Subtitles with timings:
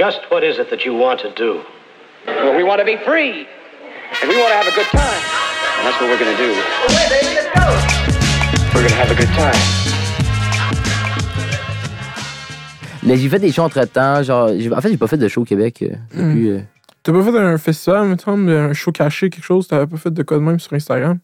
[0.00, 1.60] Just what is it that you want to do?
[2.26, 3.46] Well, we want to be free.
[4.20, 5.20] And we want to have a good time.
[5.76, 6.50] And that's what we're going to do.
[6.88, 7.66] Okay, baby, let's go.
[8.72, 9.60] We're going to have a good time.
[13.02, 14.22] Mais j'ai fait des shows entre temps.
[14.22, 16.48] Genre, en fait, j'ai pas fait de show au Québec euh, depuis.
[16.50, 16.60] euh,
[17.02, 19.68] T'as pas fait un festival, me semble, un show caché, quelque chose?
[19.68, 21.18] T'avais pas fait de quoi de même sur Instagram?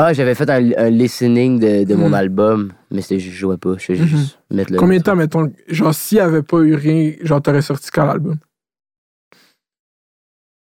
[0.00, 2.14] Ah, j'avais fait un, un listening de, de mon Mhm.
[2.14, 3.74] album, mais c'était je jouais pas.
[3.78, 4.78] Je faisais juste mettre le.
[4.78, 8.06] Combien de temps, mettons, genre, s'il y avait pas eu rien, genre, t'aurais sorti quand
[8.06, 8.36] l'album?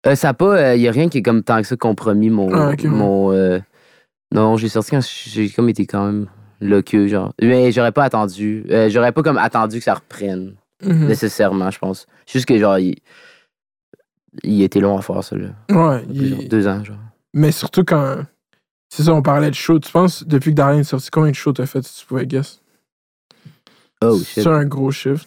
[0.06, 0.74] Euh, ça pas.
[0.76, 2.50] Il y a rien qui est comme tant que ça compromis mon.
[2.54, 3.58] Ah, mon euh,
[4.32, 6.28] non, j'ai sorti quand j'ai comme été quand même
[6.62, 7.34] loqueux, genre.
[7.42, 8.64] Mais j'aurais pas attendu.
[8.70, 11.08] euh, j'aurais pas comme attendu que ça reprenne, Mhm.
[11.08, 12.06] nécessairement, je pense.
[12.26, 12.96] Juste que, genre, il,
[14.44, 15.48] il était long à faire, ça, là.
[15.70, 16.96] Ouais, Genre Deux ans, genre.
[17.34, 18.24] mais surtout quand.
[18.96, 19.78] C'est ça, on parlait de show.
[19.78, 22.24] Tu penses, depuis que Darien est sorti, combien de shows t'as fait, si tu pouvais
[22.24, 22.62] guess?
[24.02, 24.42] Oh, shit.
[24.42, 25.26] C'est un gros chiffre.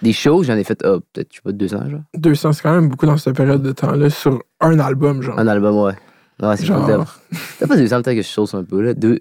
[0.00, 2.00] Des shows, j'en ai fait, oh, peut-être, je sais pas, deux ans, genre.
[2.14, 5.38] 200, c'est quand même beaucoup dans cette période de temps-là, sur un album, genre.
[5.38, 5.92] Un album, ouais.
[6.40, 7.20] Ouais, c'est Genre-.
[7.58, 8.94] T'as pas 200, peut-être que je sauce un peu, là.
[8.94, 9.18] Deux.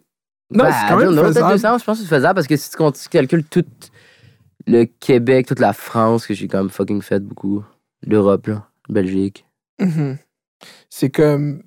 [0.50, 1.52] Non, Ben, c'est quand même peut-être faisable.
[1.52, 3.66] 200, je pense que c'est faisable parce que si tu, calcules tout
[4.68, 7.62] le Québec, toute la France, que j'ai quand même fucking fait beaucoup.
[8.06, 8.70] L'Europe, là.
[8.88, 9.46] Belgique.
[9.82, 10.18] Mhm.
[10.90, 11.64] C'est comme.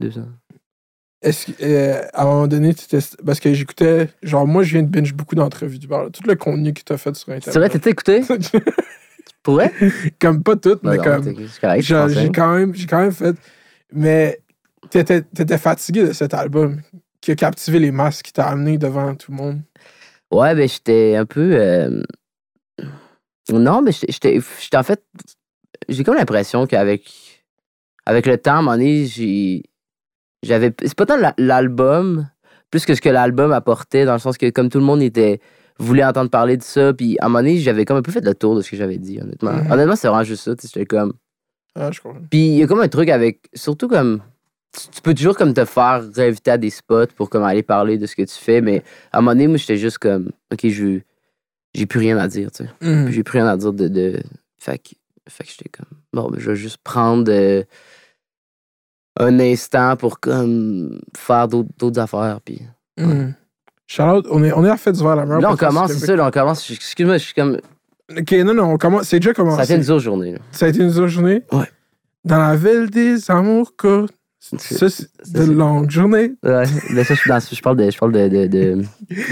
[0.00, 0.20] 200.
[1.22, 4.82] Est-ce euh, à un moment donné, tu t'es- parce que j'écoutais, genre, moi, je viens
[4.82, 6.10] de binge beaucoup d'entrevues du bar.
[6.12, 7.72] Tout le contenu que t'as fait sur C'est vrai, Internet.
[7.72, 8.22] t'étais écouté?
[9.42, 9.72] Pourrais?
[10.20, 11.22] comme pas tout, mais Non, comme.
[11.80, 11.94] J'ai
[12.32, 13.36] quand, même- j'ai quand même fait.
[13.92, 14.40] Mais
[14.90, 16.80] t'étais t'étais fatigué de cet album
[17.20, 19.60] qui a captivé les masses, qui t'a amené devant tout le monde.
[20.32, 21.50] Ouais, ben j'étais un peu.
[21.54, 22.02] euh,
[23.52, 25.02] Non, mais j'étais- j'étais j'étais en fait.
[25.88, 27.42] J'ai comme l'impression qu'avec
[28.04, 29.62] avec le temps, à un moment donné, j'ai.
[30.46, 30.72] J'avais.
[30.82, 32.28] C'est pas tant la- l'album,
[32.70, 35.40] plus que ce que l'album apportait, dans le sens que comme tout le monde était
[35.78, 38.24] voulait entendre parler de ça, puis à un moment donné, j'avais comme un peu fait
[38.24, 39.52] le tour de ce que j'avais dit, honnêtement.
[39.52, 39.70] Mhm.
[39.72, 41.12] Honnêtement, c'est vraiment juste ça, tu sais, j'étais comme.
[41.74, 42.20] Ah, je comprends.
[42.30, 43.40] Puis il y a comme un truc avec.
[43.54, 44.22] Surtout comme.
[44.72, 47.98] Tu, tu peux toujours comme te faire réinviter à des spots pour comme aller parler
[47.98, 48.82] de ce que tu fais, mais
[49.12, 50.30] à un moment donné, moi, j'étais juste comme.
[50.52, 51.00] Ok, je.
[51.74, 52.70] J'ai plus rien à dire, tu sais.
[52.80, 53.04] Mhm.
[53.06, 53.88] Puis J'ai plus rien à dire de.
[53.88, 54.18] de...
[54.58, 54.90] Fait que,
[55.28, 55.98] fait que j'étais comme.
[56.14, 57.30] Bon, ben, je vais juste prendre.
[57.30, 57.62] euh,
[59.18, 62.40] un instant pour comme faire d'autres d'autres affaires.
[62.44, 62.62] Puis...
[62.98, 63.34] Mhm.
[63.86, 66.06] Shout-out, on est, on est à fête du verre, la meilleure Là, on commence, c'est
[66.06, 66.68] ça, là, on commence.
[66.70, 67.58] Excuse-moi, je suis comme.
[68.16, 69.04] Ok, non, non, on commence.
[69.04, 69.62] C'est déjà Ça a commencé.
[69.62, 70.32] été une dure journée.
[70.32, 70.38] Là.
[70.50, 71.42] Ça a été une dure journée?
[71.52, 71.70] Ouais.
[72.24, 73.72] Dans la ville des amours.
[74.58, 75.02] Ça, c'est
[75.32, 76.32] de c'est- longues journées.
[76.42, 78.82] Ouais, mais ça, je, suis dans- je parle, de, je parle de, de, de,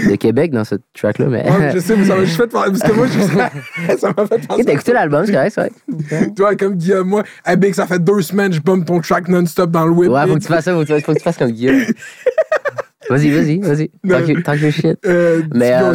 [0.09, 1.27] de Québec dans ce track-là.
[1.27, 1.49] Mais...
[1.49, 2.71] Ouais, je sais, mais ça m'a juste fait parler.
[2.77, 4.63] Parce que moi, je- ça m'a fait penser.
[4.65, 6.27] T'as écouté l'album, c'est correct, c'est vrai?
[6.35, 9.27] Tu vois, comme Guillaume, moi, hey, Big, ça fait deux semaines, je bombe ton track
[9.27, 10.09] non-stop dans le whip.
[10.11, 11.81] Ouais, faut que tu fasses ça, faut que tu, faut que tu fasses comme Guillaume.
[13.09, 14.41] Vas-y, vas-y, vas-y.
[14.43, 14.97] Talk your shit.
[15.05, 15.93] Euh, Mais, euh,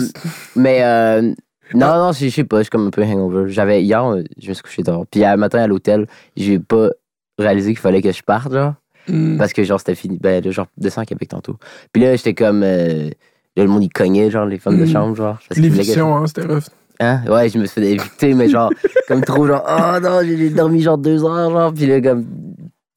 [0.55, 1.23] Mais euh,
[1.75, 3.51] non, non, je sais pas, je suis comme un peu hangover.
[3.51, 4.05] J'avais hier,
[4.41, 5.03] je me suis couché tard.
[5.11, 6.07] Puis hier matin à l'hôtel,
[6.37, 6.89] j'ai pas
[7.37, 8.75] réalisé qu'il fallait que je parte, genre.
[9.11, 10.19] Hmm, Parce que genre c'était fini.
[10.21, 11.57] Ben là, genre descends à Québec tantôt.
[11.93, 12.63] Puis là, j'étais comme.
[12.63, 13.11] euh,
[13.57, 14.89] là, le monde il cognait, genre, les femmes de Mm.
[14.93, 15.39] chambre, genre.
[15.57, 16.65] L'éviction, hein, c'était rough.
[17.01, 17.23] Hein?
[17.29, 18.71] Ouais, je me suis fait éviter, mais genre,
[19.09, 21.73] comme trop, genre, oh non, j'ai dormi genre deux heures, genre.
[21.73, 22.27] Puis là, comme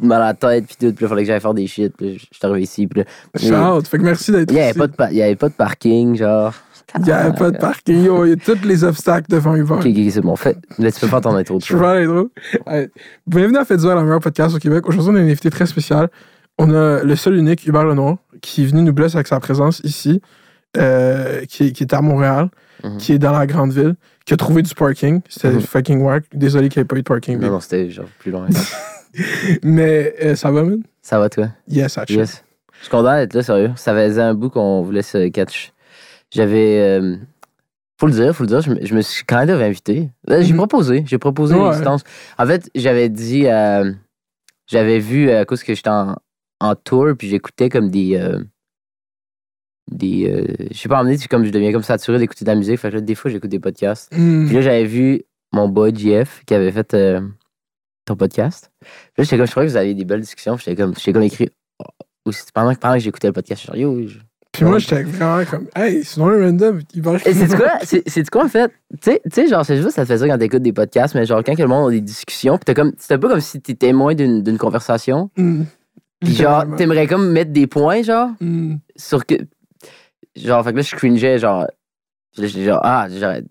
[0.02, 0.94] mal à la tête, puis tout.
[0.94, 1.94] Puis là, fallait que j'aille faire des shit.
[1.98, 2.86] Puis je suis arrivé ici.
[2.88, 3.06] Puis là,
[3.80, 4.78] Shout, fait que merci d'être il ici.
[4.78, 6.54] de, il y avait pas de parking, genre.
[6.98, 7.96] Il n'y avait pas de parking.
[7.96, 9.78] Il y a tous les obstacles devant Yvan.
[9.80, 10.36] Ok, ok, c'est bon.
[10.36, 11.60] Fait, là, tu peux faire ton intro.
[11.60, 12.30] Je peux faire l'intro.
[13.28, 14.88] Bienvenue à Faites du Verre, la meilleure podcast au Québec.
[14.88, 16.10] Aujourd'hui, on a un invité très spécial.
[16.60, 19.80] On a le seul unique, Hubert Lenoir, qui est venu nous blesser avec sa présence
[19.84, 20.22] ici,
[20.78, 22.50] euh, qui, est- qui est à Montréal,
[22.84, 22.98] Mhm.
[22.98, 23.96] qui est dans la grande ville,
[24.26, 25.22] qui a trouvé du parking.
[25.30, 25.62] C'était Mhm.
[25.62, 26.26] fucking wack.
[26.34, 27.40] Désolé qu'il n'y ait pas eu de parking.
[27.40, 28.48] Non, non, c'était genre plus loin.
[29.64, 30.82] Mais euh, ça va, man?
[31.02, 31.48] Ça va, toi?
[31.68, 32.20] Yes, actually.
[32.20, 32.44] Yes.
[32.80, 33.72] Je suis content d'être là, sérieux.
[33.76, 35.73] Ça faisait un bout qu'on voulait se catch.
[36.34, 36.80] J'avais.
[36.80, 37.18] euh,
[38.00, 40.10] faut le dire, faut le dire, je me, je me suis quand même invité.
[40.26, 40.58] Là, J'ai Mhm.
[40.58, 41.66] proposé, j'ai proposé Ouais.
[41.66, 42.04] l'existence.
[42.38, 43.48] En fait, j'avais dit.
[43.48, 43.92] euh,
[44.68, 46.16] j'avais vu euh, à cause que j'étais en,
[46.60, 48.16] en tour, puis j'écoutais comme des.
[48.18, 48.44] euh,
[49.92, 50.30] des.
[50.30, 52.80] euh, je sais pas, emmené, comme je deviens comme saturé d'écouter de la musique.
[52.80, 54.12] Fait que là, des fois, j'écoute des podcasts.
[54.16, 54.46] Hmm.
[54.48, 57.22] Puis là, j'avais vu mon boy JF qui avait fait euh,
[58.06, 58.72] ton podcast.
[58.82, 58.90] Puis
[59.20, 60.58] là, j'étais comme, je croyais que vous aviez des belles discussions.
[60.58, 61.50] J'étais comme, j'étais comme écrit.
[61.80, 61.84] oh,
[62.26, 64.08] aussi, pendant, que- pendant que j'écoutais le podcast, j'étais genre, yo.
[64.08, 64.20] je-
[64.54, 67.72] Puis moi, j'étais vraiment comme, hey, sinon un random, il va Et c'est quoi?
[67.84, 68.72] C'est c'est quoi en fait?
[69.02, 71.44] Tu sais- genre, c'est juste ça te fait ça quand t'écoutes des podcasts, mais genre,
[71.44, 73.60] quand que le monde a des discussions, pis t'as comme, c'est un peu comme si
[73.62, 75.32] t'es témoin d'une conversation.
[75.38, 75.64] Hmm.
[76.20, 78.76] Pis genre, t'aimerais comme mettre des points, genre, Hmm.
[78.96, 79.36] sur que.
[80.36, 81.66] Genre, fait que là, je cringeais, genre.
[82.38, 83.44] J'étais genre, ah, j'aurais.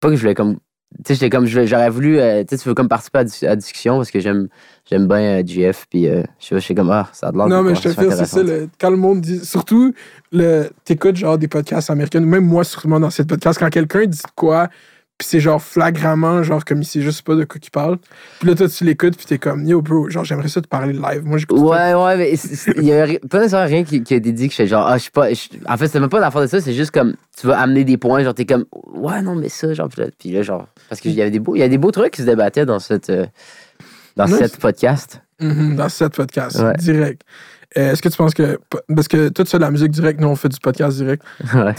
[0.00, 0.56] Pas que je voulais comme.
[0.98, 2.18] Tu sais, j'étais comme, j'aurais voulu.
[2.18, 4.48] euh, tu sais, tu veux comme participer à, la discussion parce que j'aime
[4.88, 7.36] j'aime bien euh, GF, puis euh, je sais pas, j'étais comme, ah, ça a de
[7.38, 8.42] l'air Non, mais je te fais, c'est ça.
[8.42, 9.44] le- quand le monde dit.
[9.44, 9.94] Surtout,
[10.32, 14.20] le, t'écoutes genre des podcasts américains, même moi, sûrement dans ces podcasts, quand quelqu'un dit
[14.36, 14.68] quoi,
[15.18, 17.98] Puis c'est genre flagramment, genre comme il sait juste pas de quoi qu'il parle.
[18.40, 20.94] Puis là, toi, tu l'écoutes, puis t'es comme, yo, bro, genre, j'aimerais ça te parler
[20.94, 21.22] live.
[21.24, 21.58] Moi, j'écoute.
[21.60, 22.34] Ouais, ouais, mais
[22.76, 24.84] il y a pas nécessairement rien qui, qui a été dit que je fais genre,
[24.86, 25.32] ah, je suis pas.
[25.32, 27.84] je- en fait, c'est même pas l'affaire de ça, c'est juste comme, tu vas amener
[27.84, 31.12] des points, genre, t'es comme, ouais, non, mais ça, genre, puis là, genre, parce qu'il
[31.12, 33.08] y avait des beaux, il y a des beaux trucs qui se débattaient dans cette,
[33.08, 33.24] euh,
[34.14, 34.36] dans Nice.
[34.36, 35.22] cette podcast.
[35.40, 36.74] Dans cette podcast, Ouais.
[36.76, 37.22] direct.
[37.78, 38.58] Euh, Est-ce que tu penses que.
[38.94, 41.22] Parce que fais de la musique direct, nous, on fait du podcast direct.
[41.54, 41.74] ouais.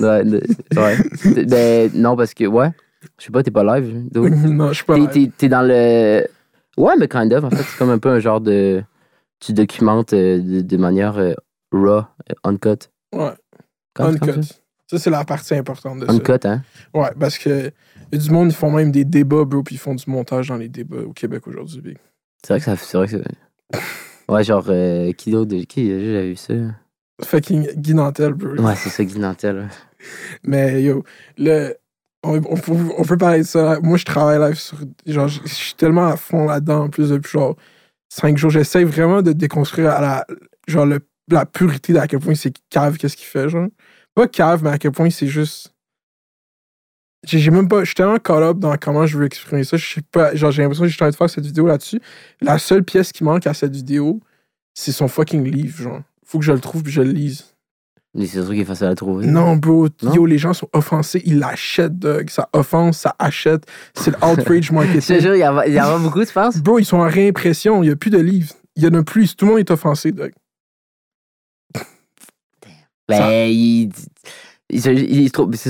[0.00, 0.40] Ouais,
[0.74, 0.96] ouais.
[1.46, 2.70] Ben, non, parce que, ouais,
[3.18, 4.04] je sais pas, t'es pas live.
[4.14, 4.94] non, je suis pas.
[4.94, 5.32] T'es, live.
[5.36, 6.26] t'es- dans le.
[6.78, 7.44] Ouais, mais kind of.
[7.44, 8.82] En fait, c'est comme un peu un genre de.
[9.38, 11.34] Tu documentes euh, de, de manière euh,
[11.72, 12.04] raw,
[12.42, 12.88] uncut.
[13.14, 13.32] Ouais,
[13.98, 14.42] uncut.
[14.42, 14.54] ça?
[14.88, 16.12] Ça, c'est la partie importante de ça.
[16.12, 16.62] Uncut, hein?
[16.94, 17.70] Ouais, parce que
[18.12, 20.48] y a du monde, ils font même des débats, bro, puis ils font du montage
[20.48, 21.80] dans les débats au Québec aujourd'hui.
[21.80, 21.98] big.
[22.42, 22.76] C'est vrai que ça.
[22.76, 23.22] C'est vrai que
[24.28, 26.54] Ouais, genre, euh, qui d'autre de- Qui J'avais vu ça?
[27.24, 28.50] Fucking Guy Nantel, bro.
[28.62, 29.56] Ouais, c'est ça, Guy Nantel.
[29.56, 29.66] ouais.
[30.42, 31.04] Mais yo,
[31.38, 31.74] le,
[32.22, 33.78] on, on peut, on peut parler de ça.
[33.82, 34.78] Moi, je travaille live sur.
[35.06, 37.56] Genre, je je suis tellement à fond là-dedans, en plus, depuis genre
[38.08, 38.50] cinq jours.
[38.50, 40.26] J'essaie vraiment de déconstruire à la,
[40.68, 40.98] genre, le,
[41.30, 43.68] la pureté d'à quel point c'est cave, qu'est-ce qu'il fait, genre.
[44.14, 45.72] Pas cave, mais à quel point c'est juste.
[47.26, 47.80] J'ai j'ai même pas.
[47.80, 49.76] Je suis tellement caught up dans comment je veux exprimer ça.
[49.76, 50.34] Je sais pas.
[50.34, 52.00] Genre, j'ai l'impression que je suis en train de faire cette vidéo là-dessus.
[52.40, 54.20] La seule pièce qui manque à cette vidéo,
[54.74, 56.00] c'est son fucking livre, genre.
[56.24, 57.44] Faut que je le trouve puis je le lise.
[58.14, 59.26] Mais c'est sûr qu'il est facile à trouver.
[59.26, 59.88] Non, bro.
[60.02, 60.14] Non?
[60.14, 61.20] Yo, les gens sont offensés.
[61.26, 62.30] Ils l'achètent, Doug.
[62.30, 63.64] Ça offense, ça achète.
[63.94, 65.20] C'est l'outrage Je te marketing.
[65.20, 66.56] jure, il y en a, y a beaucoup, tu penses?
[66.58, 67.82] bro, ils sont en réimpression.
[67.82, 68.54] Il n'y a plus de livres.
[68.74, 69.36] Il y en a plus.
[69.36, 70.32] Tout le monde est offensé, Doug.
[73.08, 73.92] Ben, Ça- il.
[74.72, 74.80] c'est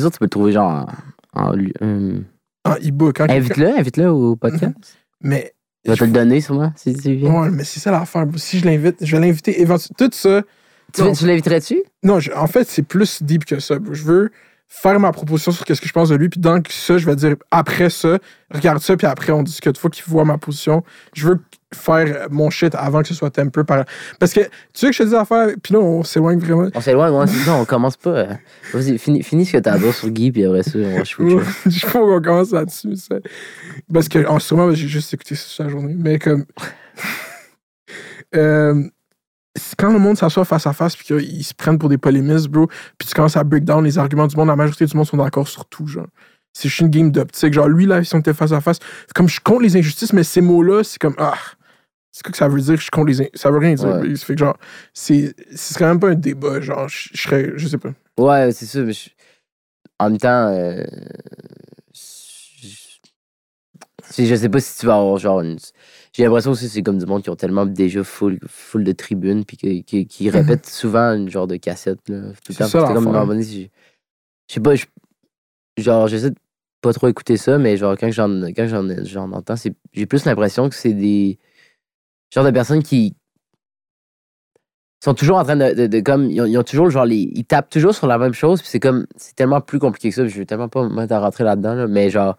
[0.01, 0.89] sûr, tu peux le trouver genre
[1.37, 1.53] en.
[1.53, 2.25] en hum.
[2.65, 3.21] En e-book.
[3.21, 4.75] hein, Invite-le, invite-le au podcast.
[5.23, 5.53] Mais,
[5.85, 7.43] Il va te le donner, sûrement, si tu viens.
[7.43, 8.27] ouais, mais c'est ça l'affaire.
[8.37, 9.95] Si je l'invite, je vais l'inviter éventuellement.
[9.97, 10.43] Tout ça.
[10.93, 11.13] Tu, Non.
[11.13, 11.83] tu l'inviterais-tu?
[12.03, 13.77] Non, je- en fait, c'est plus deep que ça.
[13.93, 14.31] Je veux
[14.69, 16.29] faire ma proposition sur qu'est-ce que je pense de lui.
[16.29, 18.19] Puis dans ça, je vais dire après ça,
[18.51, 19.79] regarde ça, puis après, on discute.
[19.79, 20.83] Faut qu'il voit ma position.
[21.15, 21.41] Je veux
[21.75, 23.85] faire mon shit avant que ce soit temper par.
[24.21, 26.69] Parce que tu sais que je te dis à faire, puis là, on s'éloigne vraiment.
[26.75, 28.11] On s'éloigne, ouais, c'est ça, on commence pas.
[28.11, 28.35] euh.
[28.73, 31.05] Vas-y, finis, finis ce que t'as à dire sur Guy, puis après ça, on va
[31.05, 31.39] switcher.
[31.67, 32.97] Je pas qu'on commence là-dessus.
[32.97, 33.17] ça.
[33.93, 35.95] Parce que, en ce moment, j'ai juste écouté ça toute la journée.
[35.97, 36.45] Mais comme.
[38.35, 38.83] Euh,
[39.79, 42.67] quand le monde s'assoit face à face puis qu'ils se prennent pour des polémistes, bro,
[42.99, 45.17] puis tu commences à break down les arguments du monde, la majorité du monde sont
[45.17, 46.07] d'accord sur tout, genre.
[46.59, 47.53] C'est juste une game d'optique.
[47.53, 48.79] Genre, lui, là, si on était face à face,
[49.15, 51.35] comme je compte les injustices, mais ces mots-là, c'est comme, ah,
[52.11, 53.89] c'est quoi que ça veut dire, je compte les in- Ça veut rien dire.
[53.89, 54.17] Ouais.
[54.17, 54.57] Fait que, genre,
[54.95, 57.93] c'est, ce serait même pas un débat, genre, je je serais, je sais pas.
[58.19, 59.11] Ouais, c'est ça, mais je-
[59.99, 60.83] en même temps, euh,
[64.17, 64.35] je...
[64.35, 65.59] sais pas si tu vas avoir genre une...
[66.15, 68.93] J'ai l'impression aussi que c'est comme du monde qui ont tellement déjà full, full de
[68.93, 72.35] tribunes puis qui, qui, qui répètent souvent une genre de cassette là, tout le Mhm.
[72.49, 72.69] C'est temps.
[72.69, 73.05] ça, comme
[74.49, 74.87] je sais pas, je-
[75.79, 76.37] genre j'essaie de
[76.81, 79.55] pas trop écouter ça, mais genre quand j'en quand j'en j'en entends,
[79.93, 81.39] j'ai plus l'impression que c'est des
[82.33, 83.17] genre de personnes qui
[85.03, 88.07] sont toujours en train de, comme ils ont, ils ont genre ils tapent toujours sur
[88.07, 90.69] la même chose puis c'est comme c'est tellement plus compliqué que ça je veux tellement
[90.69, 92.37] pas me mettre rentrer là-dedans là, mais genre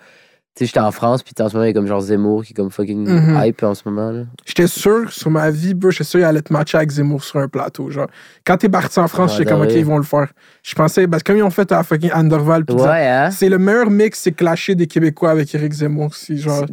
[0.59, 2.53] sais j'étais en France puis en ce moment il y a comme genre Zemmour qui
[2.53, 3.41] est comme fucking Mhm.
[3.43, 4.23] hype en ce moment là.
[4.45, 7.39] J'étais sûr, sur ma vie, bro, j'étais sûr qu'il allait te matcher avec Zemmour sur
[7.39, 7.89] un plateau.
[7.91, 8.07] Genre,
[8.45, 10.31] quand t'es parti en France, j'étais comme, ok, ils vont le faire.
[10.63, 13.29] Je pensais, parce que comme ils ont fait à fucking Anderval, Ouais hein.
[13.31, 16.13] c'est le meilleur mix, c'est clasher des Québécois avec Eric Zemmour.
[16.15, 16.65] C'est genre,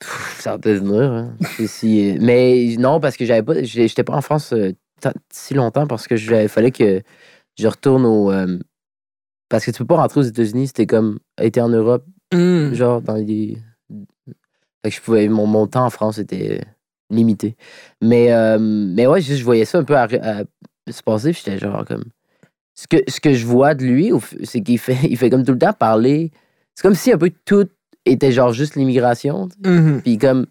[0.00, 1.10] Pff, Ça peut venir.
[1.12, 1.34] Hein.
[1.56, 3.62] Si- si- mais non, parce que j'avais pas.
[3.64, 4.72] J'étais pas en France euh,
[5.32, 7.02] si longtemps parce que il fallait que
[7.58, 8.30] je retourne au.
[8.30, 8.58] euh,
[9.48, 12.72] parce que tu peux pas rentrer aux États-Unis, c'était comme été en Europe, hmm.
[12.74, 13.58] genre dans les.
[14.84, 15.28] Fait que je pouvais.
[15.28, 16.60] Mon, mon temps en France était
[17.10, 17.56] limité.
[18.02, 20.42] Mais, euh, mais ouais, je, je voyais ça un peu à- à
[20.92, 22.04] se passer, puis j'étais genre comme.
[22.74, 24.12] Ce que, ce que je vois de lui,
[24.44, 26.30] c'est qu'il fait, il fait comme tout le temps parler.
[26.74, 27.66] C'est comme si un peu tout
[28.04, 29.48] était genre juste l'immigration.
[29.64, 30.00] Mhm.
[30.02, 30.46] Puis comme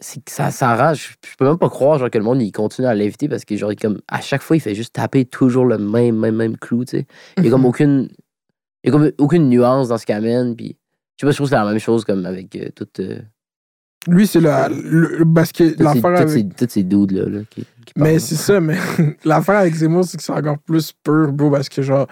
[0.00, 1.16] c'est que ça s'arrange.
[1.26, 3.56] Je, peux même pas croire genre, que le monde il continue à l'inviter parce que
[3.56, 6.84] genre comme à chaque fois il fait juste taper toujours le même même même clou,
[6.84, 7.06] tu sais.
[7.38, 7.66] Il y a comme Mhm.
[7.66, 8.08] aucune
[8.84, 10.76] il y a comme aucune nuance dans ce qu'il amène puis
[11.20, 13.20] sais pas, je trouve que c'est la même chose comme avec euh, toute euh,
[14.06, 16.56] Lui, c'est la, le, parce que toutes ces, l'affaire avec.
[16.56, 18.78] toutes ces dudes là, là, qui, qui Mais c'est ça, mais
[19.24, 22.06] l'affaire avec Zemmour, c'est que c'est encore plus pur, bro, parce que genre,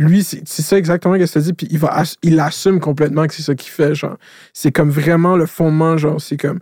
[0.00, 3.34] lui, c'est ça exactement ce que tu dit, puis il, va il assume complètement que
[3.34, 4.16] c'est ça qu'il fait, genre.
[4.54, 6.60] C'est comme vraiment le fondement, genre, c'est comme.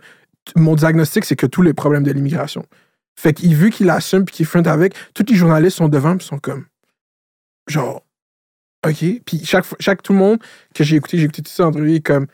[0.55, 2.65] Mon diagnostic, c'est que tous les problèmes de l'immigration.
[3.15, 6.25] Fait qu'il, vu qu'il assume puis qu'il front avec, tous les journalistes sont devant puis
[6.25, 6.65] sont comme.
[7.67, 8.03] Genre.
[8.87, 9.21] OK.
[9.25, 10.39] Puis chaque, fois- chaque tout le monde
[10.73, 12.27] que j'ai écouté, j'ai écouté tout ça entre lui, comme.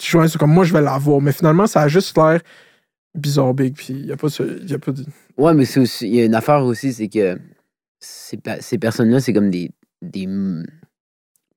[0.00, 1.20] Journalistes sont comme, moi, je vais l'avoir.
[1.20, 2.40] Mais finalement, ça a juste l'air
[3.14, 4.66] bizarre, big, puis il n'y a pas de.
[4.66, 5.04] y a pas de
[5.36, 7.38] Ouais, mais c'est aussi il y a une affaire aussi c'est que
[8.00, 10.26] ces, ces personnes là, c'est comme des des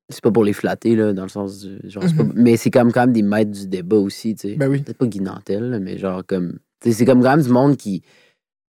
[0.10, 1.80] c'est pas pour les flatter, là, dans le sens du.
[1.90, 4.56] Genre, c'est pas- mais c'est comme quand même des maîtres du débat aussi, tu sais.
[4.56, 4.82] Ben oui.
[4.84, 6.60] Peut-être pas Guy Nantel, là, mais genre comme.
[6.82, 8.04] tu c'est comme quand même du monde qui.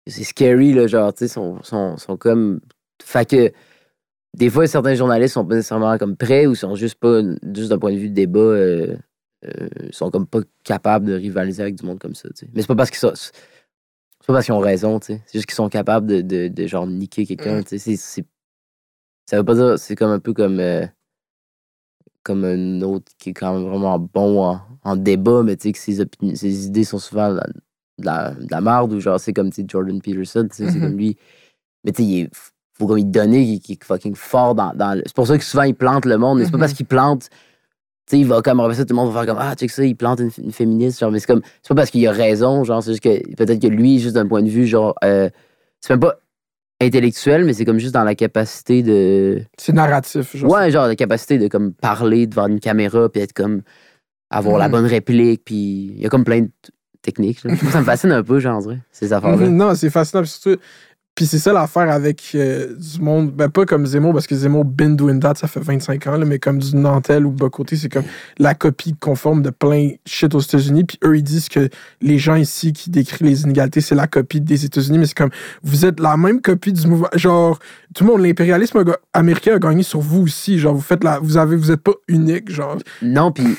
[0.08, 2.60] C'est scary, là, genre, tu sais, sont, sont, sont comme.
[3.02, 3.52] Fait que.
[4.38, 7.22] Des fois, certains journalistes sont pas nécessairement comme prêts ou sont juste pas.
[7.54, 8.96] Juste d'un point de vue de débat, euh,
[9.46, 12.30] euh, sont comme pas capables de rivaliser avec du monde comme ça.
[12.54, 13.12] Mais c'est pas parce qu'ils sont.
[13.16, 13.32] C'est
[14.28, 15.00] pas parce qu'ils ont raison.
[15.02, 17.64] C'est juste qu'ils sont capables de, de, de, genre niquer quelqu'un, Mm.
[17.98, 18.26] C'est-
[19.30, 19.78] Ça veut pas dire.
[19.80, 20.60] C'est comme un peu comme.
[20.60, 20.86] euh,
[22.24, 25.72] comme un autre qui est quand même vraiment bon en, en débat, mais tu sais
[25.72, 27.48] que ses, opinions, ses idées sont souvent de la,
[27.98, 31.18] de la, la merde, ou genre c'est comme Jordan Peterson, c'est comme lui.
[31.84, 32.51] Mais tu sais, il est-
[32.82, 35.44] faut comme il donner qu'il est fucking fort dans, dans le- C'est pour ça que
[35.44, 37.30] souvent il plante le monde, mais c'est pas parce qu'il plante.
[38.08, 39.62] Tu sais, il va comme après ça, tout le monde va faire comme Ah, tu
[39.64, 41.42] sais que ça, il plante une, une féministe, genre, mais c'est comme.
[41.62, 44.28] C'est pas parce qu'il a raison, genre, c'est juste que peut-être que lui, juste d'un
[44.28, 45.30] point de vue, genre, euh,
[45.80, 46.16] c'est même pas
[46.82, 49.44] intellectuel, mais c'est comme juste dans la capacité de.
[49.58, 50.36] C'est narratif.
[50.36, 53.62] Genre, Ouais, genre la capacité de comme parler devant une caméra puis être comme
[54.30, 54.72] avoir la Mhm.
[54.72, 56.50] bonne réplique puis il y a comme plein de
[57.02, 57.44] techniques.
[57.44, 57.56] là.
[57.56, 58.62] ça me fascine un peu, genre,
[58.92, 59.48] ces affaires-là.
[59.48, 60.24] Mhm, Non, c'est fascinant.
[60.26, 60.60] Surtout,
[61.14, 64.64] puis c'est ça l'affaire avec euh, du monde, ben pas comme Zemmour, parce que Zemmour
[64.64, 67.90] been doing that, ça fait 25 ans, là, mais comme du Nantel ou Bocoté, c'est
[67.90, 68.06] comme
[68.40, 70.86] la copie conforme de plein shit aux États-Unis.
[70.86, 71.70] Puis eux, ils disent que
[72.02, 75.32] les gens ici qui décrivent les inégalités, c'est la copie des États-Unis, mais c'est comme
[75.64, 77.10] vous êtes la même copie du mouvement.
[77.14, 77.60] Genre,
[77.94, 80.60] tout le monde, l'impérialisme américain a gagné sur vous aussi.
[80.60, 81.20] Genre, vous faites la.
[81.20, 82.78] Vous avez, vous êtes pas unique, genre.
[83.02, 83.58] Non, puis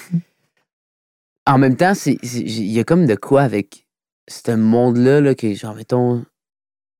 [1.46, 3.86] en même temps, il y a comme de quoi avec
[4.28, 6.24] ce monde-là là, que, genre, mettons,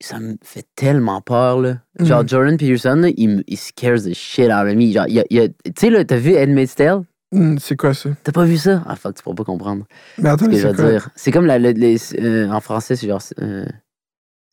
[0.04, 1.60] ça me fait tellement peur.
[1.60, 1.78] Là.
[2.00, 2.28] Genre, Mhm.
[2.28, 4.92] Jordan Peterson, là, il, me- il scares the shit out of me.
[4.92, 7.02] Genre, il y a- il tu sais, là, t'as vu Handmaid's Tale?
[7.34, 8.10] Hum, c'est quoi ça?
[8.24, 8.82] T'as pas vu ça?
[8.86, 9.86] Ah, fuck, tu pourras pas comprendre.
[10.18, 10.90] Mais attends, ce que je c'est veux quoi?
[10.90, 11.08] dire.
[11.16, 13.64] C'est comme la, le- les- euh, en français, c'est genre euh,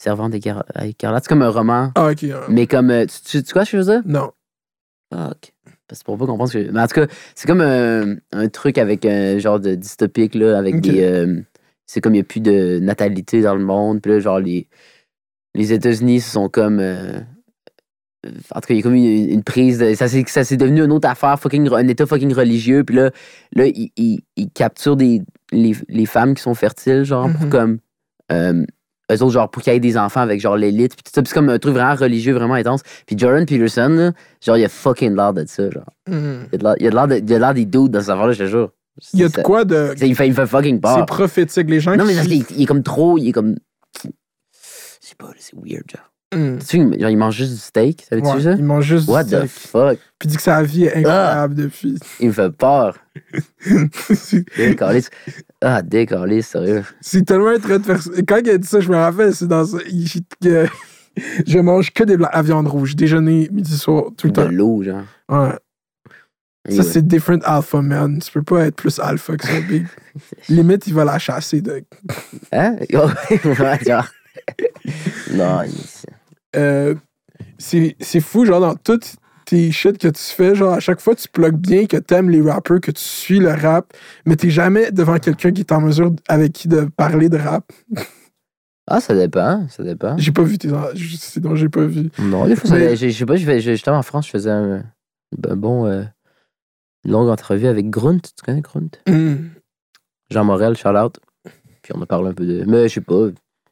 [0.02, 1.24] Servante écar- écarlate.
[1.26, 2.26] C'est comme un roman, Ah, ok.
[2.48, 2.90] mais comme.
[2.90, 4.02] euh, tu, tu, ce que je veux dire?
[4.06, 4.32] Non.
[5.14, 5.52] Fuck.
[5.88, 6.72] Parce que pour pas comprendre ce que.
[6.72, 10.58] Mais en tout cas, c'est comme un, un truc avec un genre de dystopique, là,
[10.58, 11.04] avec des.
[11.04, 11.42] euh,
[11.86, 14.00] c'est comme il n'y a plus de natalité dans le monde.
[14.02, 14.68] Puis là, genre, les,
[15.56, 16.80] les États-Unis sont comme.
[16.80, 17.20] euh,
[18.54, 19.94] en tout cas, il y a comme une, une prise de.
[19.96, 22.84] Ça s'est devenu une autre affaire, fucking, un état fucking religieux.
[22.84, 23.12] Puis là,
[23.56, 27.50] là ils il, il capturent des, les, les femmes qui sont fertiles, genre, pour Mhm.
[27.50, 27.78] comme.
[28.32, 28.64] Euh,
[29.12, 30.94] eux autres, genre, pour qu'il y ait des enfants avec, genre, l'élite.
[30.96, 31.22] Puis tout ça.
[31.26, 32.82] C'est comme un truc vraiment religieux, vraiment intense.
[33.08, 34.12] Puis Jordan Peterson, là,
[34.46, 35.86] genre, il a fucking l'air de ça, genre.
[36.08, 36.90] Il a de l'air- il a
[37.22, 38.70] de l'air de- des dudes dans cette affaire-là, je te jure.
[39.14, 39.96] Il y a de quoi de.
[40.02, 41.06] Il fait, il fait fucking C'est peur.
[41.06, 41.70] prophétique.
[41.70, 43.18] Les gens Non, mais parce qu'il il est comme trop.
[43.18, 43.56] Il est comme.
[45.10, 46.06] Sais pas, c'est weird, genre.
[46.32, 46.60] Hum.
[46.60, 48.52] Tu il mange juste du steak, savais-tu Ouais, ça?
[48.52, 49.50] il mange juste du What the steak.
[49.50, 49.98] fuck?
[50.20, 51.98] Puis il dit que sa vie est incroyable depuis.
[52.20, 52.96] Il me fait peur.
[54.58, 55.12] Décaliste.
[55.62, 56.84] Ah, décaliste, sérieux.
[57.02, 59.48] c'est tellement un trait de perso- Quand il a dit ça, je me rappelle, c'est
[59.48, 59.78] dans ça.
[59.90, 60.08] il-
[60.42, 60.68] que
[61.48, 64.50] je mange que des blancs à viande rouge, déjeuner, midi, soir, tout le De temps.
[64.52, 65.04] l'eau, genre.
[65.30, 65.56] Ouais.
[66.70, 68.20] Ça, c'est different alpha, man.
[68.20, 69.88] Tu peux pas être plus alpha que ça, big.
[70.50, 71.62] Limite, il va la chasser.
[71.62, 71.84] De...
[72.52, 72.76] Hein?
[72.92, 74.08] ouais, genre.
[75.34, 75.74] Non, il-
[76.56, 76.96] Euh,
[77.58, 79.16] c'est c'est fou, genre, dans toutes
[79.46, 82.42] tes shit que tu fais, genre, à chaque fois, tu plugues bien que t'aimes les
[82.42, 83.94] rappers, que tu suis le rap,
[84.26, 87.72] mais t'es jamais devant quelqu'un qui est en mesure avec qui de parler de rap.
[88.88, 90.18] Ah, ça dépend, ça dépend.
[90.18, 90.70] J'ai pas vu tes.
[91.20, 92.10] C'est donc j'ai pas vu.
[92.20, 94.84] Non, des fois, Mais- je sais pas, j'étais en France, je faisais un,
[95.48, 95.86] un bon.
[95.86, 96.04] euh,
[97.06, 98.20] longue entrevue avec Grunt.
[98.20, 98.90] Tu connais Grunt?
[99.08, 99.50] Hum.
[100.32, 101.18] Jean Morel, shout out.
[101.82, 102.64] Puis on a parlé un peu de.
[102.68, 103.28] Mais je sais pas.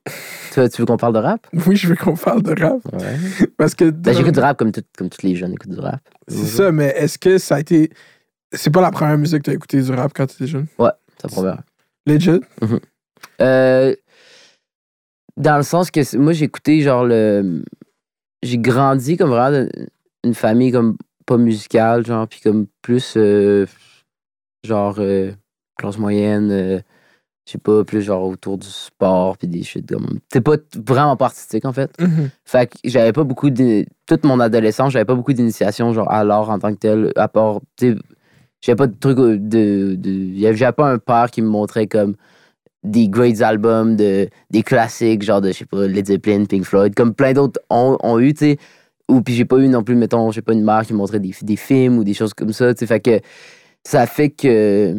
[0.53, 1.45] Tu, tu veux qu'on parle de rap?
[1.67, 2.79] Oui, je veux qu'on parle de rap.
[2.93, 3.47] Ouais.
[3.57, 3.89] Parce que.
[3.91, 5.99] Ben, j'écoute du rap comme, tout- comme tous les jeunes écoutent du rap.
[6.27, 7.91] C'est ça, mais est-ce que ça a été.
[8.53, 10.65] C'est pas la première musique que t'as écouté du rap quand t'étais jeune?
[11.21, 11.61] Ça première.
[12.07, 12.39] Legit?
[13.41, 13.93] Euh,
[15.35, 17.63] dans le sens que c'est- moi, j'ai écouté genre le.
[18.43, 19.67] J'ai grandi comme vraiment
[20.23, 23.13] une famille comme pas musicale, genre, puis comme plus.
[23.17, 23.65] euh,
[24.63, 24.95] genre.
[24.99, 25.31] euh,
[25.77, 26.81] classe moyenne.
[27.47, 30.19] Je sais pas, plus genre autour du sport, puis des shit comme.
[30.31, 31.89] C'est pas vraiment pas artistique, en fait.
[31.97, 32.29] Mhm.
[32.43, 33.85] Fait que j'avais pas beaucoup de.
[34.05, 37.29] Toute mon adolescence, j'avais pas beaucoup d'initiation, genre à l'art en tant que tel, à
[37.29, 37.61] part.
[37.77, 37.99] tu sais,
[38.59, 39.95] J'avais pas de truc euh, de.
[39.95, 42.15] de j'avais pas un père qui me montrait comme
[42.83, 46.95] des great albums, de, des classiques, genre de, je sais pas, Led Zeppelin, Pink Floyd,
[46.95, 48.57] comme plein d'autres ont, ont eu, tu sais.
[49.09, 51.21] Ou puis j'ai pas eu non plus, mettons, j'ai pas une mère qui me montrait
[51.21, 52.87] des, des films ou des choses comme ça, tu sais.
[52.87, 53.21] Fait que
[53.85, 54.97] ça fait que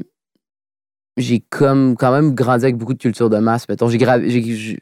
[1.19, 3.89] j'ai comme quand même grandi avec beaucoup de culture de masse, mettons.
[3.89, 4.79] J'ai j'ai-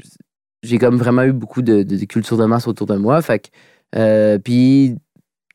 [0.62, 3.20] j'ai- comme vraiment eu beaucoup de, de, de culture de masse autour de moi.
[3.22, 3.48] Fait que,
[3.96, 4.96] euh, puis,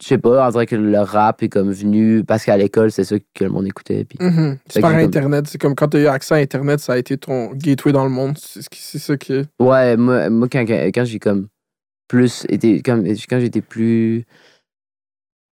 [0.02, 3.04] je sais pas, on dirait que le rap est comme venu parce qu'à l'école, c'est
[3.04, 4.04] ça que le monde écoutait.
[4.06, 4.58] Puis, Mhm.
[4.68, 5.46] C'est par comme- Internet.
[5.48, 8.10] C'est comme quand t'as eu accès à Internet, ça a été ton gateway dans le
[8.10, 8.38] monde.
[8.38, 9.42] C'est c'est ça qui.
[9.60, 11.48] ouais, moi, moi quand, quand, quand j'ai comme
[12.08, 14.26] plus été, comme, quand j'étais plus.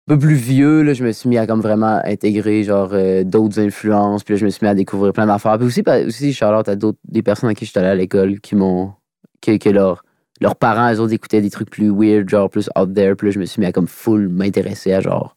[0.08, 3.60] Peu plus vieux, là, je me suis mis à comme vraiment intégrer genre euh, d'autres
[3.60, 4.24] influences.
[4.24, 5.58] Puis là, je me suis mis à découvrir plein d'affaires.
[5.58, 8.56] Puis aussi, aussi Charlotte, à d'autres des personnes à qui j'étais allé à l'école qui
[8.56, 8.94] m'ont.
[9.42, 10.04] que, que leur-
[10.42, 13.16] leurs parents, eux autres, écoutaient des trucs plus weird, genre plus out there.
[13.16, 15.36] Puis là, je me suis mis à comme full m'intéresser à genre.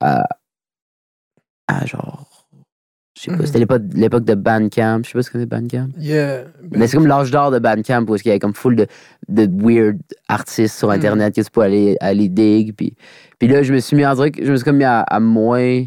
[0.00, 0.26] à.
[1.68, 2.31] à genre.
[3.14, 3.46] Je sais pas, Mhm.
[3.46, 3.58] c'était
[3.94, 5.00] l'époque de Bandcamp.
[5.04, 5.88] Je sais pas si tu connais Bandcamp.
[5.98, 6.44] Yeah.
[6.62, 8.86] Ben, Mais c'est comme l'âge d'or de Bandcamp où il y avait comme full de,
[9.28, 10.92] de weird artistes sur Mm.
[10.92, 12.74] Internet que tu peux aller, aller dig.
[12.74, 12.96] Puis,
[13.38, 15.20] puis là, je me suis mis en truc, je me suis comme mis à, à
[15.20, 15.84] moins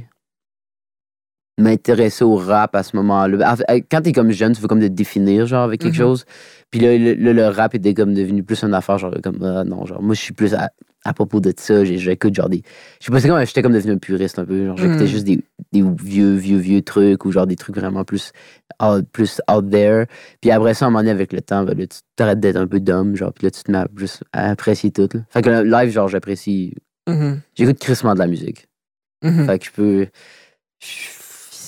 [1.58, 3.56] m'intéresser au rap à ce moment-là.
[3.90, 5.98] Quand t'es comme jeune, tu veux comme te définir genre avec quelque Mhm.
[6.00, 6.26] chose.
[6.72, 9.64] Puis là, le, le- le rap était comme devenu plus une affaire, genre comme ah,
[9.64, 10.70] non, genre moi je suis plus à,
[11.06, 12.62] à propos de ça, j'écoute genre des.
[13.00, 14.66] Je sais pas, c'est comme j'étais comme devenu un puriste un peu.
[14.66, 15.08] Genre j'écoutais Mhm.
[15.08, 15.40] juste des,
[15.72, 18.32] des vieux, vieux, vieux trucs ou genre des trucs vraiment plus
[18.84, 20.08] out, plus out there.
[20.42, 22.58] Puis après ça, à un moment donné, avec le temps, ben là, tu t'arrêtes d'être
[22.58, 25.08] un peu dumb, genre, puis là, tu te mets à, juste à apprécier tout.
[25.14, 25.22] Là.
[25.30, 26.74] Fait que le live, genre, j'apprécie.
[27.08, 28.68] mhm, J'écoute crissement de la musique.
[29.24, 29.46] mhm.
[29.46, 30.08] Fait que je peux.
[30.82, 30.88] je-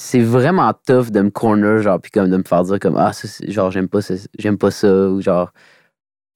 [0.10, 3.12] C'est vraiment tough de me corner, genre, puis comme de me faire dire, comme, ah,
[3.12, 5.52] ça, genre, j'aime pas, ça, j'aime pas ça, ou genre,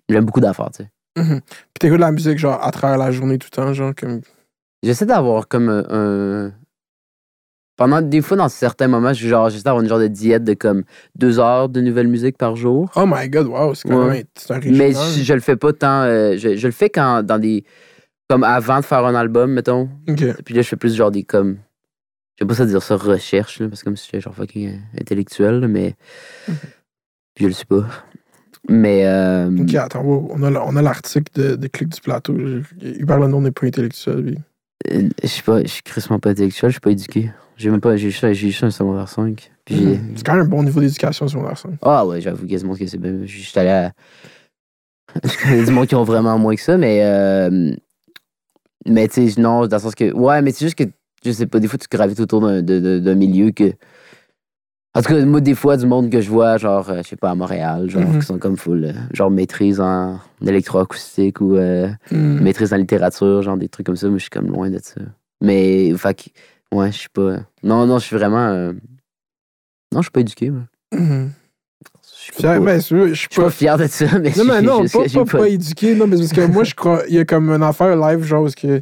[0.10, 0.90] j'aime beaucoup d'affaires, tu sais.
[1.16, 4.20] Puis t'écoutes de la musique, genre, à travers la journée tout le temps, genre, comme.
[4.84, 6.51] J'essaie d'avoir comme un,
[7.78, 10.84] Pendant des fois, dans certains moments, genre, j'essaie d'avoir une genre de diète de comme
[11.16, 12.92] deux heures de nouvelle musique par jour.
[12.98, 14.25] Oh my god, wow, c'est quand Ouais.
[14.50, 14.50] même.
[14.50, 14.60] Un.
[14.72, 16.01] Mais je, je le fais pas tant.
[16.01, 17.63] euh, je, je le fais quand dans des.
[18.30, 19.90] Comme avant de faire un album, mettons.
[20.10, 20.24] Ok.
[20.44, 21.58] Puis là, je fais plus genre des comme.
[22.42, 25.00] J'aime pas ça dire ça recherche, là, parce que comme si j'étais genre fucking euh,
[25.00, 25.94] intellectuel, là, mais.
[27.36, 27.86] Puis je le suis pas.
[28.68, 29.06] Mais.
[29.06, 32.36] euh, Ok, attends, wow, on a, on a l'article de, de Clic du Plateau.
[32.82, 34.38] Hubert Lenoir n'est pas intellectuel, lui.
[34.92, 35.62] euh, je suis pas.
[35.62, 37.32] Je suis crissement pas intellectuel, je suis pas éduqué.
[37.58, 37.96] J'ai même pas.
[37.96, 39.52] J'ai juste un secondaire 5.
[39.64, 39.86] Puis j'ai.
[39.98, 40.14] Mhm.
[40.16, 41.74] C'est quand même un bon niveau d'éducation secondaire 5.
[41.84, 43.20] Ah ouais, j'avoue quasiment que c'est bien.
[43.24, 43.92] Je suis allé à.
[45.24, 47.02] Je connais du monde qui ont vraiment moins que ça, mais.
[47.04, 47.76] euh,
[48.88, 50.12] Mais tu sais, non, dans le sens que.
[50.12, 50.86] Ouais, mais c'est juste que.
[51.24, 53.74] Je sais pas, des fois, tu gravites autour d'un milieu que.
[54.94, 57.16] En tout cas, moi, des fois, du monde que je vois, genre, euh, je sais
[57.16, 58.20] pas, à Montréal, genre, Mhm.
[58.20, 58.84] qui sont comme full.
[58.86, 62.42] euh, genre, maîtrise en électroacoustique ou euh, Mhm.
[62.42, 64.10] maîtrise en littérature, genre, des trucs comme ça.
[64.10, 65.00] Moi, je suis comme loin de ça.
[65.42, 66.75] Mais, fait que.
[66.75, 67.38] Ouais, je suis pas.
[67.64, 68.48] Non, non, je suis vraiment.
[68.50, 68.74] euh,
[69.94, 70.64] Non, je suis pas éduqué, moi.
[70.94, 71.31] Mhm.
[72.03, 73.50] Je suis Fier- pas- ben, je suis pas pas.
[73.50, 75.96] fier de ça, mais Non, mais non, pas, pas, pas éduqué.
[75.96, 77.03] Non, mais parce que moi, je crois.
[77.07, 78.81] Il y a comme une affaire live, genre, parce que.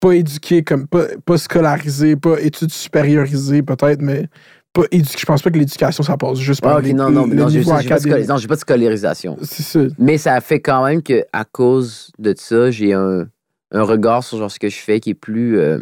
[0.00, 0.86] Pas éduqué, comme.
[0.86, 4.28] Pas, pas scolarisé, pas études supériorisées, peut-être, mais.
[4.72, 5.16] Pas éduqué.
[5.18, 7.76] Je pense pas que l'éducation, ça passe juste par Ah, non, non, le non, niveau
[7.80, 9.36] j'ai pas, de non, j'ai pas de scolarisation.
[9.42, 9.80] C'est ça.
[9.98, 13.26] Mais ça fait quand même que à cause de ça, j'ai un,
[13.72, 15.58] un regard sur genre ce que je fais qui est plus.
[15.58, 15.80] euh,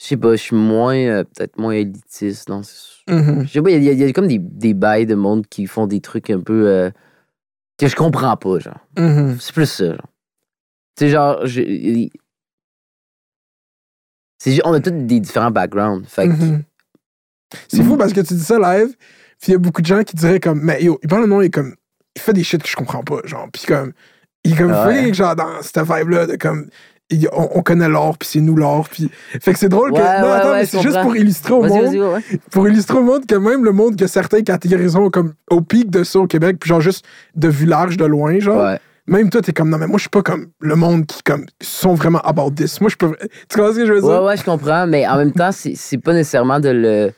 [0.00, 0.96] je sais pas, je suis moins.
[0.96, 2.48] euh, Peut-être moins élitiste.
[2.48, 3.44] Non, c'est- Mhm.
[3.46, 5.46] je sais pas, il y, a- il y a comme des, des bails de monde
[5.46, 6.68] qui font des trucs un peu.
[6.68, 6.90] euh,
[7.78, 8.80] que je comprends pas, genre.
[8.98, 9.36] Mhm.
[9.40, 10.08] C'est plus ça, genre.
[10.96, 11.40] Tu sais, genre.
[14.64, 16.06] On a tous des différents backgrounds.
[16.08, 16.32] Fait que.
[16.32, 16.62] Mhm.
[17.68, 17.86] C'est Mm.
[17.86, 18.88] fou parce que tu dis ça live,
[19.40, 21.28] puis il y a beaucoup de gens qui diraient comme, mais yo, il parle le
[21.28, 21.74] nom, il est comme,
[22.14, 23.92] il fait des shit que je comprends pas, genre, puis comme,
[24.44, 25.00] il est comme, Ouais.
[25.02, 26.66] freak, genre, dans cette vibe-là, de comme,
[27.10, 29.10] il- on, on connaît l'or, puis c'est nous l'or, puis.
[29.40, 29.96] Fait que c'est drôle que.
[29.96, 32.20] Ouais, non, ouais, attends, mais c'est juste pour illustrer au monde.
[32.52, 36.04] Pour illustrer au monde que même le monde que certains catégorisent comme au pic de
[36.04, 38.76] ça au Québec, puis genre juste de vue large, de loin, genre.
[39.06, 41.46] Même toi, t'es comme, non, mais moi, je suis pas comme le monde qui comme,
[41.60, 42.80] sont vraiment about this.
[42.80, 43.16] Moi, je peux.
[43.48, 44.08] Tu comprends ce que je veux dire?
[44.08, 47.12] Ouais, ouais, je comprends, mais en même temps, c'est pas nécessairement de le.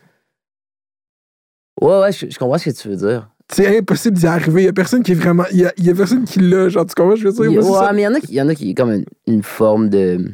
[1.80, 3.28] Ouais, ouais, je, je comprends ce que tu veux dire.
[3.52, 4.62] C'est impossible d'y arriver.
[4.62, 5.44] Il y a personne qui est vraiment.
[5.50, 7.34] Il y a, il y a personne qui l'a, genre, tu comprends ce que je
[7.36, 7.62] veux dire?
[7.62, 8.92] Moi, ouais, mais il y en a qui, il y en a qui est comme
[8.92, 10.32] une, une forme de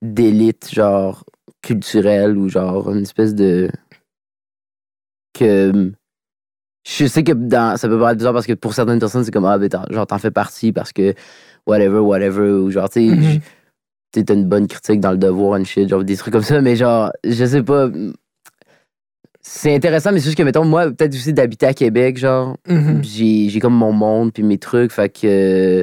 [0.00, 1.24] d'élite, genre
[1.62, 3.70] culturelle ou genre une espèce de
[5.38, 5.92] que
[6.98, 9.44] je sais que dans ça peut paraître bizarre parce que pour certaines personnes c'est comme
[9.44, 11.14] ah ben genre t'en fais partie parce que
[11.66, 14.24] whatever whatever ou genre tu sais Mhm.
[14.24, 16.74] t'as une bonne critique dans le devoir and shit genre des trucs comme ça mais
[16.76, 17.88] genre je sais pas
[19.42, 23.02] c'est intéressant mais c'est juste que mettons moi peut-être aussi d'habiter à Québec genre Mhm.
[23.04, 25.82] j'ai j'ai comme mon monde puis mes trucs fait que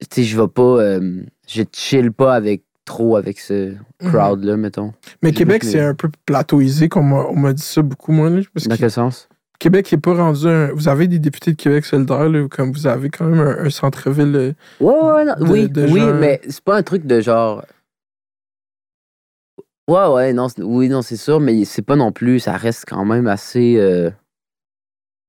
[0.00, 4.10] tu sais je vais pas euh, je chill pas avec trop avec ce Mhm.
[4.10, 4.92] crowd là mettons
[5.22, 8.30] Mais Québec, c'est un peu plateauisé, m'a on m'a dit ça beaucoup moins.
[8.30, 9.28] Là, parce dans que quel sens?
[9.58, 10.72] Québec n'est pas rendu un...
[10.72, 13.70] Vous avez des députés de Québec solidaire, là, comme vous avez quand même un, un
[13.70, 14.34] centre-ville.
[14.36, 17.64] euh, ouais ouais non, De- oui de oui mais c'est pas un truc de genre
[19.88, 23.04] ouais ouais non oui non c'est sûr mais c'est pas non plus ça reste quand
[23.04, 24.10] même assez euh,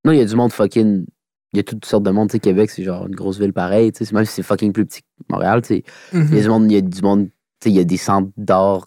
[0.05, 1.05] non il y a du monde fucking
[1.53, 3.53] il y a toutes sortes de monde tu sais Québec c'est genre une grosse ville
[3.53, 6.27] pareille tu sais même si c'est fucking plus petit que Montréal tu sais mhm.
[6.31, 7.29] Il y a du monde, il y a du monde,
[7.69, 8.85] il y a des centres d'art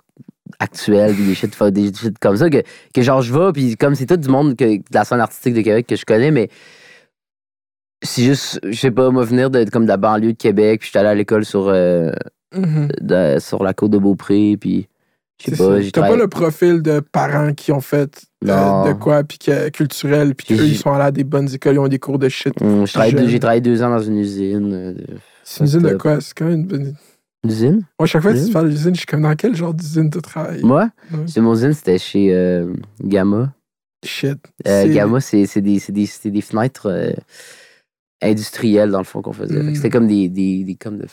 [0.60, 2.62] actuels, des shit, des shit comme ça, que,
[2.94, 5.54] que genre je vais, puis comme c'est tout du monde que, de la scène artistique
[5.54, 6.48] de Québec que je connais, mais
[8.02, 10.86] c'est juste, je sais pas, moi, venir de, comme de la banlieue de Québec, puis
[10.88, 12.10] j'étais allé à l'école sur, euh,
[12.54, 12.88] Mhm.
[13.00, 14.88] de- sur la côte de Beaupré, puis
[15.40, 19.24] je sais pas, T'as pas le profil de parents qui ont fait euh, de quoi,
[19.24, 21.98] puis que, culturel, puis qu'eux, ils sont allés à des bonnes écoles, ils ont des
[21.98, 22.54] cours de shit.
[22.60, 23.28] Jeune.
[23.28, 24.72] J'ai travaillé deux ans dans une usine.
[24.72, 24.94] euh,
[25.44, 26.20] C'est une usine de quoi?
[26.20, 26.94] C'est quand même une bonne.
[27.44, 27.82] Une usine?
[27.98, 30.20] Moi, chaque fois que tu parles d'usine, je suis comme dans quel genre d'usine tu
[30.20, 30.62] travailles?
[30.62, 31.18] Moi, Ouais.
[31.26, 33.52] c'est mon usine, c'était chez euh, Gamma.
[34.04, 34.38] Shit.
[34.66, 37.12] Euh, C'est- Gamma, c'est c'est des, c'est des, c'est des fenêtres euh,
[38.22, 39.54] industrielles, dans le fond, qu'on faisait.
[39.54, 39.74] Que Mm.
[39.76, 41.06] C'était comme des, des, des, comme de-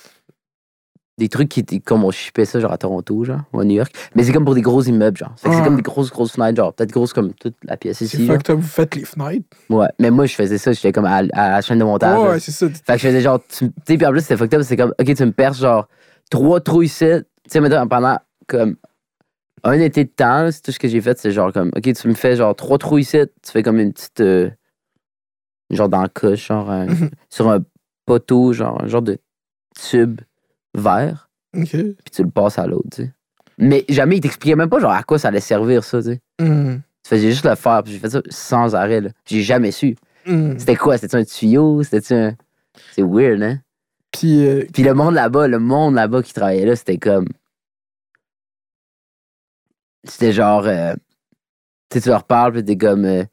[1.18, 3.76] des trucs qui étaient comme on shippait ça, genre à Toronto, genre, ou à New
[3.76, 3.92] York.
[4.16, 5.34] Mais c'est comme pour des gros immeubles, genre.
[5.36, 5.54] Que Ah.
[5.56, 8.26] c'est comme des grosses, grosses fenêtres, genre, peut-être grosses comme toute la pièce C'est ici.
[8.28, 9.46] fucked up, vous faites les fenêtres?
[9.70, 9.88] Ouais.
[10.00, 12.20] Mais moi, je faisais ça, j'étais comme à, à la chaîne de montage.
[12.20, 12.68] Ouais, c'est ça.
[12.70, 14.94] Fait que je faisais genre, tu sais, puis en plus, c'était fucked up, c'est comme,
[15.00, 15.88] ok, tu me perces genre
[16.30, 17.06] trois trous ici.
[17.06, 18.76] Tu sais, mettons, pendant comme
[19.64, 21.94] un été de temps, là, c'est tout ce que j'ai fait, c'est genre comme, ok,
[21.94, 24.22] tu me fais genre trois trous ici, tu fais comme une petite.
[24.22, 24.50] euh,
[25.72, 27.10] genre dans le coche, genre un- Mhm.
[27.30, 27.60] sur un
[28.06, 29.18] poteau, genre un genre de
[29.90, 30.22] tube
[30.76, 31.70] vert, Ok.
[31.72, 33.14] puis tu le passes à l'autre, tu sais.
[33.58, 36.22] Mais jamais, il t'expliquait même pas genre à quoi ça allait servir ça, tu sais.
[36.40, 36.82] Mhm.
[37.04, 39.10] Tu faisais juste le faire, puis j'ai fait ça sans arrêt, là.
[39.26, 39.96] J'ai jamais su.
[40.28, 40.60] Mhm.
[40.60, 40.98] C'était quoi?
[40.98, 41.82] C'était un tuyau?
[41.84, 42.36] C'était un.
[42.94, 43.60] C'est weird, hein?
[44.12, 47.28] Puis, euh, Puis le monde là-bas, le monde là-bas qui travaillait là, c'était comme.
[50.08, 50.66] C'était genre.
[50.66, 50.94] euh,
[51.90, 53.06] Tu sais, tu leur parles, puis t'es comme.
[53.06, 53.24] euh,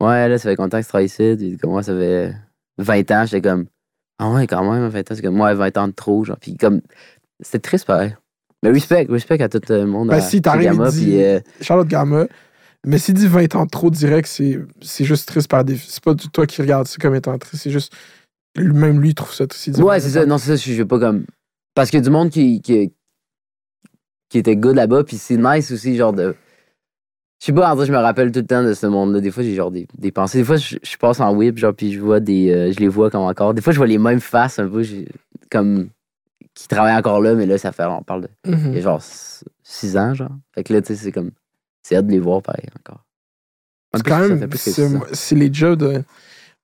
[0.00, 1.34] ouais, là, ça fait combien de temps que tu travailles ici?
[1.36, 2.34] Puis comme moi, ça fait
[2.78, 3.24] 20 ans.
[3.26, 3.66] J'étais comme.
[4.18, 5.14] Ah ouais, quand même, 20 ans.
[5.14, 6.24] C'est comme moi, 20 ans de trop.
[6.24, 6.38] Genre.
[6.40, 6.80] Puis comme.
[7.40, 8.16] C'était triste, pareil.
[8.62, 10.08] Mais respect, respect à tout le monde.
[10.08, 12.24] Ben, à- si t'arrives, Gamma, dit- puis, euh, Charlotte Gamma.
[12.86, 15.86] Mais s'il dit 20 ans de trop direct, c'est c'est juste triste par défi.
[15.90, 17.92] C'est pas du- toi qui regardes ça comme étant triste, c'est juste.
[18.58, 20.26] Même lui, il trouve ça dit Ouais, 20 c'est ça.
[20.26, 20.70] Non, c'est ça.
[20.72, 21.24] Je veux pas comme.
[21.74, 22.92] Parce qu'il y a du monde qui, qui,
[24.28, 26.34] qui était good là-bas, puis c'est nice aussi, genre de.
[27.40, 29.20] Je sais pas, en vrai, je me rappelle tout le temps de ce monde-là.
[29.20, 30.38] Des fois, j'ai genre des, des pensées.
[30.38, 32.50] Des fois, je, je passe en whip, genre, puis je vois des.
[32.50, 33.52] euh, je les vois comme encore.
[33.52, 34.82] Des fois, je vois les mêmes faces un peu,
[35.50, 35.90] comme.
[36.54, 37.84] qui travaillent encore là, mais là, ça fait.
[37.84, 38.28] On parle de.
[38.46, 38.76] Il y Mhm.
[38.76, 39.02] a genre
[39.62, 40.30] 6 ans, genre.
[40.54, 41.30] Fait que là, tu sais, c'est comme.
[41.82, 43.04] C'est hâte de les voir pareil encore.
[43.94, 44.48] En C'est quand même.
[45.12, 46.02] C'est les jobs de.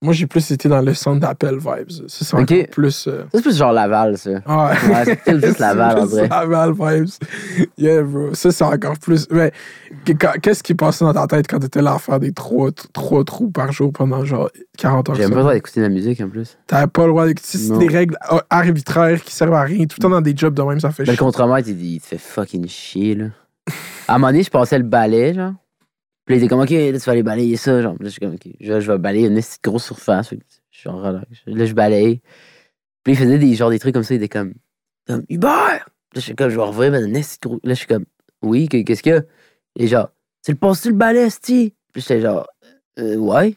[0.03, 1.91] Moi, j'ai plus été dans le centre d'appel vibes.
[2.09, 2.43] Ça, c'est Ok.
[2.53, 3.07] encore plus.
[3.07, 4.31] euh, c'est plus genre Laval, ça.
[4.31, 6.29] Ouais, Ouais, c'est plus juste Laval, en vrai.
[6.29, 7.09] Laval vibes.
[7.79, 8.35] Yeah, bro.
[8.35, 9.29] Ça, c'est encore plus.
[9.31, 9.53] Mais
[10.43, 13.51] qu'est-ce qui passait dans ta tête quand t'étais là à faire des trois, trois trous
[13.51, 15.15] par jour pendant genre 40 heures?
[15.15, 16.59] J'aime pas le droit d'écouter de la musique en plus.
[16.67, 17.47] T'avais pas le droit d'écouter.
[17.59, 18.17] C'est des règles
[18.51, 19.87] arbitraires qui servent à rien.
[19.87, 21.19] Tout le temps dans des jobs de même, ça fait Mais le chier.
[21.25, 23.25] contremaître, il, il te fait fucking chier, là.
[24.09, 25.53] À un moment donné, je passais le balai, genre.
[26.25, 27.95] Puis il était comme, OK, là, tu vas aller balayer ça, genre.
[27.95, 30.31] Là, je suis comme, OK, je, je vais balayer une grosse surface.
[30.71, 31.27] Je suis en relax.
[31.47, 32.21] Là, je balaye.
[33.05, 34.55] Puis il faisait des, genre, des trucs comme ça, il était comme,
[35.07, 35.51] comme Hubert!
[35.55, 35.85] Là,
[36.17, 38.05] je suis comme, je vais revenir, mais une petite gros- Là, je suis comme,
[38.43, 39.23] oui, que- qu'est-ce qu'il y a?
[39.77, 40.11] Et genre,
[40.45, 41.75] tu le passes-tu le balai, sti?
[41.93, 42.47] Puis j'étais genre,
[42.99, 43.57] euh, ouais.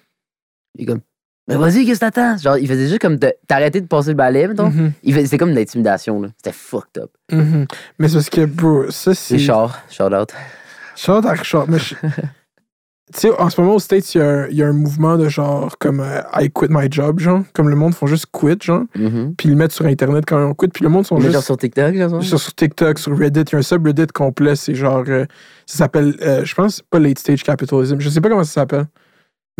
[0.75, 1.01] Il est comme,
[1.47, 2.37] mais vas-y, qu'est-ce que t'attends?
[2.37, 4.71] Genre, il faisait juste comme, t'arrêter de passer le balai, mettons.
[5.13, 6.29] Faisait, c'est comme de l'intimidation, là.
[6.37, 7.11] C'était fucked up.
[7.31, 7.67] mhm.
[7.99, 9.37] Mais c'est parce que, bro, ça, c'est.
[9.37, 10.33] C'est char, shout out.
[10.95, 11.93] Shout out Richard, mais je-
[13.13, 14.73] Tu sais, en ce moment, aux States, il y, a un- il y a un
[14.73, 17.41] mouvement de genre, comme euh, I quit my job, genre.
[17.53, 18.83] Comme le monde font juste quit, genre.
[18.95, 19.35] Mhm.
[19.37, 20.69] Puis ils le mettent sur Internet quand on quit.
[20.69, 21.33] Puis le monde sont Mais juste.
[21.33, 24.73] genre sur TikTok, genre sur TikTok, sur Reddit, il y a un subreddit complet, c'est
[24.73, 25.03] genre.
[25.07, 25.25] euh,
[25.67, 28.87] ça s'appelle, euh, je pense, pas Late Stage Capitalism, je sais pas comment ça s'appelle.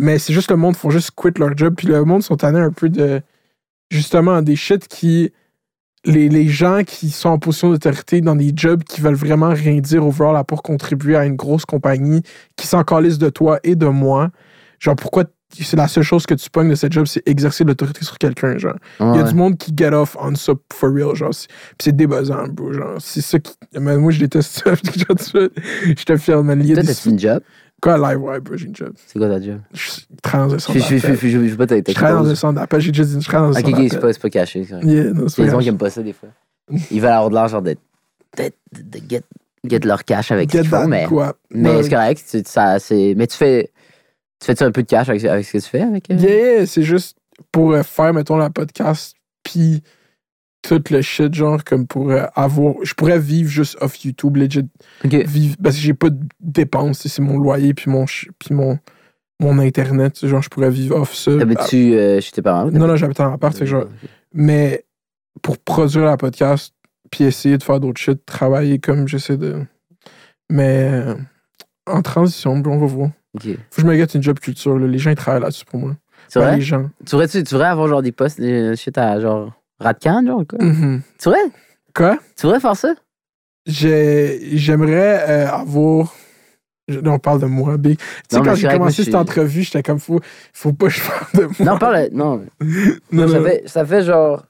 [0.00, 2.58] Mais c'est juste le monde font juste quit leur job, puis le monde sont tannés
[2.60, 3.22] un peu de.
[3.90, 5.32] Justement, des shit qui.
[6.06, 9.80] Les, les gens qui sont en position d'autorité dans des jobs qui veulent vraiment rien
[9.80, 12.22] dire overall à pour contribuer à une grosse compagnie
[12.56, 14.30] qui s'en calisse de toi et de moi.
[14.78, 15.24] Genre, pourquoi
[15.58, 18.58] c'est la seule chose que tu pognes de cette job, c'est exercer l'autorité sur quelqu'un,
[18.58, 18.74] genre.
[19.00, 21.32] Il y a du monde qui get off on ça for real, genre.
[21.32, 22.96] c'est- Puis c'est débuzzant, bro, genre.
[22.98, 23.54] C'est ça qui.
[23.78, 24.74] Mais moi, je déteste ça.
[24.74, 26.74] Je te filme, Toi, des.
[26.82, 27.40] t'as-tu une job?
[27.82, 28.92] Quoi, live, ouais, bro, j'ai une job.
[29.06, 29.60] C'est quoi ta job?
[29.74, 29.90] Je
[30.32, 31.16] dans un Je centre je- je- d'appel.
[31.16, 32.80] je- je- je pas t'être Je un centre d'appel.
[32.80, 34.00] J'ai déjà dit, je travaille dans un Ok, centre ok, c'est d'appel.
[34.00, 34.64] pas, c'est pas caché.
[34.64, 34.86] c'est correct.
[34.86, 36.28] Yeah, non, c'est Il y a des gens qui aiment pas ça des fois.
[36.90, 37.76] Ils veulent avoir de l'argent de,
[38.38, 39.22] de, de, de get,
[39.68, 41.36] get leur cash avec ce Get qu'ils font, that, mais, quoi.
[41.50, 42.24] mais c'est correct.
[42.28, 43.70] tu- ça, c'est, mais tu fais.
[44.40, 45.82] Tu fais-tu un peu de cash avec, avec ce que tu fais?
[45.82, 46.14] Avec, euh?
[46.14, 47.16] Yeah, c'est juste
[47.52, 49.82] pour euh, faire, mettons, la podcast, puis
[50.66, 52.74] tout le shit, genre, comme pour avoir.
[52.82, 54.68] Je pourrais vivre juste off YouTube, legit.
[55.04, 55.14] Ok.
[55.14, 58.78] Vivre, parce que j'ai pas de dépenses, c'est mon loyer, puis mon, puis mon,
[59.40, 60.26] mon Internet.
[60.26, 61.36] Genre, je pourrais vivre off ça.
[61.36, 62.68] T'habites-tu euh, chez tes parents?
[62.68, 63.86] Ah, non, non, j'habite en appart, fait que genre.
[64.32, 64.84] Mais
[65.42, 66.74] pour produire la podcast,
[67.10, 69.62] puis essayer de faire d'autres shit, travailler comme j'essaie de.
[70.50, 71.14] Mais euh,
[71.86, 73.10] en transition, on va voir.
[73.38, 74.86] Faut que je me gâte une job culture, là.
[74.86, 75.96] Les gens, ils travaillent là-dessus pour moi.
[76.28, 76.56] C'est Ben, vrai?
[76.56, 76.90] les gens.
[77.04, 80.40] Tu voudrais, tu, tu voudrais avoir genre des postes, euh, shit à genre Radcan, genre,
[80.40, 80.58] ou quoi?
[80.62, 81.02] Mhm.
[81.18, 81.50] Tu voudrais?
[81.94, 82.18] Quoi?
[82.36, 82.94] Tu voudrais faire ça?
[83.66, 86.14] J'ai- J'aimerais euh, avoir.
[86.88, 87.98] Je- là, on parle de moi, Big.
[87.98, 90.20] Tu sais, Non, mais quand c'est j'ai commencé cette suis- entrevue, j'étais comme, faut,
[90.52, 91.72] faut pas que je parle de moi.
[91.72, 92.08] Non, parle.
[92.12, 92.44] Non,
[93.12, 93.44] Non, ça non.
[93.44, 94.44] fait, ça fait genre.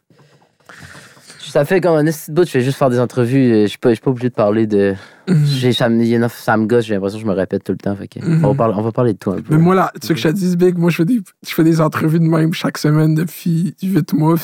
[1.51, 3.63] Ça fait comme un petit bout, je fais juste faire des entrevues.
[3.63, 4.95] Je suis pas, je suis pas obligé de parler de.
[5.29, 5.45] Mhm.
[5.47, 7.35] J'ai- Ça me, il y en a- ça me gosse, j'ai l'impression que je me
[7.35, 7.95] répète tout le temps.
[7.97, 8.45] Fait que Mhm.
[8.45, 9.55] on, va parler, on va parler de toi un peu.
[9.55, 11.55] Mais moi, là, tu veux que je te dise, Big, moi, je fais des, je
[11.55, 14.37] fais des entrevues de même chaque semaine depuis 8 mois.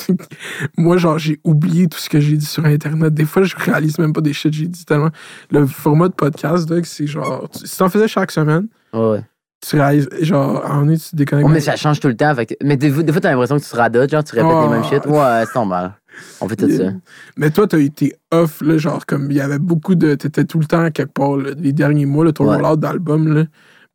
[0.77, 3.15] Moi, genre, j'ai oublié tout ce que j'ai dit sur Internet.
[3.15, 5.11] Des fois, je réalise même pas des shit que j'ai dit tellement.
[5.51, 9.23] Le format de podcast, c'est genre, tu- si t'en faisais chaque semaine, Ouais,
[9.67, 11.49] tu réalises, genre, en est, tu te déconnectes.
[11.51, 12.35] Mais ça change tout le temps.
[12.35, 14.35] Fait que- mais des, fois- des fois, t'as l'impression que tu te radotes, genre, tu
[14.35, 14.65] répètes Oh.
[14.65, 15.07] les mêmes shit.
[15.07, 15.93] Ouais, c'est normal.
[16.41, 16.93] On fait tout ça.
[17.37, 20.15] Mais toi, t'as été off, là, genre, comme il y avait beaucoup de.
[20.15, 22.57] T'étais tout le temps quelque part, là, les derniers mois, là, ton Ouais.
[22.57, 23.45] rollout d'album, là.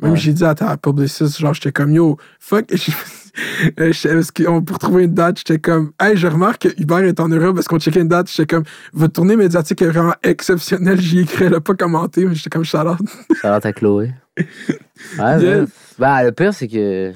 [0.02, 0.18] Même Ouais.
[0.18, 2.66] j'ai dit à ta publiciste, genre, j'étais comme, yo, fuck.
[3.78, 7.20] J'étais- Parce qu'on pour trouver une date, j'étais comme, hey, je remarque que Hubert est
[7.20, 8.30] en Europe parce qu'on checkait une date.
[8.32, 11.00] J'étais comme, votre tournée médiatique est vraiment exceptionnelle.
[11.00, 12.98] J'y écris, elle a pas commenté, mais j'étais comme, a l'air
[13.64, 14.12] à Chloé.
[14.38, 14.44] Ouais,
[15.20, 15.66] ouais.
[16.00, 17.12] Ben, le pire, c'est que.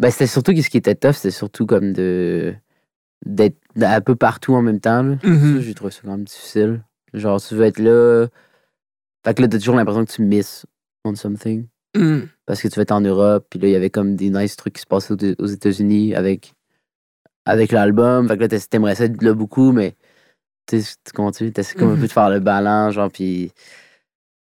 [0.00, 2.54] Ben, c'était surtout que ce qui était tough, c'était surtout comme de.
[3.24, 5.02] D'être un peu partout en même temps.
[5.02, 5.56] Mhm.
[5.56, 6.82] Ça, j'ai trouvé ça quand même difficile.
[7.12, 8.26] Genre, tu veux être là.
[9.24, 10.64] Fait que là, t'as toujours l'impression que tu misses
[11.04, 11.66] on something.
[11.96, 12.20] Mm.
[12.46, 14.56] Parce que tu vas être en Europe, puis là, il y avait comme des nice
[14.56, 16.54] trucs qui se passaient aux, États-Unis avec,
[17.44, 18.28] avec l'album.
[18.28, 19.96] Fait que là, t'aimerais ça être là beaucoup, mais
[20.66, 20.78] tu
[21.14, 22.00] continues, t'essaies comme un Mhm.
[22.00, 23.52] peu de faire le balance, genre, puis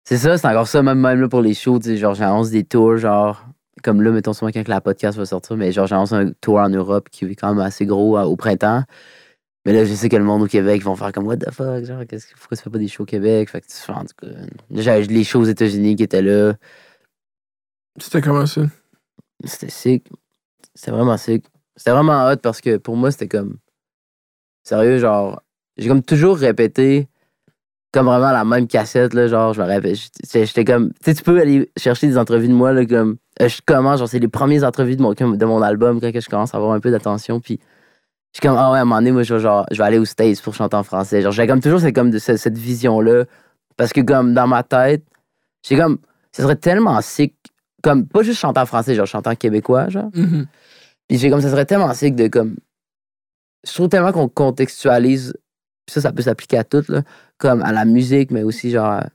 [0.05, 2.51] c'est ça, c'est encore ça, même, même là pour les shows, tu sais, genre, j'annonce
[2.51, 3.45] des tours, genre,
[3.83, 6.69] comme là, mettons souvent quand la podcast va sortir, mais genre, j'annonce un tour en
[6.69, 8.83] Europe qui est quand même assez gros euh, au printemps.
[9.65, 11.85] Mais là, je sais que le monde au Québec vont faire comme What the fuck,
[11.85, 13.51] genre, qu'est-ce que, pourquoi tu fais pas des shows au Québec?
[13.51, 14.29] Fait que en tout cas.
[14.71, 16.55] Les shows aux États-Unis qui étaient là.
[17.99, 18.63] C'était comment ça?
[19.45, 20.09] C'était sick.
[20.75, 21.45] C'était vraiment sick.
[21.75, 23.59] C'était vraiment hot parce que pour moi, c'était comme.
[24.63, 25.43] Sérieux, genre.
[25.77, 27.09] J'ai comme toujours répété
[27.97, 29.27] comme vraiment la même cassette, là.
[29.29, 29.97] Genre, je me répète.
[30.33, 30.91] J'étais comme.
[30.93, 33.17] Tu sais, tu peux aller chercher des entrevues de moi, là, comme.
[33.41, 36.21] euh, je commence, genre, c'est les premières entrevues de mon, de mon album quand que
[36.21, 37.41] je commence à avoir un peu d'attention.
[37.41, 37.59] Puis.
[38.33, 39.85] Je suis comme, ah ouais, à un moment donné, moi, je vais, genre, je vais
[39.85, 41.23] aller aux States pour chanter en français.
[41.23, 43.25] Genre, j'ai comme toujours c'est comme de, ce- cette vision-là.
[43.79, 45.03] Parce que, comme, dans ma tête,
[45.67, 45.99] j'ai comme.
[46.33, 47.35] Ce serait tellement sick.
[47.83, 50.11] Comme, pas juste chanter en français, genre, chanter en québécois, genre.
[50.15, 50.47] Mhm.
[51.09, 52.57] Puis j'ai comme ça serait tellement sick de comme.
[53.67, 55.33] Je trouve tellement qu'on contextualise.
[55.87, 57.03] Puis ça, ça peut s'appliquer à tout, là.
[57.39, 58.87] Comme à la musique, mais aussi genre.
[58.87, 59.07] à-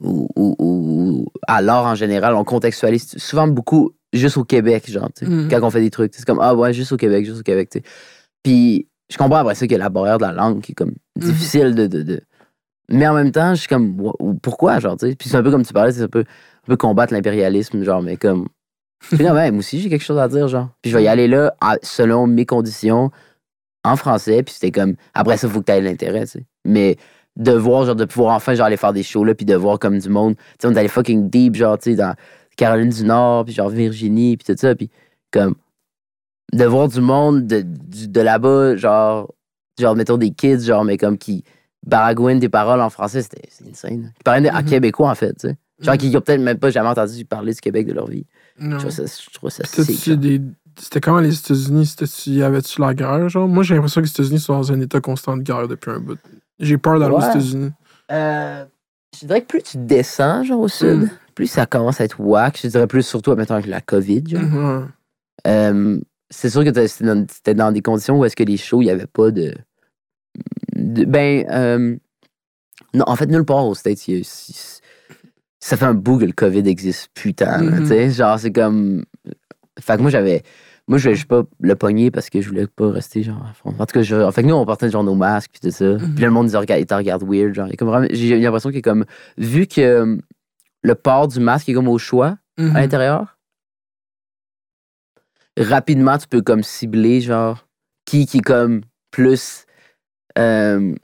[0.00, 2.34] Ou, ou- ou à l'art en général.
[2.34, 5.26] On contextualise souvent beaucoup juste au Québec, genre, sais.
[5.26, 5.48] Mhm.
[5.50, 6.14] Quand on fait des trucs.
[6.14, 7.84] C'est comme, ah ouais, juste au Québec, juste au Québec, tu sais.
[8.42, 10.74] Puis je comprends après ça qu'il y a la barrière de la langue qui est
[10.74, 12.20] comme difficile de, de, de-
[12.88, 13.96] Mais en même temps, je suis comme,
[14.42, 15.14] pourquoi, genre, tu sais?
[15.14, 18.02] Puis c'est un peu comme tu parlais, c'est un peu, un peu combattre l'impérialisme, genre,
[18.02, 18.48] mais comme.
[19.10, 20.68] Comme, Ouais, moi aussi, j'ai quelque chose à dire, genre.
[20.80, 23.10] Puis je vais y aller là, selon mes conditions,
[23.84, 26.44] en français, puis c'était comme, après ça, il faut que tu aies l'intérêt, tu sais.
[26.64, 26.96] Mais
[27.36, 29.78] de voir, genre, de pouvoir enfin, genre, aller faire des shows, là, puis de voir
[29.78, 30.36] comme du monde.
[30.36, 32.14] Tu sais, on est allé fucking deep, genre, tu sais, dans
[32.56, 34.90] Caroline du Nord, puis genre Virginie, puis tout ça, puis
[35.32, 35.54] comme,
[36.52, 39.32] de voir du monde de, de là-bas, genre,
[39.80, 41.42] genre, mettons des kids, genre, mais comme qui
[41.86, 44.12] baragouinent des paroles en français, c'était insane.
[44.18, 44.64] Qui parlaient en Mhm.
[44.66, 45.56] québécois, en fait, tu sais.
[45.80, 45.98] Genre, Mhm.
[45.98, 48.26] qui n'ont peut-être même pas jamais entendu parler du Québec de leur vie.
[48.60, 48.78] Non.
[48.78, 50.40] Je trouve ça, je trouve ça sick, des-
[50.78, 51.94] C'était comment les États-Unis?
[52.26, 53.48] Y avait-tu la guerre, genre?
[53.48, 56.00] Moi, j'ai l'impression que les États-Unis sont dans un état constant de guerre depuis un
[56.00, 56.18] bout.
[56.58, 57.20] J'ai peur d'aller aux.
[57.20, 57.70] États-Unis.
[58.10, 58.64] Euh,
[59.20, 61.10] je dirais que plus tu descends, genre, au sud, Mm.
[61.34, 62.58] plus ça commence à être whack.
[62.62, 64.40] Je dirais plus, surtout, mettons, avec la COVID, genre.
[64.42, 64.88] Mhm.
[65.46, 67.04] Euh, c'est sûr que c'était
[67.54, 69.54] dans, dans des conditions où est-ce que les shows, il n'y avait pas de...
[70.76, 71.96] de- ben, euh,
[72.94, 74.80] non, en fait, nulle part aux States, il y a- si-
[75.60, 77.86] ça fait un bout que le COVID existe putain, Mhm.
[77.86, 79.04] sais, genre, c'est comme...
[79.80, 80.42] Fait que moi, j'avais...
[80.88, 83.52] Moi, je voulais juste pas le pogner parce que je voulais pas rester, genre, à
[83.54, 83.70] fond.
[83.78, 85.96] En tout cas, je, fait que nous, on portait, genre, nos masques, puis tout ça.
[85.96, 87.68] Puis là, le monde, ils te regarde, ils te regarde weird, genre.
[87.78, 89.04] Comme vraiment- J'ai l'impression qu'il est comme...
[89.38, 90.16] Vu que euh,
[90.82, 92.36] le port du masque est comme au choix,
[92.76, 93.38] à l'intérieur.
[95.58, 97.66] Rapidement, tu peux comme cibler, genre,
[98.04, 99.66] qui qui est comme plus.
[100.38, 100.94] euh,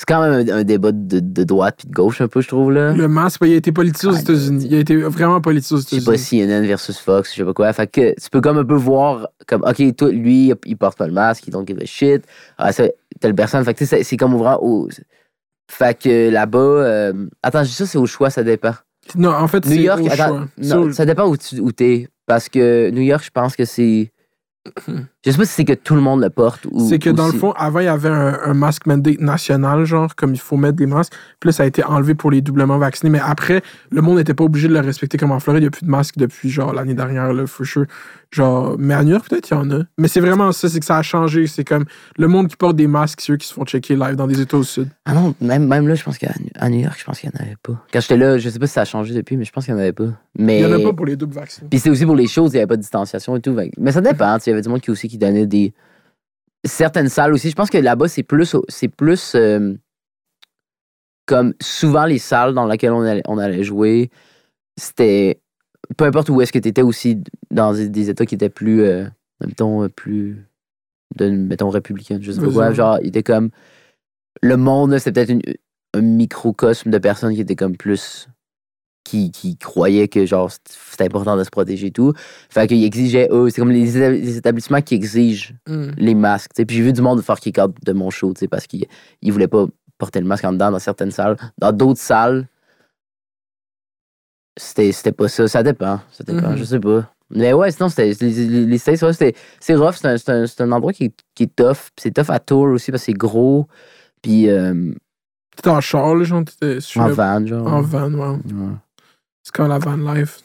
[0.00, 2.48] c'est quand même un, un débat de, de droite puis de gauche, un peu, je
[2.48, 2.94] trouve, là.
[2.94, 4.66] Le masque, il a été politisé aux Ouais, États-Unis.
[4.70, 6.46] Il a été vraiment politisé aux Je sais pas, États-Unis.
[6.46, 7.70] CNN versus Fox, je sais pas quoi.
[7.74, 11.06] Fait que tu peux comme un peu voir, comme, OK, toi, lui, il porte pas
[11.06, 12.24] le masque, il don't give a shit.
[12.56, 12.84] Ah, ça,
[13.20, 13.62] telle personne.
[13.64, 14.88] Fait que tu sais, c'est- comme vraiment au.
[15.70, 16.58] Fait que là-bas.
[16.58, 18.72] euh, Attends, je dis ça, c'est au choix, ça dépend.
[19.16, 20.38] Non, en fait, New c'est York, au attends, choix.
[20.38, 22.08] non, C'est au- ça dépend où tu où t'es.
[22.26, 24.12] Parce que New York, je pense que c'est.
[25.24, 26.88] Je sais pas si c'est que tout le monde le porte ou.
[26.88, 29.84] C'est que ou dans le fond, avant, il y avait un, un masque mandate national,
[29.84, 31.12] genre, comme il faut mettre des masques.
[31.40, 33.10] Puis là, ça a été enlevé pour les doublement vaccinés.
[33.10, 35.60] Mais après, le monde n'était pas obligé de le respecter comme en Floride.
[35.60, 37.84] Il n'y a plus de masques depuis, genre, l'année dernière, là, for sure.
[38.30, 39.82] Genre, mais à New York, peut-être, il y en a.
[39.98, 41.46] Mais c'est vraiment ça, c'est que ça a changé.
[41.48, 41.84] C'est comme
[42.16, 44.40] le monde qui porte des masques, c'est eux qui se font checker live dans des
[44.40, 44.88] États au sud.
[45.04, 46.32] Ah non, même, même là, je pense qu'à
[46.68, 47.72] New York, je pense qu'il n'y en avait pas.
[47.92, 49.74] Quand j'étais là, je sais pas si ça a changé depuis, mais je pense qu'il
[49.74, 50.04] n'y en avait pas.
[50.38, 50.60] Mais...
[50.60, 51.62] Il n'y en a pas pour les doubles vaccins.
[51.68, 53.54] Puis c'est aussi pour les choses, il n'y avait pas de distanciation et tout.
[53.76, 54.38] Mais ça dépend.
[54.46, 55.74] Il y avait du monde qui aussi qui donnait des.
[56.64, 57.50] Certaines salles aussi.
[57.50, 58.54] Je pense que là-bas, c'est plus.
[58.68, 59.34] C'est plus.
[59.34, 59.74] euh,
[61.26, 64.10] Comme souvent, les salles dans lesquelles on allait, on allait jouer,
[64.76, 65.40] c'était.
[65.96, 68.82] Peu importe où est-ce que tu étais aussi dans des, États qui étaient plus.
[68.82, 69.06] euh,
[69.44, 70.46] mettons, euh, plus.
[71.16, 72.18] De, mettons, républicains.
[72.20, 72.68] Je sais pas quoi.
[72.68, 72.74] ouais.
[72.74, 73.50] Genre, il était comme.
[74.42, 75.42] Le monde, c'était peut-être une-
[75.94, 78.28] un microcosme de personnes qui étaient comme plus.
[79.02, 82.12] Qui, qui croyaient que, genre, c'était important de se protéger et tout.
[82.50, 85.90] Fait qu'ils exigeaient, eux, c'est comme les, éta- les établissements qui exigent Mm.
[85.96, 86.50] les masques.
[86.54, 88.86] Puis j'ai vu du monde faire kick-out de mon show, parce qu'ils
[89.22, 89.66] ils voulaient pas
[89.98, 91.36] porter le masque en dedans dans certaines salles.
[91.58, 92.46] Dans d'autres salles,
[94.56, 95.48] c'était pas ça.
[95.48, 96.00] Ça dépend.
[96.12, 96.56] Ça dépend, Mhm.
[96.56, 97.10] je sais pas.
[97.30, 99.94] Mais ouais, sinon, c'était, les, States, ouais, c'est rough.
[99.94, 101.88] C'est un, c'est un- c'est un endroit qui est, qui est tough.
[101.98, 103.66] C'est tough à tour aussi parce que c'est gros.
[104.22, 104.92] Puis euh,
[105.56, 107.66] T'étais en char, là, genre, t'étais sur en le- van, genre.
[107.66, 108.36] en van, ouais.
[108.52, 108.72] Ouais.
[109.50, 110.42] C'est quand la van life.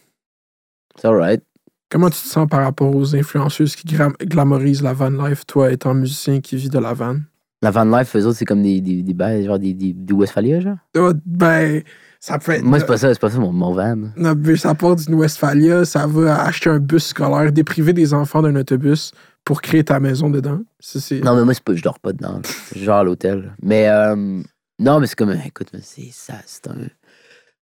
[0.99, 1.43] C'est alright.
[1.91, 3.85] Comment tu te sens par rapport aux influenceuses qui
[4.21, 7.17] glamorisent la van life, toi étant musicien qui vit de la van?
[7.61, 10.13] La van life, eux autres, c'est comme des, des, des, bails, genre des, des, des
[10.13, 10.77] Westphalia, genre?
[10.97, 11.83] Oh, ben,
[12.19, 12.63] ça peut être.
[12.63, 13.95] Moi, c'est pas ça, c'est pas ça mon, mon van.
[14.17, 18.41] Non, mais ça part d'une Westphalia, ça va acheter un bus scolaire, dépriver des enfants
[18.41, 19.11] d'un autobus
[19.43, 20.61] pour créer ta maison dedans.
[20.79, 20.99] Ça.
[21.23, 22.41] Non, mais moi, c'est pas, je dors pas dedans.
[22.75, 23.55] genre à l'hôtel.
[23.61, 24.41] Mais, euh,
[24.79, 26.87] non, mais c'est comme, écoute, c'est ça, c'est un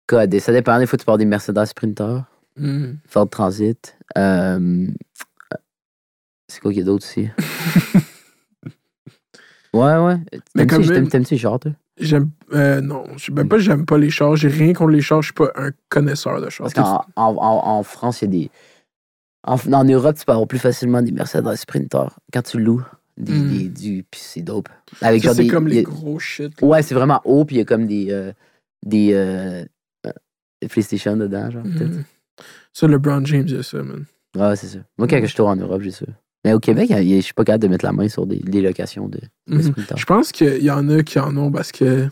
[0.06, 0.38] code.
[0.38, 0.78] Ça dépend.
[0.78, 2.22] Des fois, tu pars des Mercedes Sprinter,
[2.56, 2.94] Mm.
[3.06, 3.96] Ford Transit.
[4.16, 4.86] Euh,
[6.48, 7.28] c'est quoi qu'il y a d'autre aussi?
[9.74, 10.16] ouais, ouais.
[10.54, 11.72] Mais T'aimes-tu t'aimes- t'aimes-tu les chars, toi?
[11.98, 12.30] J'aime.
[12.52, 14.36] euh, non, je même pas, j'aime pas les chars.
[14.36, 16.64] J'ai rien contre les chars, je suis pas un connaisseur de chars.
[16.70, 18.50] Parce qu'en en, en- en France, il y a des.
[19.46, 22.84] En, en Europe, tu peux avoir plus facilement des Mercedes Sprinter quand tu loues.
[23.16, 23.48] Des, Mm.
[23.48, 24.68] des- du, puis c'est dope.
[25.00, 26.60] Avec Ça, genre c'est des- comme les a- gros shit.
[26.60, 26.66] là.
[26.68, 28.08] Ouais, c'est vraiment haut, puis il y a comme des.
[28.10, 28.32] euh,
[28.84, 29.12] des.
[29.14, 29.68] euh, des
[30.68, 31.90] PlayStation dedans, genre, peut-être.
[31.96, 32.04] Mhm.
[32.72, 34.04] Ça, LeBron James, il y a ça, man.
[34.36, 34.78] Ouais, c'est ça.
[34.98, 36.04] Moi, quand je tourne en Europe, j'ai ça.
[36.44, 39.08] Mais au Québec, je suis pas capable de mettre la main sur des, des locations
[39.08, 39.74] de, de Mhm.
[39.96, 42.08] Je pense qu'il y en a qui en ont parce que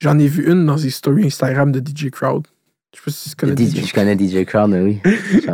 [0.00, 2.46] j'en ai vu une dans les stories Instagram de DJ Crowd.
[2.94, 5.00] Je sais pas si tu connais DJ DJ je connais DJ Crowd, mais oui.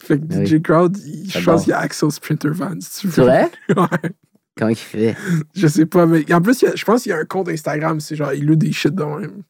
[0.00, 0.46] Fait que Ah oui.
[0.46, 2.74] DJ Crowd, il- je pense qu'il y a au Sprinter Van.
[2.80, 3.12] si tu veux.
[3.12, 3.50] C'est vrai?
[3.76, 4.10] Ouais.
[4.56, 5.16] Comment il fait?
[5.54, 8.00] Je sais pas, mais en plus, a- je pense qu'il y a un compte Instagram,
[8.00, 9.42] c'est genre, il loue des shit de même.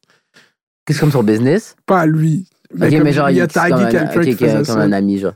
[0.89, 1.75] C'est comme son business?
[1.85, 2.47] Pas lui.
[2.73, 4.53] Mais, ok, comme mais genre, il a c'est comme tagué un- quelqu'un ok, qui faisait
[4.55, 4.81] comme ça.
[4.81, 5.35] un ami, genre.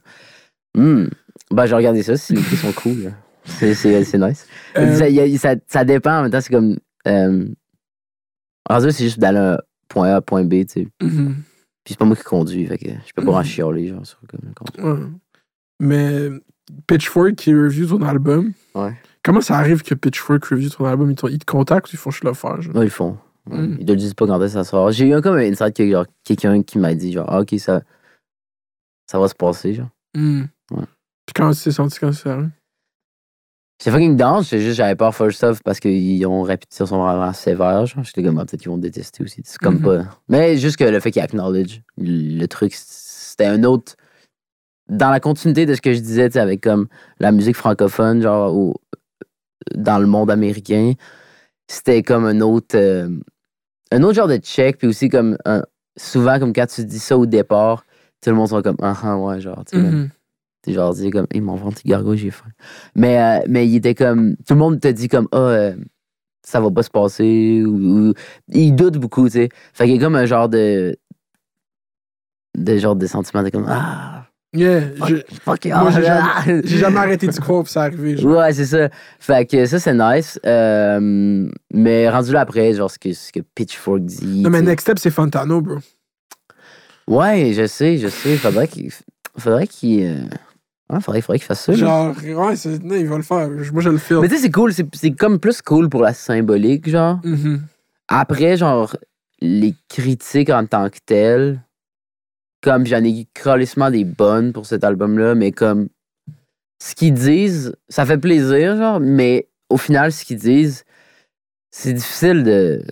[0.76, 1.06] Hmm.
[1.52, 3.14] Ben, j'ai regardé ça, prix sont cool.
[3.46, 4.46] C'est, c'est, c'est nice.
[4.78, 6.76] Euh, Ça, y a- ça, ça dépend, en même temps, c'est comme.
[7.08, 7.46] Euh,
[8.70, 9.56] en vrai, c'est juste d'aller
[9.88, 10.88] point A point B, tu sais.
[11.02, 11.36] mhm.
[11.86, 13.46] Puis c'est pas moi qui conduis, fait que je peux pas en Mhm.
[13.46, 14.20] chialer, genre, sur
[14.76, 14.86] comme.
[15.00, 15.06] Ouais.
[15.80, 16.30] Mais
[16.88, 18.94] Pitchfork qui review ton album, Ouais.
[19.24, 21.12] comment ça arrive que Pitchfork review ton album?
[21.12, 22.62] Ils, te- contactent ou ils font juste le faire?
[22.62, 22.76] genre?
[22.76, 23.18] Ouais, ils font.
[23.80, 24.92] Ils te le disent pas quand est-ce que ça sort.
[24.92, 27.56] J'ai eu un, comme un insight que genre, quelqu'un qui m'a dit, genre, ah, ok,
[27.60, 27.82] ça,
[29.10, 29.90] ça va se passer, genre.
[30.16, 30.44] Hmm.
[30.72, 30.84] Ouais.
[31.26, 32.50] Puis quand tu t'es senti quand c'est arrivé?
[33.80, 37.32] J'étais fucking down, j'étais juste, j'avais peur first off parce qu'ils ont répété sont vraiment
[37.34, 38.04] sévères, genre.
[38.04, 39.42] J'étais comme, ah, peut-être qu'ils vont détester aussi.
[39.46, 39.82] C'est comme Mhm.
[39.82, 40.06] pas.
[40.30, 43.96] Mais juste que le fait qu'ils acknowledge le truc, c'était un autre.
[44.90, 46.88] Dans la continuité de ce que je disais, tu sais, avec comme
[47.20, 48.76] la musique francophone, genre, au-
[49.76, 50.94] dans le monde américain,
[51.68, 52.76] c'était comme un autre.
[52.78, 53.10] euh,
[53.92, 55.38] un autre genre de check, puis aussi comme.
[55.46, 55.64] un-
[55.98, 57.84] souvent, comme quand tu dis ça au départ,
[58.22, 60.10] tout le monde sont comme, ah, ah, ouais, genre, tu sais, Mhm.
[60.64, 62.50] T'es genre dit comme, ils m'ont vendu gargouille, j'ai faim.
[62.96, 65.76] Mais, euh, mais il était comme, tout le monde te dit comme, ah, euh,
[66.44, 67.64] ça va pas se passer.
[67.66, 68.14] Ou, ou-
[68.50, 69.50] il doute beaucoup, tu sais.
[69.74, 70.98] Fait qu'il y a comme un genre de.
[72.58, 74.27] de genre de sentiment de comme, ah,
[74.58, 75.08] Yeah, ah,
[76.64, 78.18] j'ai jamais, arrêté d'y croire, puis c'est arrivé.
[78.18, 78.38] genre.
[78.38, 78.90] Ouais, c'est ça.
[79.20, 80.40] Fait que ça, c'est nice.
[80.46, 84.42] Euh, mais rendu là après, genre ce que, ce que Pitchfork dit.
[84.42, 84.62] Non, mais.
[84.62, 85.78] Next Step, c'est Fantano, bro.
[87.08, 88.36] Ouais, je sais, je sais.
[88.38, 88.92] Faudrait qu'il.
[89.38, 90.04] Faudrait qu'il.
[90.04, 90.24] euh,
[90.90, 91.74] Ouais, faudrait, faudrait qu'il fasse ça.
[91.74, 93.50] Genre, ouais, c'est- non, il va le faire.
[93.50, 94.20] Moi, je le file.
[94.22, 94.74] Mais tu sais, c'est cool.
[94.74, 97.20] C'est c'est comme plus cool pour la symbolique, genre.
[97.26, 97.62] Mhm.
[98.08, 98.96] Après, genre,
[99.42, 101.60] les critiques en tant que telles,
[102.62, 105.88] comme j'en ai crolissement des bonnes pour cet album-là, mais comme
[106.82, 110.84] ce qu'ils disent, ça fait plaisir, genre, mais au final, ce qu'ils disent,
[111.72, 112.84] c'est difficile de.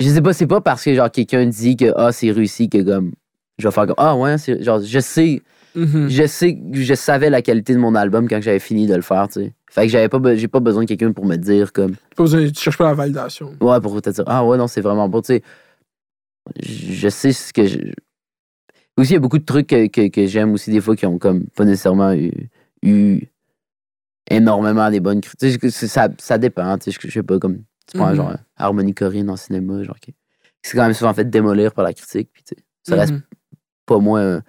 [0.00, 2.82] Je sais pas, c'est pas parce que genre quelqu'un dit que ah c'est réussi que
[2.82, 3.12] comme
[3.58, 5.42] je vais faire comme ah ouais c'est genre je sais
[5.76, 6.08] Mhm.
[6.08, 9.26] je sais, je savais la qualité de mon album quand j'avais fini de le faire,
[9.26, 9.52] tu sais.
[9.68, 12.22] Fait que j'avais pas, be- j'ai pas besoin de quelqu'un pour me dire comme, Pas
[12.22, 13.56] besoin- tu cherches pas la validation.
[13.60, 15.42] ouais, pour te dire, ah ouais, non, c'est vraiment bon, tu sais.
[16.62, 17.78] Je sais ce que je.
[18.96, 21.04] Aussi, il y a beaucoup de trucs que, que, que j'aime aussi des fois qui
[21.06, 22.30] ont comme pas nécessairement eu,
[22.82, 23.22] eu
[24.30, 25.60] énormément des bonnes critiques.
[25.60, 28.10] Tu sais, c'est- Ça, ça dépend, tu sais, je, je sais pas, comme, tu prends
[28.10, 28.16] Mhm.
[28.16, 30.14] genre Harmonie Corinne en cinéma, genre, qui,
[30.62, 33.22] s'est quand même souvent fait démolir par la critique, puis tu sais, ça reste Mhm.
[33.86, 34.42] pas moins un,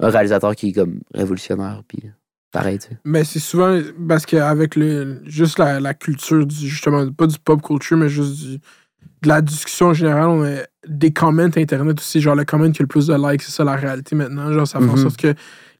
[0.00, 2.02] un réalisateur qui est comme révolutionnaire, puis
[2.50, 2.98] pareil, tu sais.
[3.04, 7.62] Mais c'est souvent parce qu'avec le juste la, la culture du justement pas du pop
[7.62, 8.56] culture mais juste du,
[9.22, 12.80] de la discussion en général on a des comments internet aussi genre le comment qui
[12.80, 14.96] a le plus de likes c'est ça la réalité maintenant genre ça fait en Mhm.
[15.02, 15.34] sorte que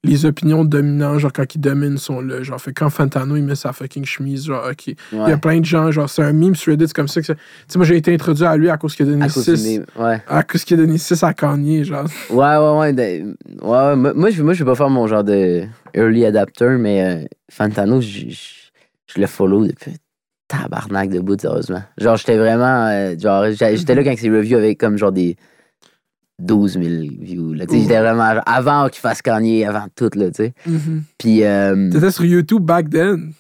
[0.05, 3.55] les opinions dominantes genre quand ils dominent sont là genre fait quand Fantano il met
[3.55, 6.55] sa fucking chemise genre ok il y a plein de gens genre c'est un meme
[6.55, 7.35] sur Reddit c'est comme ça que tu
[7.69, 9.57] sais moi j'ai été introduit à lui à cause qu'il a donné À cause du
[9.57, 10.23] 6 meme, ouais.
[10.27, 12.93] à cause qu'il a donné 6 à Kanye genre Ouais, ouais, ouais.
[12.93, 15.63] de- ouais, ouais, moi, moi, je, moi, je vais pas faire mon genre de
[15.95, 18.35] early adapter, mais euh, Fantano, je, je,
[19.15, 19.97] je le follow depuis
[20.51, 21.83] tabarnak de bout, sérieusement.
[21.99, 22.87] Genre, j'étais vraiment.
[22.89, 25.37] euh, genre, j'étais là quand ses reviews avaient comme genre des
[26.41, 26.85] 12 000
[27.21, 27.55] views.
[27.57, 28.35] J'étais vraiment.
[28.35, 30.55] genre, avant qu'il fasse Kanye, avant tout, là, tu sais.
[31.19, 33.33] Puis, euh, t'étais sur YouTube back then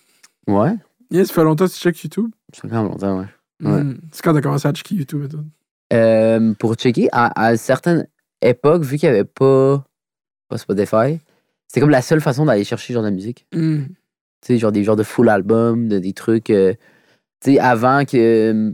[0.46, 0.72] ouais,
[1.10, 2.30] yeah, ça fait longtemps que tu checkes YouTube?
[2.52, 3.26] C'est quand même longtemps, ouais.
[3.62, 3.84] Ouais.
[3.84, 3.98] Mhm.
[4.10, 5.44] c'est quand t'as commencé à checker YouTube et tout
[5.92, 8.06] Euh, pour checker, à, à une certaine
[8.42, 9.84] époque, vu qu'il n'y avait pas,
[10.48, 11.20] pas Spotify,
[11.68, 13.46] c'était comme la seule façon d'aller chercher genre de la musique.
[13.54, 13.86] Mhm.
[13.88, 13.94] Tu
[14.54, 16.48] sais, genre des genres de full album, de, des trucs.
[16.50, 16.72] euh,
[17.42, 18.16] tu sais, avant que.
[18.16, 18.72] euh,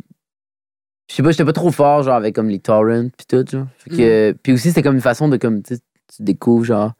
[1.08, 3.66] Je sais pas, j'étais pas trop fort, genre, avec comme les torrents pis tout, genre.
[3.78, 5.76] Fait que, Puis aussi, c'était comme une façon de, comme, tu
[6.20, 6.92] découvres, genre.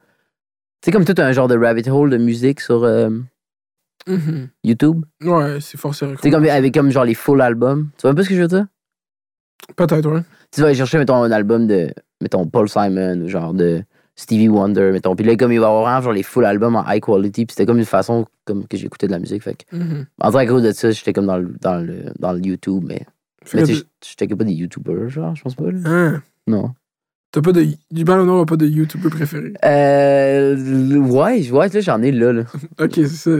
[0.80, 3.10] Tu sais, comme tout un genre de rabbit hole de musique sur euh,
[4.06, 4.48] Mhm.
[4.62, 5.04] YouTube.
[5.24, 6.12] Ouais, c'est forcément.
[6.14, 7.90] Tu sais, comme, avec comme genre les full albums.
[7.96, 8.66] Tu vois un peu ce que je veux dire?
[9.74, 10.20] Peut-être, ouais.
[10.52, 13.82] Tu vas aller chercher, mettons, un album de, mettons, Paul Simon ou genre de
[14.18, 15.14] Stevie Wonder, mettons.
[15.14, 17.44] Puis là, comme il va avoir vraiment, genre les full albums en high quality.
[17.46, 19.42] Puis c'était comme une façon comme que j'écoutais de la musique.
[19.42, 20.06] Fait que, Mhm.
[20.20, 22.82] en tant qu'à cause de ça, j'étais comme dans le, dans le, dans le YouTube,
[22.86, 23.02] mais.
[23.44, 25.70] Fait Mais tu sais, pas des YouTubers, genre, je pense pas.
[25.70, 25.78] Là.
[25.84, 26.22] Hein?
[26.46, 26.72] Non.
[27.30, 27.66] T'as pas de.
[27.90, 29.52] Du mal au nom, pas de YouTuber préféré?
[29.64, 30.96] Euh.
[30.96, 32.32] Ouais, ouais, là, j'en ai là.
[32.32, 32.44] là.
[32.80, 33.30] Ok, c'est ça.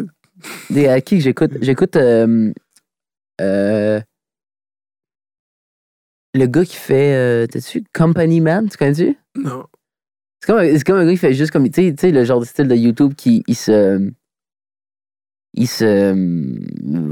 [0.69, 1.53] Des, à qui que j'écoute?
[1.63, 1.97] J'écoute.
[1.97, 2.53] Euh,
[3.41, 4.01] euh,
[6.35, 7.15] le gars qui fait.
[7.15, 8.69] Euh, T'as-tu Company Man?
[8.69, 9.17] Tu connais-tu?
[9.35, 9.65] Non.
[10.47, 11.69] C'est comme, un- c'est comme un gars qui fait juste comme.
[11.69, 14.11] Tu sais- le genre de style de YouTube qui il se.
[15.55, 16.13] Il se.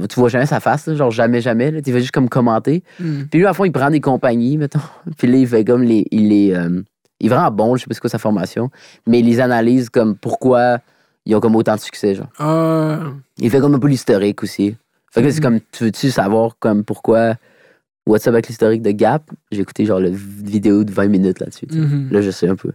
[0.07, 1.71] Tu vois jamais sa face, là, genre jamais, jamais.
[1.71, 2.83] Là, tu fais juste comme commenter.
[3.01, 3.27] Mhm.
[3.31, 4.79] Puis lui, à fond, il prend des compagnies, mettons.
[5.19, 6.07] Puis là, il fait comme les.
[6.11, 6.83] Il est, euh,
[7.21, 8.71] il est vraiment bon, je sais pas c'est quoi sa formation.
[9.07, 10.79] Mais il les analyse comme pourquoi
[11.25, 12.29] ils ont comme autant de succès, genre.
[12.39, 13.01] Ah.
[13.39, 14.77] Il fait comme un peu l'historique aussi.
[15.11, 15.43] Fait que là, c'est Mhm.
[15.45, 17.37] comme, tu veux-tu savoir comme pourquoi
[18.07, 19.31] What's up avec l'historique de Gap?
[19.51, 21.67] J'ai écouté genre la vidéo de 20 minutes là-dessus.
[21.73, 22.09] Mhm.
[22.11, 22.71] Là, je sais un peu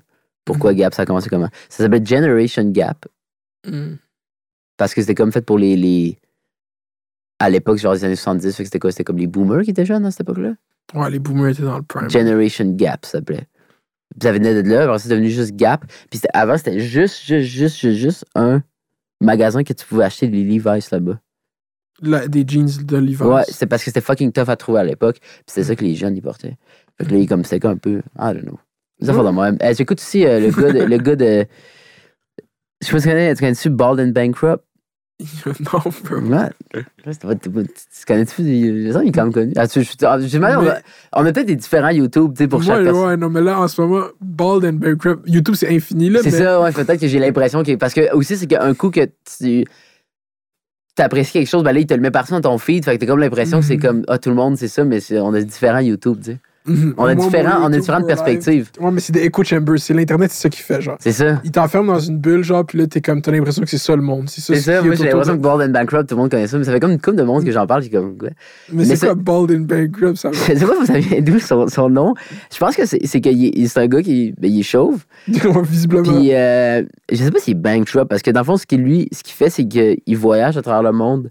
[0.54, 1.50] pourquoi Gap, ça a commencé comment.
[1.70, 3.06] Ça s'appelle Generation Gap
[3.68, 3.98] Mhm.
[4.78, 5.76] parce que c'était comme fait pour les.
[5.76, 6.18] les...
[7.40, 8.92] À l'époque, genre les années 70, fait que c'était quoi?
[8.92, 10.56] C'était comme les boomers qui étaient jeunes à cette époque-là?
[10.94, 12.10] Ouais, les boomers étaient dans le prime.
[12.10, 13.48] Generation Gap, ça s'appelait.
[14.12, 15.86] Puis ça venait de là, alors c'est devenu juste Gap.
[16.10, 18.62] Puis avant, c'était juste, juste, juste, juste, juste un
[19.22, 21.20] magasin que tu pouvais acheter des Levi's là-bas.
[22.02, 23.22] La- des jeans de Levi's.
[23.22, 25.20] Ouais, c'est parce que c'était fucking tough à trouver à l'époque.
[25.20, 26.58] Puis c'était ça que les jeunes, ils portaient.
[26.98, 28.00] Fait que là, il- comme c'était comme un peu.
[28.18, 28.60] I don't know.
[29.02, 29.52] Ça fait de moi.
[29.62, 31.46] Euh, J'écoute aussi euh, le, gars de, le gars de.
[32.82, 34.64] Je sais pas si tu connais, tu connais-tu Bald and Bankrupt?
[35.46, 36.16] non, bro.
[36.22, 36.50] Ouais.
[37.06, 38.42] Je Tu tu connais-tu?
[38.42, 39.52] Il il est quand même connu.
[39.58, 40.82] Ah, tu- je- je- mal,
[41.14, 43.06] on a, peut-être des différents YouTube, tu sais, pour chaque ouais, personne.
[43.06, 46.22] ouais, non, mais là, en ce moment, Bald and Bankrupt, YouTube, c'est infini, là.
[46.24, 46.38] C'est mais...
[46.38, 47.76] ça, ouais, peut-être que j'ai l'impression que.
[47.76, 49.66] Parce que aussi, c'est qu'un coup que tu.
[50.96, 52.84] T'apprécies quelque chose, ben là, il te le met partout dans ton feed.
[52.86, 53.82] Fait que t'as comme l'impression que c'est Mhm.
[53.82, 56.38] comme, ah, tout le monde, c'est ça, mais on a différents YouTube, tu sais.
[56.66, 56.94] Mhm.
[56.98, 58.70] On a, Moi, différents, on a différentes perspectives.
[58.80, 59.80] Ouais, mais c'est des echo chambers.
[59.80, 60.98] C'est l'Internet, c'est ça qui fait, genre.
[61.00, 61.40] C'est ça.
[61.44, 63.96] Il t'enferme dans une bulle, genre, puis là, t'es comme, t'as l'impression que c'est ça
[63.96, 64.30] le monde.
[64.30, 66.30] C'est ça, C'est ce ça, moi j'ai l'impression que Bald and Bankrupt, tout le monde
[66.32, 68.18] connaît ça, mais ça fait comme une couple de monde que j'en parle, j'ai comme.
[68.18, 68.30] quoi.
[68.72, 71.68] Mais, mais c'est quoi Bald and Bankrupt, ça Je sais pas, ça vient d'où son,
[71.68, 72.14] son nom.
[72.54, 75.04] Je pense que c'est est- c'est un gars qui ben, il est chauve.
[75.28, 76.04] Visiblement.
[76.04, 78.82] Puis euh, je sais pas s'il est bankrupt, parce que dans le fond, ce qu'il
[78.82, 81.30] lui, ce qu'il fait, c'est qu'il voyage à travers le monde.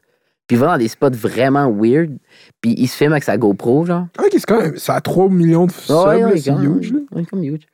[0.49, 2.17] Puis il va dans des spots vraiment weird.
[2.61, 4.07] Puis il se filme avec sa GoPro, genre.
[4.19, 4.77] Ah, ok, c'est quand même.
[4.79, 6.99] Ça a 3 millions de subs, Ouais, ouais, c'est huge, là.
[7.13, 7.67] ouais, comme huge.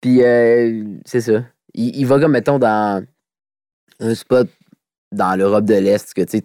[0.00, 1.44] Puis euh, c'est ça.
[1.72, 3.02] Il, il va comme, mettons, dans
[4.00, 4.48] un spot
[5.12, 6.44] dans l'Europe de l'Est, que tu sais.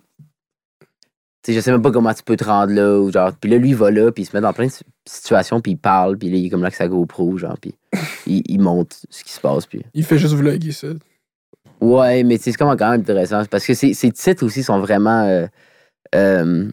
[1.44, 3.00] Tu sais, je sais même pas comment tu peux te rendre là.
[3.00, 4.72] Ou genre, puis là, lui, il va là, puis il se met dans plein de
[4.72, 7.58] si- situations, puis il parle, puis là, il est comme là avec sa GoPro, genre,
[7.60, 7.74] puis
[8.28, 9.82] il, il montre ce qui se passe, puis.
[9.96, 10.90] Il fait juste vlogger ça.
[11.82, 15.48] Ouais, mais c'est quand même intéressant, parce que ses, ses titres aussi sont vraiment euh,
[16.16, 16.70] euh,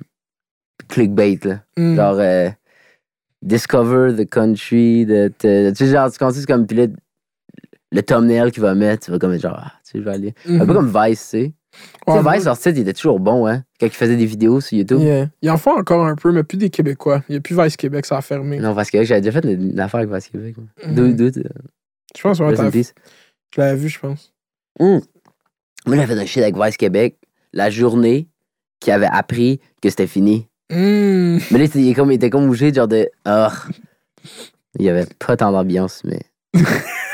[0.88, 1.60] clickbait, là.
[1.76, 1.96] Mm.
[1.96, 2.48] Genre, euh,
[3.40, 5.06] Discover the country
[5.38, 5.44] tu
[5.76, 6.66] sais, genre, tu c'est comme.
[6.66, 6.86] Puis là,
[7.92, 10.34] le thumbnail qu'il va mettre, tu vas comme genre, ah, tu sais, je vais aller.
[10.48, 10.74] Un peu Mhm.
[10.74, 11.52] comme Vice, tu sais.
[12.08, 13.62] Ouais, Vice, leur site, il était toujours bon, hein.
[13.78, 14.98] Quand il faisait des vidéos sur YouTube.
[15.00, 15.28] Yeah.
[15.42, 17.22] Ils en font encore un peu, mais plus des Québécois.
[17.28, 18.58] Il n'y a plus Vice Québec, ça a fermé.
[18.58, 20.56] Non, parce que j'avais déjà fait une affaire avec Vice Québec.
[20.88, 21.44] Deux, deux, deux.
[22.16, 22.62] Je pense, ouais, je
[23.60, 24.32] l'avais vu, je pense.
[24.80, 25.00] Hum.
[25.86, 27.16] Moi, j'avais fait un shit avec Vice Québec
[27.52, 28.26] la journée
[28.80, 30.46] qui avait appris que c'était fini.
[30.70, 31.38] Hmm.
[31.50, 33.08] Mais là, il était comme, il était comme obligé, genre de.
[33.24, 33.52] Ah.
[34.78, 36.20] Il y avait pas tant d'ambiance, mais.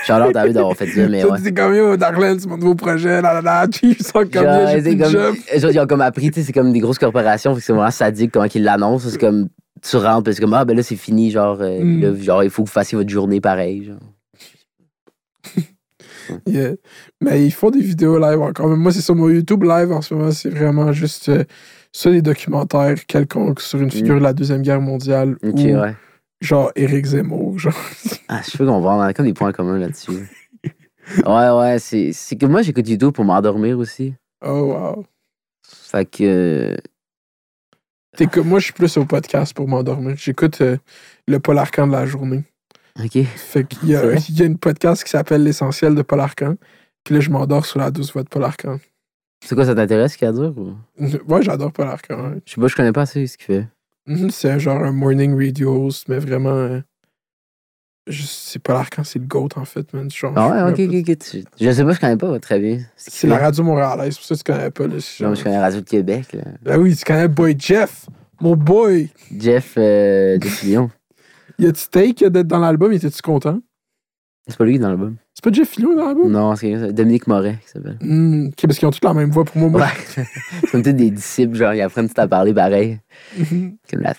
[0.05, 1.41] Charlotte, t'as envie d'avoir fait ça, mais Ça, ouais.
[1.41, 3.67] t'es comme yo, Darlene, c'est mon nouveau projet, là, là, là.
[3.69, 5.35] Puis ils sont comme yo, c'est comme, job.
[5.57, 8.33] genre, ils ont comme appris, tu sais, c'est comme des grosses corporations, c'est vraiment sadique
[8.33, 9.09] comment ils l'annoncent.
[9.09, 9.49] C'est comme,
[9.83, 12.03] tu rentres, puis c'est comme, ah, ben là, c'est fini, genre, euh, Mm.
[12.03, 13.99] là, genre, il faut que vous fassiez votre journée pareil, genre.
[16.47, 16.75] Yeah.
[17.21, 18.69] Mais ils font des vidéos live encore.
[18.69, 21.45] Moi, c'est sur mon YouTube live en ce moment, c'est vraiment juste euh,
[21.93, 25.37] ça, des documentaires quelconques sur une figure de la Deuxième Guerre mondiale.
[25.43, 25.95] Ok, ou ouais.
[26.41, 27.59] genre Éric Zemmour.
[27.59, 27.75] Genre.
[28.29, 30.29] Ah, je peux qu'on va avoir comme des points communs là-dessus.
[31.27, 34.15] ouais, ouais, c'est c'est que moi, j'écoute YouTube pour m'endormir aussi.
[34.45, 35.05] Oh, wow.
[35.67, 36.77] Fait que.
[38.17, 40.15] T'es comme- moi, je suis plus au podcast pour m'endormir.
[40.17, 40.77] J'écoute euh,
[41.27, 42.45] le Paul Arcan de la journée.
[43.03, 43.25] Ok.
[43.25, 46.55] Fait qu'il y a, il y a une podcast qui s'appelle L'essentiel de Paul Arcan.
[47.03, 48.79] Puis là, je m'endors sur la douce voix de Paul Arcan.
[49.45, 50.55] C'est quoi, ça t'intéresse ce qu'il y a à dire?
[50.57, 50.75] Ou...
[51.29, 52.31] Ouais, j'adore Paul Arcan.
[52.31, 52.41] ouais.
[52.47, 53.69] Je sais pas, je connais pas assez ce qu'il fait.
[54.07, 56.51] Mhm, C'est genre un morning radio host, mais vraiment.
[56.51, 56.81] euh,
[58.07, 60.11] je- c'est Paul Arcan, c'est le GOAT en fait, man.
[60.11, 61.19] Genre, Ah ouais, ok, ok, ok.
[61.19, 62.81] tu- Je sais pas, je connais pas très bien.
[62.97, 64.87] C'est la radio montréalaise, c'est pour ça que tu connais pas.
[64.87, 66.43] Là, Non, mais je connais Radio de Québec, là.
[66.63, 68.07] Ben oui, tu connais Boy Jeff,
[68.41, 69.11] mon boy.
[69.37, 70.39] Jeff euh.
[71.59, 72.93] Y a-tu take d'être dans l'album?
[72.93, 73.61] Étais-tu content?
[74.47, 75.17] C'est pas lui qui est dans l'album.
[75.33, 76.31] C'est pas Jeff Fillion dans l'album?
[76.31, 77.97] Non, c'est Dominique Moret qui s'appelle.
[78.01, 79.71] Hmm, parce qu'ils ont tous la même voix pour moi.
[79.71, 79.81] moi.
[79.83, 79.87] Ouais.
[80.61, 83.01] c'est comme tous des disciples, genre, ils apprennent tout à parler pareil.
[83.39, 84.15] Mhm, Comme la-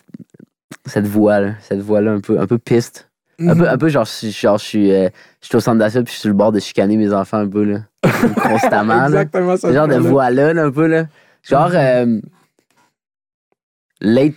[0.88, 3.10] Cette voix-là, cette voix-là un peu, un peu piste.
[3.40, 3.58] Un, mhm.
[3.60, 5.10] peu, un peu genre, je, genre, je suis, euh,
[5.42, 7.38] je suis au centre d'achat puis je suis sur le bord de chicaner mes enfants
[7.38, 7.80] un peu, là.
[8.44, 9.06] Constamment, là.
[9.08, 9.68] Exactement ça.
[9.70, 11.06] Ce genre de voix-là, là, un peu, là.
[11.44, 12.20] Genre, euh,
[14.02, 14.34] late,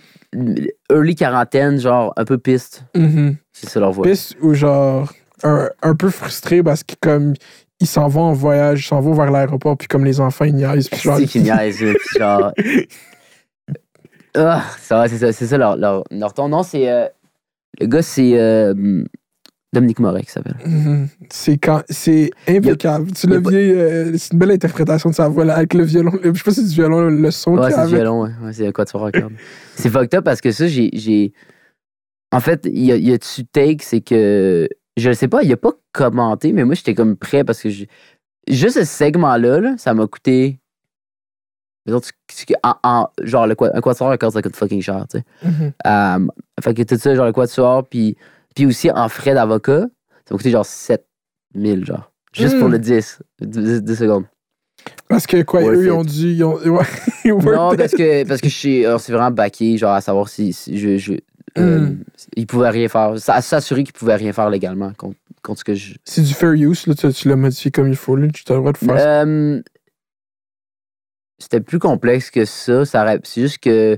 [0.91, 2.83] early quarantaine, genre, un peu piste.
[2.95, 3.35] Mhm.
[3.53, 4.05] C'est ça leur voix.
[4.05, 5.11] Piste ou genre
[5.43, 7.33] un, un peu frustré parce que comme
[7.79, 10.55] ils s'en vont en voyage, ils s'en vont vers l'aéroport, puis comme les enfants ils
[10.55, 11.17] niaisent, puis genre.
[11.17, 12.51] C'est qui niaise, là, puis genre.
[14.35, 16.49] Ah, ça va, c'est ça, c'est ça leur, leur, leur ton.
[16.49, 16.87] Non, c'est.
[16.87, 17.07] euh,
[17.79, 19.03] le gars, c'est euh,
[19.71, 20.55] Dominique Moret qui s'appelle.
[21.29, 23.11] C'est quand c'est impeccable.
[23.11, 26.11] Tu a vieilli, euh, c'est une belle interprétation de sa voix là, avec le violon.
[26.23, 28.31] Je sais pas si c'est du violon, le, le son Ouais, c'est du violon, ouais.
[28.43, 28.97] ouais c'est quoi tu.
[29.75, 30.89] C'est fucked up parce que ça, j'ai.
[30.93, 31.33] j'ai-
[32.31, 34.67] En fait, il y a, y a tu take, c'est que.
[34.97, 37.69] Je sais pas, il a pas commenté, mais moi, j'étais comme prêt parce que.
[38.49, 40.59] Juste ce segment-là, là, ça m'a coûté.
[41.85, 45.19] Mettons, tu- tu- en- en- genre, le, un quatuor, encore, ça coûte fucking cher, tu
[45.19, 45.23] sais.
[45.47, 45.71] Mhm.
[45.85, 46.27] Euh,
[46.61, 48.17] fait que tout ça, genre le quatuor, puis,
[48.55, 49.81] puis aussi en frais d'avocat,
[50.25, 52.11] ça m'a coûté genre 7000, genre.
[52.33, 52.59] Juste Mm.
[52.59, 54.25] pour le 10, 10, 10 secondes.
[55.07, 56.33] Parce que quoi, Worth eux, ils ont dû.
[56.33, 56.57] Ils ont,
[57.25, 60.53] non, parce que, parce que je suis alors, c'est vraiment baqué, genre à savoir si,
[60.53, 60.97] si je.
[60.97, 61.13] je
[61.57, 62.03] euh, Mm.
[62.35, 63.13] Ils pouvaient rien faire.
[63.17, 65.95] S'assurer qu'ils pouvaient rien faire légalement contre, contre ce que je.
[66.05, 68.53] C'est du fair use, là, tu, tu l'as modifié comme il faut, là, tu as
[68.53, 68.95] le droit de faire.
[68.95, 69.61] Euh,
[71.39, 72.85] C'était plus complexe que ça.
[72.85, 73.97] ça c'est juste que.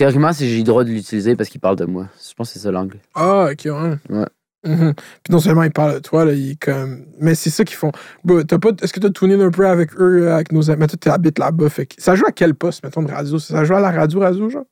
[0.00, 2.08] Théoriquement, c'est j'ai le droit de l'utiliser parce qu'il parle de moi.
[2.26, 2.96] Je pense que c'est ça l'angle.
[3.14, 3.98] Ah, ok, ouais.
[4.08, 4.26] Ouais.
[4.66, 4.94] Mhm.
[4.94, 7.04] Puis non seulement ils parlent de toi, là, ils comme.
[7.18, 7.92] Mais c'est ça qu'ils font.
[8.24, 8.70] Bah, t'as pas...
[8.82, 10.80] Est-ce que t'as tuné un peu avec eux, euh, avec nos amis?
[10.80, 11.68] Mais toi, t'habites là-bas.
[11.68, 11.96] Fait que...
[12.00, 13.38] Ça joue à quel poste, mettons, de radio?
[13.38, 14.64] Ça joue à la radio, radio, genre?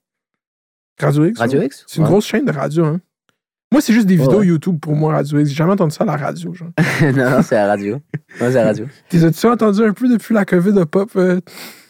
[0.99, 1.39] Radio X?
[1.39, 1.67] Radio ouais?
[1.67, 1.85] X?
[1.87, 2.09] C'est une Ouais.
[2.09, 3.01] grosse chaîne de radio, hein?
[3.71, 4.47] Moi, c'est juste des Ouais, vidéos ouais.
[4.47, 5.51] YouTube pour moi, Radio X.
[5.51, 6.71] J'ai jamais entendu ça à la radio, genre.
[7.03, 7.97] non, non, c'est la radio.
[7.97, 8.01] Ouais,
[8.41, 8.87] c'est la radio.
[9.11, 11.11] T'es as-tu entendu un peu depuis la COVID de pop?
[11.17, 11.39] euh,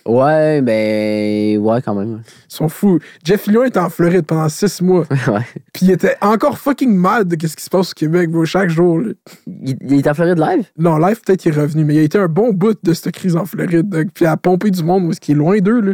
[0.08, 1.58] Ouais, ben.
[1.58, 2.22] Ouais, quand même.
[2.50, 2.98] Ils sont fous.
[3.22, 5.04] Jeff Fillion était en Floride pendant six mois.
[5.28, 5.44] ouais.
[5.74, 8.70] Puis il était encore fucking mad de ce qui se passe au Québec, bro, chaque
[8.70, 9.00] jour.
[9.00, 9.12] là.
[9.46, 10.64] Il, il est en Floride live?
[10.78, 13.12] Non, live, peut-être qu'il est revenu, mais il a été un bon bout de cette
[13.12, 13.90] crise en Floride.
[13.90, 15.92] donc, Puis à pomper du monde, est-ce qu'il est loin d'eux, là.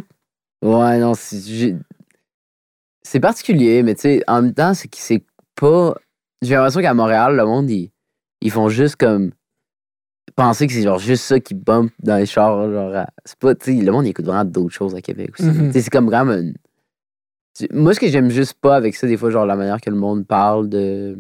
[0.63, 5.25] Ouais, non, C'est particulier, mais tu sais, en même temps, c'est que c'est
[5.57, 5.93] pas.
[6.41, 7.91] J'ai l'impression qu'à Montréal, le monde, ils,
[8.41, 9.33] ils font juste comme.
[10.37, 12.71] Penser que c'est genre juste ça qui bump dans les chars.
[12.71, 13.55] Genre, à- c'est pas.
[13.55, 15.49] Tu sais, le monde, écoute vraiment d'autres choses à Québec aussi.
[15.49, 15.73] Mhm.
[15.73, 16.33] C'est comme vraiment.
[16.35, 16.55] une-
[17.73, 19.97] Moi, ce que j'aime juste pas avec ça, des fois, genre la manière que le
[19.97, 21.17] monde parle de.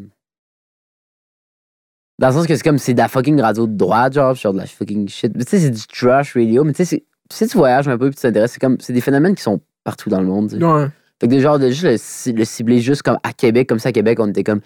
[2.18, 4.52] Dans le sens que c'est comme c'est de la fucking radio de droite, genre, genre
[4.52, 5.32] de la fucking shit.
[5.36, 7.98] Mais Tu sais, c'est du trash radio, mais tu sais, c'est- si tu voyages un
[7.98, 8.76] peu et tu t'intéresses, c'est comme.
[8.80, 10.50] C'est des phénomènes qui sont partout dans le monde.
[10.50, 10.64] tu sais.
[10.64, 10.86] Ouais.
[11.20, 13.92] Fait que genre de juste le, le cibler juste comme à Québec, comme ça à
[13.92, 14.60] Québec, on était comme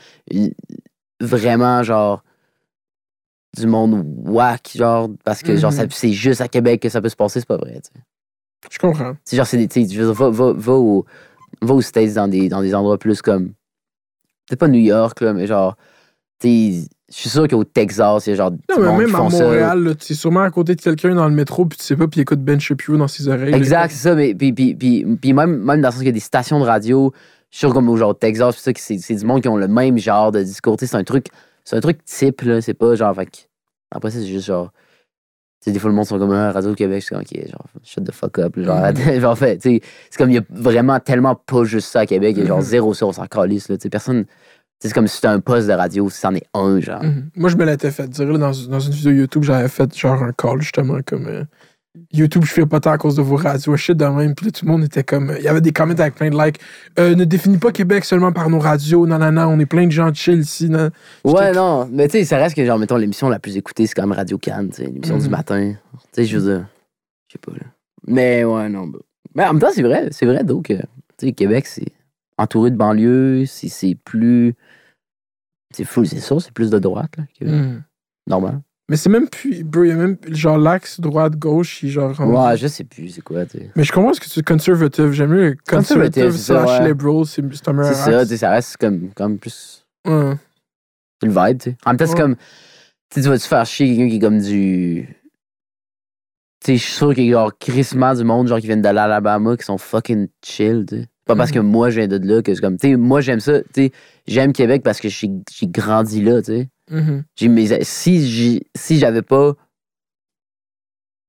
[1.20, 2.22] vraiment genre
[3.56, 5.88] du monde whack, genre, parce que genre Mhm.
[5.90, 8.02] c'est juste à Québec que ça peut se passer, c'est pas vrai, tu sais.
[8.70, 9.14] Je comprends.
[9.24, 11.06] C'est genre, c'est des, va, va, va, au,
[11.62, 13.48] va aux States dans des, dans des endroits plus comme,
[14.46, 15.76] peut-être pas New York, là, mais genre,
[16.44, 18.50] je suis sûr qu'au Texas, il y a genre.
[18.70, 19.22] Non, mais même à.
[19.22, 22.06] Montréal, tu es sûrement à côté de quelqu'un dans le métro, puis tu sais pas,
[22.06, 23.54] puis il écoute Ben Shapiro dans ses oreilles.
[23.54, 24.14] Exact, c'est ça.
[24.14, 26.60] Mais puis, puis, puis, puis même, même dans le sens qu'il y a des stations
[26.60, 27.12] de radio,
[27.50, 29.96] je suis sûr comme au genre Texas, c'est c'est du monde qui ont le même
[29.98, 30.76] genre de discours.
[30.76, 31.28] Tu sais, C'est un truc,
[31.68, 32.60] c'est un truc type, là.
[32.60, 33.14] C'est pas genre.
[33.14, 33.48] Fait,
[33.90, 34.70] après ça, c'est juste genre.
[35.60, 37.00] Tu sais, des fois, le monde sont comme un Radio Québec.
[37.00, 38.54] Je suis comme, ok, genre, shut the fuck up.
[38.58, 38.82] Genre, Mhm.
[38.82, 38.96] arrête.
[39.20, 42.06] genre, fait, tu sais, c'est comme, il y a vraiment tellement pas juste ça à
[42.06, 42.34] Québec.
[42.36, 42.64] Il y a genre Mhm.
[42.64, 43.76] zéro ça, on s'en calisse, là.
[43.76, 44.24] Tu sais, personne.
[44.80, 47.02] C'est comme si c'était un poste de radio, si c'en est un, genre.
[47.02, 47.30] Mhm.
[47.34, 50.22] Moi, je me l'étais fait dire là, dans, dans une vidéo YouTube, j'avais fait genre
[50.22, 51.42] un call justement comme euh,
[52.12, 54.34] YouTube, je fais pas tant à cause de vos radios, shit de même.
[54.34, 55.32] Puis là, tout le monde était comme.
[55.38, 56.58] Il y avait des comments avec plein de likes.
[56.98, 59.86] Euh, ne définis pas Québec seulement par nos radios, non, non, non, on est plein
[59.86, 60.68] de gens chill ici.
[60.68, 60.90] Non.
[61.24, 63.94] Ouais, non, mais tu sais, ça reste que, genre, mettons, l'émission la plus écoutée, c'est
[63.94, 65.30] quand même Radio Cannes, tu sais, l'émission du Mhm.
[65.30, 65.72] matin.
[65.72, 66.66] Tu sais, je veux dire,
[67.28, 67.66] je sais pas, là.
[68.06, 68.98] Mais ouais, non, bah.
[69.34, 70.78] Mais en même temps, c'est vrai, c'est vrai, donc, euh,
[71.18, 71.92] tu sais, Québec, c'est
[72.38, 74.54] entouré de banlieues, c'est plus.
[75.74, 77.82] C'est fou, c'est sûr, c'est plus de droite, là, que Mhm.
[78.26, 78.60] normal.
[78.90, 79.64] Mais c'est même plus.
[79.64, 80.16] Bro, il y a même.
[80.28, 82.18] Genre l'axe droite-gauche, genre.
[82.20, 83.58] Ouais, je sais plus, c'est quoi, tu.
[83.76, 85.12] Mais je comprends ce que tu conservative.
[85.12, 89.10] J'aime mieux le Conservative, slash liberal, c'est un meilleur C'est ça, tu ça reste comme,
[89.14, 89.84] comme plus.
[90.06, 90.34] Ouais.
[91.20, 91.76] C'est le vibe, tu sais.
[91.84, 92.36] En même temps, c'est comme.
[93.10, 95.08] Tu tu vas-te faire chier quelqu'un qui est comme du.
[96.64, 98.82] Tu sais, je suis sûr qu'il y a genre crissement du monde, genre qui viennent
[98.82, 101.06] de l'Alabama, qui sont fucking chill, tu sais.
[101.26, 101.66] Pas parce que Mhm.
[101.66, 102.78] moi, je viens de là que c'est comme.
[102.78, 103.60] Tu sais, moi, j'aime ça.
[103.60, 103.92] Tu sais,
[104.26, 106.68] j'aime Québec parce que j'ai j'ai grandi là, tu sais.
[107.42, 109.54] Mes- Si si j'avais pas.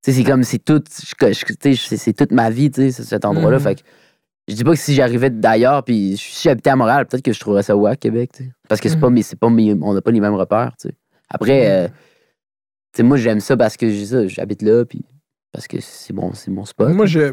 [0.04, 0.44] Tu sais, c'est comme.
[0.44, 0.82] C'est tout.
[0.88, 3.58] c'est- toute ma vie, tu sais, ce- cet endroit-là.
[3.58, 3.64] Mhm.
[3.64, 3.82] Fait que.
[4.48, 7.40] Je dis pas que si j'arrivais d'ailleurs, puis si j'habitais à Montréal, peut-être que je
[7.40, 8.52] trouverais ça wack, Québec, tu sais.
[8.68, 9.14] Parce que c'est pas Mhm.
[9.16, 10.96] mes, c'est pas on n'a pas les mêmes repères, tu sais.
[11.30, 13.88] Après, euh, moi, j'aime ça parce que
[14.28, 15.06] j'habite là, puis
[15.52, 16.90] parce que c'est bon, c'est mon spot.
[16.94, 17.32] Moi, j'ai.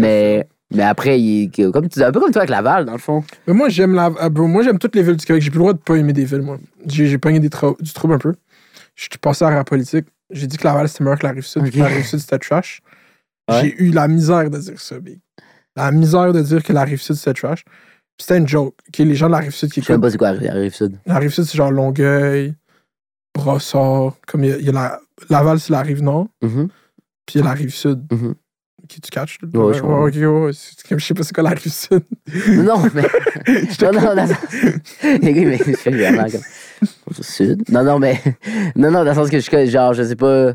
[0.00, 3.24] mais, mais après, il comme, tu- un peu comme toi avec Laval, dans le fond.
[3.46, 4.10] Mais moi, j'aime la.
[4.10, 5.42] bro, moi, j'aime toutes les villes du Québec.
[5.42, 6.58] J'ai plus le droit de pas aimer des villes, moi.
[6.86, 8.34] J'ai j'ai pogné des trou- du trouble un peu.
[8.94, 10.06] Je suis passé à la politique.
[10.30, 11.62] J'ai dit que Laval, c'était meilleur que la Rive-Sud.
[11.62, 11.68] Ok.
[11.70, 12.80] puis que La Rive-Sud, c'était trash.
[13.50, 13.60] Ouais.
[13.60, 15.18] J'ai eu la misère de dire ça, big.
[15.76, 17.64] La misère de dire que la Rive-Sud, c'était trash.
[17.64, 18.74] Puis c'était une joke.
[18.88, 20.98] Ok, les gens de la Rive-Sud qui Je sais même pas c'est quoi la Rive-Sud.
[21.06, 22.54] La Rive-Sud, c'est genre Longueuil,
[23.34, 24.14] Brossard.
[24.26, 25.00] Comme il y a, il y a la.
[25.30, 26.28] Laval, c'est la Rive-Nord.
[26.42, 26.68] Mhm.
[27.26, 28.04] Puis il y a la Rive-Sud.
[28.12, 28.34] Mhm.
[28.88, 29.38] Qui tu catches?
[29.42, 29.48] là?
[29.60, 30.04] Ouais, je comprends.
[30.04, 32.02] ouais, comme- Je sais pas c'est quoi la Rive-Sud.
[32.62, 33.02] Non, mais.
[33.82, 36.40] Non, non, dans le sens- Les gars, mais je fais vraiment comme.
[37.20, 37.62] Sud.
[37.70, 38.20] Non, non, mais.
[38.76, 40.48] Non, non, dans le sens que je suis genre, je sais pas.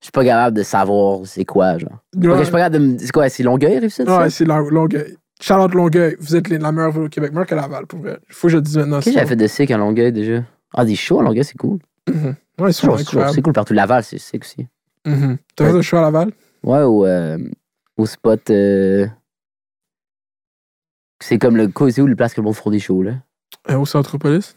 [0.00, 1.98] Je suis pas capable de savoir c'est quoi, genre.
[2.14, 2.38] Ouais.
[2.38, 2.98] Je suis pas capable de me.
[2.98, 4.06] C'est quoi, c'est Longueuil, Rive-Sud?
[4.06, 4.20] ça?
[4.20, 5.16] Ouais, c'est Longueuil.
[5.40, 8.18] Charlotte Longueuil, vous êtes les- la meilleure ville au Québec, meilleure que Laval, pour vrai.
[8.28, 8.98] Faut que je le dise maintenant.
[8.98, 10.42] Qu'est-ce que j'avais fait de sick à Longueuil déjà?
[10.74, 11.78] Ah, des shows à Longueuil, c'est cool.
[12.08, 12.34] Mhm.
[12.60, 13.74] Ouais, ils C'est cool partout.
[13.74, 14.66] Laval, c'est sick aussi.
[15.06, 15.38] Mhm.
[15.56, 16.30] T'as fait un show à Laval?
[16.62, 17.38] Ouais, au, euh,
[17.96, 18.50] au spot.
[18.50, 19.06] euh,
[21.20, 21.70] C'est comme le.
[21.90, 23.12] C'est où le place que le monde font des shows, là?
[23.70, 24.56] Euh, au Centropolis?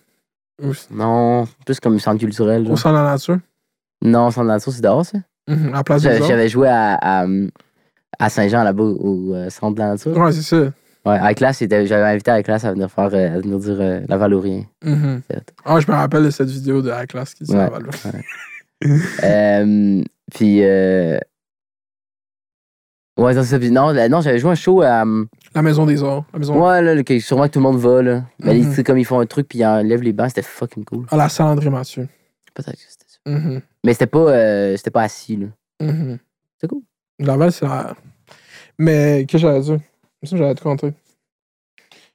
[0.62, 2.70] Ou- Non, plus comme centre culturel.
[2.70, 2.76] Au.
[2.76, 3.38] Centre de la Nature?
[4.04, 5.18] Non, centre de nature, c'est dehors, ça?
[5.48, 5.70] Mhm.
[5.70, 7.26] À la place J'avais joué à, à,
[8.20, 10.16] à Saint-Jean, là-bas, au euh, centre de la nature.
[10.18, 10.58] Ouais, c'est ça.
[11.06, 14.02] Ouais, à la classe, j'avais invité à la classe à venir faire, à venir dire
[14.08, 14.66] la Valourien.
[14.84, 15.22] Mhm.
[15.66, 17.58] Ah, je me rappelle de cette vidéo de la classe qui dit Ouais.
[17.60, 17.86] Laval.
[19.24, 21.18] Euh, puis, euh...
[23.18, 23.60] ouais, c'est ça.
[23.60, 25.04] Puis non, là, non j'avais joué un show à.
[25.06, 26.26] euh, La Maison des Arts.
[26.34, 26.62] La maison...
[26.66, 28.24] Ouais, là, que sûrement que tout le monde va, là.
[28.40, 31.06] Mais sais, comme ils font un truc, puis ils enlèvent les bancs, c'était fucking cool.
[31.12, 32.08] À la salle André Mathieu.
[32.54, 33.20] Peut-être que c'était ça.
[33.30, 33.62] Mhm.
[33.86, 35.48] Mais c'était pas, euh, c'était pas assis, là.
[35.82, 36.18] Mhm.
[36.60, 36.82] C'est cool.
[37.20, 37.96] Laval, c'est la.
[38.80, 39.80] Mais, qu'est-ce que j'allais dire?
[40.24, 40.94] Ça, j'allais te compter.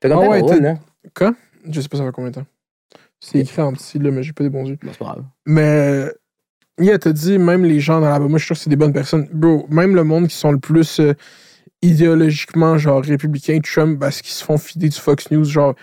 [0.00, 0.74] Fait comme Ah t'as ouais, drôle, t'es- là.
[1.16, 1.34] Quoi?
[1.68, 2.46] Je sais pas ça fait combien de temps.
[3.20, 4.78] C'est écrit en petit, là, mais j'ai pas des bons yeux.
[4.82, 5.24] Bon, c'est pas grave.
[5.46, 6.07] Mais,
[6.83, 8.76] yeah, t'as dit, même les gens dans la moi, je suis sûr que c'est des
[8.76, 9.28] bonnes personnes.
[9.33, 11.14] Bro, même le monde qui sont le plus euh,
[11.83, 15.74] idéologiquement, genre, républicain, Trump, parce qu'ils se font filer du Fox News, genre,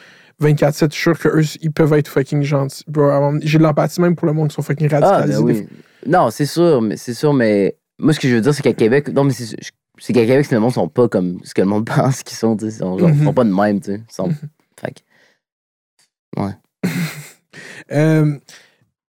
[0.42, 2.84] 24-7, je suis sûr qu'eux, ils peuvent être fucking gentils.
[2.88, 5.44] Bro, j'ai de l'empathie même pour le monde qui sont fucking Ah, radicalisés.
[5.44, 5.68] ben oui.
[6.06, 8.72] Non, c'est sûr, mais c'est sûr, mais moi, ce que je veux dire, c'est qu'à
[8.74, 9.56] Québec, non, mais c'est
[10.02, 12.56] c'est qu'à Québec, le monde sont pas comme ce que le monde pense qu'ils sont,
[12.56, 12.76] tu sais.
[12.76, 13.26] Ils sont, genre, ils Mhm.
[13.26, 14.02] sont pas de même, tu sais.
[14.10, 14.36] Ils sont- Mhm.
[14.80, 16.42] Fait que-
[17.92, 18.38] Euh,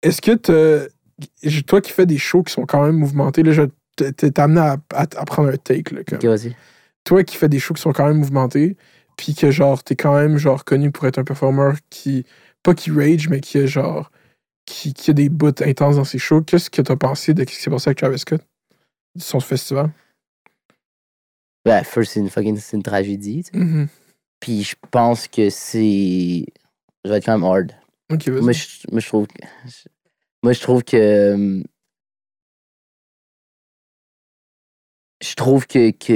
[0.02, 0.90] Est-ce que j-
[1.66, 3.64] toi qui fais des shows qui sont quand même mouvementés, là, je
[3.96, 5.94] t'es- amené à, à- à prendre un take.
[5.96, 6.20] Là, comme.
[6.20, 6.56] Vas-y.
[7.04, 8.78] Toi qui fais des shows qui sont quand même mouvementés,
[9.18, 12.26] puis que genre t'es quand même genre connu pour être un performeur qui
[12.64, 14.10] pas qui rage mais qui est genre
[14.66, 16.42] qui, qui a des bouts intenses dans ses shows.
[16.42, 18.42] Qu'est-ce que t'as pensé de ce qui s'est passé avec Travis Scott
[19.16, 19.92] de son festival?
[21.66, 23.64] Ben, first, c'est une fucking c'est une tragédie, tu sais.
[23.66, 23.88] Mhm.
[24.40, 26.46] Puis je pense que c'est.
[27.06, 27.72] Je vais être quand même hard.
[28.12, 28.42] Ok, vas-y.
[28.44, 29.28] Moi, je, moi, je trouve.
[29.28, 29.46] que-
[30.44, 30.98] Moi, je trouve que.
[30.98, 31.64] euh,
[35.22, 36.14] Je trouve que, que.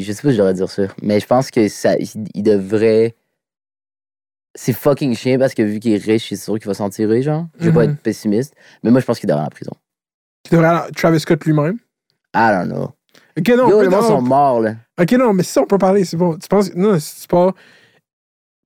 [0.00, 1.96] Je sais pas si je devrais dire ça, mais je pense que ça.
[1.96, 3.14] Il il devrait.
[4.56, 7.22] c'est fucking chien parce que vu qu'il est riche, c'est sûr qu'il va s'en tirer,
[7.22, 7.46] genre.
[7.58, 7.92] Je vais pas Mhm.
[7.92, 9.72] être pessimiste, mais moi, je pense qu'il devrait aller en prison.
[10.44, 11.78] Qui devrait aller- Travis Scott lui-même?
[12.36, 12.92] I don't know.
[13.38, 14.76] Ok, non, Yo, les gens sont morts, là.
[15.00, 16.36] Ok, non, mais ça, on peut parler, c'est bon.
[16.36, 16.72] Tu penses.
[16.74, 17.52] Non, c'est pas.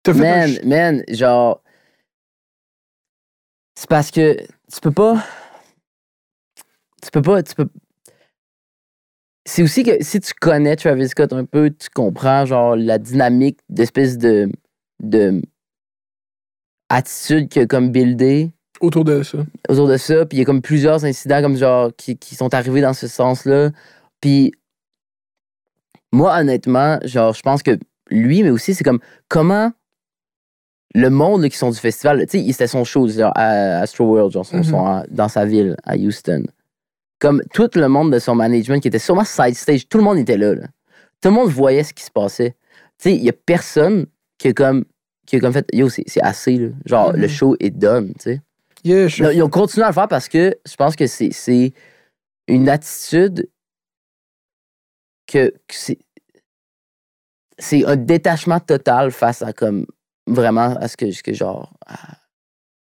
[0.04, 1.62] Fait Man, man, genre.
[3.78, 4.36] C'est parce que
[4.72, 5.24] tu peux pas.
[7.02, 7.42] Tu peux pas.
[7.42, 7.68] Tu peux.
[9.44, 13.60] C'est aussi que si tu connais Travis Scott un peu, tu comprends, genre, la dynamique
[13.68, 14.50] d'espèce de.
[15.00, 15.40] de.
[16.88, 19.38] attitude qu'il a comme buildé autour de ça.
[19.68, 20.26] autour de ça.
[20.26, 23.06] Puis il y a comme plusieurs incidents comme genre qui, qui sont arrivés dans ce
[23.06, 23.70] sens-là.
[24.20, 24.52] Puis
[26.12, 27.78] moi, honnêtement, genre, je pense que
[28.10, 29.72] lui, mais aussi, c'est comme comment
[30.94, 34.04] le monde là, qui sont du festival, tu sais, c'était son show genre, à Astro
[34.06, 34.62] World, genre, Mhm.
[34.64, 36.44] son- dans sa ville, à Houston.
[37.20, 40.18] Comme tout le monde de son management qui était sûrement side stage, tout le monde
[40.18, 40.54] était là.
[40.54, 40.66] là.
[41.20, 42.52] Tout le monde voyait ce qui se passait.
[42.98, 44.06] Tu sais, il y a personne
[44.38, 44.84] qui a comme,
[45.26, 46.68] qui a comme fait, yo, c'est assez, là.
[46.86, 47.20] Genre, Mhm.
[47.20, 48.40] le show est done, tu sais.
[48.84, 51.72] Yeah, ils ont continué à le faire parce que je pense que c'est-
[52.46, 53.48] une attitude
[55.26, 55.98] que, que c'est
[57.58, 59.84] c'est un détachement total face à comme
[60.32, 61.94] vraiment à ce que, ce que genre à,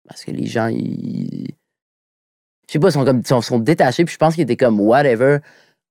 [0.08, 1.48] à ce que les gens ils
[2.68, 4.80] je sais pas ils sont comme sont, sont détachés puis je pense qu'ils étaient comme
[4.80, 5.38] whatever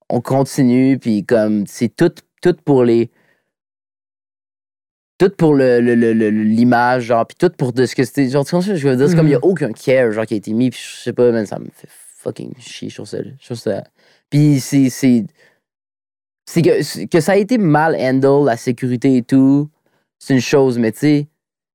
[0.10, 3.12] on continue puis comme c'est tout tout pour les
[5.18, 8.28] tout pour le, le- le- le- l'image genre puis tout pour de ce que c'était
[8.30, 9.08] genre tu que je veux dire?
[9.08, 11.14] C'est comme il y a aucun care genre qui a été mis puis je sais
[11.14, 13.84] pas man, ça me fait fucking chier ça je trouve ça
[14.30, 15.26] puis c'est c'est
[16.48, 19.70] c'est que, que ça a été mal handle la sécurité et tout
[20.18, 21.28] c'est une chose mais tu sais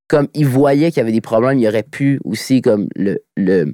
[0.09, 3.72] comme il voyait qu'il y avait des problèmes il aurait pu aussi comme le le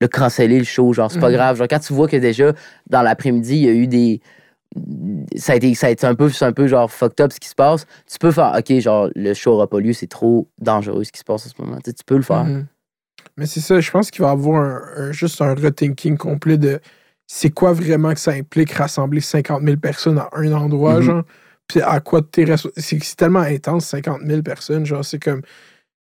[0.00, 1.34] le canceller le show genre c'est pas Mhm.
[1.36, 2.52] grave genre quand tu vois que déjà
[2.90, 4.20] dans l'après-midi il y a eu des
[5.36, 7.48] ça a été ça a été un peu un peu genre fucked up ce qui
[7.48, 11.04] se passe tu peux faire ok genre le show aura pas lieu c'est trop dangereux
[11.04, 12.66] ce qui se passe en ce moment Tu sais, tu peux le faire Mhm.
[13.36, 16.58] Mais c'est ça, je pense qu'il va y avoir un- un- juste un rethinking complet
[16.58, 16.80] de
[17.26, 21.02] c'est quoi vraiment que ça implique rassembler 50 000 personnes à un endroit, Mhm.
[21.02, 21.22] genre.
[21.72, 25.40] Puis à quoi t'es respo- C'est tellement intense, 50 000 personnes, genre, c'est comme.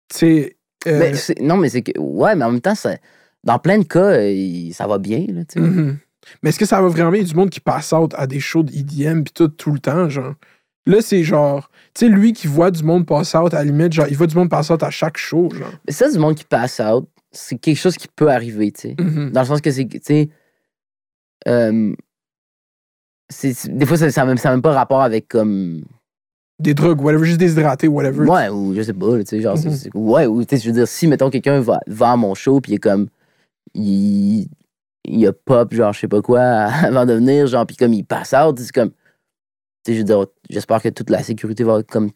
[0.09, 0.57] Tu sais.
[0.89, 1.13] euh, Mais
[1.45, 2.97] non mais c'est que ouais mais en même temps ça-
[3.45, 5.61] dans plein de cas il- ça va bien là, tu sais.
[5.61, 5.99] mhm.
[6.43, 7.21] Mais est-ce que ça va vraiment bien?
[7.21, 9.71] Il y a du monde qui passe out à des shows d'IDM puis tout, tout
[9.73, 10.35] le temps, genre.
[10.87, 11.71] Là, c'est genre.
[11.95, 14.27] Tu sais, lui qui voit du monde pass out, à la limite, genre, il voit
[14.27, 15.73] du monde pass out à chaque show, genre.
[15.87, 18.97] mais ça du monde qui passe out c'est quelque chose qui peut arriver tu sais
[18.99, 19.31] Mhm.
[19.31, 20.31] Dans le sens que c'est, tu sais,
[21.49, 21.95] euh,
[23.69, 25.83] des fois, ça n'a même, ça même pas rapport avec comme.
[26.59, 28.29] Des drogues, whatever, juste déshydraté, whatever.
[28.29, 29.75] Ouais, ou je sais pas, tu sais, genre, c'est- Mhm.
[29.77, 32.35] c'est- ouais, ou tu sais, je veux dire, si, mettons, quelqu'un va, va à mon
[32.35, 33.09] show, puis il est comme.
[33.75, 34.47] Il,
[35.05, 36.41] il a pop, genre, je sais pas quoi,
[36.95, 38.91] avant de venir, genre, puis comme il passe out, c'est comme.
[38.91, 38.97] Tu
[39.87, 42.11] sais, je veux dire, j'espère que toute la sécurité va comme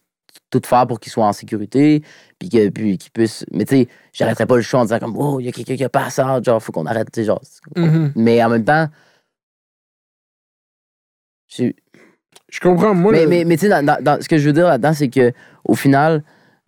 [0.51, 2.03] tout faire pour qu'il soit en sécurité,
[2.39, 3.47] puis que- puis qu'il puisse.
[3.53, 5.77] Mais tu sais, j'arrêterai pas le show en disant comme, oh, il y a quelqu'un
[5.77, 7.41] qui a passé out, genre, faut qu'on arrête, tu sais, genre.
[7.77, 8.13] Mhm.
[8.17, 8.89] Mais en même temps.
[11.59, 13.13] Je comprends, moi.
[13.13, 14.93] mais le- mais, mais tu sais, dans, dans- dans- ce que je veux dire là-dedans,
[14.93, 15.33] c'est que
[15.65, 16.23] au final,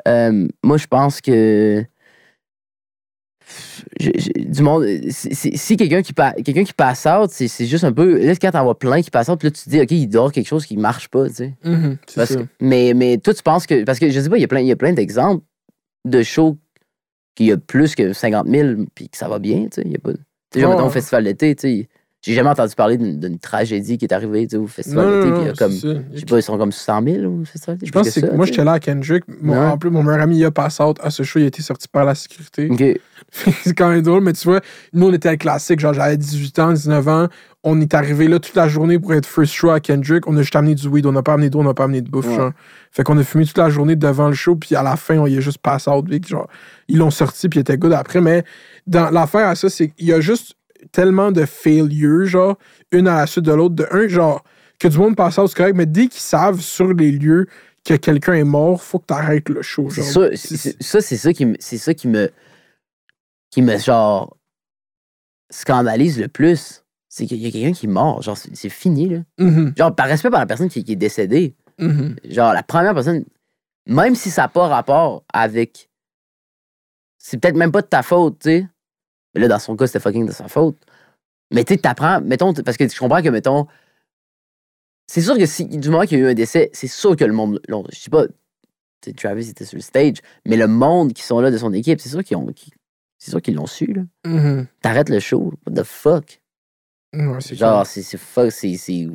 [0.08, 1.84] euh, moi, je pense que.
[4.00, 4.84] du monde.
[5.10, 6.12] Si, quelqu'un qui,
[6.44, 8.18] quelqu'un qui passe out, c'est juste un peu.
[8.24, 10.08] Là, quand t'en vois plein qui passent out, puis là, tu te dis, OK, il
[10.08, 11.54] dort quelque chose qui marche pas, tu sais.
[11.64, 13.84] Mhm, Parce que- mais, mais toi, tu penses que.
[13.84, 15.44] Parce que je sais pas, il y a plein, il y a plein d'exemples
[16.04, 16.58] de shows
[17.34, 19.82] qu'il y a plus que 50 000 puis que ça va bien, tu sais.
[19.84, 20.12] Il y a pas.
[20.12, 20.18] Tu
[20.54, 21.88] sais, genre, Ouais, mettons, au festival d'été, tu sais.
[22.26, 25.32] J'ai jamais entendu parler d'une tragédie qui est arrivée, au festival d'été.
[25.32, 25.72] puis c'est comme.
[25.72, 25.88] ça.
[26.12, 27.86] Je sais pas, ils sont comme 100 000 au festival d'été.
[27.86, 29.22] Je pense que c'est ça, moi, j'étais là à Kendrick.
[29.40, 29.56] Mon.
[29.56, 31.62] En plus, mon meilleur ami, il a passé out à ce show, il a été
[31.62, 32.68] sorti par la sécurité.
[32.68, 32.82] Ok.
[33.62, 34.60] c'est quand même drôle, mais tu vois,
[34.92, 35.78] nous, on était à classique.
[35.78, 37.28] Genre, j'avais 18 ans, 19 ans.
[37.62, 40.26] On est arrivé là toute la journée pour être first show à Kendrick.
[40.26, 41.06] On a juste amené du weed.
[41.06, 42.26] On n'a pas amené d'eau, on n'a pas amené de bouffe.
[42.26, 42.36] Ouais.
[42.36, 42.52] genre.
[42.90, 45.26] Fait qu'on a fumé toute la journée devant le show, puis à la fin, on
[45.26, 46.06] y a juste passé out.
[46.26, 46.48] Genre,
[46.88, 48.20] ils l'ont sorti, puis il était good après.
[48.20, 48.44] Mais
[48.86, 50.56] dans l'affaire à ça, c'est qu'il y a juste
[50.96, 52.56] tellement de failures, genre,
[52.90, 53.74] une à la suite de l'autre.
[53.74, 54.42] De un, genre,
[54.78, 57.46] que du monde passe c'est correct, mais dès qu'ils savent sur les lieux
[57.84, 59.90] que quelqu'un est mort, faut que t'arrêtes le show.
[59.90, 60.04] Genre.
[60.04, 61.54] ça, c'est- ça, ça qui me.
[61.60, 62.30] C'est ça qui me.
[63.50, 64.36] Qui me, genre.
[65.50, 66.82] scandalise le plus.
[67.08, 68.22] C'est qu'il y a quelqu'un qui est mort.
[68.22, 69.18] Genre, c'est fini, là.
[69.38, 71.54] Mhm, Genre, par respect par la personne qui, qui est décédée.
[71.78, 72.16] mhm.
[72.24, 73.24] Genre, la première personne,
[73.86, 75.88] même si ça n'a pas rapport avec.
[77.18, 78.66] C'est peut-être même pas de ta faute, tu sais.
[79.36, 80.78] Mais là, dans son cas, c'était fucking de sa faute.
[81.52, 83.66] Mais tu sais, t'apprends, mettons, parce que je comprends que, mettons.
[85.06, 87.24] C'est sûr que si, du moment qu'il y a eu un décès, c'est sûr que
[87.24, 87.60] le monde.
[87.92, 88.24] Je sais pas,
[89.16, 90.16] Travis était sur le stage,
[90.46, 92.48] mais le monde qui sont là de son équipe, c'est sûr qu'ils ont.
[93.18, 94.02] C'est sûr qu'ils l'ont su, là.
[94.24, 94.66] Mhm.
[94.80, 95.52] T'arrêtes le show.
[95.66, 96.40] What the fuck?
[97.12, 99.06] Ouais, c'est Genre, c'est c'est fuck, c'est.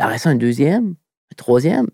[0.00, 1.88] en reste un deuxième, un troisième?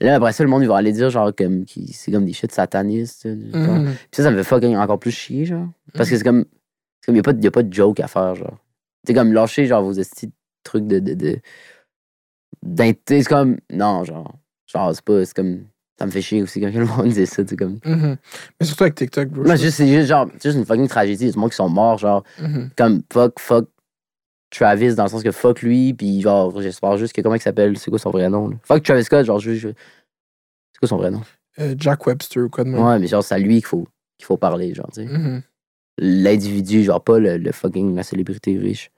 [0.00, 2.50] Là, après ça, le monde, ils vont aller dire, genre, comme, c'est comme des shit
[2.50, 3.28] satanistes.
[3.28, 3.76] genre.
[3.78, 3.84] Mhm.
[3.94, 5.68] Puis ça, ça me fait fucking encore plus chier, genre.
[5.94, 6.44] Parce que c'est comme.
[7.00, 8.58] C'est comme, y a pas, de- y a pas de joke à faire, genre.
[9.06, 10.02] C'est comme lâcher, genre, vos de
[10.64, 10.98] trucs de.
[10.98, 11.36] de, de
[13.08, 13.58] c'est comme.
[13.72, 14.34] Non, genre.
[14.66, 15.24] Genre, c'est pas.
[15.24, 15.66] C'est comme.
[15.96, 17.78] Ça me fait chier aussi quand le monde dit ça, c'est comme.
[17.84, 18.16] Mhm.
[18.58, 19.44] Mais surtout avec TikTok, bro.
[19.56, 21.26] Juste, c'est juste, genre, c'est juste une fucking tragédie.
[21.26, 22.24] Il y a monde qui sont morts, genre.
[22.40, 22.70] Mhm.
[22.76, 23.68] Comme fuck, fuck
[24.54, 27.20] Travis, dans le sens que fuck lui, puis genre, j'espère juste que.
[27.20, 28.56] Comment il s'appelle C'est quoi son vrai nom, là?
[28.62, 29.54] Fuck Travis Scott, genre, je.
[29.54, 31.22] je- C'est quoi son vrai nom?
[31.60, 32.82] Euh, Jack Webster ou quoi de même.
[32.82, 33.86] Ouais, mais genre, c'est à lui qu'il faut,
[34.18, 35.06] qu'il faut parler, genre, tu sais.
[35.06, 35.42] Mhm.
[35.98, 38.90] L'individu, genre, pas le, le fucking la célébrité riche.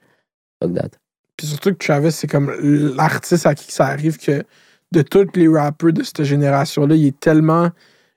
[0.62, 0.88] Fuck that.
[1.36, 2.50] Puis surtout que Travis, c'est comme
[2.96, 4.42] l'artiste à qui ça arrive que
[4.92, 7.70] de tous les rappeurs de cette génération-là, il est tellement.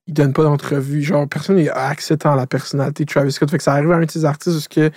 [0.07, 1.01] Il donne pas d'entrevue.
[1.03, 3.51] Genre, personne n'a accès tant à la personnalité de Travis Scott.
[3.51, 4.89] Fait que ça arrive à un de ces artistes parce que.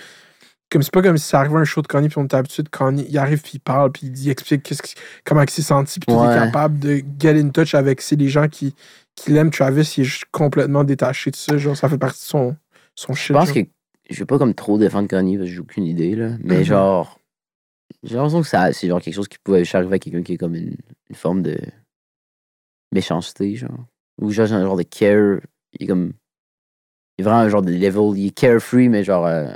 [0.73, 2.35] Comme c'est pas comme si ça arrivait à un show de Kanye, puis on était
[2.35, 3.05] habitué de Kanye.
[3.07, 4.81] Il arrive, puis il parle, puis il explique qu'est-ce
[5.23, 6.31] comment il s'est senti, puis il Ouais.
[6.31, 8.73] est capable de get in touch avec c'est les gens qui,
[9.15, 9.51] qui l'aiment.
[9.51, 11.57] Travis, il est juste complètement détaché de ça.
[11.57, 12.55] Genre, ça fait partie de son,
[12.95, 13.27] son shit.
[13.27, 13.55] Je pense genre.
[13.55, 13.69] que.
[14.09, 16.31] Je vais pas comme trop défendre Kanye parce que j'ai aucune idée, là.
[16.43, 16.63] Mais Mhm.
[16.63, 17.19] genre.
[18.01, 20.37] J'ai l'impression que ça, c'est genre quelque chose qui pouvait arriver à quelqu'un qui est
[20.37, 20.75] comme une,
[21.09, 21.55] une forme de
[22.91, 23.85] méchanceté, genre.
[24.21, 25.39] Ou genre, un genre de care.
[25.79, 26.13] Il est comme.
[27.17, 28.17] Il est vraiment un genre de level.
[28.17, 29.25] Il est carefree, mais genre.
[29.25, 29.53] euh,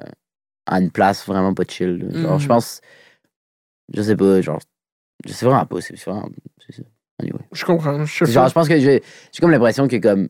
[0.68, 1.97] à une place vraiment pas chill.
[1.97, 2.22] là.
[2.22, 2.47] Genre, je Mhm.
[2.49, 2.82] pense.
[3.93, 4.59] Je sais pas, genre.
[5.26, 5.82] Je sais vraiment pas.
[5.82, 6.30] C'est vraiment.
[6.65, 6.84] C'est ça.
[7.20, 7.39] Anyway.
[7.51, 8.05] Je comprends.
[8.05, 9.01] Je sais Genre, je pense que j'ai
[9.32, 10.28] j'ai comme l'impression que comme.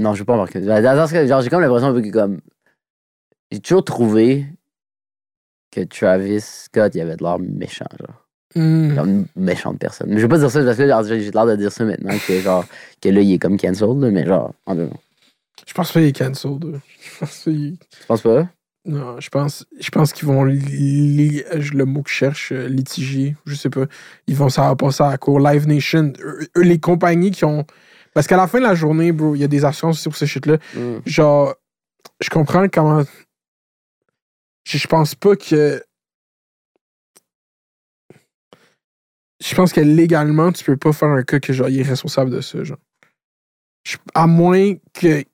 [0.00, 0.60] Non, je veux pas embarquer.
[0.60, 2.40] Dans cas, genre, j'ai comme l'impression que comme.
[3.52, 4.46] J'ai toujours trouvé
[5.70, 8.26] que Travis Scott, il avait de l'air méchant, genre.
[8.56, 8.94] Mhm.
[8.96, 10.08] Comme une méchante personne.
[10.10, 12.14] Mais je veux pas dire ça parce que genre, j'ai l'air de dire ça maintenant,
[12.26, 12.64] que genre,
[13.00, 15.00] que là, il est comme cancelled, mais genre, en deux mots.
[15.66, 16.80] Je pense pas qu'il est cancelled.
[17.20, 18.48] Je pense pas?
[18.86, 23.54] Non, je pense, je pense qu'ils vont le mot que je cherche, euh, litiger, je
[23.54, 23.86] sais pas.
[24.26, 25.40] Ils vont ça passer à la cour.
[25.40, 27.64] Live Nation, eux, les compagnies qui ont.
[28.12, 30.16] Parce qu'à la fin de la journée, bro, il y a des assurances aussi pour
[30.16, 30.58] ce shit-là.
[30.74, 30.98] Mm.
[31.06, 31.54] Genre,
[32.20, 33.02] je comprends comment.
[34.64, 35.82] Je, je pense pas que.
[39.42, 42.30] Je pense que légalement, tu peux pas faire un cas que genre il est responsable
[42.30, 42.78] de ça, genre.
[44.14, 45.24] À moins que.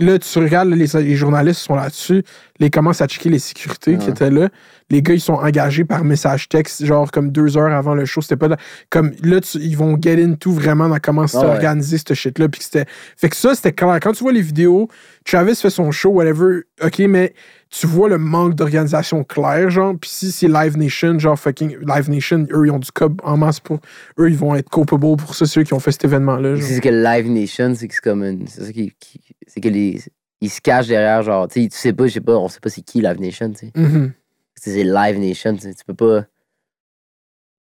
[0.00, 2.22] Là, tu regardes, là, les, les journalistes sont là-dessus,
[2.58, 4.48] là, ils commencent à checker les sécurités qui étaient là.
[4.88, 8.20] Les gars, ils sont engagés par message texte, genre comme deux heures avant le show.
[8.22, 8.48] C'était pas.
[8.48, 8.56] là-
[8.88, 11.46] Comme là, tu- ils vont get into vraiment dans comment c'est Ah ouais.
[11.56, 12.48] organisé, ce shit-là.
[12.48, 12.86] Puis c'était.
[13.16, 13.98] Fait que ça, c'était clair.
[14.02, 14.88] Quand tu vois les vidéos,
[15.24, 17.34] Travis fait son show, whatever, ok, mais
[17.70, 19.94] tu vois le manque d'organisation clair, genre.
[20.00, 23.36] Puis si c'est Live Nation, genre fucking Live Nation, eux, ils ont du cob en
[23.36, 23.78] masse pour.
[24.18, 26.60] Eux, ils vont être culpable pour ça, ceux qui ont fait cet événement-là.
[26.60, 28.46] C'est que Live Nation, c'est que c'est comme une.
[28.48, 28.92] C'est ça qui.
[28.98, 30.00] qui- c'est que les.
[30.42, 32.60] Ils se cachent derrière, genre, tu sais, tu sais pas, je sais pas, on sait
[32.60, 33.72] pas c'est qui Live Nation, tu sais.
[33.76, 34.12] Mhm.
[34.54, 36.24] C'est c'est Live Nation, tu peux pas.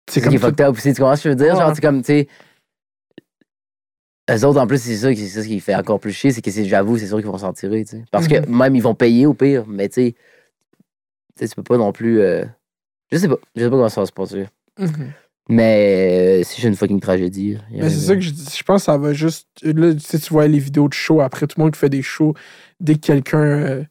[0.07, 1.53] C'est C'est comme qui est tout- fucked up tu comprends ce que je veux dire?
[1.55, 1.59] Ouais.
[1.61, 2.27] Genre, c'est comme, tu sais.
[4.31, 6.41] Eux autres, en plus, c'est ça, qui- c'est ça qui fait encore plus chier, c'est
[6.41, 7.85] que j'avoue, c'est sûr qu'ils vont s'en tirer.
[8.11, 8.57] Parce que Mhm.
[8.57, 10.01] même ils vont payer au pire, mais tu
[11.37, 11.47] sais.
[11.47, 12.19] Tu peux pas non plus.
[12.21, 12.45] euh,
[13.11, 14.47] Je sais pas, je sais pas comment ça va se passer.
[14.79, 15.11] Mhm.
[15.47, 17.57] Mais euh, c'est juste une fucking tragédie.
[17.71, 18.45] Mais c'est ça que je dis.
[18.57, 19.47] Je pense que ça va juste.
[19.61, 21.89] Là, tu sais, tu vois les vidéos de show après, tout le monde qui fait
[21.89, 22.33] des shows,
[22.79, 23.83] dès que quelqu'un euh,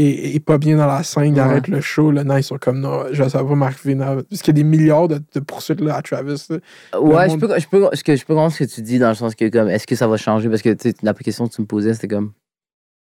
[0.00, 1.40] est, est pas bien dans la scène, il Ouais.
[1.40, 3.94] arrête le show, là, non, ils sont comme non, je- ça va pas m'arriver.
[3.96, 6.46] Parce qu'il y a des milliards de, de poursuites là, à Travis.
[6.50, 6.56] là.
[7.00, 9.34] Ouais, je peux, je, peux, je peux comprendre ce que tu dis dans le sens
[9.34, 10.48] que, comme, est-ce que ça va changer?
[10.48, 12.32] Parce que, la question que tu me posais, c'était comme.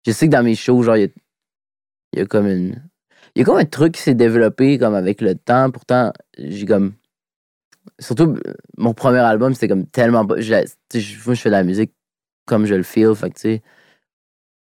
[0.05, 1.05] Je sais que dans mes shows, genre, il y
[2.17, 2.81] a, y a comme une.
[3.35, 5.69] Il y a comme un truc qui s'est développé, comme, avec le temps.
[5.71, 6.93] Pourtant, j'ai comme.
[7.99, 8.37] Surtout,
[8.77, 11.91] mon premier album, c'était comme tellement je- Moi, je fais de la musique
[12.45, 13.61] comme je le feel, fait que, tu sais.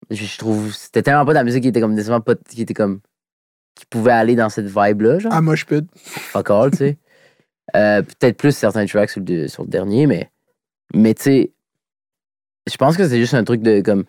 [0.10, 0.74] Je, je trouve.
[0.74, 1.96] C'était tellement pas de la musique qui était comme.
[2.24, 2.36] pas.
[2.50, 3.00] qui était comme.
[3.76, 5.86] qui pouvait aller dans cette vibe-là, genre À Mosh Pit.
[5.96, 6.98] fuck all, tu sais.
[7.76, 10.30] Euh, Peut-être plus certains tracks sur le, sur le dernier, mais,
[10.94, 11.52] mais tu sais,
[12.70, 14.04] je pense que c'est juste un truc de comme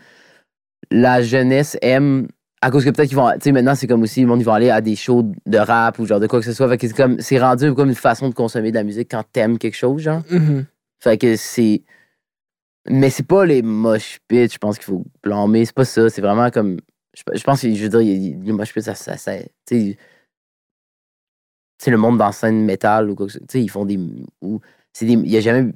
[0.91, 2.27] la jeunesse aime.
[2.61, 3.31] À cause que peut-être qu'ils vont.
[3.35, 5.59] Tu sais, maintenant, c'est comme aussi, le monde, ils vont aller à des shows de
[5.59, 6.69] rap ou genre de quoi que ce soit.
[6.69, 7.21] Fait que c'est comme.
[7.21, 10.23] C'est rendu comme une façon de consommer de la musique quand t'aimes quelque chose, genre.
[10.31, 10.65] Mhm.
[10.99, 11.83] Fait que c'est.
[12.89, 15.65] Mais c'est pas les mosh pits, je pense qu'il faut blâmer.
[15.65, 16.11] C'est pas ça.
[16.11, 16.79] C'est vraiment comme.
[17.15, 18.01] Je, pense que, je veux dire,
[18.45, 18.95] les mosh pits, ça.
[18.95, 19.33] ça, ça
[19.67, 19.97] tu
[21.79, 21.91] sais.
[21.91, 23.47] Le monde dans la scène métal ou quoi que ce soit.
[23.47, 23.99] Tu sais, ils font des.
[24.41, 24.61] Ou,
[24.93, 25.13] c'est des.
[25.15, 25.73] Il y a jamais.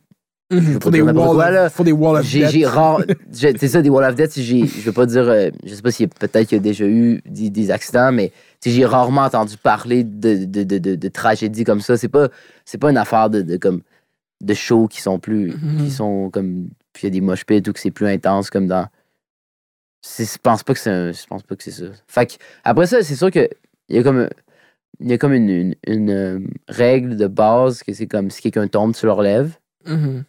[0.52, 0.74] Mhm.
[0.74, 1.66] Faut pas des wall quoi, là.
[1.66, 2.50] of- faut des wall of J'ai death.
[2.50, 3.00] j'ai rare.
[3.32, 4.38] j'ai- C'est ça, des Wall of Death.
[4.40, 5.28] Je veux pas dire.
[5.28, 8.30] euh, je sais pas a peut-être qu'il y a déjà eu des, des accidents, mais
[8.64, 11.96] j'ai rarement entendu parler de, de, de, de, de tragédies comme ça.
[11.96, 12.28] C'est pas,
[12.80, 13.82] pas une affaire de, de, comme,
[14.40, 15.52] de shows qui sont plus.
[15.52, 15.84] Mhm.
[15.84, 16.68] qui sont comme.
[16.97, 18.88] Puis il y a des mosh pits ou que c'est plus intense comme dans.
[20.18, 21.84] Je pense pas que c'est Je pense pas que c'est ça.
[22.07, 22.32] Fait que,
[22.64, 23.51] après ça, c'est sûr que.
[23.90, 24.30] Il y a comme.
[24.99, 26.38] Il y a comme une, une, une, euh,
[26.68, 29.59] règle de base que c'est comme si quelqu'un tombe, tu le relèves.
[29.84, 30.24] Mhm.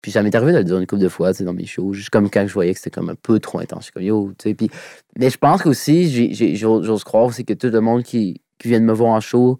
[0.00, 2.08] Puis ça m'est arrivé de le dire une couple de fois, dans mes shows, juste
[2.08, 3.80] comme quand je voyais que c'était comme un peu trop intense.
[3.80, 4.54] Je suis comme, yo, tu sais.
[4.54, 4.70] Puis,
[5.18, 8.40] mais je pense qu'aussi, j'ai- j'ai- j'ose j'ose croire, c'est que tout le monde qui,
[8.58, 9.58] qui vient de me voir en show,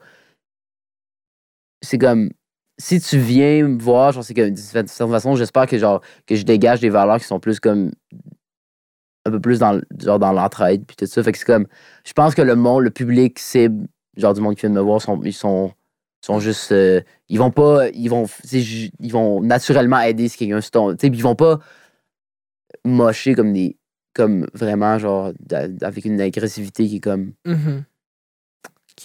[1.83, 2.31] c'est comme,
[2.79, 6.45] si tu viens me voir, genre, c'est comme, d'une certaine j'espère que, genre, que je
[6.45, 7.93] dégage des valeurs qui sont plus comme,
[9.25, 11.23] un peu plus dans, genre, dans l'entraide, puis tout ça.
[11.23, 11.67] Fait que c'est comme,
[12.05, 14.81] je pense que le monde, le public cible, genre, du monde qui vient de me
[14.81, 15.73] voir, sont, ils sont,
[16.25, 20.71] sont juste, euh, ils vont pas, ils vont, ils vont naturellement aider si quelqu'un se
[20.71, 21.59] tombe, tu sais, ils vont pas
[22.85, 23.77] mocher comme des,
[24.15, 25.33] comme vraiment, genre,
[25.83, 27.85] avec une agressivité qui est comme, Mhm.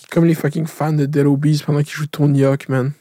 [0.10, 2.94] Comme les fucking fans de Dead Obies pendant qu'ils jouent Tony Hawk, man.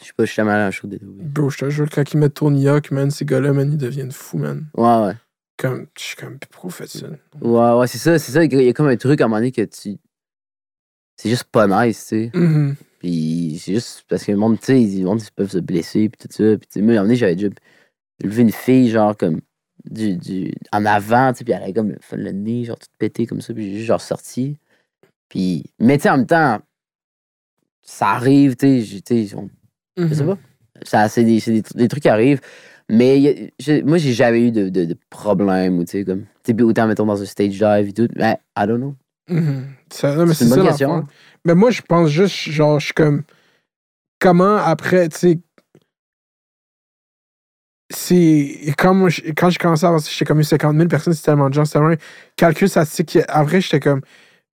[0.00, 1.70] Je sais pas, je suis jamais allé à un show de Ouais, Bro, je te
[1.70, 4.66] jure, quand ils mettent Tony Hawk, man, ces gars-là, man, ils deviennent fous, man.
[4.76, 5.14] ouais.
[5.56, 7.06] Comme, je suis comme, pourquoi vous faites ça?
[7.40, 8.44] Ouais, ouais, c'est ça, c'est ça.
[8.44, 9.96] Il y a comme un truc à un moment donné que tu.
[11.16, 12.30] C'est juste pas nice, tu sais.
[12.34, 12.74] Mhm.
[12.98, 16.26] Puis c'est juste parce que le monde, tu sais, monde, ils peuvent se blesser, puis
[16.26, 16.56] tout ça.
[16.58, 17.48] Puis tu sais, moi, à un moment donné, j'avais déjà
[18.22, 19.40] levé une fille, genre, comme,
[19.84, 22.88] du, du, en avant, tu sais, puis elle avait comme le, le nez, genre, tout
[22.98, 24.56] pété comme ça, puis j'ai juste, genre, sorti.
[25.28, 26.60] Puis, mais tu sais, en même temps,
[27.82, 29.36] ça arrive, tu sais, j'ai-
[29.96, 30.30] je sais Mhm.
[30.36, 30.38] pas.
[30.82, 32.40] Ça, c'est des, c'est des, des trucs qui arrivent.
[32.90, 36.24] Mais a- j'ai- moi, j'ai jamais eu de, de, de problème, ou tu sais, comme,
[36.44, 38.08] tu autant, mettons, dans un stage dive et tout.
[38.16, 38.94] Mais, I don't know.
[39.28, 39.64] Mhm.
[39.90, 40.88] C'est une bonne ça question.
[40.96, 41.06] l'affaire.
[41.44, 43.22] Mais moi, je pense juste, genre, je suis comme.
[44.20, 45.38] Comment après, tu sais.
[47.90, 48.60] C'est.
[49.08, 51.64] Je- quand j'ai commencé à avancer, j'étais comme 50 000 personnes, c'est tellement de gens,
[51.64, 51.96] c'est tellement un
[52.36, 53.18] calcul statistique.
[53.44, 54.00] Vrai, j'étais comme.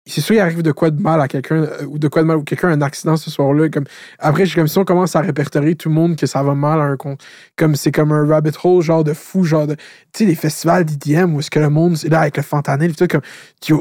[0.10, 2.28] C'est sûr, il arrive de quoi de mal à quelqu'un, euh, ou de quoi de
[2.28, 3.70] mal, ou quelqu'un a un accident ce soir-là.
[3.70, 3.86] Comme,
[4.18, 6.80] après, je comme si on commence à répertorier tout le monde que ça va mal
[6.82, 7.22] à un compte.
[7.56, 9.76] Comme c'est comme un rabbit hole, genre de fou, genre de.
[9.76, 12.96] Tu sais, les festivals d'IDM où est-ce que le monde, c'est là avec le fentanyl,
[12.96, 13.22] tout comme.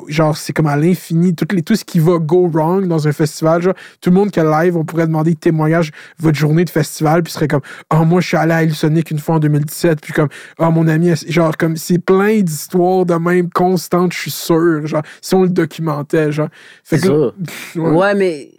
[0.09, 1.35] genre, c'est comme à l'infini.
[1.35, 4.39] Tout, tout ce qui va go wrong dans un festival, genre, tout le monde qui
[4.39, 8.05] est live, on pourrait demander de témoignage votre journée de festival, puis serait comme, oh,
[8.05, 11.13] moi, je suis allé à Hillsonic une fois en 2017, puis comme, oh, mon ami,
[11.29, 15.49] genre, comme, c'est plein d'histoires de même constantes, je suis sûr, genre, si on le
[15.49, 16.49] documentait, genre.
[16.85, 17.35] Fait que ça.
[17.81, 17.91] Ouais.
[17.91, 18.51] Ouais, mais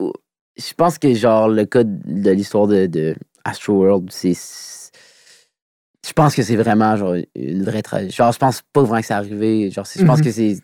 [0.00, 4.34] je pense que genre le cas de l'histoire de, de Astroworld, c'est.
[6.06, 8.14] Je pense que c'est vraiment genre une vraie tragédie.
[8.14, 9.70] Genre, je pense pas vraiment que c'est arrivé.
[9.70, 10.24] Genre, je pense Mhm.
[10.24, 10.56] que c'est.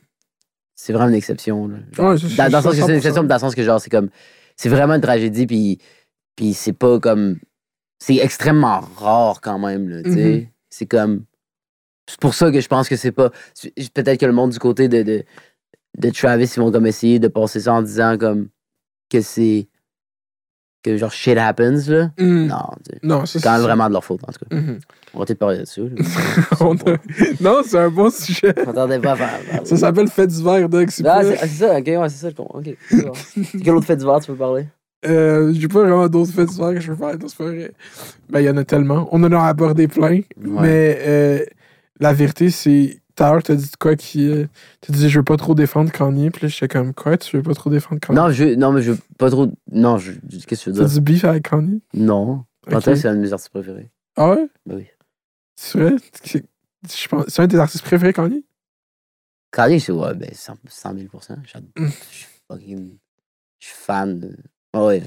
[0.76, 1.68] C'est vraiment une exception.
[1.68, 1.76] là.
[1.92, 2.96] Genre, Ouais, c'est- dans, dans le sens que c'est une 100%.
[2.96, 4.10] exception, mais dans le sens que genre, c'est comme.
[4.56, 5.78] C'est vraiment une tragédie, puis.
[6.36, 7.38] Puis c'est pas comme.
[7.98, 10.34] C'est extrêmement rare quand même, là, tu sais.
[10.40, 10.46] Mhm.
[10.70, 11.24] C'est comme.
[12.08, 13.30] C'est pour ça que je pense que c'est pas.
[13.94, 15.24] Peut-être que le monde du côté de, de,
[15.98, 18.48] de Travis, ils vont comme essayer de passer ça en disant comme
[19.10, 19.68] que c'est.
[20.82, 22.10] que genre shit happens, là.
[22.18, 22.46] Mhm.
[22.48, 22.56] Non,
[23.02, 24.56] Non, c'est quand même vraiment de leur faute, en tout cas.
[24.56, 24.80] Mhm.
[25.14, 25.82] On va peut-être parler là-dessus.
[27.40, 28.52] Non, c'est un bon sujet.
[28.52, 29.40] Pas à faire.
[29.66, 30.88] Ça s'appelle Fait d'hiver, Doug.
[30.90, 32.48] C'est Ah, c'est ah, c'est ça, ok, ouais, c'est ça, bon.
[33.62, 34.66] Quel autre fait d'hiver tu veux parler?
[35.06, 37.14] Euh, J'ai pas vraiment d'autres faits d'hiver que je veux faire.
[37.26, 37.72] c'est pas vrai.
[38.30, 39.08] Ben, il y en a tellement.
[39.12, 40.20] On en a abordé plein.
[40.36, 41.44] Mais euh,
[42.00, 43.00] la vérité, c'est.
[43.16, 44.28] Tout à l'heure, t'as dit quoi qui.
[44.28, 44.46] euh,
[44.80, 46.30] t'as dit, je veux pas trop défendre Kanye.
[46.30, 48.18] Puis là, j'étais comme, quoi, tu veux pas trop défendre Kanye?
[48.18, 49.48] Non, je, non, mais je veux pas trop.
[49.70, 50.94] Non, je, qu'est-ce que tu veux T'as dire?
[50.94, 51.80] du beef avec Kanye?
[51.94, 52.44] Non.
[52.66, 52.72] Ok.
[52.72, 53.90] Panthère, c'est un de mes artistes préférés.
[54.16, 54.48] Ah ouais?
[54.66, 54.86] Ben oui.
[55.56, 55.94] C'est vrai?
[56.24, 56.44] C'est
[56.92, 58.44] je pense- c'est un de tes artistes préférés, Kanye?
[59.52, 61.06] Kanye, c'est ouais, ben 100, 100 000
[61.46, 61.70] J'adore.
[61.76, 62.98] Je suis fucking.
[63.60, 64.18] Je suis fan.
[64.18, 64.36] De...
[64.74, 65.02] Ouais, ouais.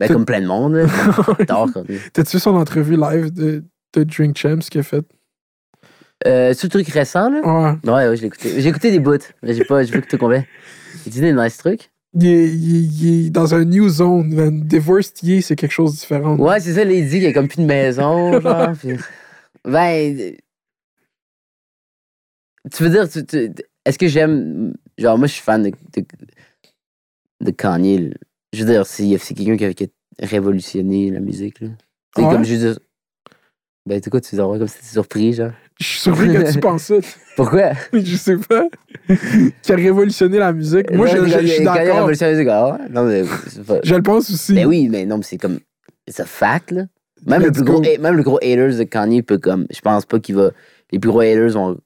[0.00, 0.76] Ben, T'as- comme plein de monde.
[1.38, 1.98] J'adore Kanye.
[2.12, 5.06] T'as-tu vu son entrevue live de, de Drink Champs qu'il a fait?
[6.26, 7.40] Euh, le truc récent, là?
[7.40, 7.90] Ouais.
[7.90, 8.60] Ouais, ouais, je l'ai écouté.
[8.60, 10.44] J'ai écouté des bouts, mais j'ai pas, j'ai pas écouté combien.
[11.06, 11.90] Il dit des nice trucs.
[12.14, 14.60] Il est, il est- il est dans un new zone, man.
[14.62, 16.36] Divorced Ye, c'est quelque chose de différent.
[16.36, 18.72] Ouais, c'est ça, là, il dit qu'il y a comme plus de maison, genre.
[18.78, 18.96] puis-
[19.64, 20.18] Ben.
[20.20, 20.30] euh,
[22.70, 23.50] Tu veux dire, tu- tu-
[23.84, 24.74] est-ce que j'aime.
[24.98, 26.04] Genre, moi, je suis fan de, de,
[27.40, 27.98] de Kanye.
[28.10, 28.14] là.
[28.52, 31.68] Je veux dire, c'est c'est quelqu'un qui a, qui a révolutionné la musique, là.
[32.14, 32.30] C'est Ouais?
[32.32, 32.78] comme je veux dire.
[33.86, 35.50] Ben, tu quoi, tu dis, comme si t'étais surpris, genre.
[35.82, 36.94] Je suis surpris que tu penses ça.
[37.36, 37.72] Pourquoi?
[37.92, 38.64] je sais pas.
[39.62, 40.90] qui a révolutionné la musique.
[40.92, 41.96] Moi, je, je- je suis Kanye a d'accord.
[41.96, 42.78] révolutionné la musique, ah?
[42.90, 43.22] Non, mais.
[43.66, 44.54] pas- Je le pense aussi.
[44.54, 45.58] Ben oui, mais non, mais c'est comme.
[46.08, 46.82] C'est un fact, là.
[47.26, 49.66] Même le, plus gros, même le gros haters de Kanye peut comme.
[49.74, 50.50] Je pense pas qu'il va.
[50.92, 51.78] Les plus gros haters vont.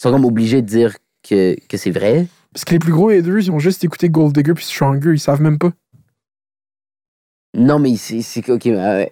[0.00, 0.96] sont comme obligés de dire
[1.28, 2.26] que, que c'est vrai.
[2.52, 5.12] Parce que les plus gros haters, ils ont juste écouté Gold Digger puis Stronger.
[5.12, 5.70] Ils savent même pas.
[7.56, 8.20] Non, mais c'est.
[8.48, 8.58] euh,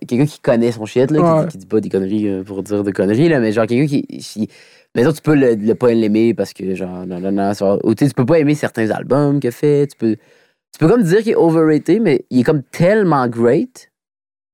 [0.07, 1.49] quelqu'un qui connaît son shit, là, qui- Ouais.
[1.49, 4.49] qui, dit pas des conneries euh, pour dire des conneries, là, mais genre quelqu'un qui.
[4.95, 7.53] mais ça, tu peux le, le pas l'aimer parce que, genre, non, non, non.
[7.84, 9.89] Ou tu peux pas aimer certains albums qu'il a fait.
[9.89, 13.91] Tu peux, tu peux comme dire qu'il est overrated, mais il est comme tellement great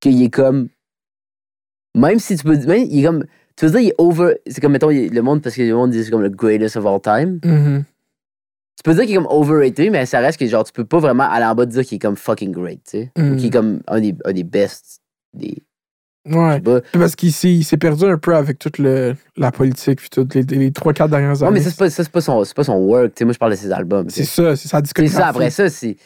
[0.01, 0.68] qu'il est comme.
[1.95, 2.57] Même si tu peux.
[2.57, 3.24] Même, il est comme.
[3.57, 4.37] Tu veux dire, il est over.
[4.47, 6.30] C'est comme, mettons, il- le monde, parce que le monde dit que c'est comme le
[6.30, 7.39] greatest of all time.
[8.77, 10.99] Tu peux dire qu'il est comme overrated, mais ça reste que, genre, tu peux pas
[10.99, 13.12] vraiment aller en bas de dire qu'il est comme fucking great, tu sais.
[13.16, 15.01] Ou qu'il est comme un des, un des best
[15.33, 15.57] des,
[16.27, 16.59] Ouais.
[16.95, 20.70] Parce qu'il s'est, perdu un peu avec toute le, la politique, puis toutes les, les
[20.70, 21.59] 3-4 dernières Ouais, années.
[21.59, 23.09] mais ça, c'est pas, ça, c'est pas, son, c'est pas son work.
[23.14, 24.09] Tu sais, moi, je parle de ses albums.
[24.09, 25.14] c'est ça, c'est sa C'est discographie.
[25.14, 25.97] ça, après ça, c'est.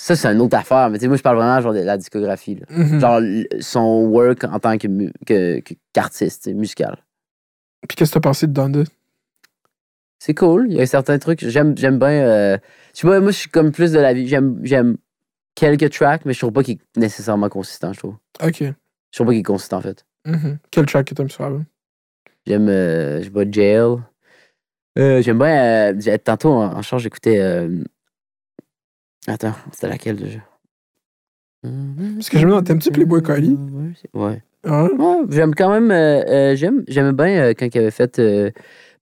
[0.00, 0.90] Ça, c'est une autre affaire.
[0.90, 2.56] Mais tu sais, moi, je parle vraiment genre de la discographie.
[2.56, 2.66] Là.
[2.68, 3.00] Mhm.
[3.00, 3.20] Genre
[3.60, 6.98] son work en tant que, mu- que, que- qu'artiste, musical.
[7.88, 8.84] Puis qu'est-ce que t'as pensé de Donda?
[10.18, 10.66] C'est cool.
[10.70, 11.40] Il y a certains trucs.
[11.46, 12.08] J'aime, j'aime bien.
[12.10, 12.58] euh,
[12.94, 14.26] Je sais pas, moi, je suis comme plus de la vie.
[14.26, 14.96] J'aime, j'aime
[15.54, 18.16] quelques tracks, mais je trouve pas qu'il est nécessairement consistant, je trouve.
[18.42, 18.60] Ok.
[18.62, 18.72] Je
[19.12, 20.04] trouve pas qu'il est consistant, en fait.
[20.26, 20.58] Mhm.
[20.70, 21.64] Quel track que t'aimes sur l'album?
[22.46, 23.98] J'aime, euh, je sais pas, Jail.
[24.98, 25.92] Euh, j'aime bien.
[25.94, 27.38] euh, tantôt, en, en charge, j'écoutais.
[27.38, 27.82] euh,
[29.26, 30.40] Attends, c'était laquelle déjà?
[31.62, 33.56] Parce que je me demande, t'aimes-tu Playboy Cardi?
[34.14, 34.42] Ouais.
[34.64, 34.92] Ouais?
[34.92, 35.90] Ouais, j'aime quand même.
[35.90, 38.18] euh, euh, j'aime, j'aimais bien euh, quand il avait fait.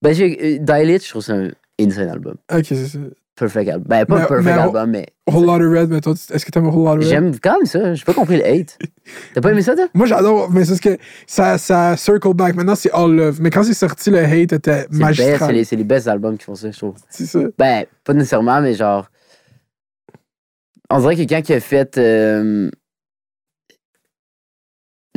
[0.01, 2.35] Ben, j'ai, euh, Dial It, je trouve c'est un insane album.
[2.53, 2.99] Ok, c'est ça.
[3.35, 3.87] Perfect album.
[3.87, 6.13] Ben, pas Mais- un perfect mais- album, mais Whole Lotta Red, mettons.
[6.13, 7.07] Est-ce que t'aimes Whole Lotta Red?
[7.07, 7.93] j'aime quand même ça.
[7.93, 8.79] J'ai pas compris le hate.
[9.35, 9.87] T'as pas aimé ça, toi?
[9.93, 12.55] Moi, j'adore, mais c'est ce que ça, ça circle back.
[12.55, 13.39] Maintenant, c'est All Love.
[13.41, 15.53] Mais quand c'est sorti, le hate était best, c'est, magistral.
[15.53, 16.95] les, c'est les best albums qui font ça, je trouve.
[17.09, 17.39] C'est ça.
[17.59, 19.07] Ben, pas nécessairement, mais genre.
[20.89, 21.97] On dirait que quelqu'un qui a fait.
[21.99, 22.71] euh,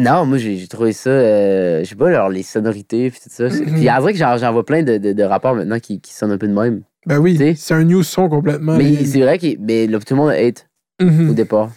[0.01, 1.11] Non, moi, j'ai, trouvé ça.
[1.11, 3.51] euh, Je sais pas, genre, les sonorités, puis tout ça.
[3.51, 3.74] c'est- Mhm.
[3.74, 6.32] Puis en vrai que j'en, vois plein de, de, de rapports maintenant qui, qui sonnent
[6.32, 6.82] un peu de même.
[7.07, 8.76] Ben oui, c'est un new son complètement.
[8.76, 10.68] Mais Les- c'est vrai que mais là, tout le monde hate
[11.01, 11.30] Mhm.
[11.30, 11.70] au départ.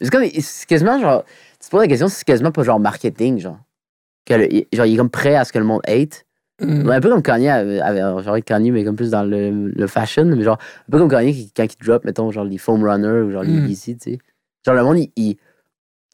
[0.00, 0.24] C'est comme.
[0.40, 1.24] C'est quasiment genre.
[1.60, 3.58] Tu te poses la question, c'est quasiment pas genre marketing, genre.
[4.26, 6.24] Que le- il- genre, il est comme prêt à ce que le monde hate.
[6.60, 6.90] Mhm.
[6.90, 7.78] Un peu comme Kanye, avait-
[8.22, 10.58] genre Kanye, mais comme plus dans le, le fashion, mais genre,
[10.88, 13.42] un peu comme Kanye qui- quand il drop, mettons, genre les Foam Runner ou genre
[13.42, 13.52] les.
[13.52, 14.18] Yeezy, tu sais.
[14.66, 15.36] Genre, le monde, ils,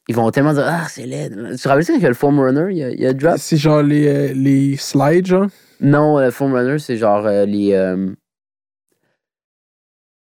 [0.07, 1.29] ils vont tellement dire, ah, c'est laid.
[1.29, 2.99] Tu te rappelles ça quand il y a le Foam Runner, il y a, il
[2.99, 3.37] y a drop?
[3.37, 5.47] C'est genre les, euh, les slides, genre?
[5.79, 7.73] Non, le Foam Runner, c'est genre euh, les.
[7.73, 8.13] euh,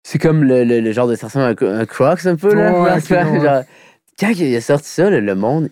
[0.02, 1.14] c'est comme le, le, le genre de.
[1.14, 2.72] À un, cro- un Crocs un peu, là.
[2.96, 3.64] Ouais.
[4.18, 5.68] quand il a sorti ça, le monde,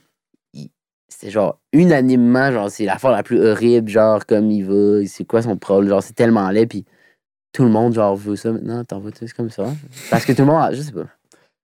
[1.09, 5.24] c'était genre unanimement, genre, c'est la fois la plus horrible, genre, comme il va, c'est
[5.24, 6.84] quoi son problème, genre, c'est tellement laid, puis
[7.52, 9.64] tout le monde, genre, veut ça maintenant, t'en veux, c'est comme ça.
[10.11, 11.07] Parce que tout le monde, je sais pas.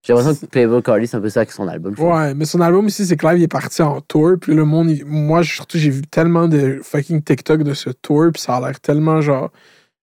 [0.03, 1.94] J'ai l'impression que Playboy Cardi, c'est un peu ça avec son album.
[1.98, 4.32] Ouais, mais son album ici, c'est que là, il est parti en tour.
[4.40, 8.30] Puis le monde, il- moi, surtout, j'ai vu tellement de fucking TikTok de ce tour.
[8.32, 9.50] Puis ça a l'air tellement genre.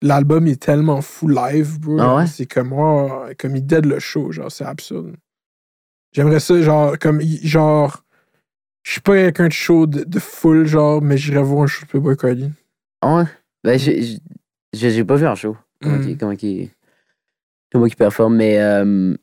[0.01, 1.97] L'album est tellement fou live, bro.
[1.99, 2.27] Ah ouais?
[2.27, 5.15] C'est comme, oh, comme il dead le show, genre, c'est absurde.
[6.11, 8.03] J'aimerais ça, genre, comme, genre.
[8.83, 11.85] Je suis pas quelqu'un de chaud de, de full, genre, mais j'irais voir un show
[11.85, 12.51] de Playboy Cardi.
[13.01, 13.23] Ah ouais?
[13.63, 15.57] Ben, j'ai- pas vu en show.
[15.81, 16.09] Comment Mm.
[16.09, 16.69] il comment il-
[17.71, 18.59] comment il performe, mais.
[18.59, 19.15] euh,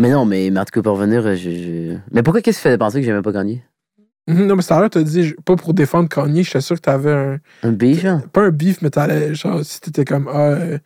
[0.00, 2.62] Mais non, mais, mais en tout cas, pour revenir, je, je- Mais pourquoi qu'est-ce qui
[2.62, 3.60] fait penser que j'aimais pas Mhm,
[4.46, 7.12] Non, mais tout à l'heure, t'as dit, pas pour défendre Kanye, j'étais sûr que t'avais
[7.12, 7.38] un.
[7.62, 8.26] Un beef, genre?
[8.28, 10.78] Pas un beef, mais t'allais, genre, si t'étais comme, ah, euh,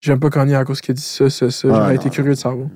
[0.00, 2.32] j'aime pas Kanye à cause qu'il a dit ça, ça, ça, Ah, j'aurais été curieux
[2.32, 2.68] de savoir.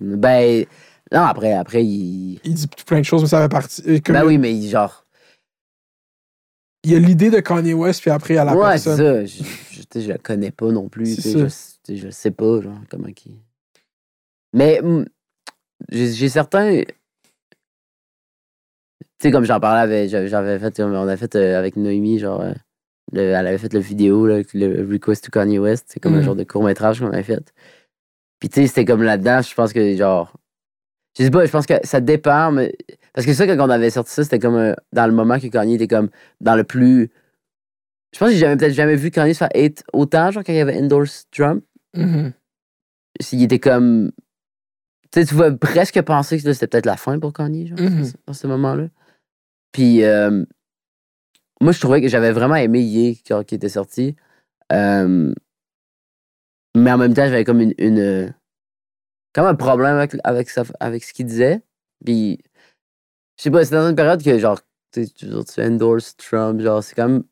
[0.00, 0.64] Ben.
[1.12, 2.40] Non, après, après, il.
[2.42, 3.82] Il dit plein de choses, mais ça fait partie.
[3.86, 5.04] euh, comme- Ben oui, mais il- genre.
[6.82, 8.96] Il y a l'idée de Kanye West, puis après, il y a la ouais, c'est
[8.96, 8.96] personne.
[8.96, 9.24] ça.
[9.26, 9.42] Je,
[9.78, 11.16] je, tu je la connais pas non plus.
[11.16, 13.40] Tu Je, tu sais, je sais pas, genre, comment qui.
[14.52, 15.04] Mais hum,
[15.90, 16.82] j'ai certains.
[16.82, 16.94] Tu
[19.22, 22.52] sais, comme j'en parlais, avec- j'avais fait, on a fait euh, avec Noémie, genre, euh,
[23.12, 26.18] le- elle avait fait la vidéo, là, le Request to Kanye West, c'est comme un
[26.18, 26.22] Mhm.
[26.24, 27.52] genre de court-métrage qu'on avait fait.
[28.40, 30.32] Puis tu sais, c'était comme là-dedans, je pense que genre.
[31.18, 32.74] Je sais pas, je pense que ça dépend, mais.
[33.14, 35.46] Parce que ça, quand on avait sorti ça, c'était comme euh, dans le moment que
[35.46, 36.10] Kanye était comme
[36.42, 37.10] dans le plus.
[38.12, 40.52] Je pense que j'ai jamais- peut-être jamais vu Kanye se faire hate autant, genre quand
[40.52, 41.64] il avait endorse Trump.
[41.94, 42.32] Mhm.
[43.20, 44.12] S'il était comme.
[45.16, 48.12] Tu sais, tu vas presque penser que c'était peut-être la fin pour Kanye, genre, Mhm.
[48.26, 48.88] dans ce moment-là.
[49.72, 50.44] Puis, euh,
[51.62, 54.14] moi, je trouvais que j'avais vraiment aimé Ye quand qui était sorti.
[54.74, 55.32] Euh,
[56.76, 57.72] mais en même temps, j'avais comme une.
[57.78, 58.34] une
[59.32, 61.62] comme un problème avec, avec, sa- avec ce qu'il disait.
[62.04, 62.40] Puis,
[63.38, 64.60] je sais pas, c'est dans une période que, genre,
[64.92, 67.24] tu sais, tu tu endorses Trump, genre, c'est comme.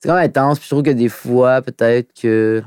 [0.00, 0.58] C'est quand même intense.
[0.58, 2.62] Puis, je trouve que des fois, peut-être que.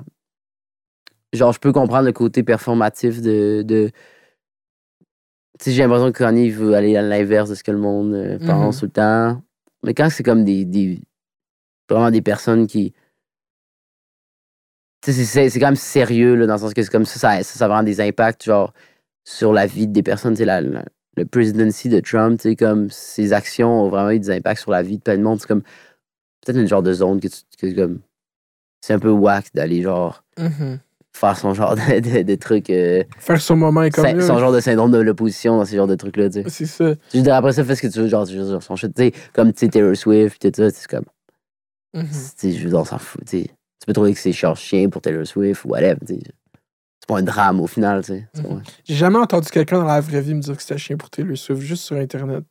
[1.34, 3.62] Genre, je peux comprendre le côté performatif de.
[3.64, 3.92] de
[5.60, 8.14] tu sais, j'ai l'impression que Kanye veut aller à l'inverse de ce que le monde
[8.14, 8.80] euh, pense Mhm.
[8.80, 9.42] tout le temps.
[9.84, 11.02] Mais quand c'est comme des, des.
[11.90, 12.94] Vraiment des personnes qui.
[15.02, 17.44] Tu sais, c'est- quand même sérieux, là, dans le sens que c'est comme ça, ça,
[17.44, 18.74] ça, vraiment des impacts, genre,
[19.24, 20.34] sur la vie des personnes.
[20.34, 20.86] Tu sais, la, la-
[21.16, 24.72] le presidency de Trump, tu sais, comme ses actions ont vraiment eu des impacts sur
[24.72, 25.40] la vie de plein de monde.
[25.40, 25.64] C'est comme.
[26.46, 27.42] Peut-être une genre de zone que tu.
[27.58, 28.00] que comme.
[28.82, 30.80] C'est un peu whack d'aller, genre, Mhm.
[31.18, 32.70] Faire son genre de, de, de trucs.
[32.70, 34.26] euh, Faire son moment comme là.
[34.26, 36.50] son genre de syndrome de l'opposition dans ce genre de trucs-là, tu sais.
[36.50, 37.36] C'est ça.
[37.38, 38.28] Après ça, fais ce que tu veux, genre,
[38.62, 41.06] son shit, tu sais, comme, tu sais, Taylor Swift, tout ça, c'est comme,
[41.94, 42.04] Mhm.
[42.06, 43.44] tu sais, je veux dire, on s'en fout, tu sais.
[43.80, 46.20] Tu peux trouver que c'est genre chien pour Taylor Swift ou whatever, tu sais.
[47.00, 48.28] C'est pas un drame au final, tu sais.
[48.36, 48.44] Mhm.
[48.44, 51.10] pas- J'ai jamais entendu quelqu'un dans la vraie vie me dire que c'était chien pour
[51.10, 52.44] Taylor Swift, juste sur Internet.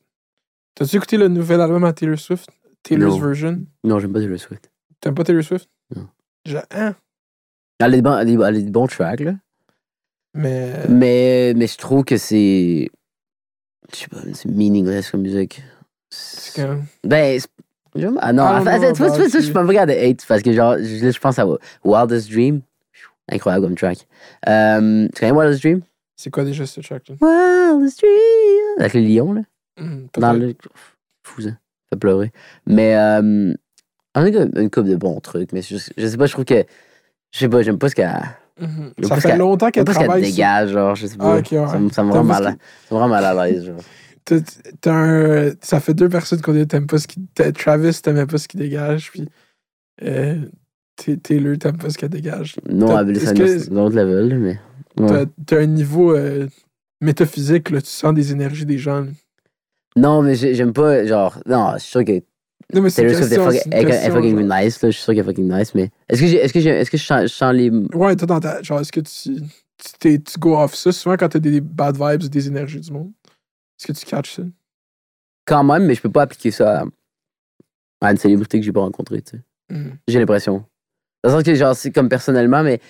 [0.75, 2.49] T'as-tu écouté le nouvel album à Taylor Swift?
[2.83, 3.19] Taylor's.
[3.21, 3.65] Version?
[3.85, 4.71] Non, j'aime pas Taylor Swift.
[5.01, 5.69] T'aimes pas Taylor Swift?
[5.95, 6.09] Non.
[6.45, 6.95] J'ai- hein?
[7.79, 9.35] Elle elle a des bons tracks, là.
[10.35, 10.73] Mais.
[10.89, 12.89] Mais, mais je trouve que c'est.
[13.93, 15.63] Je sais pas, c'est meaningless comme musique.
[16.11, 17.41] C'est quand- Ben,
[18.21, 21.39] ah non, tu vois, je peux pas regarder hate parce que genre, je, je pense
[21.39, 21.47] à
[21.85, 22.61] Wildest Dream.
[23.31, 24.07] Incroyable comme track.
[24.49, 25.81] Euh, tu connais Wildest Dream?
[26.17, 27.17] C'est quoi déjà ce track-là?
[27.21, 28.79] Wildest Dream!
[28.81, 29.43] Avec le lion, là.
[29.79, 30.55] Hmm, Dans le.
[31.25, 31.51] Fou, ça.
[31.91, 32.33] Fait pleurer.
[32.67, 33.53] Mais, euh,
[34.15, 36.65] on a une couple de bons trucs, mais je, je sais pas, je trouve que.
[37.33, 38.13] Je sais pas, j'aime pas ce qu'elle.
[38.61, 38.93] Mhm.
[39.03, 40.25] Ça fait longtemps qu'elle travaille.
[40.25, 41.35] sur- dégage, genre, je sais pas.
[41.35, 41.67] Ah, ok, ouais.
[41.69, 43.77] Ça, me- ça me rend mal, à- ça me rend mal à l'aise, genre.
[44.25, 44.41] T'as-
[44.81, 47.21] t'as un- Ça fait deux personnes qu'on dit t'aimes pas ce qui.
[47.55, 49.29] Travis, t'aimais pas ce qu'il dégage, puis.
[50.03, 50.37] Euh,
[50.97, 52.57] T- Taylor, t'aimes pas ce qu'elle dégage.
[52.69, 54.59] Non, elle c'est un autre level, mais.
[54.99, 55.27] ouais.
[55.47, 56.49] T'as- un niveau euh,
[57.03, 59.01] métaphysique, là, tu sens des énergies des gens.
[59.03, 59.11] là.
[59.97, 61.39] Non, mais j'ai- j'aime pas, genre.
[61.47, 62.21] Non, je suis sûr que
[62.75, 63.45] Non, mais Taylor Swift est question.
[63.45, 64.63] fucking, est- est genre.
[64.65, 64.91] nice, là.
[64.91, 65.91] Je suis sûr qu'elle est fucking nice, mais.
[66.09, 67.71] Est-ce que, est-ce que, est-ce que je sens, je sens les.
[67.71, 68.63] Ouais, toi, dans ta.
[68.63, 69.41] Genre, est-ce que tu.
[70.01, 72.91] Tu, tu go off ça souvent quand t'as des bad vibes ou des énergies du
[72.91, 73.13] monde?
[73.79, 74.43] Est-ce que tu catches ça?
[75.45, 76.85] Quand même, mais je peux pas appliquer ça à,
[78.07, 79.43] à une célébrité que j'ai pas rencontrée, tu sais.
[79.71, 79.99] Mhm.
[80.09, 80.65] J'ai l'impression.
[81.23, 82.81] Dans le sens que, genre, c'est comme personnellement, mais.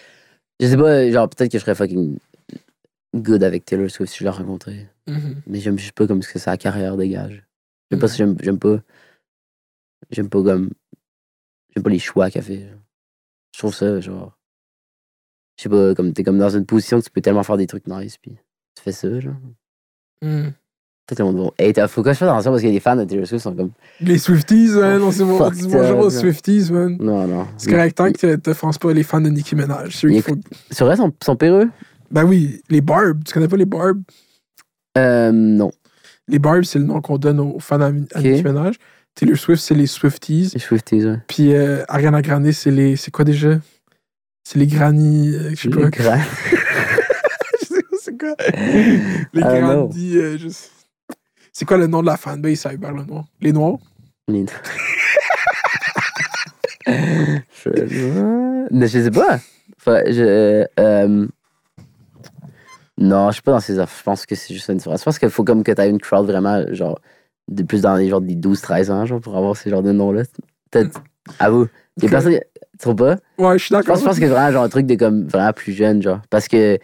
[0.60, 2.16] Je sais pas, genre, peut-être que je serais fucking
[3.14, 4.88] good avec Taylor Swift si je la rencontrais.
[5.06, 5.42] Mhm.
[5.46, 7.44] Mais j'aime juste pas comme ce que sa carrière dégage.
[7.90, 8.12] J'aime pas, Mhm.
[8.16, 8.78] j'aime, j'aime pas.
[10.10, 10.70] J'aime pas comme.
[11.74, 12.60] J'aime pas les choix qu'elle fait.
[12.60, 12.78] genre.
[13.54, 14.36] Je trouve ça, genre.
[15.58, 17.66] Je sais pas, comme t'es comme dans une position que tu peux tellement faire des
[17.66, 18.32] trucs nice, puis
[18.74, 19.34] tu fais ça, genre.
[20.22, 20.52] Mhm.
[21.06, 21.50] Peut-être le monde va.
[21.64, 23.54] Hey, t'as- faut que je fasse attention parce que les fans de Taylor Swift sont
[23.54, 23.70] comme.
[24.00, 26.10] Les Swifties, man, on s'est bon, fucked dis bonjour aux.
[26.10, 26.96] Swifties, man.
[27.00, 27.46] Non, non.
[27.56, 29.96] C'est correct tant que tu t'offenses pas les fans de Nicki Minaj.
[29.96, 30.36] C'est faut-
[30.70, 31.68] C'est vrai, son, son péreux?
[32.10, 33.22] Ben oui, les Barbs.
[33.24, 34.02] Tu connais pas les Barbs?
[34.98, 35.70] Euh, non.
[36.28, 38.24] Les Barbs, c'est le nom qu'on donne aux fans à, Mi- à Ok.
[38.24, 38.76] Nicki Minaj.
[39.16, 40.50] Taylor Swift, c'est les Swifties.
[40.54, 41.16] Les Swifties, ouais.
[41.26, 42.94] Puis euh, Ariana Grande, c'est les.
[42.96, 43.58] C'est quoi déjà?
[44.44, 45.34] C'est les Granny.
[45.34, 45.80] euh, je sais pas.
[45.84, 46.20] Les grands.
[47.60, 48.36] je sais pas c'est quoi.
[49.32, 49.60] Les know.
[49.88, 50.16] Grandi.
[50.18, 50.48] euh, je
[51.52, 53.24] C'est quoi le nom de la fanbase à Hubert Lenoir?
[53.40, 53.78] Les Noirs?
[54.28, 54.44] Les-
[56.86, 58.68] je...
[58.70, 59.38] Mais je sais pas.
[59.80, 61.26] Enfin, je, euh,
[62.98, 63.96] Non, je suis pas dans ces offres.
[63.98, 65.00] Je pense que c'est juste une différence.
[65.00, 66.98] Je pense qu'il faut comme que tu aies une crowd vraiment, genre,
[67.48, 70.22] de plus dans les genre des 12-13 ans, genre, pour avoir ces genres de noms-là.
[70.70, 71.02] Peut-être,
[71.38, 71.66] avoue.
[71.98, 72.10] Les Ok.
[72.10, 72.32] personnes,
[72.72, 73.16] tu trouves pas?
[73.38, 73.96] Ouais, je suis d'accord.
[73.96, 76.20] je pense que c'est vraiment genre un truc de comme vraiment plus jeune, genre.
[76.30, 76.78] Parce que,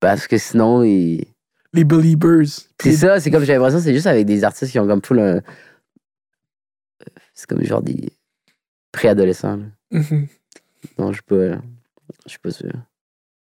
[0.00, 1.24] parce que sinon, il...
[1.72, 2.46] Les Beliebers.
[2.80, 5.18] c'est ça, c'est comme j'ai l'impression, c'est juste avec des artistes qui ont comme full
[5.20, 5.40] un.
[7.34, 8.10] C'est comme genre des
[8.92, 9.56] préadolescents.
[9.56, 9.64] là.
[10.00, 10.26] Mhm.
[10.98, 11.60] Non, je pas.
[12.24, 12.70] Je suis pas sûr.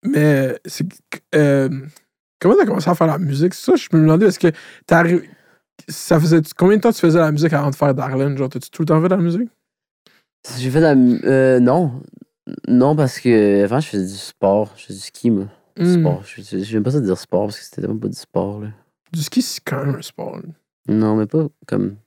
[0.03, 0.85] Mais c'est.
[1.35, 1.69] euh,
[2.39, 3.53] comment t'as commencé à faire la musique?
[3.53, 4.47] Ça, je me demandais, est-ce que
[4.89, 5.23] arri-
[5.87, 6.41] Ça faisait.
[6.57, 8.37] Combien de temps tu faisais la musique avant de faire Darlene?
[8.37, 9.49] Genre, t'as-tu tout le temps fait de la musique?
[10.57, 10.91] J'ai fait de la.
[11.29, 12.01] euh, non.
[12.67, 14.73] Non, parce que avant, je faisais du sport.
[14.77, 15.45] Je faisais du ski, moi.
[15.77, 15.99] Du Hmm.
[16.01, 16.23] Sport.
[16.23, 18.67] Je je- pas ça dire sport parce que c'était tellement pas du sport, là.
[19.11, 20.37] Du ski, c'est quand même un sport.
[20.37, 20.43] là.
[20.87, 21.97] Non, mais pas comme.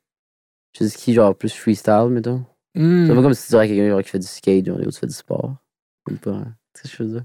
[0.75, 2.45] Je fais du ski, genre plus freestyle, mettons.
[2.75, 3.07] Hmm.
[3.07, 5.07] C'est pas comme si tu dirais à quelqu'un qui fait du skate, genre, tu fais
[5.07, 5.57] du sport.
[6.05, 6.31] Comme pas.
[6.31, 6.55] hein.
[6.75, 7.25] Tu sais ce que je veux dire?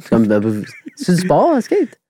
[0.00, 0.64] C'est comme un peu.
[0.96, 2.00] C'est du sport, un skate?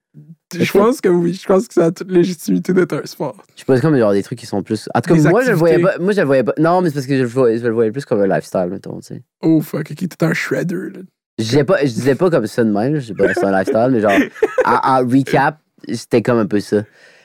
[0.55, 1.35] Je pense que oui.
[1.35, 3.37] Je pense que ça a toute légitimité d'être un sport.
[3.57, 4.89] Je c'est comme genre des trucs qui sont plus.
[4.95, 5.99] En tout cas, Des moi, je le voyais pas.
[5.99, 6.55] Moi, je le voyais pas.
[6.59, 8.69] Non, mais c'est parce que je le voyais, je le voyais plus comme un lifestyle,
[8.71, 9.23] mettons, tu sais.
[9.43, 10.91] Oh fuck, ok, t'es un shredder.
[10.95, 11.01] Là.
[11.39, 13.57] Je disais pas, je disais pas comme ça de même, je dis pas c'est un
[13.57, 14.19] lifestyle, mais genre,
[14.65, 15.61] en, recap,
[15.93, 16.85] c'était comme un peu ça.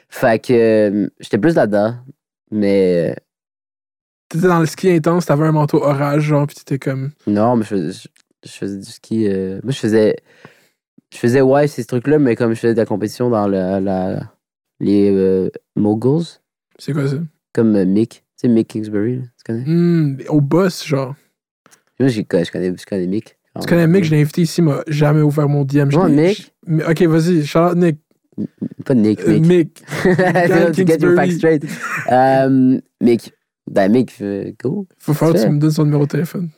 [0.09, 1.95] Fait que euh, j'étais plus là-dedans,
[2.51, 3.15] mais
[4.29, 7.11] T'étais dans le ski intense, t'avais un manteau orage, genre, pis t'étais comme.
[7.25, 7.91] non, mais je, faisais-
[8.43, 9.27] je, je faisais du ski.
[9.27, 10.15] euh, moi, je faisais.
[11.13, 14.31] Je faisais, ouais, ces trucs-là, mais comme je faisais de la compétition dans la, la-
[14.79, 16.23] les euh, moguls,
[16.79, 17.17] C'est quoi ça?
[17.53, 18.23] comme euh, Mick.
[18.37, 19.63] Tu sais, Mick Kingsbury, là, tu connais?
[19.65, 21.15] Hmm, au boss, genre.
[21.99, 22.51] Moi, je connais, je
[22.85, 23.37] connais Mick.
[23.61, 25.91] Tu connais Mick, je l'ai invité ici, m'a jamais ouvert mon DM.
[25.91, 26.53] je l'ai- Mick?
[26.67, 27.97] je- Ok, vas-y, Charlotte Nick.
[28.83, 29.45] Pas Nick, Euh, Mick.
[29.45, 29.73] Mick.
[30.75, 31.63] to get your facts straight.
[33.01, 33.31] Mick.
[33.69, 34.11] Ben, Mick,
[34.61, 34.87] go.
[34.97, 36.49] Faut falloir que tu me donnes son numéro de téléphone.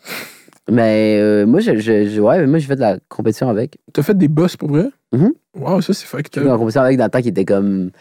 [0.71, 3.77] Mais euh, moi, je, je, je- ouais, moi, j'ai fait de la compétition avec.
[3.93, 4.89] T'as fait des boss pour vrai?
[5.13, 5.33] Mhm.
[5.57, 7.45] Wow, ça c'est fucked J'ai fait de la compétition avec dans le temps qui était
[7.45, 7.91] comme.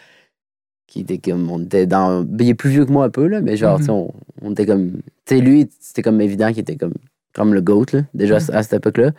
[0.87, 1.49] Qui était comme.
[1.51, 2.23] On était dans.
[2.23, 3.79] ben, Il est plus vieux que moi un peu, là, mais genre, Mhm.
[3.79, 4.93] tu sais, on, on était comme.
[5.25, 6.93] Tu sais, lui, c'était comme évident qu'il était comme.
[7.35, 9.11] Comme le GOAT, là, déjà à- à cette époque-là.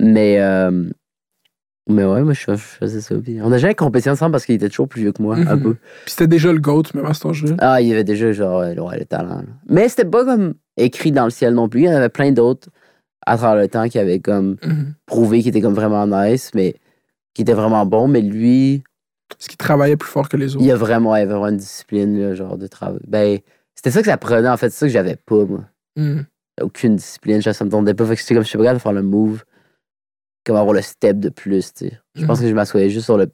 [0.00, 0.36] Mais.
[0.40, 0.84] euh,
[1.88, 3.14] mais ouais, moi, je, faisais ça.
[3.14, 5.56] Puis on a jamais compétition ensemble parce qu'il était toujours plus vieux que moi, un
[5.56, 5.74] peu.
[6.04, 7.54] Puis c'était déjà le GOAT, même à cet âge-là?
[7.60, 9.36] Ah, il y avait déjà genre ouais, ouais, le talent.
[9.36, 9.42] là.
[9.68, 11.82] Mais c'était pas comme écrit dans le ciel non plus.
[11.82, 12.68] Il y en avait plein d'autres
[13.26, 14.94] à travers le temps qui avaient comme Mhm.
[15.06, 16.74] prouvé qu'il était comme vraiment nice, mais
[17.34, 18.08] qui était vraiment bon.
[18.08, 18.82] Mais lui,
[19.40, 20.64] Est-ce qu'il travaillait plus fort que les autres?
[20.64, 23.00] Il y a vraiment, il y avait vraiment une discipline, là, genre de travail.
[23.08, 23.40] Ben,
[23.74, 24.70] c'était ça que ça prenait, en fait.
[24.70, 25.64] C'est ça que j'avais pas, moi.
[25.96, 26.20] Hmm.
[26.62, 28.06] Aucune discipline, ça me tendait pas.
[28.06, 29.44] Fait que c'était comme, je suis pas capable de faire le move,
[30.44, 32.00] comme avoir le step de plus, tu sais.
[32.14, 32.44] Je pense Mhm.
[32.44, 33.26] que je m'assoyais juste sur le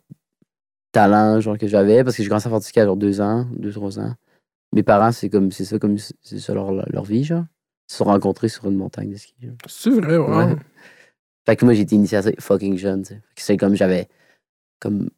[0.93, 3.21] talent, genre, que j'avais, parce que j'ai commencé à faire du ski à genre deux
[3.21, 4.15] ans, deux, trois ans.
[4.73, 7.45] Mes parents, c'est comme, c'est ça, comme, c'est ça leur, leur vie, genre.
[7.87, 9.35] Se sont rencontrés sur une montagne de ski.
[9.67, 10.45] C'est vrai, ouais.
[10.45, 10.57] Ouais.
[11.45, 13.23] Fait que moi, j'ai été initié à ça fucking jeune, tu sais.
[13.37, 14.09] C'est comme, j'avais,
[14.81, 15.11] comme,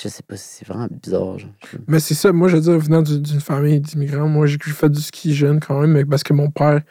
[0.00, 1.50] je sais pas, c'est vraiment bizarre, genre.
[1.88, 4.70] Mais c'est ça, moi, je veux dire, venant du- d'une famille d'immigrants, moi, j'ai j'ai
[4.72, 6.82] fait du ski jeune quand même, mais parce que mon père,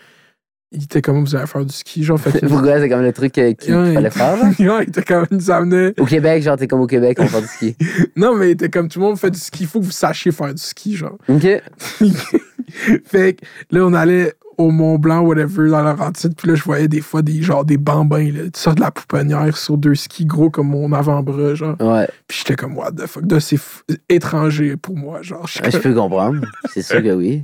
[0.73, 3.37] il était comme, vous allez faire du ski, genre, fait Pourquoi c'est comme le truc
[3.37, 3.93] euh, qu'il Ouais.
[3.93, 4.81] fallait faire, genre?
[4.81, 5.93] Il était comme, il nous amenait.
[5.99, 7.75] Au Québec, genre, t'es comme au Québec, on fait du ski.
[8.15, 9.91] Non, mais il était comme, tout le monde fait du ski, il faut que vous
[9.91, 11.17] sachiez faire du ski, genre.
[11.27, 11.47] OK.
[13.05, 16.63] fait que là, on allait au Mont Blanc, whatever, dans la rentite, puis là, je
[16.63, 19.95] voyais des fois des, genre, des bambins, là, tu sors de la pouponnière sur deux
[19.95, 21.75] skis gros comme mon avant-bras, genre.
[21.79, 22.07] Ouais.
[22.27, 23.59] Puis j'étais comme, what the fuck, là, c'est
[24.07, 25.47] étranger pour moi, genre.
[25.47, 26.41] Je Ouais, peux comprendre.
[26.73, 27.43] C'est sûr que oui.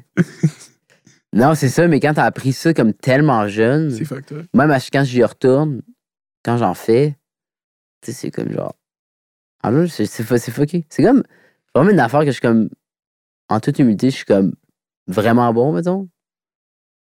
[1.37, 4.45] Non, c'est ça, mais quand t'as appris ça comme tellement jeune, C'est fucked up.
[4.53, 5.81] même quand j'y retourne,
[6.43, 7.15] quand j'en fais,
[8.01, 8.73] tu sais, c'est comme genre.
[9.63, 10.85] Ah c'est c'est fu- c'est fucké.
[10.89, 11.23] C'est comme.
[11.75, 12.69] Vraiment une affaire que je suis comme.
[13.49, 14.53] En toute humilité, je suis comme
[15.07, 16.09] vraiment bon, mettons.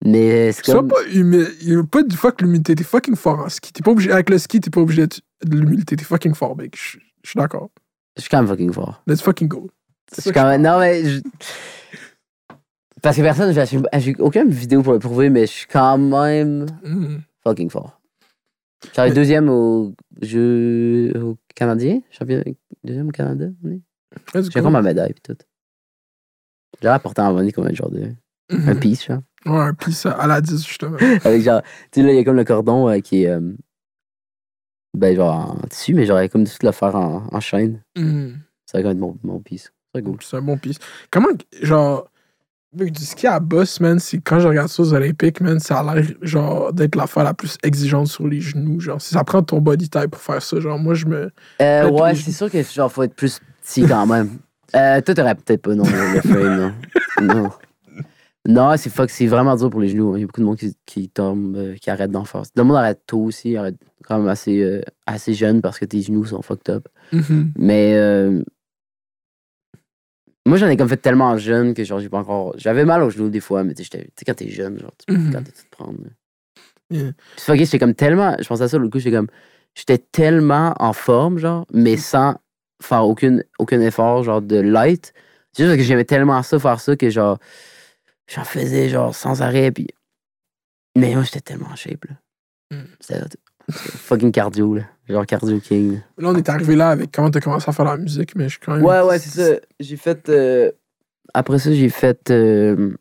[0.04, 0.88] Mais c'est Sois comme.
[0.88, 1.48] pas humide.
[1.90, 2.74] Pas du fuck l'humilité.
[2.74, 3.72] T'es fucking fort en ski.
[3.72, 5.96] T'es pas obligé, avec le ski, t'es pas obligé d'être de l'humilité.
[5.96, 6.76] T'es fucking fort, mec.
[6.76, 7.70] Je je suis d'accord.
[8.16, 9.02] Je suis quand même fucking fort.
[9.06, 9.70] Let's fucking go.
[10.14, 10.62] Je suis quand même.
[10.62, 11.04] Non, mais.
[11.04, 11.20] je-
[13.04, 13.64] Parce que personne, j'ai
[14.00, 17.20] j'ai aucune vidéo pour le prouver, mais je suis quand même Mhm.
[17.44, 18.00] fucking fort.
[18.94, 22.42] J'arrive Mais- deuxième au jeu au Canadien, champion
[22.82, 23.46] deuxième au Canada.
[23.62, 23.82] oui.
[24.34, 25.36] J'ai encore ma médaille et tout.
[26.80, 28.12] J'ai apporté en monnaie comme un genre de
[28.50, 28.68] Mhm.
[28.68, 29.20] un piece, genre.
[29.46, 30.96] Ouais, un pis à la 10, justement.
[31.24, 31.62] Avec genre,
[31.92, 33.52] tu sais là, il y a comme le cordon euh, qui est euh,
[34.96, 37.82] ben genre en tissu, mais j'aurais comme dû le faire en, en chaîne.
[37.96, 38.38] Mhm.
[38.66, 39.72] Ça va être mon, mon piece.
[39.94, 40.16] C'est cool.
[40.22, 40.82] C'est un bon piste.
[41.10, 41.28] Comment,
[41.62, 42.10] genre,
[42.74, 45.94] du ski à boss, man, c'est quand je regarde ça aux Olympiques, man, ça a
[45.94, 48.80] l'air, genre, d'être l'affaire la plus exigeante sur les genoux.
[48.80, 51.30] Genre, si ça prend ton body type pour faire ça, genre, moi, je me.
[51.62, 54.30] Euh, Ouais, c'est sûr que genre faut être plus petit quand même.
[54.76, 56.56] Euh, toi t'aurais peut-être pas non le frame,
[57.20, 57.34] non?
[57.42, 57.50] Non.
[58.46, 60.12] Non, c'est fuck, c'est vraiment dur pour les genoux.
[60.12, 60.16] hein.
[60.18, 62.42] Il y a beaucoup de monde qui, qui tombe, euh, qui arrête d'en faire.
[62.56, 63.76] Le monde arrête tôt aussi, arrête
[64.06, 66.86] quand même assez, euh, assez jeune parce que tes genoux sont fucked up.
[67.12, 67.52] Mhm.
[67.56, 68.42] Mais euh,
[70.46, 72.54] moi j'en ai comme fait tellement jeune que genre j'ai pas encore.
[72.58, 75.20] J'avais mal aux genoux des fois, mais tu sais, quand t'es jeune, genre, tu peux
[75.20, 75.32] Mhm.
[75.44, 75.98] tout prendre.
[76.90, 77.12] Yeah.
[77.38, 78.36] Fucké, j'étais comme tellement.
[78.40, 79.28] Je pensais à ça l'autre coup, j'étais comme.
[79.74, 82.36] J'étais tellement en forme, genre, mais sans
[82.82, 85.12] faire aucune, aucun effort, genre, de light.
[85.52, 87.38] C'est juste que j'aimais tellement ça, faire ça, que genre.
[88.28, 89.88] J'en faisais, genre, sans arrêt, puis.
[90.96, 92.16] Mais moi, j'étais tellement en shape, là.
[92.76, 92.84] Mm.
[93.00, 93.20] C'était
[93.70, 94.82] fucking cardio, là.
[95.08, 96.00] Genre cardio king.
[96.18, 96.28] là.
[96.30, 98.58] On est arrivé là avec comment t'as commencé à faire la musique, mais je suis
[98.60, 98.84] quand même.
[98.84, 99.60] Ouais, ouais, c'est ça.
[99.80, 100.28] J'ai fait.
[100.28, 100.70] euh,
[101.34, 102.30] Après ça, j'ai fait.
[102.30, 102.96] euh,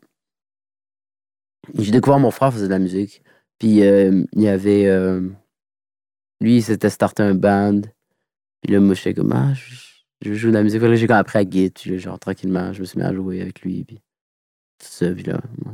[1.78, 3.22] J'ai découvert mon frère faisait de la musique.
[3.58, 4.86] Puis euh, il y avait.
[6.40, 7.80] Lui, il s'était starté un band.
[8.62, 9.32] Puis là, moi, j'étais comme.
[9.32, 10.82] Ah, je, jouer de la musique.
[10.82, 11.70] Là, j'ai appris à git.
[11.70, 13.84] Puis là, genre, tranquillement, je me suis mis à jouer avec lui.
[13.84, 13.96] Puis
[14.78, 15.10] tout ça.
[15.12, 15.40] Puis là.
[15.64, 15.72] ouais.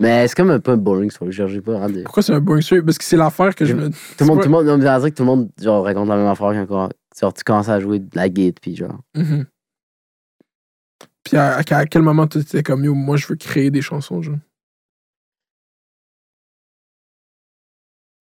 [0.00, 2.60] Mais c'est comme un peu boring sur le genre, j'ai pas Pourquoi c'est un bon
[2.60, 2.82] suit?
[2.82, 3.90] Parce que c'est l'affaire que je me.
[3.90, 6.16] Tout le monde, tout le monde, non, mais que tout le monde, genre, raconte la
[6.16, 6.88] même affaire quand
[7.18, 8.52] genre, tu commences à jouer de la git.
[8.52, 9.00] Puis genre.
[9.16, 9.46] Mhm.
[11.24, 14.38] Puis à, quel moment tu étais comme yo, moi je veux créer des chansons, genre?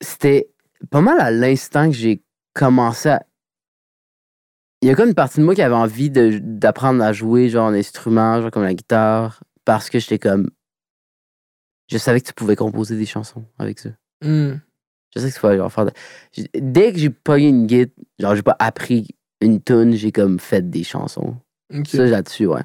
[0.01, 0.49] c'était
[0.89, 2.23] pas mal à l'instant que j'ai
[2.53, 3.25] commencé à.
[4.81, 7.67] Il y a comme une partie de moi qui avait envie d'apprendre à jouer genre
[7.67, 10.49] un instrument, genre comme la guitare, parce que j'étais comme.
[11.89, 13.89] Je savais que tu pouvais composer des chansons avec ça.
[14.23, 14.59] Mhm.
[15.15, 15.85] Je sais que tu pouvais genre faire.
[15.85, 15.91] de-
[16.59, 19.07] Dès que j'ai pogné une guitare, genre j'ai pas appris
[19.41, 21.37] une tune, j'ai comme fait des chansons.
[21.73, 21.87] Ok.
[21.87, 22.63] Ça là-dessus, ouais.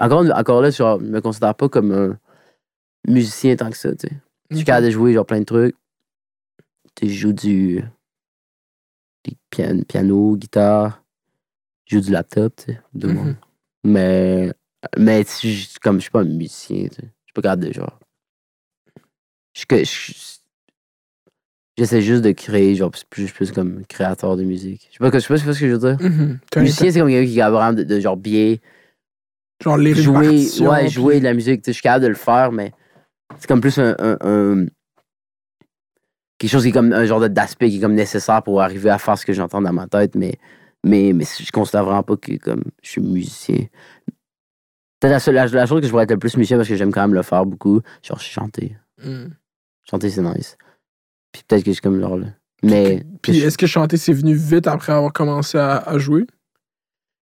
[0.00, 2.18] Encore, encore là, genre, je me considère pas comme un
[3.06, 4.14] musicien tant que ça, tu sais.
[4.50, 5.76] Je suis capable de jouer genre plein de trucs.
[6.96, 7.84] Tu sais, je joue du
[9.24, 11.02] du pian- piano, guitare.
[11.86, 13.14] Je joue du laptop, tu sais, de Mhm.
[13.14, 13.24] moi.
[13.84, 14.52] Mais
[14.98, 15.24] mais
[15.82, 17.02] comme je suis pas un musicien, tu sais.
[17.02, 17.98] Je suis pas capable de genre.
[19.54, 20.12] Je je-
[21.76, 24.86] J'essaie juste de créer, genre, plus, plus comme créateur de musique.
[24.92, 25.96] Je sais pas, je sais pas, je sais pas ce que je veux dire.
[26.08, 26.38] Mhm.
[26.54, 28.56] Un Musicien, c'est comme quelqu'un qui est capable vraiment de, de, genre bien
[29.60, 30.16] Genre les jouer,
[30.68, 31.62] ouais, jouer de la musique.
[31.62, 32.72] Tu sais, je suis capable de le faire, mais
[33.38, 34.66] c'est comme plus un, un- un-
[36.38, 38.98] quelque chose qui est comme un genre d'aspect qui est comme nécessaire pour arriver à
[38.98, 40.34] faire ce que j'entends dans ma tête, mais,
[40.84, 43.66] mais, mais je considère vraiment pas que comme je suis musicien.
[45.00, 46.76] Peut-être la, seule- la, la chose que je pourrais être le plus musicien parce que
[46.76, 48.76] j'aime quand même le faire beaucoup, genre chanter.
[49.02, 49.34] Mhm.
[49.88, 50.56] Chanter, c'est nice.
[51.32, 52.28] Puis peut-être que je suis comme genre là.
[52.62, 53.04] Mais.
[53.22, 56.26] Puis est-ce que chanter c'est venu vite après avoir commencé à, à jouer?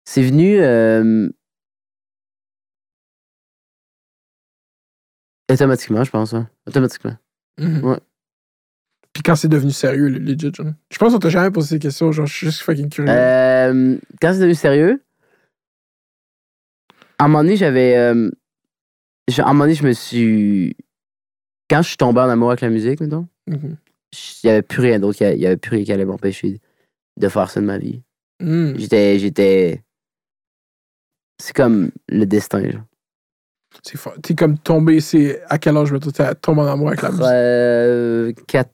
[0.04, 0.58] C'est venu.
[0.60, 1.28] euh,
[5.50, 6.34] automatiquement, je pense.
[6.34, 6.48] hein.
[6.66, 7.16] Automatiquement.
[7.58, 7.84] Mhm.
[7.84, 7.98] Ouais.
[9.12, 10.72] Puis quand c'est devenu sérieux, le legit, genre?
[10.92, 13.10] Je pense qu'on t'a jamais posé ces questions, genre, je suis juste fucking curieux.
[13.10, 15.02] Euh, quand c'est devenu sérieux,
[17.18, 17.96] à un moment donné, j'avais.
[17.96, 18.30] euh,
[19.38, 20.76] à un moment donné, je me suis.
[21.68, 23.76] Quand je suis tombé en amour avec la musique, mettons, Mhm.
[24.12, 25.20] il n'y avait plus rien d'autre.
[25.22, 26.60] Il n'y avait plus rien qui allait m'empêcher
[27.18, 28.02] de faire ça de ma vie.
[28.40, 28.76] Mhm.
[28.78, 29.18] J'étais.
[29.18, 29.82] J'étais.
[31.42, 32.82] C'est comme le destin, genre.
[33.82, 34.14] C'est fort.
[34.22, 37.24] T'es comme tombé, c'est à quel âge, mettons, t'es tombé en amour avec la musique?
[37.26, 38.70] Euh, 4,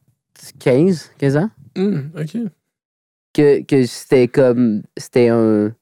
[0.60, 1.50] 15, 15 ans.
[1.76, 2.36] Mhm, ok.
[3.34, 4.82] que, que c'était comme.
[4.96, 5.74] C'était un.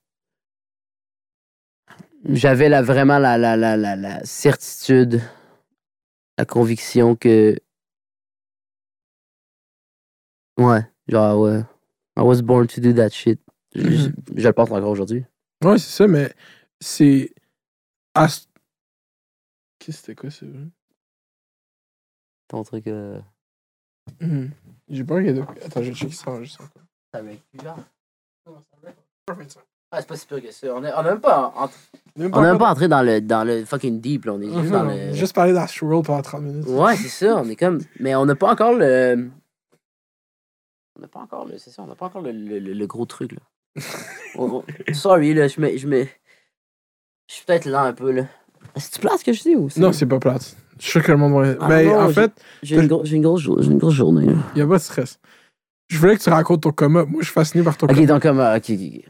[2.27, 5.21] J'avais la, vraiment la, la, la, la certitude,
[6.39, 7.57] la conviction que.
[10.59, 11.61] Ouais, genre, ouais.
[12.17, 13.41] I was born to do that shit.
[13.75, 14.15] Je, je- Mhm.
[14.37, 15.25] je le pense encore aujourd'hui.
[15.65, 16.35] Ouais, c'est ça, mais
[16.81, 17.33] c'est.
[18.29, 18.47] ce-
[19.79, 20.47] Qu'est-ce que c'était quoi, ça?
[22.49, 22.87] Ton truc.
[22.89, 23.21] Euh...
[24.21, 24.51] Mhm.
[24.89, 25.41] J'ai pas regardé.
[25.65, 26.83] Attends, je vais checker ça juste encore.
[27.13, 27.41] Avec
[29.93, 30.69] Ah, c'est pas si pire que ça.
[30.75, 31.53] On est, on est même pas.
[31.57, 31.69] en-
[32.17, 34.35] Même on est même pas entré dans le, dans le fucking deep, là.
[34.35, 35.09] On est juste dans Mhm.
[35.09, 35.13] le.
[35.15, 36.67] Juste parler d'Astral pendant 30 minutes.
[36.69, 37.37] Ouais, c'est ça.
[37.37, 37.81] On est comme.
[37.99, 39.31] Mais on n'a pas encore le.
[40.97, 41.59] On n'a pas encore le.
[41.59, 43.39] C'est ça, on n'a pas encore le, le, le- le gros truc, là.
[44.37, 44.63] On-
[44.93, 45.77] Sorry, là, je me.
[45.77, 46.05] Je me.
[46.05, 48.25] Je suis peut-être lent un peu, là.
[48.77, 50.57] Est-ce que tu places ce que je dis ou Non, c'est pas plate.
[50.79, 51.55] Je suis sûr que le monde va.
[51.61, 54.27] Ah mais non, en j'ai- fait, J'ai une, gros- j'ai une, grosse une grosse journée,
[54.27, 54.33] là.
[54.55, 55.19] il y a pas de stress.
[55.89, 57.05] Je voulais que tu racontes ton coma.
[57.05, 58.07] Moi, je suis fasciné par ton Ok, coma.
[58.07, 58.41] donc, comme.
[58.41, 59.05] euh, Ok, ok,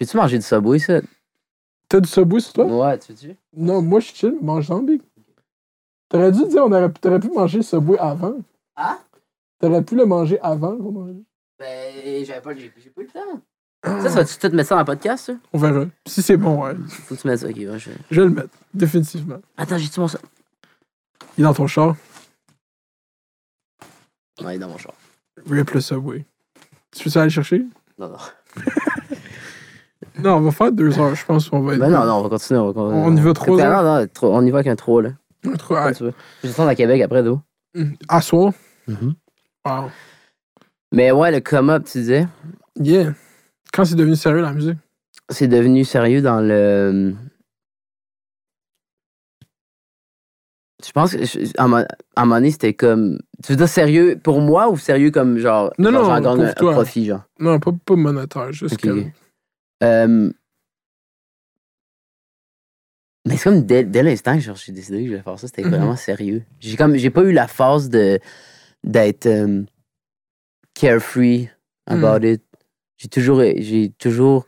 [0.00, 1.00] peux-tu manger du Subway, ça?
[1.88, 2.64] T'as du Subway sur toi?
[2.64, 3.36] Ouais, tu veux-tu?
[3.56, 4.34] Non, moi, je suis chill.
[4.40, 5.02] Mange zombie.
[6.08, 8.38] T'aurais dû dire, on aurait, t'aurais pu manger le Subway avant.
[8.76, 8.98] Hein?
[9.60, 11.16] T'aurais pu le manger avant qu'on mange.
[11.58, 13.42] Ben, j'avais pas, j'ai j'ai pas eu le temps.
[13.84, 15.32] Ça, ça va-tu peut-être mettre ça dans le podcast, ça?
[15.52, 15.84] On verra.
[16.06, 16.74] Si c'est bon, ouais.
[16.88, 17.90] Faut que tu mettes ça, ok, ouais, je...
[18.10, 18.50] Je vais le mettre.
[18.74, 19.40] Définitivement.
[19.56, 20.18] Attends, j'ai-tu mon ça?
[21.36, 21.96] Il est dans ton char.
[24.42, 24.94] Ouais, il est dans mon char.
[25.46, 26.24] Rip le Subway.
[26.92, 27.64] Tu peux aller le chercher?
[27.98, 28.16] Non, non.
[30.22, 31.80] Non, on va faire deux heures, je pense qu'on va être.
[31.80, 32.58] Ben non, non, on va continuer.
[32.60, 33.82] On, va, con- On y va trois Non, heures?
[34.00, 35.10] non, trop- on y va avec un 3, là.
[35.46, 35.94] Un Comme ouais.
[35.98, 36.12] Je vais
[36.42, 37.40] descendre à Québec après, d'où?
[37.76, 37.94] Hum.
[38.08, 38.52] À soir.
[38.88, 39.90] Wow.
[40.92, 42.26] Mais ouais, le come-up, tu disais,
[42.76, 43.12] Yeah.
[43.72, 44.78] Quand c'est devenu sérieux, la musique?
[45.28, 47.14] c'est devenu sérieux dans le.
[50.84, 53.18] Je pense que, je- à un moment- donné, c'était comme.
[53.44, 55.70] Tu veux dire sérieux pour moi ou sérieux comme genre.
[55.78, 57.22] Non, genre, non, pour un, profit, genre?
[57.38, 59.10] Non, pas, pas monétaire, juste comme.
[59.82, 60.30] Euh,
[63.26, 65.62] Mais c'est comme dès, dès l'instant que j'ai décidé que je voulais faire ça, c'était
[65.64, 65.70] Mhm.
[65.70, 66.42] vraiment sérieux.
[66.58, 68.18] J'ai comme j'ai pas eu la phase de
[68.82, 69.62] d'être euh,
[70.74, 71.50] carefree
[71.86, 72.42] about it.
[72.96, 74.46] J'ai toujours j'ai toujours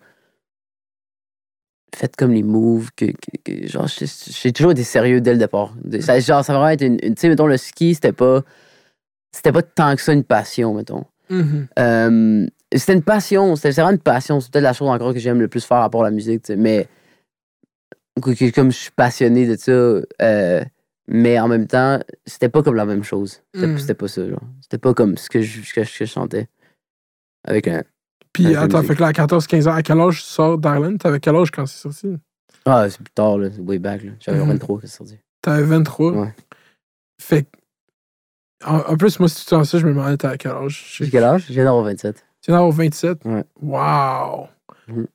[1.94, 5.74] fait comme les moves que, que- que- genre j'ai toujours été sérieux dès le départ.
[6.00, 8.42] Ça, genre ça a vraiment été une, une- tu sais mettons le ski c'était pas
[9.32, 11.04] c'était pas tant que ça une passion mettons.
[11.28, 11.68] Mhm.
[11.78, 12.46] Euh,
[12.78, 14.40] c'était une passion, c'était vraiment une passion.
[14.40, 16.48] C'est peut-être la chose encore que j'aime le plus faire à part la musique, tu
[16.48, 16.88] sais, mais
[18.22, 20.64] que- que- comme je suis passionné de ça, euh,
[21.08, 23.42] mais en même temps, c'était pas comme la même chose.
[23.54, 23.78] C'était Mm.
[23.78, 24.40] c'était pas ça, genre.
[24.60, 26.48] C'était pas comme ce que je, ce que chantais.
[27.44, 27.82] Avec un.
[28.32, 28.88] Puis attends, musique.
[28.88, 30.96] fait que là, à 14-15 ans, à quel âge tu sors d'Ireland?
[30.96, 32.16] T'avais quel âge quand c'est sorti?
[32.64, 34.12] Ah, c'est plus tard, là, c'est way back, là.
[34.20, 34.48] J'avais Mhm.
[34.48, 35.18] 23 quand c'est sorti.
[35.42, 36.12] T'avais 23.
[36.12, 36.34] Ouais.
[37.20, 37.48] Fait que.
[38.64, 40.94] En, en plus, moi, si tu sens ça, je me demandais t'as à quel âge?
[40.96, 41.46] J'ai quel âge?
[41.50, 42.24] J'ai d'avoir 27.
[42.42, 43.24] Tu viens d'avoir 27?
[43.24, 43.44] Ouais.
[43.60, 44.48] Wow!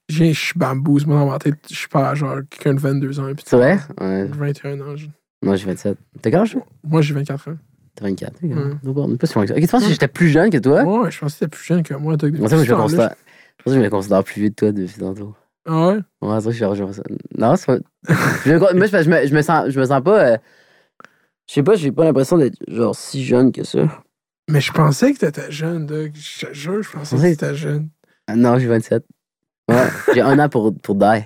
[0.07, 1.55] J'ai- Je suis bambouze, moi, dans ma tête.
[1.69, 3.29] Je suis pas genre quelqu'un de 22 ans.
[3.45, 3.79] C'est vrai?
[3.99, 4.25] Ouais.
[4.25, 4.95] 21 ans.
[4.95, 5.07] je-
[5.43, 5.97] Moi, j'ai 27.
[6.21, 6.57] T'as quel âge?
[6.83, 7.57] Moi, j'ai 24 ans.
[7.95, 8.35] T'as 24.
[8.43, 8.49] ok.
[8.49, 8.55] Ouais.
[8.81, 9.55] Donc, on est pas si loin que ça.
[9.55, 10.83] Ok, tu penses que j'étais plus jeune que toi?
[10.83, 12.15] Ouais, je pensais que t'étais plus jeune que moi.
[12.21, 13.15] Moi, je me considère.
[13.59, 15.35] Je pense que je me considère plus vieux que toi depuis tantôt.
[15.65, 15.93] Ah ouais?
[16.21, 17.03] Ouais, c'est vrai que je suis.
[17.37, 17.77] Non, c'est pas.
[18.45, 20.23] je me, moi, je, je me, je me sens, je me sens pas.
[20.33, 20.37] euh,
[21.47, 23.79] Je sais pas, j'ai pas l'impression d'être genre si jeune que ça.
[24.49, 26.11] Mais je pensais que t'étais jeune, Doc.
[26.15, 27.89] Je te jure, je pensais que t'étais jeune.
[28.27, 29.03] Ah, Non, j'ai 27.
[29.69, 31.23] Ouais, j'ai un an pour, pour die.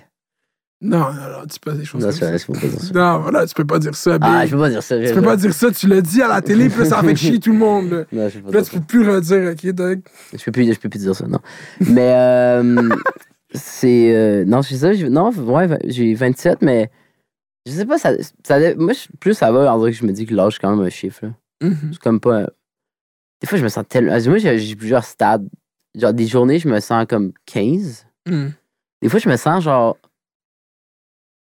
[0.84, 2.30] Non, non, non, dis pas des choses Non, comme ça.
[2.32, 2.94] vrai, peux pas dire ça.
[2.96, 4.18] Non, voilà, tu peux pas dire ça.
[4.20, 5.00] Ah, je peux pas dire ça.
[5.00, 7.16] Tu peux pas dire ça, tu l'as dit à la télé, puis là, ça fait
[7.16, 7.92] chier tout le monde.
[7.92, 10.00] Là, Non, je peux pas là tu peux plus redire, ok, Doc?
[10.34, 11.38] Je peux plus, je peux plus dire ça, non.
[11.82, 12.90] Mais, euh,
[13.54, 14.16] c'est.
[14.16, 14.94] euh, non, c'est ça.
[14.94, 16.90] j'ai- Non, ouais, j'ai 27, mais.
[17.68, 18.14] Je sais pas, ça.
[18.44, 20.76] ça moi, plus ça va, en vrai que je me dis que l'âge, c'est quand
[20.76, 21.28] même un chiffre.
[21.28, 21.34] là.
[21.62, 21.90] Mhm.
[21.92, 22.50] C'est comme pas.
[23.42, 24.12] Des fois, je me sens tellement.
[24.28, 25.48] Moi, j'ai plusieurs stades.
[25.98, 28.06] Genre, des journées, je me sens comme 15.
[28.28, 28.54] Mhm.
[29.02, 29.98] Des fois, je me sens genre.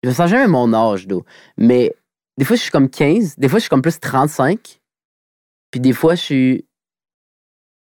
[0.03, 1.25] Je me sens jamais mon âge, d'eau.
[1.57, 1.95] Mais
[2.37, 3.37] des fois, je suis comme 15.
[3.39, 4.81] Des fois, je suis comme plus 35.
[5.71, 6.67] Puis des fois, je suis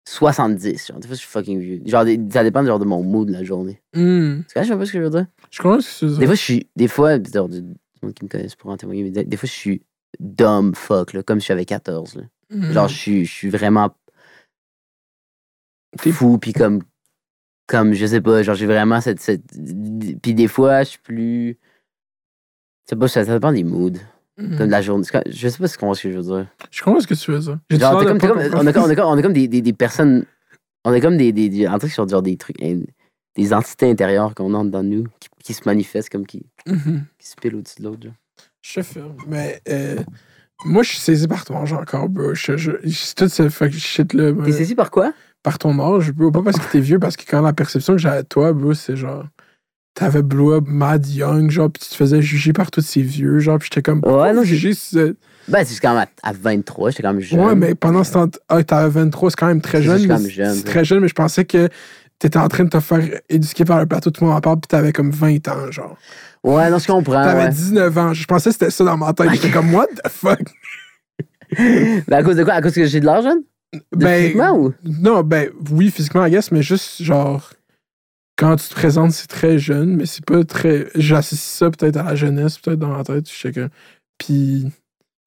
[0.09, 0.87] 70.
[0.89, 1.81] Genre, des fois, je suis fucking vieux.
[1.85, 3.83] Genre, des- ça dépend genre, de mon mood de la journée.
[3.95, 4.41] Hmm.
[4.49, 5.27] Tu vois, je sais pas ce que je veux dire?
[5.51, 6.67] Je comprends ce que tu veux Des fois, je suis.
[6.77, 7.63] Des fois, genre, du
[8.03, 9.83] monde qui me connaissent pour en témoigner, mais des, des fois, je suis
[10.19, 12.15] dumb fuck, là, comme si j'avais 14.
[12.17, 12.23] Là.
[12.51, 13.95] Genre, je suis, je suis vraiment
[16.13, 16.83] fou, puis comme,
[17.67, 19.21] comme, je sais pas, genre, j'ai vraiment cette.
[19.21, 19.43] cette...
[20.23, 21.59] Puis des fois, je suis plus.
[22.87, 23.99] Je sais pas, ça, ça dépend des moods,
[24.39, 24.57] Hmm.
[24.57, 25.05] comme de la journée.
[25.27, 26.47] Je sais pas ce qu'on- ce que je veux dire.
[26.71, 27.59] Je comprends ce que tu veux dire.
[27.71, 29.73] Genre, comme, comme- on, est comme, on, est comme, on est comme des, des, des
[29.73, 30.25] personnes.
[30.85, 31.33] On est comme des.
[31.33, 32.57] des, des en truc sur genre des trucs.
[33.37, 37.05] Des entités intérieures qu'on a dans nous qui, qui se manifestent comme qui, Mhm.
[37.19, 38.07] qui se pilent au-dessus de l'autre.
[38.63, 39.17] Je filme.
[39.27, 39.97] Mais euh,
[40.65, 42.35] moi, je suis saisi par ton âge encore, bro.
[42.35, 44.33] Je, je, je- tout ce fuck shit-là.
[44.45, 45.13] T'es saisi par quoi?
[45.45, 46.31] par ton âge, bro.
[46.33, 48.75] Pas parce que t'es vieux, parce que quand la perception que j'avais de toi, bro,
[48.75, 49.25] c'est genre.
[49.95, 53.39] T'avais blow up mad young, genre, pis tu te faisais juger par tous ces vieux,
[53.39, 54.01] genre, pis j'étais comme.
[54.05, 55.17] Ouais, non, juger ce-
[55.49, 57.41] Ben, c'est quand même à, à 23, j'étais quand même jeune.
[57.41, 58.29] Ouais, mais pendant ce temps.
[58.49, 59.95] Ah, t'avais 23, c'est quand même très C'est jeune.
[59.95, 61.69] je suis mais quand même jeune, C'est très jeune, mais je pensais que
[62.19, 64.61] t'étais en train de te faire éduquer par le plateau, tout le monde en parle,
[64.61, 65.97] pis t'avais comme 20 ans, genre.
[66.45, 67.25] Ouais, non, je comprends.
[67.25, 67.51] T'avais Ouais.
[67.51, 68.15] 19 ans.
[68.15, 69.31] Je pensais que c'était ça dans ma tête.
[69.33, 70.41] J'étais comme, what the fuck?
[71.57, 72.53] Ben, à cause de quoi?
[72.53, 73.35] À cause que j'ai de l'argent?
[73.97, 74.75] Ben, physiquement ou?
[74.85, 77.51] Non, ben oui, physiquement, I guess, mais juste genre
[78.39, 80.89] quand tu te présentes, c'est très jeune, mais c'est pas très.
[80.95, 83.69] J'associe ça peut-être à la jeunesse, peut-être dans ma tête, je sais que.
[84.17, 84.67] Puis.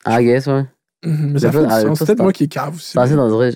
[0.05, 0.65] Ah, I guess, ouais.
[1.03, 1.99] mhm, Mais ça fait du ah, sens.
[1.99, 2.93] C'est peut-être moi qui est cave aussi.
[2.93, 3.51] Pensez dans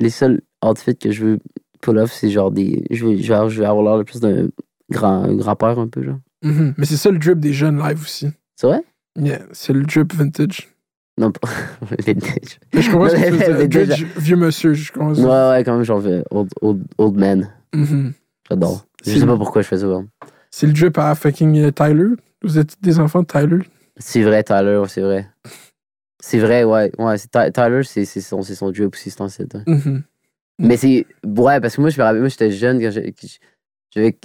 [0.00, 1.38] les seuls outfits que je veux
[1.82, 2.84] pull off, c'est genre des.
[2.90, 4.48] Je veux, genre, je veux avoir l'air le plus d'un
[4.90, 6.18] grand, grand-père un peu, genre.
[6.42, 8.28] Mhm, Mais c'est ça le drip des jeunes live aussi.
[8.56, 8.82] C'est vrai?
[9.20, 10.68] Yeah, c'est le drip vintage.
[11.18, 11.46] Non, pas.
[12.06, 12.58] Vintage.
[12.72, 14.06] Mais je comprends ce que tu veux dire.
[14.16, 15.10] Vieux monsieur, je comprends.
[15.14, 15.50] ouais, ça.
[15.50, 17.50] ouais, quand même, genre old, old, old man.
[17.74, 18.14] Mhm.
[18.48, 18.86] J'adore.
[19.04, 19.86] Je sais pas pourquoi je fais ça.
[20.50, 22.14] C'est le drip à fucking euh, Tyler?
[22.42, 23.58] Vous êtes des enfants de Tyler?
[23.98, 25.28] C'est vrai, Tyler, c'est vrai.
[26.20, 26.90] C'est vrai, ouais.
[26.98, 27.16] ouais
[27.52, 29.54] Tyler, c'est son, son drip aussi, c'est ton site.
[29.54, 29.64] ouais.
[30.58, 31.06] Mais c'est.
[31.24, 34.18] Ouais, parce que moi, je me rappelle, moi, j'étais jeune quand j'avais.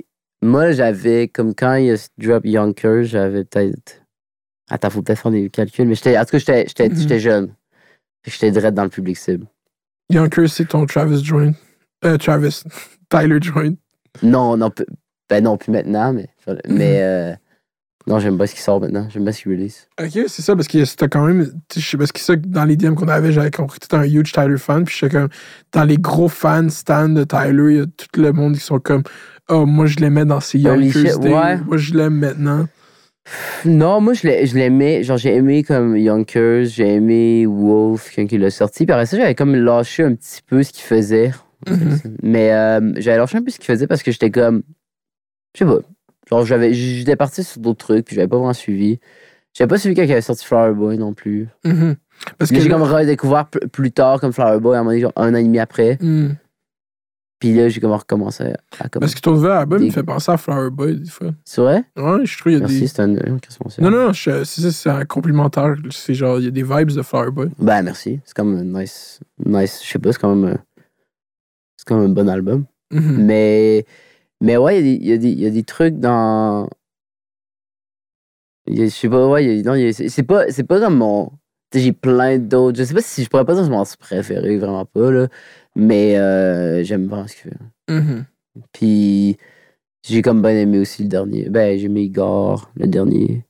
[0.44, 4.04] Moi, j'avais, comme quand il y a drop Yonkers, j'avais peut-être.
[4.70, 6.18] Attends, faut peut-être faire des calculs, mais j'étais.
[6.18, 7.54] En tout cas, j'étais- j'étais jeune.
[8.26, 9.48] J'étais direct dans le public cible.
[10.10, 11.54] Yonkers, c'est ton Travis joint.
[12.06, 12.64] Euh, Travis.
[13.10, 13.74] Tyler joint.
[14.22, 14.70] Non, non,
[15.30, 16.28] ben non, plus maintenant, mais.
[16.48, 16.58] Mhm.
[16.68, 17.02] Mais.
[17.02, 17.34] euh,
[18.08, 19.08] non, j'aime pas ce qui sort maintenant.
[19.10, 19.88] J'aime pas ce qui release.
[20.02, 21.46] Ok, c'est ça, parce que c'était quand même.
[21.72, 23.98] sais, Je sais parce que ça, dans les DM qu'on avait, j'avais compris que t'étais
[23.98, 24.84] un huge Tyler fan.
[24.86, 25.30] Puis j'étais comme.
[25.74, 28.80] Dans les gros fans stands de Tyler, il y a tout le monde qui sont
[28.80, 29.04] comme.
[29.50, 30.68] Oh, moi je l'aimais dans ses shit,
[31.20, 31.34] days.
[31.34, 31.58] ouais.
[31.66, 32.66] Moi je l'aime maintenant.
[33.66, 35.04] Non, moi, je l'ai- je l'aimais.
[35.04, 38.86] Genre, j'ai aimé comme Yonkers, j'ai aimé Wolf quand il l'a sorti.
[38.86, 41.32] Puis après ça, j'avais comme lâché un petit peu ce qu'il faisait.
[41.68, 42.00] Mhm.
[42.24, 44.64] Mais euh, j'avais lâché un peu ce qu'il faisait parce que j'étais comme.
[45.56, 45.80] Je sais pas.
[46.30, 49.00] Genre, j'avais, j'étais parti sur d'autres trucs, puis j'avais pas vraiment suivi.
[49.54, 51.48] J'avais pas suivi quand il avait sorti Flower Boy non plus.
[51.66, 51.96] Mhm.
[52.38, 52.60] Parce que.
[52.60, 55.34] j'ai comme redécouvert pl- plus tard comme Flower Boy, à un moment donné, genre un
[55.34, 55.98] an et demi après.
[56.02, 56.36] Mhm.
[57.40, 58.90] Puis là, j'ai comme recommencé à.
[58.90, 59.00] Comme...
[59.00, 61.30] Parce que ton nouvel album Des- me fait penser à Flower Boy des fois.
[61.46, 61.84] C'est vrai?
[61.96, 62.88] Ouais, je trouve qu'il y a Merci, des.
[62.88, 63.08] c'est un.
[63.08, 63.20] Non,
[63.80, 65.76] non, non, je- c'est un complimentaire.
[65.92, 67.50] C'est genre, il y a des vibes de Flower Boy.
[67.60, 68.20] Ben, merci.
[68.26, 69.20] C'est comme nice.
[69.46, 69.82] Nice.
[69.86, 70.56] Je sais pas, c'est quand même.
[70.56, 70.60] un-
[71.78, 72.66] C'est comme un bon album.
[72.92, 73.24] Mhm.
[73.26, 73.86] Mais,
[74.42, 76.70] mais ouais, il y a des- il y, y a des trucs dans.
[78.68, 81.32] y a- Je sais pas, ouais, c'est pas, c'est pas comme mon.
[81.74, 82.78] J'ai plein d'autres.
[82.78, 85.28] Je sais pas si je pourrais pas dire que c'est mon préféré, vraiment pas, là.
[85.76, 87.58] Mais euh, j'aime vraiment ce qu'il fait.
[87.94, 88.26] Mhm.
[88.72, 89.38] Puis
[90.04, 91.50] j'ai comme bien aimé aussi le dernier.
[91.50, 93.44] Ben, j'ai aimé Igor, le dernier.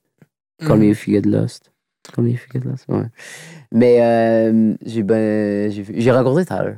[0.59, 0.79] Call.
[0.79, 1.71] Me If You Get Lost.
[2.13, 3.05] Call Me If You Get Lost, ouais.
[3.71, 5.71] Mais euh, j'ai ben.
[5.71, 6.75] J'ai rencontré Tyler.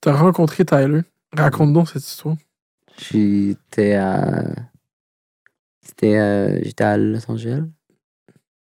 [0.00, 1.02] T'as rencontré Tyler?
[1.32, 2.36] Raconte donc cette histoire.
[2.98, 4.44] J'étais à.
[5.82, 7.64] C'était à- J'étais à Los Angeles.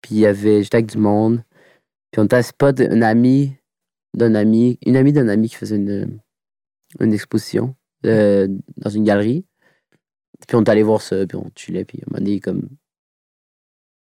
[0.01, 0.63] Puis il y avait.
[0.63, 1.43] J'étais avec du monde.
[2.11, 3.55] Puis on était à spot d'un ami.
[4.13, 4.77] D'un ami.
[4.85, 6.19] Une amie d'un ami qui faisait une,
[6.99, 7.75] une exposition
[8.05, 8.47] euh,
[8.77, 9.45] dans une galerie.
[10.47, 11.25] Puis on est allé voir ça.
[11.27, 11.85] Puis on chillait.
[11.85, 12.69] Puis un moment donné, comme.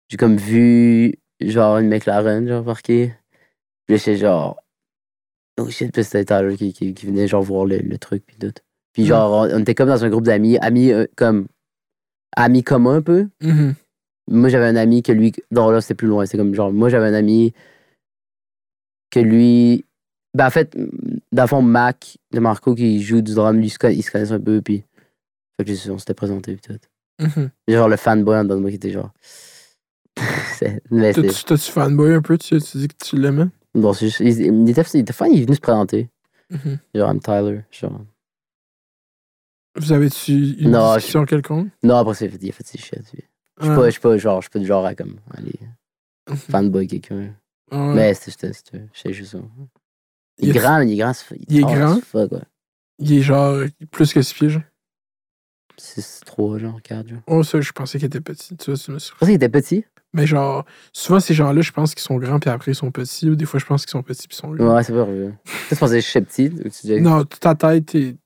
[0.08, 1.14] J'ai comme vu.
[1.40, 3.14] Genre une McLaren, genre marqué.
[3.86, 4.60] Puis j'étais genre.
[5.60, 8.24] Oh shit, puis c'était Tyler qui, qui, qui venait genre voir le, le truc.
[8.26, 8.54] Puis tout.
[8.92, 9.06] Puis Mm.
[9.06, 11.46] genre, on, on était comme dans un groupe d'amis, amis euh, comme
[12.36, 13.28] amis communs un peu.
[13.42, 13.74] Mhm.
[14.30, 16.26] Moi, j'avais un ami que lui, non là, c'était plus loin.
[16.26, 17.52] C'est comme genre, moi, j'avais un ami
[19.10, 19.84] que lui,
[20.34, 20.76] ben en fait,
[21.32, 24.02] dans le fond, Mac de Marco qui joue du drum, lui, il se conna- ils
[24.02, 24.84] se connaissent un peu, puis
[25.56, 27.24] fait que on s'était présenté, puis tout.
[27.24, 27.50] Mhm.
[27.68, 29.10] Genre le fanboy en dedans de moi qui était genre.
[30.58, 31.22] c'est- mais c'est.
[31.22, 32.38] T'as-tu t'as-tu fanboy un peu?
[32.38, 33.46] Tu, tu dis que tu l'aimais?
[33.74, 34.20] Bon, c'est juste.
[34.20, 36.08] Il, il était, il était fan, il est venu se présenter.
[36.50, 36.78] Mhm.
[36.94, 37.60] Genre, I'm Tyler.
[37.70, 38.00] Genre.
[39.76, 41.68] Vous avez-tu une Non, discussion quelconque?
[41.82, 42.94] Non, après, c'est, fait shit.
[43.14, 43.24] lui.
[43.60, 45.58] Je suis pas, je genre, je suis pas du genre à comme aller
[46.34, 47.34] fanboy quelqu'un.
[47.70, 47.94] Ouais.
[47.94, 48.52] Mais c'était,
[49.12, 49.38] juste ça.
[50.38, 51.12] Il Il est- grand, mais il est grand.
[51.48, 52.00] Il est grand?
[52.00, 52.38] Fuck, ouais.
[52.98, 54.62] Il est genre plus que 6 pieds, genre?
[55.78, 57.20] 6-3, genre, 4, genre.
[57.26, 58.56] Oh, ça, je pensais qu'il était petit.
[58.56, 59.84] Tu vois, tu me Je pensais qu'il était petit?
[60.14, 63.30] Mais genre, souvent, ces gens-là, je pense qu'ils sont grands, puis après, ils sont petits.
[63.30, 64.76] Ou des fois, je pense qu'ils sont petits, puis ils sont grands.
[64.76, 65.32] Ouais, c'est pas vrai.
[65.70, 66.48] Tu pensais que je suis petit?
[66.48, 68.16] ou tu disais Non, ta taille, est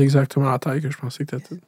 [0.00, 1.60] exactement la taille que je pensais que t'étais.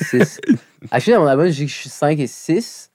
[0.00, 0.40] 6.
[0.90, 2.90] Actually, dans mon album, je dis que je suis 5 et 6.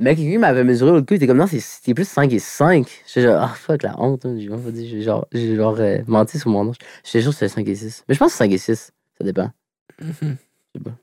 [0.00, 2.38] Mais quelqu'un m'avait mesuré l'autre coup, il était comme non, c'est- c'était plus 5 et
[2.40, 2.88] 5.
[3.06, 4.26] J'étais genre, ah fuck, la honte.
[4.26, 4.34] hein.
[4.36, 4.48] J'ai
[4.88, 6.76] j'ai genre, j'ai genre euh, menti sur mon âge.
[7.04, 8.04] J'étais sûr que c'était 5 et 6.
[8.08, 8.90] Mais je pense que c'est 5 et 6.
[9.18, 9.50] Ça dépend.
[10.00, 10.96] sais pas.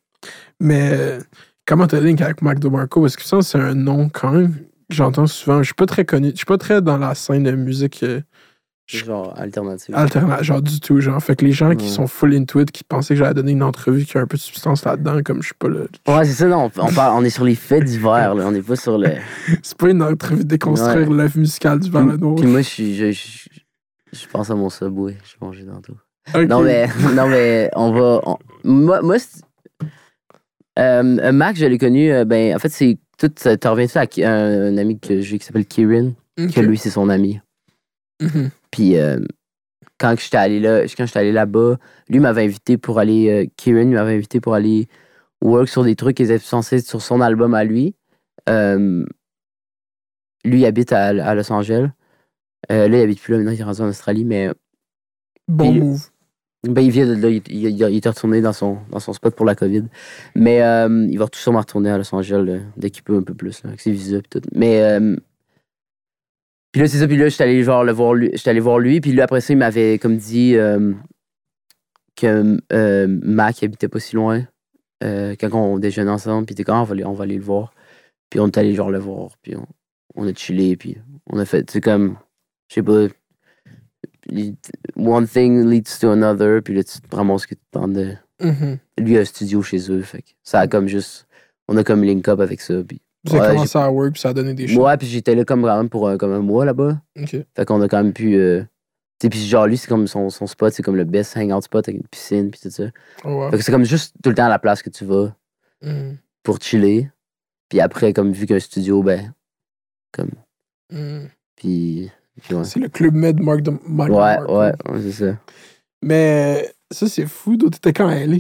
[0.60, 1.20] Mais euh,
[1.66, 3.02] comment t'as link avec Mac DeMarco?
[3.02, 4.60] Parce que ça, c'est un nom quand même que
[4.90, 5.60] j'entends souvent.
[5.60, 6.32] Je suis pas très connu.
[6.32, 8.22] Je suis pas très dans la scène de musique euh,
[8.98, 9.96] genre alternative.
[9.96, 11.00] alternative, genre du tout.
[11.00, 13.52] Genre, fait que les gens qui sont full into it, qui pensaient que j'allais donner
[13.54, 15.88] une entrevue qui a un peu de substance là-dedans, comme je suis pas le.
[16.08, 16.70] Ouais, c'est ça, non.
[16.78, 18.46] On, on parle, on est sur les faits divers, là.
[18.48, 19.10] On n'est pas sur le.
[19.64, 22.36] C'est pas une entrevue de déconstruire l'œuvre musicale du Valeno.
[22.36, 22.96] puis moi, je suis.
[22.96, 23.48] Je, je,
[24.14, 25.16] je pense à mon subway.
[25.24, 25.94] Je vais manger tantôt.
[26.36, 26.48] Ok.
[26.48, 28.22] Non, mais, non, mais on va.
[28.26, 29.18] on- moi, moi
[30.80, 32.12] euh, Mac, je l'ai connu.
[32.12, 33.32] euh, ben, en fait, c'est tout.
[33.38, 33.88] Ça te revient
[34.24, 36.54] à un, un ami que j'ai qui s'appelle Kieran, Ok.
[36.54, 37.40] que lui, c'est son ami.
[38.22, 38.50] Mhm.
[38.72, 39.20] Puis euh,
[40.00, 41.78] quand j'étais allé là, quand j'étais allé là-bas,
[42.10, 43.30] lui m'avait invité pour aller.
[43.30, 44.88] euh, Kieran m'avait invité pour aller
[45.44, 47.96] work sur des trucs qui étaient censés être sur son album à lui.
[48.50, 49.06] Euh,
[50.46, 51.90] lui, il habite à, à Los Angeles.
[52.72, 54.50] Euh, là, il habite plus là, maintenant, il est rendu en Australie, mais
[55.48, 56.10] Bon Puis- move.
[56.68, 59.14] ben, il vient de là, il, il- il- il était retourné dans son, dans son
[59.14, 59.84] spot pour la COVID.
[60.36, 63.24] Mais euh, il va tout sûrement retourner à Los Angeles là, dès qu'il peut un
[63.24, 64.42] peu plus, là, avec ses visas et tout.
[64.54, 64.82] Mais
[66.72, 69.02] puis là, c'est ça, puis là, j'étais allé genre le voir lui, allé voir lui,
[69.02, 70.94] puis là après ça, il m'avait comme dit euh,
[72.16, 74.48] que euh, Mac habitait pas si loin.
[75.04, 77.38] euh, quand on déjeunait ensemble, puis était comme Ah, on va aller, on va aller
[77.38, 77.74] le voir.
[78.30, 79.68] Puis on est allé genre le voir, puis on,
[80.16, 80.98] on a chillé, puis
[81.30, 82.18] on a fait, c'est comme,
[82.70, 83.08] je sais pas,
[84.96, 88.16] one thing leads to another, puis là, tu te ramasses que tu te demandes de.
[88.42, 88.78] Mhm.
[89.00, 91.28] Lui, a un studio chez eux, fait que ça a comme juste.
[91.68, 93.02] On a comme link up avec ça, puis.
[93.24, 94.78] Vous avez Ouais, commencé à work, puis ça a donné des choses.
[94.78, 97.00] Moi, puis j'étais là comme quand même pour un, comme un mois là-bas.
[97.20, 97.36] Ok.
[97.56, 98.36] Fait qu'on a quand même pu.
[98.36, 98.62] euh,
[99.20, 101.62] tu sais, puis genre, lui, c'est comme son, son spot, c'est comme le best hangout
[101.62, 102.86] spot avec une piscine, puis tout ça.
[103.24, 103.52] Oh, wow.
[103.52, 105.36] Fait que c'est comme juste tout le temps à la place que tu vas
[105.84, 106.18] Mhm.
[106.44, 107.10] pour chiller.
[107.70, 109.34] Puis après, comme vu qu'un studio, ben.
[110.12, 110.32] Comme.
[110.92, 111.30] Mhm.
[111.56, 112.10] Puis.
[112.50, 112.64] ouais.
[112.64, 115.38] C'est le club med Mark de Mark Ouais, ouais, ouais, c'est ça.
[116.04, 117.56] Mais ça, c'est fou.
[117.58, 118.38] Toi, t'étais quand LA?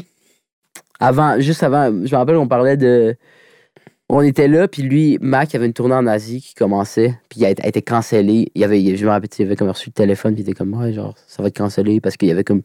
[0.99, 3.16] Avant, juste avant, je me rappelle, on parlait de.
[4.14, 7.40] On était là, puis lui, Mac, il avait une tournée en Asie qui commençait, puis
[7.40, 8.52] il a été, a été cancellé.
[8.56, 10.74] Il avait, je me rappelle, il avait comme reçu le téléphone, puis il était comme,
[10.74, 12.62] ouais, genre, ça va être cancellé parce qu'il y avait comme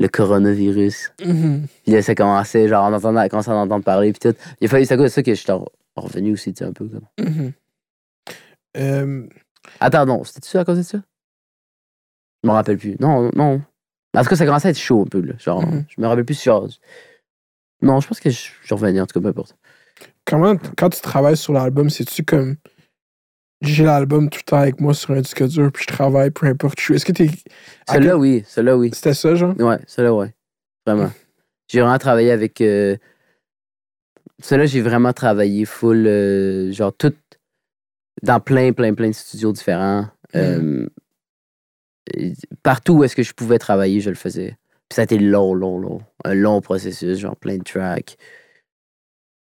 [0.00, 1.12] le coronavirus.
[1.24, 1.66] Mhm.
[1.84, 4.36] Puis là, ça commençait, genre, on entendait, commençait à en entendre parler, puis tout.
[4.60, 6.58] Il a fallu, c'est à cause de ça que je suis re- revenu aussi, tu
[6.58, 7.52] sais, un peu comme.
[8.76, 9.26] Euh,
[9.78, 10.98] Attends, non, c'était-tu à cause de ça?
[12.42, 12.96] Je me rappelle plus.
[12.98, 13.58] Non, non.
[14.16, 15.34] Tout cas, ça commençait à être chaud un peu, là.
[15.38, 15.84] Genre, Mhm.
[15.88, 16.66] je me rappelle plus, genre.
[17.82, 19.56] Non, je pense que je je revenu, en tout cas, peu importe.
[20.28, 22.56] Comment, quand tu travailles sur l'album, c'est-tu comme
[23.60, 26.46] j'ai l'album tout le temps avec moi sur un disque dur, puis je travaille, peu
[26.46, 26.78] importe.
[26.90, 27.28] Est-ce que t'es.
[27.90, 28.90] Celui-là, oui, celui-là, oui.
[28.92, 29.58] C'était ça, genre?
[29.58, 30.34] Ouais, celui-là, ouais.
[30.86, 31.10] Vraiment.
[31.66, 32.60] J'ai vraiment travaillé avec.
[32.60, 32.96] Euh...
[34.40, 37.14] Celui-là, j'ai vraiment travaillé full, euh, genre, tout.
[38.22, 40.06] Dans plein, plein, plein de studios différents.
[40.36, 40.86] Euh,
[42.14, 44.56] et partout où est-ce que je pouvais travailler, je le faisais.
[44.88, 46.00] Puis ça a été long, long, long.
[46.24, 48.16] Un long processus, genre plein de tracks,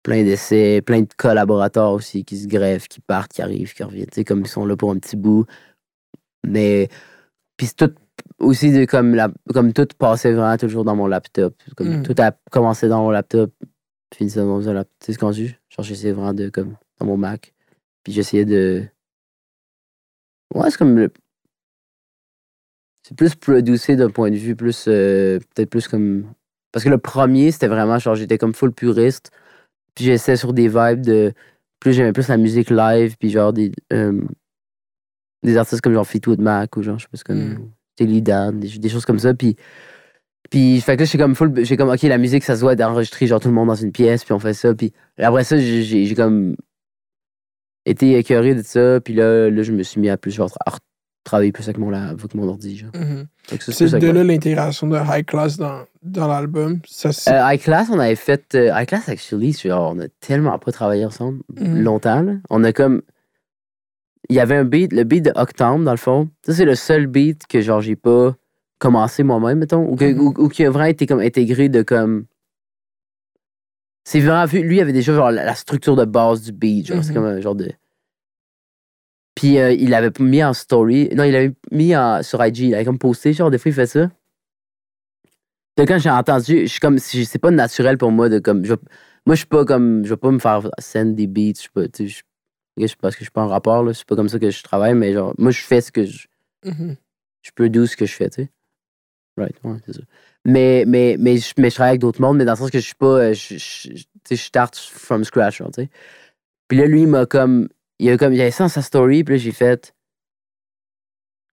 [0.04, 4.06] plein d'essais, plein de collaborateurs aussi qui se greffent, qui partent, qui arrivent, qui reviennent.
[4.08, 5.46] Tu sais, comme ils sont là pour un petit bout.
[6.46, 6.90] Mais.
[7.58, 7.94] Puis c'est tout
[8.40, 12.04] aussi de comme la comme tout passait vraiment toujours dans mon laptop comme Mm.
[12.04, 13.52] tout a commencé dans mon laptop
[14.14, 17.06] finissait dans mon laptop tu sais ce qu'on dit genre j'essayais vraiment de comme dans
[17.06, 17.54] mon Mac
[18.04, 18.84] puis j'essayais de
[20.56, 21.12] ouais c'est comme le-
[23.04, 26.34] c'est plus producé d'un point de vue plus euh, peut-être plus comme
[26.72, 29.32] parce que le premier c'était vraiment genre j'étais comme full puriste
[29.96, 31.34] puis j'essayais sur des vibes de
[31.80, 34.22] plus j'aimais plus la musique live puis genre des euh,
[35.44, 37.72] des artistes comme genre Fleetwood Mac ou genre je sais pas ce que Mm.
[37.96, 39.34] Steely Dan, des, des choses comme ça.
[39.34, 39.56] Puis,
[40.50, 42.76] puis fait que là, j'ai comme full, j'ai comme, ok, la musique, ça se doit
[42.76, 44.74] d'enregistrer genre tout le monde dans une pièce, puis on fait ça.
[44.74, 46.56] Puis après ça, j'ai, comme
[47.86, 49.00] été écœuré de ça.
[49.02, 50.50] Puis là, là, je me suis mis à plus genre
[51.24, 52.84] travailler plus avec mon, avec mon ordi.
[53.60, 56.80] Ça, C'est de là l'intégration de High Class dans, dans l'album.
[57.06, 58.56] Euh, High Class, on avait fait.
[58.56, 61.82] euh, High Class, actually, genre, on a tellement pas travaillé ensemble Mhm.
[61.82, 62.22] longtemps.
[62.22, 62.34] là.
[62.50, 63.02] On a comme.
[64.30, 66.30] Il y avait un beat, le beat de Octobre, dans le fond.
[66.46, 68.36] Ça, c'est le seul beat que, genre, j'ai pas
[68.80, 69.86] commencé moi-même, mettons.
[69.90, 70.20] Ou, que, Mhm.
[70.20, 72.26] ou, ou qui a vraiment été comme intégré de comme.
[74.06, 74.62] C'est vraiment vu.
[74.64, 76.88] Lui, il avait déjà, genre, la, la structure de base du beat.
[76.88, 77.72] Genre, c'est comme un genre de.
[79.36, 81.10] Puis euh, il l'avait mis en story.
[81.16, 82.60] Non, il l'avait mis en- sur IG.
[82.60, 84.10] Il avait comme posté, genre, des fois, il fait ça.
[85.76, 88.64] Puis quand j'ai entendu, je suis comme, c'est pas naturel pour moi de comme.
[88.64, 88.74] je-
[89.26, 90.04] moi, je suis pas comme.
[90.06, 91.54] Je vais pas me faire send des beats.
[91.56, 91.88] Je suis pas.
[91.88, 92.24] tu sais,
[92.78, 93.94] Je, je parce que je suis pas en rapport, là.
[93.94, 96.28] C'est pas comme ça que je travaille, mais genre, moi, je fais ce que je.
[96.66, 96.96] Mhm.
[97.42, 98.50] Je peux do ce que je fais, tu sais.
[99.36, 100.02] Right, ouais, c'est ça.
[100.46, 102.80] Mais, mais, mais, je, mais je travaille avec d'autres mondes, mais dans le sens que
[102.80, 103.06] je suis pas.
[103.20, 103.98] euh, Je, je, tu
[104.28, 105.90] sais, je start from scratch, tu sais.
[106.68, 107.68] Puis là, lui, il m'a comme.
[108.04, 108.34] Il a comme.
[108.34, 109.96] Il avait ça dans sa story, puis là, j'ai fait.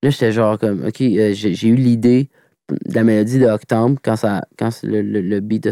[0.03, 0.85] Là, j'étais genre comme.
[0.85, 2.29] Ok, euh, j'ai j'ai eu l'idée
[2.69, 5.71] de la mélodie de Octobre quand, ça, quand le, le, le beat a,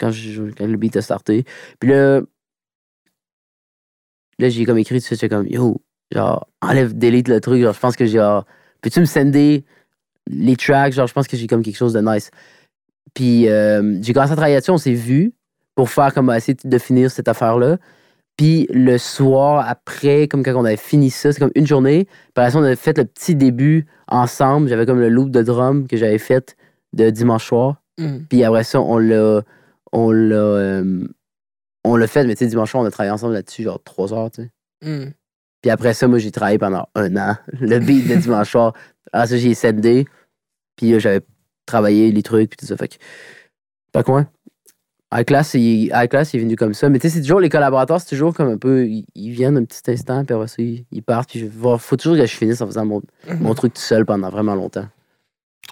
[0.00, 1.44] quand, le beat a starté.
[1.78, 2.22] Puis là.
[4.38, 5.46] Là, j'ai comme écrit ça, j'étais comme.
[5.46, 7.60] Yo, genre, enlève, delete le truc.
[7.60, 8.46] Genre, je pense que genre.
[8.80, 9.66] Peux-tu me sender
[10.26, 10.94] les tracks?
[10.94, 12.30] Genre, je pense que j'ai comme quelque chose de nice.
[13.12, 15.34] Puis euh, j'ai commencé à travailler là-dessus, on s'est vu
[15.74, 17.76] pour faire comme essayer de finir cette affaire-là.
[18.38, 22.06] Puis le soir après, comme quand on avait fini ça, c'est comme une journée.
[22.34, 24.68] Par la suite, on avait fait le petit début ensemble.
[24.68, 26.56] J'avais comme le loop de drum que j'avais fait
[26.92, 27.82] de dimanche soir.
[27.98, 28.26] Mhm.
[28.30, 29.42] Puis après ça, on l'a.
[29.92, 30.36] On l'a.
[30.36, 31.04] euh,
[31.84, 34.14] on l'a fait, mais tu sais, dimanche soir, on a travaillé ensemble là-dessus, genre trois
[34.14, 34.50] heures, tu sais.
[34.84, 35.12] Mhm.
[35.60, 37.36] Puis après ça, moi, j'ai travaillé pendant un an.
[37.60, 38.72] Le beat de dimanche soir.
[39.12, 40.06] Après ça, j'ai sendé.
[40.76, 41.22] Puis là, j'avais
[41.66, 42.76] travaillé les trucs, puis tout ça.
[42.76, 42.94] Fait que.
[43.92, 44.22] Fait que ouais.
[45.14, 46.88] High Class, il, il est venu comme ça.
[46.90, 48.86] Mais tu sais, c'est toujours les collaborateurs, c'est toujours comme un peu.
[48.86, 51.30] Ils, ils viennent un petit instant, puis après ça, ils, ils partent.
[51.30, 53.38] Puis il faut toujours que je finisse en faisant mon, Mhm.
[53.40, 54.86] mon truc tout seul pendant vraiment longtemps.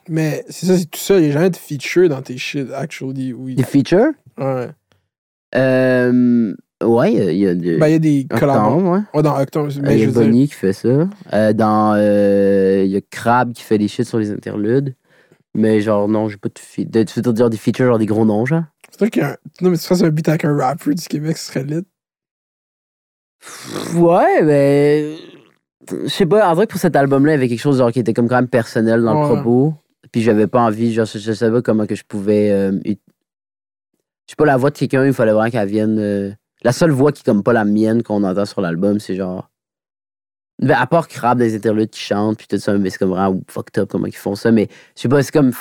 [0.09, 1.17] Mais c'est ça, c'est tout ça.
[1.19, 3.33] Il n'y a jamais de feature dans tes shit, actually.
[3.33, 3.55] Oui.
[3.57, 4.13] Des features?
[4.39, 4.69] Ouais.
[5.55, 8.85] Euh, ouais, il y a- il y a, de- Ben, il y a des collaborateurs.
[8.91, 9.01] Ouais.
[9.15, 9.69] Ouais, dans Octobre.
[9.69, 11.09] Euh, Il y a dire, Bonnie qui fait ça.
[11.33, 14.95] Euh, dans, euh, il y a Crab qui fait des shit sur les interludes.
[15.55, 17.03] Mais genre, non, j'ai pas de.
[17.05, 18.65] Tu veux dire des features, genre des gros noms, genre?
[18.97, 20.95] C'est vrai qu'il y a un- Non, mais tu fasses un beat avec un rapper
[20.95, 21.83] du Québec, ce serait lit.
[23.95, 25.17] Ouais, mais.
[25.89, 28.01] Je sais pas, en vrai, pour cet album-là, il y avait quelque chose genre, qui
[28.01, 29.29] était comme quand même personnel dans Ouais.
[29.29, 29.75] le propos.
[30.11, 32.51] Puis j'avais pas envie, genre, je, je savais pas comment que je pouvais.
[32.51, 32.99] euh, ut-
[34.27, 35.99] je sais pas, la voix de quelqu'un, il fallait vraiment qu'elle vienne.
[36.01, 36.33] euh,
[36.65, 39.49] La seule voix qui est comme pas la mienne qu'on entend sur l'album, c'est genre.
[40.59, 43.39] Ben, à part Crab des interludes qui chantent, puis tout ça, mais c'est comme vraiment
[43.47, 44.51] fucked up comment ils font ça.
[44.51, 45.53] Mais je sais pas, c'est comme.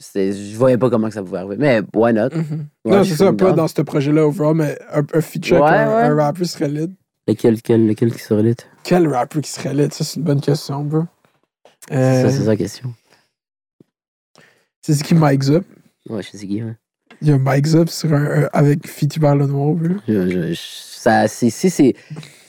[0.00, 1.56] c'est- Je voyais pas comment que ça pouvait arriver.
[1.58, 2.30] Mais why not?
[2.34, 2.66] Mhm.
[2.84, 5.68] Ouais, non, je c'est ça, pas dans ce projet-là overall, mais un, un feature Ouais,
[5.68, 6.02] avec un, ouais.
[6.20, 6.92] un rapper serait lit.
[7.28, 8.56] Lequel, lequel, lequel qui serait lit?
[8.82, 9.88] Quel rapper qui serait lit?
[9.92, 11.04] Ça, c'est une bonne question, bro.
[11.88, 12.92] Ça, Euh, c'est ça la question.
[14.80, 15.64] c'est ce qui Mike's Up.
[16.08, 16.74] Ouais, je sais qui, ouais.
[17.20, 19.94] Il y a Mike's Up sur un, un- avec Fiti le Noir, bro.
[20.08, 21.94] Je- je- je- ça, c'est, c'est.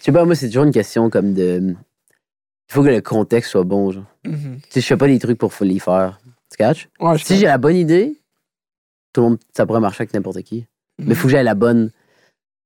[0.05, 1.75] Sais pas, moi, c'est toujours une question comme de.
[2.69, 4.05] Il faut que le contexte soit bon, genre.
[4.25, 4.59] Mhm.
[4.63, 6.19] Tu sais, je fais pas des trucs pour les faire.
[6.49, 6.89] Tu catches?
[6.99, 8.21] Ouais, je Si j'ai la bonne idée,
[9.13, 10.65] tout le monde, ça pourrait marcher avec n'importe qui.
[10.99, 11.91] Mais il faut que j'aie la bonne.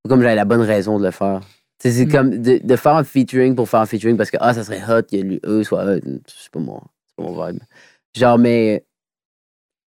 [0.03, 1.41] faut Comme j'aie la bonne raison de le faire.
[1.79, 2.11] Tu sais, c'est Mm.
[2.11, 4.81] comme de, de faire un featuring pour faire un featuring parce que, ah, ça serait
[4.83, 5.99] hot, que lui, eux soient hot.
[6.27, 6.83] C'est pas moi.
[7.07, 7.59] C'est pas mon vibe.
[8.15, 8.83] Genre, mais.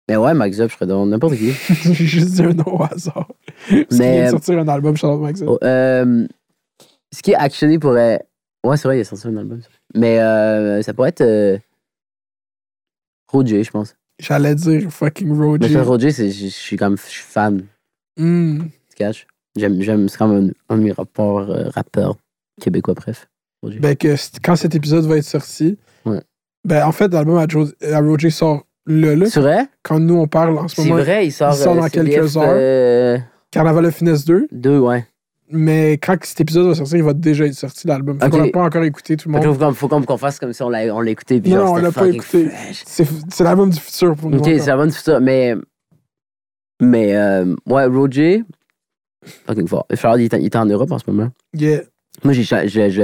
[0.09, 1.53] Mais ouais, Max Up, je serais dans n'importe qui.
[1.53, 3.29] J'ai juste dit un nom au hasard.
[3.71, 5.49] Mais- vient de sortir un album, Charlotte Mike's Up.
[5.53, 6.27] Oh, euh,
[7.13, 8.25] ce qui, actually, pourrait.
[8.65, 9.61] Ouais, c'est vrai, il a sorti un album.
[9.95, 11.23] Mais euh, ça pourrait être.
[11.23, 11.59] Euh...
[13.33, 13.95] Roger, je pense.
[14.19, 15.73] J'allais dire fucking Mais Roger.
[15.73, 16.97] ça, Roger, c'est- je suis comme.
[16.99, 17.63] Je suis fan.
[18.19, 18.65] Hmm.
[18.97, 19.27] Tu?
[19.57, 20.33] J'aime, j'aime, c'est comme
[20.69, 22.17] un, un de mes rapports, euh, rappeurs
[22.61, 23.29] québécois, bref.
[23.63, 23.79] Roger.
[23.79, 26.21] Ben, que quand cet épisode va être sorti, Ouais.
[26.65, 27.47] ben, en fait, l'album à,
[27.95, 29.27] à Roger sort là, là.
[29.27, 29.67] c'est vrai?
[29.83, 31.89] Quand nous, on parle en ce C'est moment, vrai, il sort, il sort euh, dans
[31.89, 32.45] quelques heures.
[32.47, 33.19] euh,
[33.51, 34.49] Carnaval of Finesse 2.
[34.53, 35.07] deux, ouais.
[35.53, 38.19] Mais quand cet épisode va sortir, il va déjà être sorti, l'album.
[38.21, 38.33] Faut Ok.
[38.33, 39.45] qu'on l'a pas encore écouté, tout le monde.
[39.61, 41.41] là, faut, qu'on fasse comme si on l'a, on écouté.
[41.41, 42.49] Puis Non, genre, on l'a pas écouté.
[42.73, 44.39] C'est l'album du futur pour nous.
[44.39, 45.19] Ok, c'est la bonne ça.
[45.21, 45.55] Mais.
[46.83, 48.43] Mais, euh, ouais, Roger.
[49.47, 49.87] Fucking fort.
[49.95, 51.31] Charles, il est, en- il Europe en ce moment.
[51.53, 51.83] Yeah.
[52.25, 52.43] Moi, j'ai.
[52.43, 53.03] Je, je, je,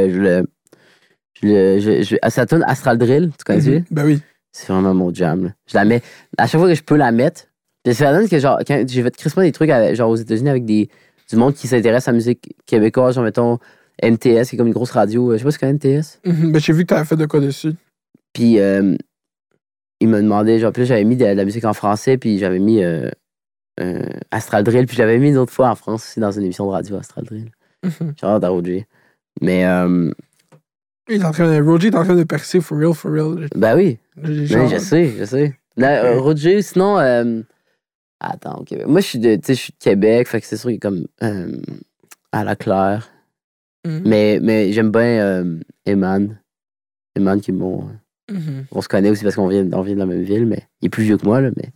[1.43, 3.85] le- je, sa tune Astral Drill, tu connais Mhm.
[3.90, 4.20] Ben oui.
[4.52, 5.44] C'est vraiment mon jam.
[5.44, 5.51] là.
[5.66, 6.01] Je la mets.
[6.39, 7.43] À chaque fois que je peux la mettre.
[7.85, 10.48] C'est la donne que, genre, quand j'ai fait crispement des trucs avec- genre aux États-Unis
[10.48, 10.89] avec des,
[11.28, 13.59] du monde qui s'intéresse à la musique québécoise, genre, mettons,
[14.03, 15.32] NTS, qui est comme une grosse radio.
[15.32, 16.20] Je sais pas si tu connais NTS.
[16.24, 16.53] Mhm.
[16.53, 17.73] Ben, j'ai vu que t'avais fait de quoi dessus.
[18.32, 18.94] Puis euh,
[20.01, 22.59] il me demandait, genre, puis j'avais mis de, de la musique en français, puis j'avais
[22.59, 23.11] mis euh,
[23.81, 26.66] euh, Astral Drill, puis j'avais mis une autre fois en France aussi dans une émission
[26.66, 27.51] de radio Astral Drill.
[27.85, 28.15] Mhm.
[28.20, 28.86] Genre à Roger.
[29.40, 30.11] Mais, euh,
[31.09, 33.48] Il est en train de, Roger est en train de percer for real, for real.
[33.55, 35.55] ben oui, Ben, genre- je sais, je sais.
[35.78, 36.23] Là, euh, Ok.
[36.24, 37.40] Roger, sinon, euh,
[38.21, 38.87] attends, au Québec.
[38.87, 40.77] Moi, je suis de, tu sais, je suis de Québec, fait que c'est sûr qu'il
[40.77, 41.57] est comme euh,
[42.33, 43.11] à la claire.
[43.87, 44.03] Mhm.
[44.05, 46.39] Mais, mais j'aime bien euh, Eman.
[47.17, 47.89] Eman qui est mon.
[48.31, 48.67] Mhm.
[48.73, 50.87] On se connaît aussi parce qu'on vient, on vient de la même ville, mais il
[50.87, 51.71] est plus vieux que moi, là, mais.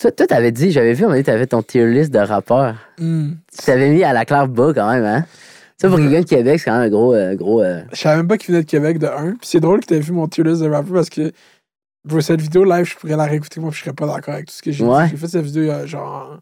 [0.00, 2.18] Toi, toi, t'avais dit, j'avais vu, à un moment donné, t'avais ton tier list de
[2.18, 2.76] rappeurs.
[2.98, 3.36] Mhm.
[3.56, 5.24] Tu t'avais mis à la claire bas quand même, hein?
[5.80, 7.12] Ça, pour quelqu'un de Québec, c'est quand même un gros.
[7.14, 9.30] euh, gros euh, Je savais même pas qu'il venait de Québec de 1.
[9.32, 11.32] Puis c'est drôle que t'aies vu mon tier list de rapper parce que
[12.20, 13.60] cette vidéo live, je pourrais la réécouter.
[13.60, 15.04] Moi, je serais pas d'accord avec tout ce que j'ai Ouais.
[15.04, 15.10] dit.
[15.12, 16.38] J'ai fait cette vidéo il y a genre.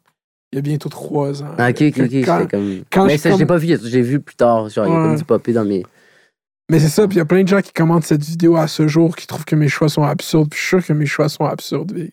[0.53, 1.55] Il y a bientôt 3 ans.
[1.59, 2.25] Ah, ok, ok, ok.
[2.25, 2.83] Quand- comme.
[2.91, 3.79] quand mais je ça, je l'ai pas vu.
[3.85, 4.69] J'ai vu plus tard.
[4.69, 5.03] Genre, il a Ouais.
[5.09, 5.85] comme du popé dans mes.
[6.71, 8.67] Mais c'est ça, puis il y a plein de gens qui commentent cette vidéo à
[8.69, 10.49] ce jour qui trouvent que mes choix sont absurdes.
[10.51, 11.93] Puis je suis sûr que mes choix sont absurdes.
[11.95, 12.13] mais-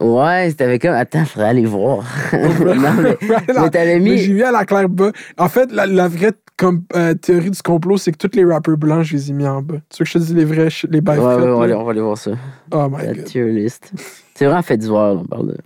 [0.00, 0.92] Ouais, c'était comme.
[0.94, 2.04] Attends, faudrait aller voir.
[2.32, 3.16] non, mais.
[3.48, 4.28] Mais t'avais j'ai mis.
[4.28, 5.12] mis à la claire bas.
[5.38, 8.76] En fait, la, la vraie comme, euh, théorie du complot, c'est que tous les rappeurs
[8.76, 9.76] blancs, je les ai mis en bas.
[9.88, 11.64] Tu veux que je te dise les vrais, les Ouais, bails ouais, faits, on va,
[11.64, 12.32] aller, on va aller voir ça.
[12.72, 13.24] Oh my La god.
[13.24, 13.92] tier list.
[14.34, 15.56] C'est vraiment fait d'hiver, on parle de.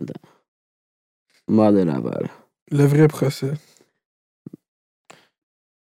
[0.00, 0.28] Attends.
[1.48, 2.30] Mort de Laval.
[2.70, 3.52] Le vrai procès.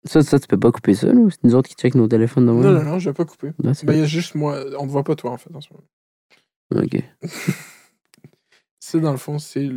[0.05, 1.15] Ça, ça, tu peux pas couper ça, là?
[1.21, 3.25] ou C'est nous autres qui check nos téléphones de Non, non, non, je vais pas
[3.25, 3.51] couper.
[3.59, 4.59] Ben, il y a juste moi.
[4.79, 5.85] On ne voit pas toi, en fait, en ce moment.
[6.85, 7.03] Ok.
[8.81, 9.69] Ça, dans le fond, c'est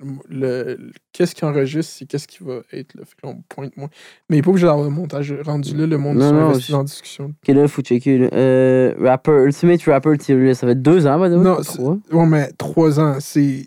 [0.00, 0.14] le.
[0.28, 3.04] le- le- qu'est-ce qui enregistre, c'est qu'est-ce qui va être là.
[3.04, 3.88] Fait que là, on pointe moins.
[4.28, 5.34] Mais il n'est pas obligé d'avoir de montage.
[5.44, 7.24] Rendu là, le monde Non, non, investis je- dans la discussion.
[7.46, 8.18] Ok, là, faut checker.
[8.18, 8.28] Là.
[8.32, 10.60] Euh, rapper, Ultimate Rapper tier list.
[10.62, 11.98] Ça fait deux ans, way, Non, trois.
[12.12, 13.66] Ouais, mais 3 ans, c'est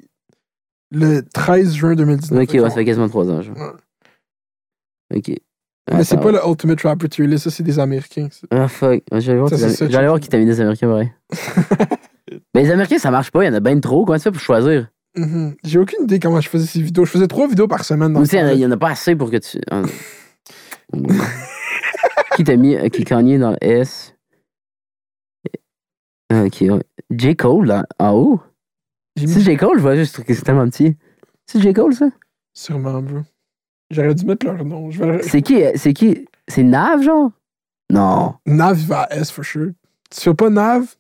[0.91, 2.43] le 13 juin 2019.
[2.43, 3.55] Ok, ouais, ça fait quasiment trois ans, genre.
[3.57, 5.18] Ouais.
[5.18, 5.31] Ok.
[5.91, 8.30] Mais c'est pas le Ultimate Rapper Tier List, ça, c'est des Américains.
[8.31, 8.47] ça.
[8.51, 9.03] Ah, fuck.
[9.11, 9.57] J'allais voir, Ça,
[10.07, 11.11] voir qui t'a mis des Américains, pareil.
[12.55, 13.43] Mais les Américains, ça marche pas.
[13.43, 14.05] Il y en a bien trop.
[14.05, 14.88] Comment tu fais pour choisir?
[15.15, 15.56] Mhm.
[15.64, 17.06] J'ai aucune idée comment je faisais ces vidéos.
[17.06, 18.14] Je faisais trois vidéos par semaine.
[18.14, 19.60] Dans il y en a- pas assez pour que tu.
[19.69, 19.84] Ah.
[22.35, 22.76] qui t'a mis.
[22.90, 24.15] Qui Kanye dans le S?
[26.31, 26.64] Ah, Ok.
[27.11, 27.35] J.
[27.35, 28.41] Cole, là, en haut?
[29.15, 29.57] J'ai C'est mis J.
[29.57, 30.98] Cole, je vois juste que c'est tellement petit.
[31.45, 31.73] C'est J.
[31.73, 32.10] Cole, ça?
[32.56, 33.19] sûrement, bro.
[33.91, 34.90] J'aurais dû mettre leur nom.
[34.90, 35.61] Vais C'est qui?
[35.76, 36.26] C'est qui?
[36.48, 37.31] C'est Nav, genre?
[37.91, 38.34] Non.
[38.48, 39.72] Nav, il va à S for sure.
[40.10, 40.95] Tu fais pas Nav?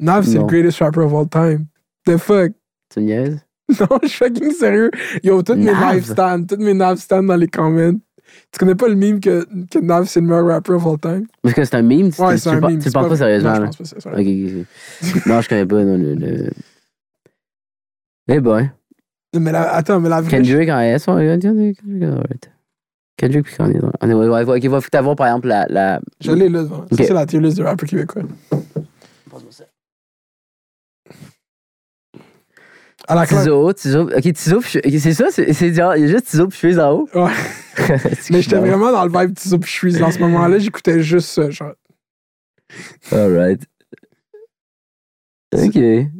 [0.00, 1.66] Nav, c'est le greatest rapper of all time.
[2.04, 2.52] The fuck?
[2.90, 3.45] Tu me niaises?
[3.80, 4.90] Non, je suis fucking sérieux.
[5.24, 5.94] Yo, toutes mes Nav?
[5.96, 7.98] Nav stands, toutes mes Nav stands dans les comments.
[8.52, 11.26] Tu connais pas le meme que, que Nav, c'est le meilleur rapper of all time?
[11.42, 12.10] Parce que c'est un meme?
[12.12, 12.78] Tu, Ouais, c'est un le- meme.
[12.78, 14.10] Tu penses pas sérieusement, Non, je pense pas c'est ça.
[14.10, 15.26] Ok, ok, ok.
[15.26, 16.14] non, je connais pas, non, le.
[16.14, 16.50] le...
[18.28, 18.70] Eh ben.
[19.38, 20.30] Mais la, attends, mais la vraie.
[20.30, 21.78] Kendrick en S, ouais, Kendrick.
[23.16, 23.80] Kendrick puis Kanye.
[23.80, 23.90] ouais.
[24.00, 25.66] Ah, ouais, ouais, ouais, ok, va faut t'avoir par exemple la.
[25.68, 26.00] la...
[26.20, 26.78] Je l'ai là devant.
[26.78, 27.02] Ça, Ok.
[27.06, 28.22] c'est la tier list de rappers québécois.
[33.08, 33.26] À la.
[33.26, 34.02] Tizo, Tizo.
[34.02, 36.92] Ok, ok, c'est ça, c'est genre, il y a juste Tizo puis je suis en
[36.92, 37.08] haut.
[37.14, 37.30] Ouais.
[38.30, 41.28] Mais j'étais vraiment dans le vibe Tizo puis je suis dans ce moment-là, j'écoutais juste
[41.28, 41.50] ça.
[41.50, 41.74] Genre.
[43.12, 43.62] Alright.
[45.54, 45.76] Ok.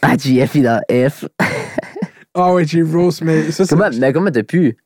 [0.00, 0.80] Ah, GF, il est dans
[1.10, 1.24] F.
[2.32, 2.82] Ah ouais, J.
[2.82, 3.74] Rose, mais ça, c'est.
[3.74, 4.76] Comment, mais comment t'as pu?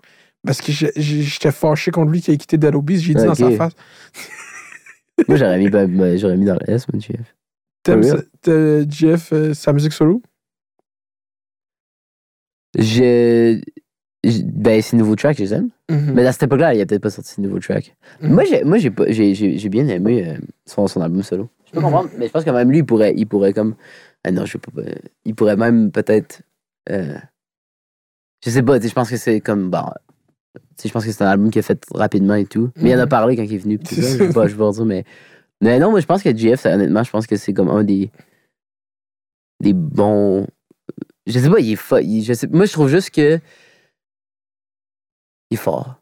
[0.45, 2.75] Parce que j'étais fâché contre lui qui a quitté Dead.
[2.89, 3.37] J'ai dit dans Ok.
[3.37, 3.73] sa face.
[5.29, 7.35] Moi, j'aurais mis, ben, j'aurais mis dans le S, mon GF.
[7.83, 10.23] T'aimes t'as- Jeff, euh, sa musique solo?
[12.79, 13.61] Je.
[14.25, 15.71] Ben, c'est nouveau track, je les aime.
[15.91, 16.13] Mhm.
[16.15, 17.97] Mais à cette époque-là, il a peut-être pas sorti de nouveau track.
[18.21, 18.33] Mhm.
[18.33, 18.93] Moi, j'ai, moi j'ai,
[19.35, 21.49] j'ai, j'ai bien aimé euh, son, son album solo.
[21.67, 21.85] Je peux Mhm.
[21.85, 23.75] comprendre, mais je pense que même lui, il pourrait, il pourrait comme.
[24.25, 24.71] Ah non, je sais pas.
[24.81, 24.95] euh,
[25.25, 26.43] il pourrait même peut-être.
[26.91, 27.19] euh,
[28.45, 29.71] je sais pas, je pense que c'est comme.
[30.77, 32.71] Sais, je pense que c'est un album qu'il a fait rapidement et tout.
[32.77, 33.09] Mais il en a Mhm.
[33.09, 33.81] parlé quand il est venu.
[33.91, 35.05] je sais pas, je vais pas dire, mais.
[35.63, 38.11] Mais non, moi, je pense que GF, honnêtement, je pense que c'est comme un des.
[39.61, 40.47] Des bons.
[41.27, 42.01] Je sais pas, il est fort.
[42.03, 43.39] je sais, moi, je trouve juste que.
[45.51, 45.95] Il est fort.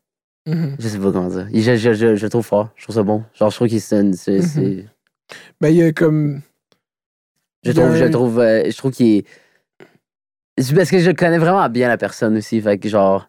[0.46, 0.76] Mhm.
[0.78, 1.48] Je sais pas comment dire.
[1.52, 2.70] Je, je, je, trouve fort.
[2.74, 3.22] Je trouve ça bon.
[3.34, 4.00] Genre, je trouve qu'il c'est.
[4.00, 4.86] une- c'est-
[5.60, 6.40] Ben, il y a comme.
[7.62, 9.26] Je trouve, je trouve, euh, je trouve qu'il est.
[10.74, 12.60] Parce que je connais vraiment bien la personne aussi.
[12.62, 13.28] Fait que genre.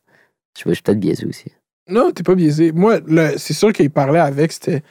[0.55, 1.51] Je sais pas, je suis peut-être biaisé aussi.
[1.89, 2.71] Non, t'es pas biaisé.
[2.71, 2.99] Moi,
[3.37, 4.81] c'est sûr qu'il parlait avec, c'était.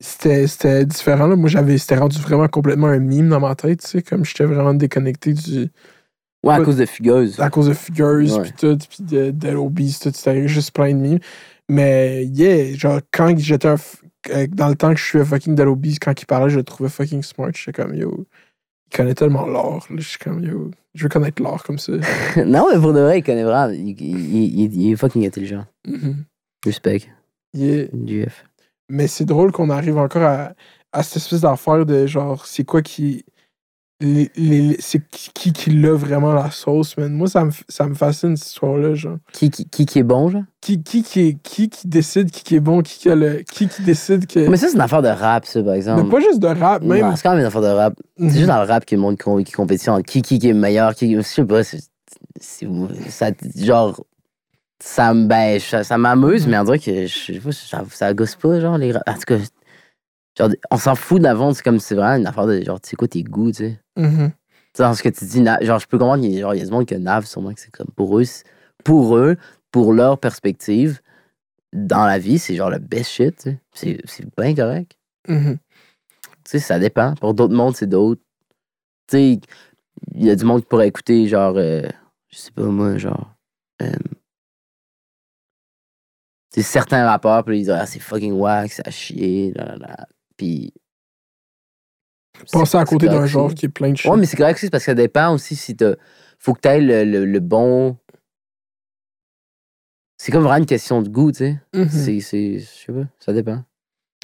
[0.00, 1.26] C'était, différent.
[1.26, 1.36] Là.
[1.36, 4.44] Moi, j'avais, c'était rendu vraiment complètement un mime dans ma tête, tu sais, comme j'étais
[4.44, 5.68] vraiment déconnecté du,
[6.42, 7.38] Ouais, à cause de Fugueuse.
[7.38, 8.42] à cause de Figures, Ouais.
[8.42, 11.18] puis tout, puis de, de l'Obese, tout, c'était juste plein de mimes.
[11.68, 13.76] Mais, yeah, genre, quand j'étais un
[14.30, 16.64] euh, dans le temps que je suis fucking de l'Obese, quand il parlait, je le
[16.64, 17.50] trouvais fucking smart.
[17.54, 18.26] J'étais comme, yo,
[18.90, 19.78] il connaît tellement là.
[19.94, 21.92] Je suis comme, yo, je veux connaître l'art comme ça.
[22.46, 23.70] non, mais pour de vrai, il connaît vraiment.
[23.72, 25.66] Il, il, il- il est fucking intelligent.
[25.86, 26.24] Mhm.
[26.64, 27.02] Respect.
[27.54, 27.86] Yeah.
[28.06, 28.44] GF.
[28.90, 30.52] Mais c'est drôle qu'on arrive encore à,
[30.92, 33.24] à cette espèce d'affaire de genre, c'est quoi qui.
[34.02, 37.12] les- les- c'est qui, qui l'a vraiment la sauce, man?
[37.12, 39.18] Moi, ça me, ça me fascine cette histoire-là, genre.
[39.32, 40.42] Qui, qui, qui, qui est bon, genre?
[40.62, 43.68] Qui, qui, qui, qui, qui décide qui, qui est bon, qui, qui, a le, qui,
[43.68, 44.48] qui décide que.
[44.48, 46.04] Mais ça, c'est une affaire de rap, ça, par exemple.
[46.04, 47.00] Mais pas juste de rap, même.
[47.10, 47.94] Non, c'est quand même une affaire de rap.
[48.18, 48.30] Mhm.
[48.30, 50.54] C'est juste dans le rap que le monde qui compétition entre qui, qui, qui est
[50.54, 51.14] meilleur, qui.
[51.14, 51.80] Je sais pas, c'est.
[52.40, 52.66] c'est-
[53.10, 54.02] Ça, genre.
[54.82, 57.06] Ça, me- ben, ça, ça m'amuse, mais on dirait que.
[57.06, 59.38] Je sais pas, ça, ça gosse pas, genre, les En tout cas,
[60.38, 62.96] genre, on s'en fout d'avant, c'est comme c'est vraiment une affaire de genre, tu sais
[62.96, 63.80] quoi, tes goûts, tu sais.
[64.74, 66.64] Tu Dans ce que tu dis, genre, je peux comprendre qu'il y genre, y a
[66.64, 68.24] du monde que Nav, sûrement que c'est comme pour eux,
[68.84, 69.36] pour eux,
[69.70, 71.00] pour leur perspective,
[71.72, 73.98] dans la vie, c'est genre le best shit, tu sais.
[74.06, 74.92] C'est bien correct.
[75.28, 75.58] Mhm.
[76.44, 77.14] Tu sais, ça dépend.
[77.16, 78.22] Pour d'autres mondes, c'est d'autres.
[79.08, 79.40] Tu sais,
[80.14, 81.82] il y a du monde qui pourrait écouter, genre, euh,
[82.30, 83.34] je sais pas moi, genre.
[83.82, 83.92] euh,
[86.50, 89.76] sais, certains rappeurs, puis ils disent, ah, c'est fucking whack, c'est à chier, là, là,
[89.76, 90.06] là.
[90.36, 90.72] Puis.
[92.52, 94.10] Passer à c'est- côté c'est d'un genre qui est plein de shit.
[94.10, 95.94] Ouais, mais c'est correct aussi, c'est parce que ça dépend aussi si t'as.
[96.38, 97.96] Faut que t'aies le, le, le bon.
[100.16, 101.60] C'est comme vraiment une question de goût, tu sais.
[101.74, 101.88] Mhm.
[101.88, 103.62] C'est, c'est, je sais pas, ça dépend.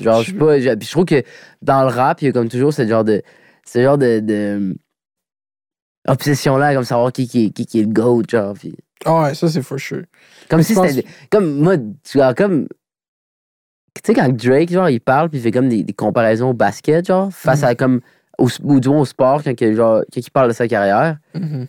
[0.01, 1.23] Genre, je sais pas, je, puis je trouve que
[1.63, 3.23] dans le rap, il y a comme toujours ce genre de,
[3.67, 4.77] ce genre de, de
[6.07, 8.75] obsession-là, comme savoir qui, qui, est- qui, qui est le GOAT, genre, puis
[9.05, 10.03] Ah ouais, ça, c'est for sure.
[10.49, 12.67] comme Mais si c'était, comme, moi, tu vois, comme,
[13.95, 16.55] tu sais, quand Drake, genre, il parle, puis il fait comme des, des comparaisons au
[16.55, 17.69] basket, genre, face Mhm.
[17.69, 18.01] à, comme,
[18.39, 21.19] au, ou du moins au sport, quand, que, genre, quand il parle de sa carrière,
[21.35, 21.67] Mhm.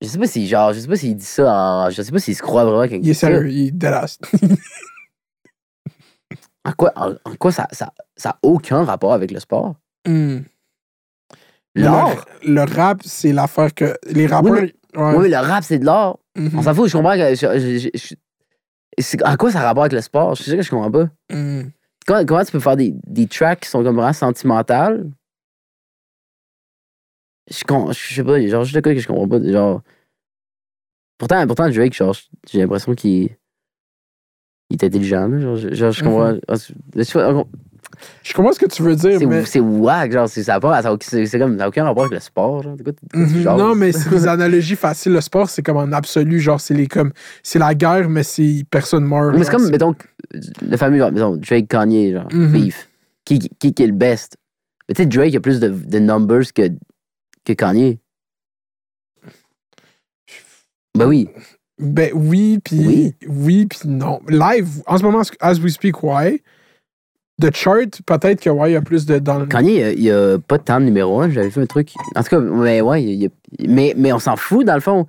[0.00, 2.18] je sais pas si, genre, je sais pas s'il dit ça en, je sais pas
[2.18, 3.72] s'il se croit vraiment quand Il est sérieux, il est.
[6.64, 9.74] En quoi, en, en quoi ça, ça, ça a aucun rapport avec le sport?
[11.74, 12.24] L'art?
[12.44, 14.52] Le, le rap, c'est l'affaire que les rappeurs.
[14.52, 14.60] mais-
[14.96, 15.16] ouais.
[15.16, 16.18] Oui, mais le rap, c'est de l'art.
[16.36, 17.34] On s'en fout, je comprends que.
[17.34, 18.14] je- je- je- je-
[18.98, 20.36] c'est- en quoi ça a rapport avec le sport?
[20.36, 21.08] C'est ça que je comprends pas.
[21.30, 21.70] Mhm.
[22.06, 25.10] Comment, comment tu peux faire des, des tracks qui sont comme vraiment sentimentales?
[27.50, 27.56] Je,
[27.92, 29.42] je sais pas, genre, juste le cas que je comprends pas.
[29.44, 29.82] Genre.
[31.18, 32.16] Pourtant, pourtant Drake, genre,
[32.50, 33.36] j'ai l'impression qu'il
[34.70, 35.38] il est intelligent, là.
[35.40, 36.32] Genre, je, genre, je comprends.
[38.22, 39.44] Je comprends ce que tu veux dire, C'est mais.
[39.44, 42.04] c'est wack, genre, c'est- ça pas- ça a- c'est c'est comme, ça a aucun rapport
[42.04, 42.76] avec le sport, genre.
[42.82, 43.42] Quoi Mhm.
[43.44, 45.12] Non, mais c'est des analogies faciles.
[45.12, 46.38] Le sport, c'est comme en absolu.
[46.40, 47.12] Genre, c'est les comme.
[47.42, 49.32] C'est la guerre, mais c'est personne meurt.
[49.36, 49.94] Mais c'est genre, comme, mettons,
[50.62, 52.52] le fameux, genre, mettons, Drake Kanye, genre, Mhm.
[52.52, 52.88] beef.
[53.24, 54.36] Qui, qui, qui est le best?
[54.88, 56.68] Mais tu sais, Drake a plus de, de numbers que,
[57.44, 57.98] que Kanye.
[60.96, 61.28] Ben oui.
[61.78, 63.14] Ben oui, puis Oui.
[63.26, 64.20] oui, puis non.
[64.28, 66.40] Live, en ce moment, as we speak, why?
[67.40, 69.92] The chart, peut-être que ouais, il y a plus de dans le- Kanye, il a-
[69.92, 71.30] il a pas de temps de numéro un.
[71.30, 71.92] J'avais fait un truc.
[72.14, 73.30] En tout cas, mais ouais, il y a-
[73.66, 75.06] mais, mais on s'en fout, dans le fond.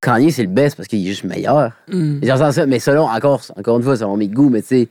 [0.00, 1.72] Kanye, c'est le best parce qu'il est juste meilleur.
[1.88, 2.20] Mm.
[2.66, 4.88] Mais selon, encore, encore une fois, selon mes goûts, mais tu sais,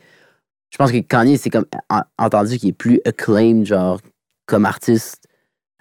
[0.69, 3.99] je pense que Kanye, c'est comme en- entendu qu'il est plus acclaimed, genre,
[4.45, 5.25] comme artiste.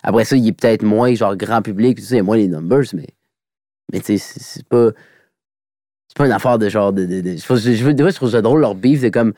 [0.02, 2.36] Après ça, il est peut-être moins, genre, grand public, tu sais, il y a moins
[2.36, 3.08] les numbers, mais,
[3.92, 4.90] mais tu sais, c'est c'est pas.
[6.08, 6.92] C'est pas une affaire de genre.
[6.92, 9.10] De, de, de- je, je, je, des fois, je trouve ça drôle, leur beef, c'est
[9.10, 9.32] comme.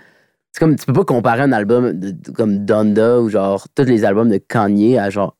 [0.55, 3.83] C'est comme, tu peux pas comparer un album de, de- comme Donda ou genre tous
[3.87, 5.37] les albums de Kanye à genre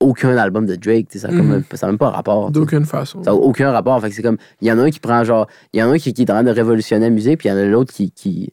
[0.00, 1.62] aucun album de Drake, ça n'a Mhm.
[1.82, 2.50] même pas rapport.
[2.50, 3.22] D'aucune façon.
[3.22, 4.00] Ça n'a aucun rapport.
[4.00, 5.92] Fait c'est comme, il y en a un qui prend genre, il y en a
[5.94, 7.64] un qui, qui est en train de révolutionner la musique, puis il y en a
[7.64, 8.52] l'autre qui, qui,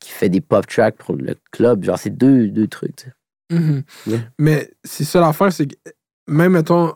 [0.00, 1.84] qui, fait des pop tracks pour le club.
[1.84, 3.10] Genre, c'est deux, deux trucs.
[3.50, 3.82] Mhm.
[4.06, 4.18] Yeah.
[4.38, 5.74] Mais c'est ça l'affaire, c'est que
[6.26, 6.94] même, mettons,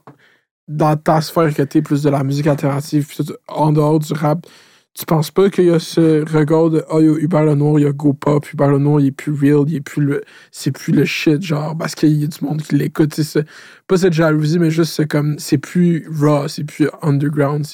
[0.68, 3.08] dans ta sphère que t'es plus de la musique alternative,
[3.48, 4.46] en dehors du rap,
[4.94, 7.78] tu penses pas qu'il y a ce regard de oh, il y a Hubert Lenoir,
[7.78, 10.22] il y a Go Pop, Hubert Lenoir, il est plus real, il est plus le.
[10.50, 13.14] C'est plus le shit, genre, parce qu'il y a du monde qui l'écoute.
[13.14, 13.40] c'est ça.
[13.86, 15.38] Pas cette jalousie, mais juste c'est comme.
[15.38, 17.66] C'est plus raw, c'est plus underground.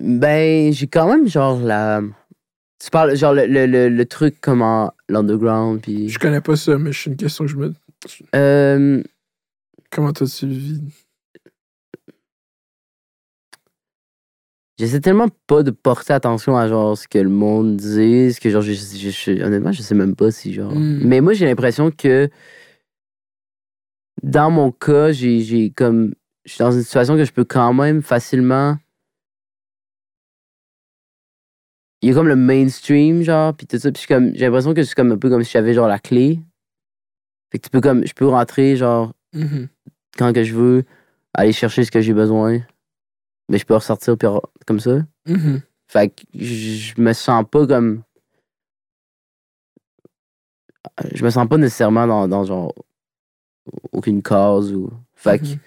[0.00, 2.00] Ben, j'ai quand même genre la.
[2.82, 6.08] Tu parles, genre le, le, le, le truc comment l'underground, puis.
[6.08, 7.74] Je connais pas ça, mais c'est une question que je me.
[8.34, 9.02] Euh,
[9.92, 10.80] Comment toi tu le vis?
[14.78, 18.50] J'essaie tellement pas de porter attention à genre ce que le monde dit, ce que
[18.50, 20.72] genre, je, je- je- honnêtement, je sais même pas si genre.
[20.74, 21.00] Mm.
[21.04, 22.28] Mais moi, j'ai l'impression que
[24.22, 26.14] dans mon cas, j'ai comme.
[26.44, 28.76] Je suis dans une situation que je peux quand même facilement.
[32.00, 33.92] Il y a comme le mainstream, genre, puis tout ça.
[33.92, 36.40] Puis comme- j'ai l'impression que c'est comme un peu comme si j'avais genre la clé.
[37.52, 38.04] Fait que tu peux comme.
[38.06, 39.68] Je peux rentrer, genre, Mhm.
[40.18, 40.84] quand que je veux,
[41.34, 42.60] aller chercher ce que j'ai besoin.
[43.48, 44.16] Mais je peux ressortir
[44.66, 45.00] comme ça.
[45.26, 45.60] Mhm.
[45.88, 48.02] Fait que je me sens pas comme.
[51.14, 52.74] Je me sens pas nécessairement dans, dans genre.
[53.92, 54.90] aucune cause ou.
[55.14, 55.58] Fait que Mhm.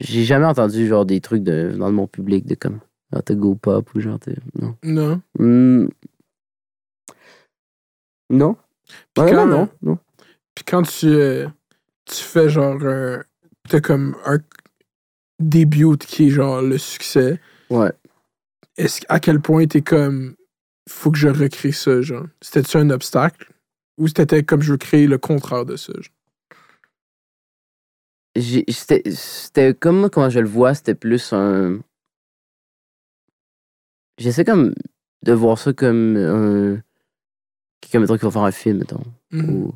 [0.00, 2.80] j'ai jamais entendu genre des trucs de, dans mon public de comme.
[3.12, 4.18] Ah, t'as go pop ou genre.
[4.18, 4.76] t'es- Non.
[4.82, 5.22] Non.
[5.38, 5.86] Hmm.
[8.30, 8.56] Non.
[9.18, 9.98] Ouais, quand- non, non.
[10.54, 11.48] Puis quand tu, euh,
[12.06, 12.78] tu fais genre.
[12.82, 13.22] euh,
[13.68, 14.38] T'as comme un
[15.40, 17.40] début qui est genre le succès,
[17.70, 17.92] Ouais.
[18.76, 20.36] est-ce à quel point t'es comme.
[20.88, 22.26] Faut que je recrée ça, genre?
[22.42, 23.50] C'était-tu un obstacle?
[23.98, 25.92] Ou c'était comme je veux créer le contraire de ça?
[28.36, 31.78] C'était comme comment je le vois, c'était plus un.
[34.18, 34.74] J'essaie comme
[35.24, 36.82] de voir ça comme un.
[37.80, 39.02] Quelqu'un, mettons, qui va faire un film, mettons.
[39.30, 39.50] Mhm.
[39.50, 39.74] Ou...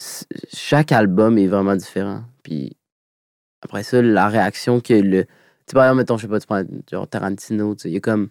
[0.00, 2.24] c- chaque album est vraiment différent.
[2.42, 2.76] Puis
[3.64, 5.24] après ça, la réaction que le.
[5.24, 5.28] Tu
[5.70, 7.96] sais, par exemple, mettons, je sais pas, tu prends genre Tarantino, tu sais, il y
[7.96, 8.28] a comme.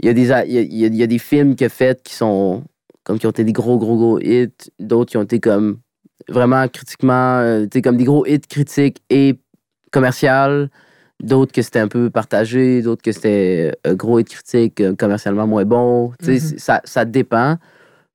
[0.00, 2.02] Il y a des, il y a, il y a- des films qu'il a fait
[2.02, 2.64] qui sont.
[3.04, 4.50] Comme qui ont été des gros, gros, gros hits.
[4.78, 5.78] D'autres qui ont été comme.
[6.28, 7.38] Vraiment critiquement.
[7.38, 9.38] euh, tu sais, comme des gros hits critiques et
[9.92, 10.70] commercial.
[11.20, 12.82] D'autres que c'était un peu partagé.
[12.82, 16.12] D'autres que c'était euh, gros hits critiques, euh, commercialement moins bon.
[16.18, 16.38] Tu sais, Mhm.
[16.40, 17.58] c'est- ça, ça dépend.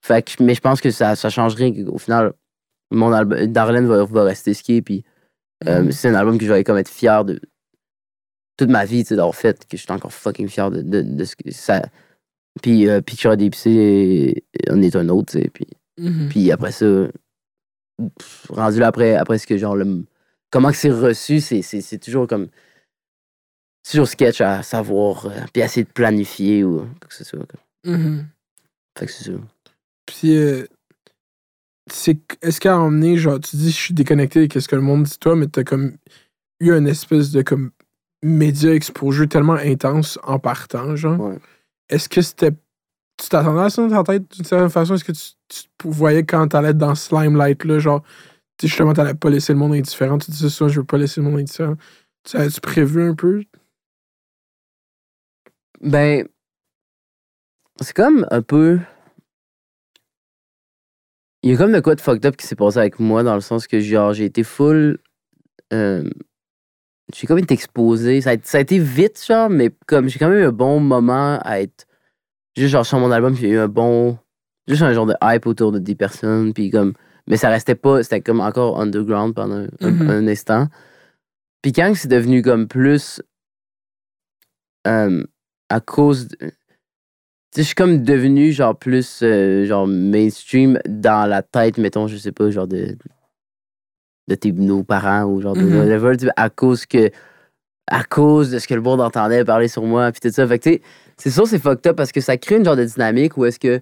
[0.01, 1.73] Fait que, mais je pense que ça, ça change rien.
[1.87, 2.33] Au final,
[2.91, 4.81] mon album, Darlene va, va rester ce qui est.
[4.81, 5.03] Puis
[5.65, 5.91] euh, Mhm.
[5.91, 7.39] c'est un album que je vais comme être fier de
[8.57, 11.01] toute ma vie, tu sais, d'avoir fait, que je suis encore fucking fier de, de,
[11.01, 11.81] de ce que ça.
[12.61, 15.49] Puis euh, Picture d'épicé, on est un autre, tu sais.
[15.53, 15.67] Puis,
[15.99, 16.29] Mhm.
[16.29, 16.85] puis après ça,
[18.19, 20.05] pff, rendu là après, après ce que genre le.
[20.51, 22.47] Comment que c'est reçu, c'est, c'est, c'est toujours comme.
[23.89, 27.39] Toujours sketch à savoir, euh, puis essayer de planifier ou quoi que ce soit.
[27.39, 27.59] quoi.
[27.85, 28.27] Mhm.
[28.97, 29.37] Fait que c'est ça.
[30.05, 30.67] Puis, euh,
[31.89, 35.03] c'est est-ce qu'à donné, genre, tu dis, je suis déconnecté de ce que le monde
[35.03, 35.97] dit toi, mais t'as comme
[36.59, 37.71] eu une espèce de comme
[38.23, 41.19] média exposure tellement intense en partant, genre.
[41.19, 41.39] Ouais.
[41.89, 42.51] Est-ce que c'était.
[43.19, 44.95] Tu t'attendais à ça dans ta tête d'une certaine façon?
[44.95, 48.03] Est-ce que tu, tu voyais quand t'allais être dans ce limelight-là, genre,
[48.61, 50.17] justement, t'allais pas laisser le monde indifférent?
[50.17, 51.75] Tu disais ça, je veux pas laisser le monde indifférent.
[52.23, 53.43] Tu avais-tu prévu un peu?
[55.81, 56.27] Ben,
[57.81, 58.79] c'est comme un peu.
[61.43, 63.35] Il y a comme de quoi de fucked up qui s'est passé avec moi dans
[63.35, 64.97] le sens que, genre, j'ai été full.
[65.73, 66.09] euh,
[67.13, 68.19] j'ai comme été exposé.
[68.21, 70.79] Ça a, ça a été vite, genre, mais comme j'ai quand même eu un bon
[70.79, 71.85] moment à être.
[72.57, 74.17] Juste, genre, sur mon album, j'ai eu un bon.
[74.67, 76.93] Juste un genre de hype autour de 10 personnes, puis comme.
[77.27, 78.03] Mais ça restait pas.
[78.03, 80.09] C'était comme encore underground pendant un, Mhm.
[80.09, 80.67] un instant.
[81.61, 83.21] Puis quand c'est devenu comme plus.
[84.87, 85.23] euh,
[85.69, 86.27] à cause.
[86.29, 86.51] de-
[87.55, 92.31] je suis comme devenu genre plus euh, genre mainstream dans la tête, mettons, je sais
[92.31, 92.97] pas, genre de.
[94.27, 97.09] de tes nos parents ou genre de whatever, tu sais, à cause que.
[97.87, 100.47] à cause de ce que le monde entendait parler sur moi, puis tout ça.
[100.47, 100.81] Fait que tu sais,
[101.17, 103.59] c'est sûr, c'est fucked up parce que ça crée une genre de dynamique où est-ce
[103.59, 103.81] que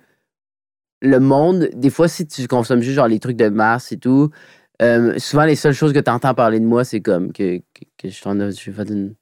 [1.01, 4.29] le monde, des fois, si tu consommes juste genre les trucs de masse et tout,
[4.81, 7.85] euh, souvent les seules choses que tu entends parler de moi, c'est comme que, que,
[7.97, 9.15] que je suis fait une.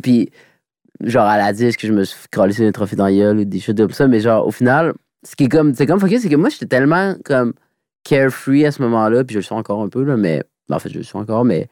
[0.00, 0.30] puis
[1.02, 3.44] genre à la disque, que je me suis collé sur un trophée dans gueule ou
[3.44, 6.28] des choses comme ça, mais genre au final, ce qui est comme, c'est comme c'est
[6.28, 7.52] que moi j'étais tellement comme
[8.04, 10.78] carefree à ce moment-là, puis je le suis encore un peu, là, mais ben, en
[10.78, 11.68] fait, je le suis encore, mais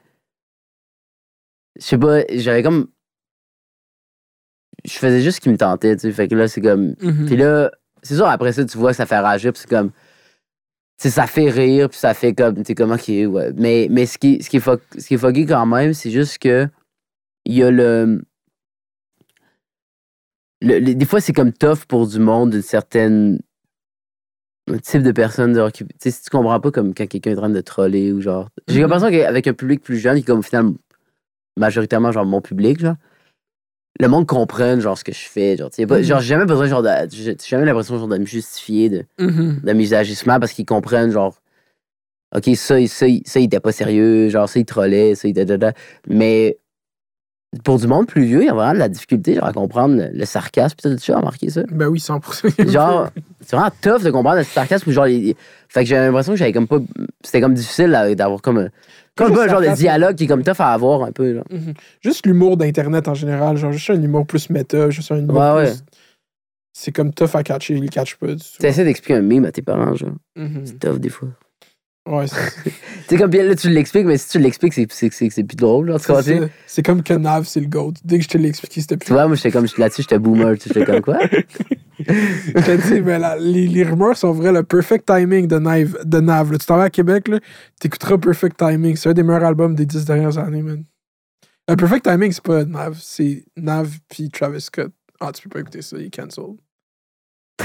[1.76, 2.88] je sais pas, j'avais comme.
[4.84, 6.12] Je faisais juste ce qui me tentait, tu sais.
[6.12, 6.94] Fait que là, c'est comme.
[7.00, 7.26] Mhm.
[7.26, 7.70] Puis là,
[8.02, 9.90] c'est sûr, après ça, tu vois, ça fait rager, puis c'est comme.
[9.90, 12.56] Tu sais, ça fait rire, puis ça fait comme.
[12.56, 13.52] Tu sais, comment qui est, ouais.
[13.56, 16.38] Mais, mais ce, qui, ce, qui est ce qui est fucké quand même, c'est juste
[16.38, 16.68] que.
[17.46, 18.22] Il y a le.
[20.64, 23.38] Le- le- des fois, c'est comme tough pour du monde d'une certaine.
[24.70, 27.32] Un type de personne, genre, qui, tu sais, si tu comprends pas comme quand quelqu'un
[27.32, 28.48] est en train de troller ou genre.
[28.66, 28.80] J'ai Mhm.
[28.88, 30.74] l'impression qu'avec un public plus jeune, qui est comme finalement
[31.58, 32.96] majoritairement genre mon public, genre,
[34.00, 35.56] le monde comprenne genre ce que je fais.
[35.58, 36.02] Genre, tu Mhm.
[36.02, 36.88] genre j'ai jamais besoin genre de.
[37.12, 39.60] J'ai jamais l'impression genre de me justifier de, Mhm.
[39.62, 41.38] de mes agissements parce qu'ils comprennent genre.
[42.34, 45.28] Ok, ça, il- ça, il- ça, il était pas sérieux, genre ça, il trollait, ça,
[45.28, 45.44] il était.
[45.44, 45.72] da, da.
[46.08, 46.58] Mais
[47.62, 49.94] pour du monde plus vieux, il y a vraiment de la difficulté genre, à comprendre
[49.96, 50.76] le, le sarcasme.
[50.98, 51.62] Tu as remarqué ça?
[51.70, 52.70] Ben oui, 100%.
[52.70, 53.08] Genre,
[53.40, 54.90] c'est vraiment tough de comprendre le sarcasme.
[54.90, 55.36] Genre, les-
[55.68, 56.78] fait que j'avais l'impression que j'avais comme pas.
[57.22, 58.68] C'était comme difficile d'avoir comme un.
[59.16, 61.40] Comme un genre de dialogue qui est comme tough à avoir un peu.
[61.50, 61.74] Mhm.
[62.02, 65.62] Juste l'humour d'Internet en général, genre juste un humour plus méta, juste un humour Ouais,
[65.64, 65.70] plus...
[65.70, 65.76] ouais.
[66.72, 68.42] C'est comme tough à catcher, ils le catchent pas du tout.
[68.58, 70.10] Tu essaies d'expliquer un meme à tes parents, genre.
[70.34, 70.62] Mhm.
[70.64, 71.28] C'est tough des fois.
[72.06, 72.70] Ouais, c'est Tu
[73.08, 75.56] sais, comme bien là, tu l'expliques, mais si tu l'expliques, c'est, c'est, c'est, c'est plus
[75.56, 75.88] drôle.
[75.88, 76.50] Là, tu c'est.
[76.66, 77.94] C'est comme que Nav, c'est le GOAT.
[78.04, 79.14] Dès que je te l'ai expliqué, c'était Tu plus.
[79.14, 80.58] vois, moi, j'étais comme là-dessus, j'étais boomer.
[80.58, 81.18] tu sais, comme quoi?
[81.96, 84.52] Je te dis, mais là, les, les rumeurs sont vraies.
[84.52, 86.58] Le Perfect Timing de Nav, de Nav là.
[86.58, 87.38] tu t'en vas à Québec, là,
[87.80, 88.96] t'écouteras Perfect Timing.
[88.96, 90.84] C'est un des meilleurs albums des dix dernières années, man.
[91.68, 94.92] Le Perfect Timing, c'est pas Nav, c'est Nav puis Travis Scott.
[95.20, 96.56] Ah, tu peux pas écouter ça, il est cancelled.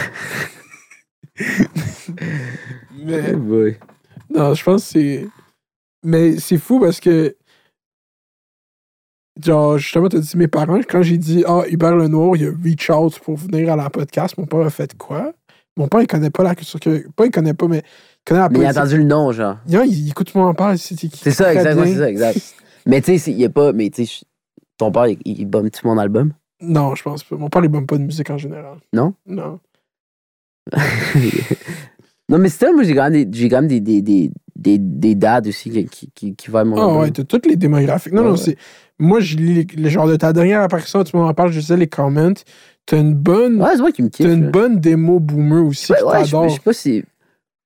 [3.04, 3.34] mais.
[3.34, 3.78] Oh boy.
[4.34, 5.28] Non, je pense que c'est.
[6.04, 7.36] Mais c'est fou parce que.
[9.42, 12.90] Genre, justement, t'as dit mes parents, quand j'ai dit Ah, Hubert Lenoir, il a reach
[12.90, 15.32] out pour venir à la podcast, mon père a fait quoi?
[15.78, 17.08] Mon père, il connaît pas la culture que.
[17.12, 17.78] Pas, il connaît pas, mais.
[17.78, 19.58] Il connaît la Mais il a entendu le nom, genre.
[19.68, 20.74] Non, il, il écoute mon père.
[20.78, 22.56] C'est C'est ça, exact, ouais, c'est ça, exact.
[22.86, 23.72] mais tu sais, il y a pas.
[23.72, 24.26] Mais tu sais,
[24.78, 26.34] ton père, il, il bombe-tu mon album?
[26.62, 27.38] Non, je pense pas.
[27.38, 28.78] Mon père, il bombe pas de musique en général.
[28.92, 29.14] Non?
[29.26, 29.60] Non.
[32.30, 34.78] non, mais c'est moi, j'ai quand même des, j'ai quand même des, des, des, des,
[34.78, 38.14] des dads aussi qui, qui, qui, qui vont Ah ouais, t'as toutes les démographiques.
[38.14, 38.38] Non, Ouais, non, ouais.
[38.40, 38.58] c'est.
[39.00, 41.88] Moi, je lis le genre de ta dernière apparition, tu m'en parles, je disais les
[41.88, 42.34] comments.
[42.86, 43.62] T'as une bonne.
[43.62, 44.26] Ouais, c'est moi qui me kiffe.
[44.28, 44.52] T'as une là.
[44.52, 47.04] bonne démo boomer aussi Ouais, ouais, je, sais pas si.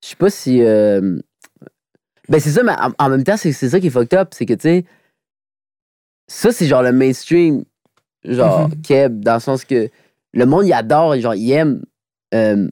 [0.03, 0.61] Je sais pas si.
[0.61, 1.17] euh,
[2.29, 4.29] Ben, c'est ça, mais en, en même temps, c'est c'est ça qui est fucked up.
[4.33, 4.85] C'est que, tu sais.
[6.27, 7.63] Ça, c'est genre le mainstream,
[8.23, 8.81] genre, Mhm.
[8.81, 9.89] Keb, dans le sens que
[10.33, 11.81] le monde, il adore, genre, il aime.
[12.33, 12.67] euh,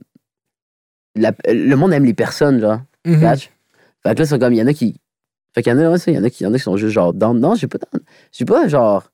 [1.15, 2.79] la- le monde aime les personnes, genre.
[3.05, 3.19] Mhm.
[3.21, 3.49] Catch?
[4.03, 4.95] Fait que là, c'est comme, il y en a qui.
[5.53, 6.57] Fait qu'il y en a, ouais, ça, il y en a qui, y en a
[6.57, 7.39] qui sont juste genre down.
[7.39, 7.77] Non, j'ai pas.
[8.31, 9.11] J'ai pas genre.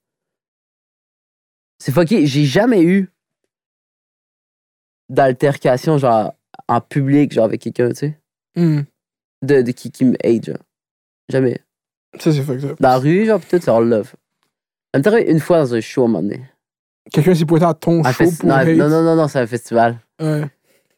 [1.80, 2.26] C'est fucké.
[2.26, 3.10] J'ai jamais eu
[5.10, 6.34] d'altercation, genre,
[6.68, 8.20] en public, genre, avec quelqu'un, tu sais.
[8.56, 8.86] Mhm.
[9.44, 10.58] De, de qui, qui me hate, genre.
[11.30, 11.60] Jamais.
[12.20, 12.78] Ça, c'est fucked up.
[12.82, 14.14] Dans la rue, genre, tout, c'est all love.
[14.96, 16.44] M'est arrivé une fois dans un show à un moment donné.
[17.12, 20.00] Quelqu'un s'est pointé à ton Un show pour non, non, non, non, c'est un festival.
[20.20, 20.46] Ouais.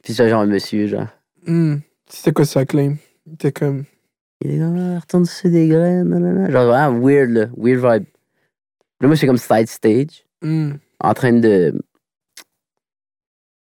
[0.03, 1.07] Puis j'étais genre un monsieur, genre.
[1.45, 1.81] Mhm.
[2.09, 2.95] C'était quoi ça, claim?
[3.37, 3.85] T'es comme.
[4.41, 6.49] Il est comme, ah, retourne sur des graines, nanana.
[6.49, 7.47] Genre vraiment weird, là.
[7.57, 8.07] Weird vibe.
[9.01, 10.79] Là, moi, j'étais comme side stage, Mhm.
[11.01, 11.73] en train de.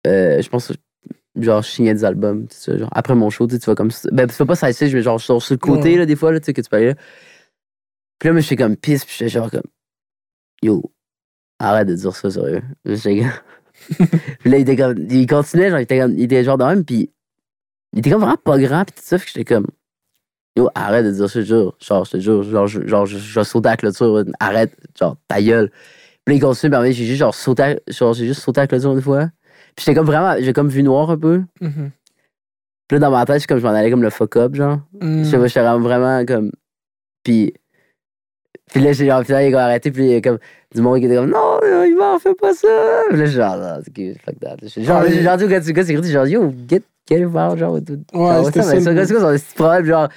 [0.06, 0.72] Euh, je pense,
[1.36, 2.76] genre, je signais des albums, tout ça.
[2.76, 3.90] Genre, après mon show, tu sais, tu vas comme.
[4.12, 5.98] Ben, tu fais pas side stage, mais genre, sur, sur le côté, Ouais.
[5.98, 6.94] là, des fois, là, tu sais, que tu peux aller là.
[8.18, 9.62] Puis là, moi, j'étais comme pisse, puis j'étais genre comme.
[10.62, 10.82] Yo,
[11.58, 12.62] arrête de dire ça, sérieux.
[12.84, 13.30] J'étais comme.
[14.44, 14.96] Là, il était comme.
[15.10, 17.10] Il continuait, genre, il était, comme, il était genre de même, puis.
[17.92, 19.66] Il était comme vraiment pas grand, puis tout ça, puis j'étais comme.
[20.56, 21.76] Yo, arrête de dire je te jure.
[21.80, 25.42] Genre, je te jure, genre, je, genre, je, sauter à la clôture, arrête, genre, ta
[25.42, 25.70] gueule.
[26.24, 28.62] Puis là, il continue, après, j'ai juste, genre, sauté, à- genre, j'ai juste sauté à
[28.64, 29.30] la clôture une fois.
[29.76, 31.42] Puis j'étais comme vraiment, j'ai comme vu noir un peu.
[31.60, 31.90] Mhm.
[32.88, 34.80] Puis là, dans ma tête, je, comme, je m'en allais comme le fuck up, genre.
[35.00, 35.24] Mhm.
[35.24, 36.52] Je sais pas, j'étais vraiment, vraiment comme.
[37.22, 37.52] Puis.
[38.72, 40.38] Puis là, j'ai genre, puis là, il a arrêté, puis il y a comme
[40.74, 43.02] du monde qui était comme, non, il m'en fait pas ça.
[43.08, 44.56] Puis là, j'ai genre, non, c'est que, fuck that.
[44.62, 47.20] J'ai Genre, j'ai genre dit au gars, du gars, c'est écrit, genre, yo, get, get
[47.20, 48.02] it out, genre, tout.
[48.12, 50.08] Ouais, c'était ça, mais ça, c'est quoi, c'est un petit problème, genre.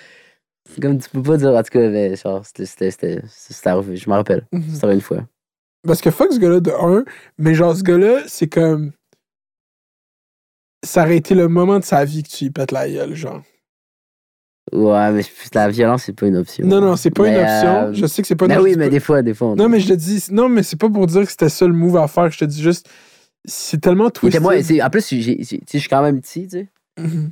[0.72, 3.96] C'est comme, tu peux pas dire, en tout cas, mais genre, c'était, c'était, c'était, arrivé,
[3.96, 4.46] je me rappelle.
[4.52, 4.64] Mhm.
[4.72, 5.26] C'était arrivé une fois.
[5.86, 7.06] Parce que fuck ce gars-là de un,
[7.38, 8.92] mais genre ce gars-là, c'est comme.
[10.86, 13.42] Ça aurait été le moment de sa vie que tu lui pètes la gueule, genre.
[14.74, 15.22] Ouais, mais
[15.54, 16.66] la violence, c'est pas une option.
[16.68, 17.70] Non, non, c'est pas Mais, une option.
[17.90, 18.66] euh, Je sais que c'est pas une Mais option.
[18.66, 19.48] oui, c'est mais des fois, des fois.
[19.50, 20.26] on- Non, mais je te dis.
[20.32, 22.30] Non, mais c'est pas pour dire que c'était ça le move à faire.
[22.32, 22.88] Je te dis juste.
[23.46, 26.68] C'est tellement moins- c'est- en plus, tu sais, je suis quand même petit, tu sais.
[27.00, 27.32] Mhm.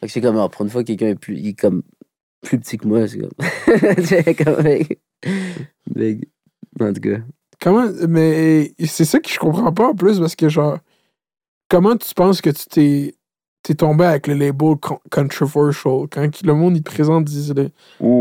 [0.00, 1.82] Fait que c'est comme, oh, pour une fois, quelqu'un est plus, il est comme
[2.42, 3.30] plus petit que moi, c'est comme.
[4.04, 5.00] c'est comme, mec.
[5.94, 6.28] Mec.
[6.80, 7.18] En tout cas.
[7.60, 7.86] Comment.
[8.08, 10.78] Mais c'est ça que je comprends pas en plus parce que, genre.
[11.70, 13.14] Comment tu penses que tu t'es.
[13.62, 17.24] T'es tombé avec le label con- controversial quand le monde il te présente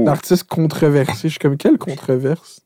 [0.06, 1.24] l'artiste controversé.
[1.24, 2.62] Je suis comme quelle controverse?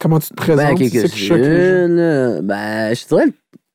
[0.00, 0.78] Comment tu te Ben, présentes?
[0.78, 1.44] C'est choque les gens.
[1.44, 2.42] quelques-unes, là.
[2.42, 3.32] Ben, je dirais,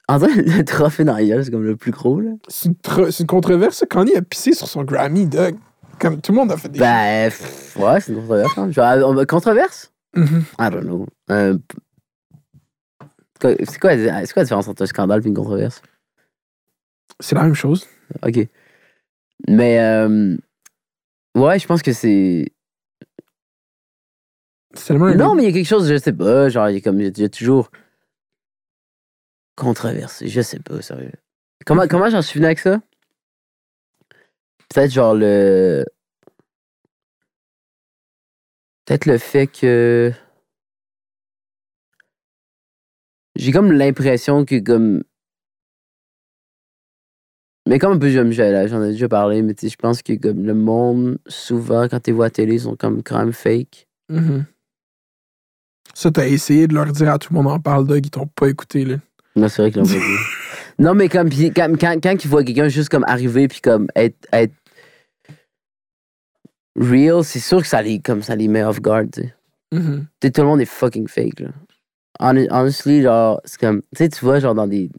[0.08, 2.32] en vrai, le trophée dans c'est comme le plus gros, là.
[2.48, 3.78] C'est une, c'est une controverse.
[3.78, 3.86] ça.
[3.86, 5.56] Kanye a pissé sur son Grammy, Doug.
[6.00, 6.80] Comme tout le monde a fait des.
[6.80, 8.58] Ben, pff, ouais, c'est une controverse.
[8.58, 8.72] hein.
[8.72, 9.92] Genre, va- controverse?
[10.16, 10.44] Mhm.
[10.60, 11.06] I don't know.
[11.32, 11.58] Euh,
[13.40, 15.82] c'est quoi, c'est quoi la différence entre un scandale et une controverse?
[17.20, 17.88] C'est la même chose.
[18.24, 18.48] Ok.
[19.48, 20.36] Mais, euh,
[21.36, 22.52] ouais, je pense que c'est.
[24.74, 26.82] C'est Non, mais il y a quelque chose, je sais pas, genre, il y a
[26.82, 27.72] comme, il y a toujours
[29.56, 31.12] controversé, je sais pas, sérieux.
[31.66, 32.80] Comment, comment j'en suis venu avec ça?
[34.70, 35.84] Peut-être genre le...
[38.86, 40.14] Peut-être le fait que...
[43.36, 45.04] J'ai comme l'impression que comme...
[47.68, 50.02] Mais comme un peu, j'aime- j'ai- j'en ai déjà parlé, mais tu sais, je pense
[50.02, 53.20] que comme le monde, souvent, quand tu vois à la télé, ils sont comme quand
[53.20, 53.88] même fake.
[54.10, 54.46] Mhm.
[55.94, 58.28] Ça, t'as essayé de leur dire à tout le monde en parle, Doug, ils t'ont
[58.28, 58.96] pas écouté, là.
[59.36, 60.00] Non, c'est vrai qu'ils l'ont pas dit.
[60.80, 63.88] Non, mais comme, pis quand, quand, quand ils voient quelqu'un juste comme arriver puis comme
[63.96, 64.54] être, être
[66.80, 69.34] real, c'est sûr que ça les, comme ça les met off guard, tu sais.
[69.74, 70.06] Mhm.
[70.22, 71.50] Sais, tout le monde est fucking fake, là.
[72.20, 74.90] Hon- honestly, genre, c'est comme, tu sais, tu vois, genre, dans des.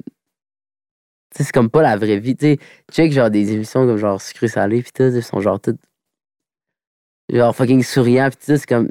[1.35, 2.59] C'est comme pas la vraie vie, tu sais.
[2.91, 5.81] Check, genre, des émissions comme genre sucré salé, pis tout, ils sont genre toutes.
[7.31, 8.91] Genre fucking souriants, pis tout, c'est comme.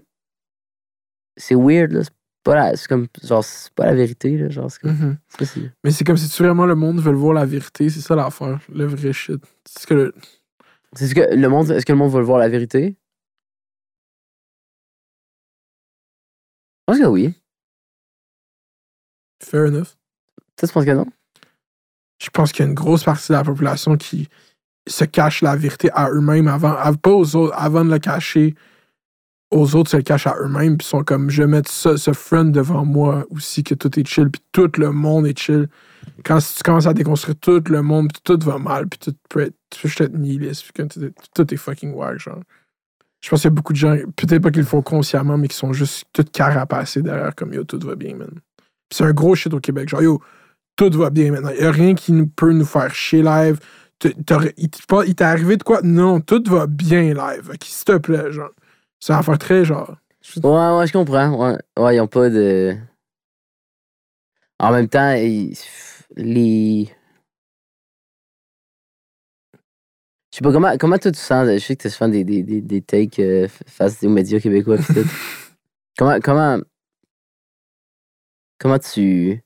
[1.36, 2.04] C'est weird, là.
[2.04, 2.76] C'est pas la.
[2.76, 3.08] C'est comme.
[3.24, 4.50] Genre, c'est pas la vérité, là.
[4.50, 4.92] Genre, c'est comme.
[4.92, 5.18] Mhm.
[5.30, 7.90] c'est pas si- Mais c'est comme si tu vraiment le monde veut voir la vérité,
[7.90, 9.44] c'est ça l'affaire, le vrai shit.
[9.66, 10.14] C'est ce que le-
[10.94, 11.70] C'est ce que le monde.
[11.72, 12.96] Est-ce que le monde le voir la vérité?
[16.88, 17.34] Je pense que oui.
[19.44, 19.96] Fair enough.
[20.56, 21.06] Tu penses que non?
[22.20, 24.28] Je pense qu'il y a une grosse partie de la population qui
[24.88, 28.56] se cache la vérité à eux-mêmes avant, av- pas aux autres, avant de le cacher
[29.52, 32.46] aux autres, se le cachent à eux-mêmes, puis sont comme, je vais mettre ce front
[32.46, 35.70] devant moi aussi, que tout est chill, puis tout le monde est chill.
[36.26, 39.42] Quand tu commences à déconstruire tout le monde, puis tout va mal, puis tout peut
[39.42, 42.42] être, juste être nihiliste, puis tout, est- tout est fucking wack, genre.
[43.22, 45.48] Je pense qu'il y a beaucoup de gens, peut-être pas qu'ils le font consciemment, mais
[45.48, 48.30] qui sont juste tout carapacés derrière, comme yo, tout va bien, man.
[48.92, 50.22] C'est un gros shit au Québec, genre yo,
[50.78, 51.50] tout va bien maintenant.
[51.56, 53.60] Il n'y a rien qui nous peut nous faire chier live.
[54.04, 55.82] il t- pas- il t'est arrivé de quoi?
[55.84, 57.50] Non, tout va bien live.
[57.54, 58.52] Ok, S'il te plaît, genre.
[59.00, 59.96] Ça va faire très genre.
[60.44, 61.30] Ouais, ouais, je comprends.
[61.34, 62.76] Ouais, ouais ils ont pas de.
[64.60, 65.58] En même temps, ils-
[66.16, 66.90] les.
[70.32, 71.48] Je sais pas, comment, comment toi tu sens.
[71.48, 74.78] Je sais que tu souvent des, des, des, des takes euh, face aux médias québécois.
[74.78, 75.06] pis tout.
[75.98, 76.60] comment, comment.
[78.60, 79.42] Comment tu.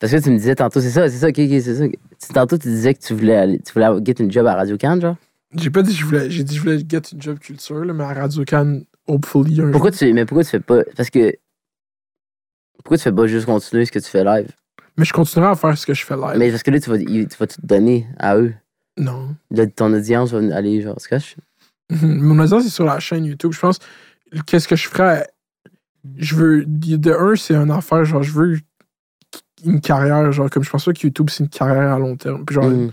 [0.00, 1.84] Parce que tu me disais tantôt, c'est ça, c'est ça, ok, ok, c'est ça.
[2.32, 4.98] Tantôt, tu disais que tu voulais, aller, tu voulais get une job à Radio Can,
[5.00, 5.16] genre.
[5.54, 6.30] J'ai pas dit que je voulais.
[6.30, 9.60] J'ai dit que je voulais get une job culture, là, mais à Radio Can, hopefully,
[9.60, 9.98] un Pourquoi jour.
[9.98, 10.82] tu, mais pourquoi tu fais pas.
[10.96, 11.34] Parce que.
[12.78, 14.48] Pourquoi tu fais pas juste continuer ce que tu fais live?
[14.96, 16.36] Mais je continuerai à faire ce que je fais live.
[16.38, 18.54] Mais parce que là, tu vas, tu vas tout donner à eux.
[18.96, 19.36] Non.
[19.50, 20.96] Là, ton audience va aller, genre.
[21.90, 22.20] Mhm.
[22.22, 23.52] Mon audience est sur la chaîne YouTube.
[23.52, 23.78] Je pense,
[24.46, 25.26] qu'est-ce que je ferais?
[26.16, 26.64] Je veux.
[26.64, 28.60] De un, c'est une affaire, genre, je veux
[29.64, 32.44] une carrière, genre, comme je pense pas que YouTube, c'est une carrière à long terme.
[32.44, 32.90] Puis genre, Mm.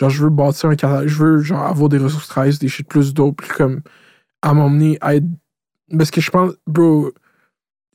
[0.00, 1.06] genre, je veux bâtir un carrière.
[1.08, 3.80] Je veux, genre, avoir des ressources travail, des shit plus dope, puis comme,
[4.42, 5.26] à m'emmener à être.
[5.96, 7.10] Parce que je pense, bro,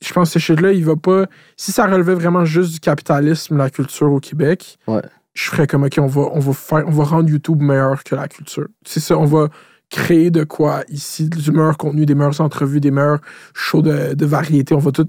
[0.00, 1.26] je pense que ce shit-là, il va pas.
[1.56, 5.02] Si ça relevait vraiment juste du capitalisme, la culture au Québec, Ouais.
[5.34, 8.14] je ferais comme, OK, on va, on va faire, on va rendre YouTube meilleur que
[8.14, 8.68] la culture.
[8.86, 9.48] C'est ça, on va
[9.90, 13.20] créer de quoi ici, du meilleur contenu, des meilleures entrevues, des meilleurs
[13.54, 15.08] shows de, de variété, on va tout.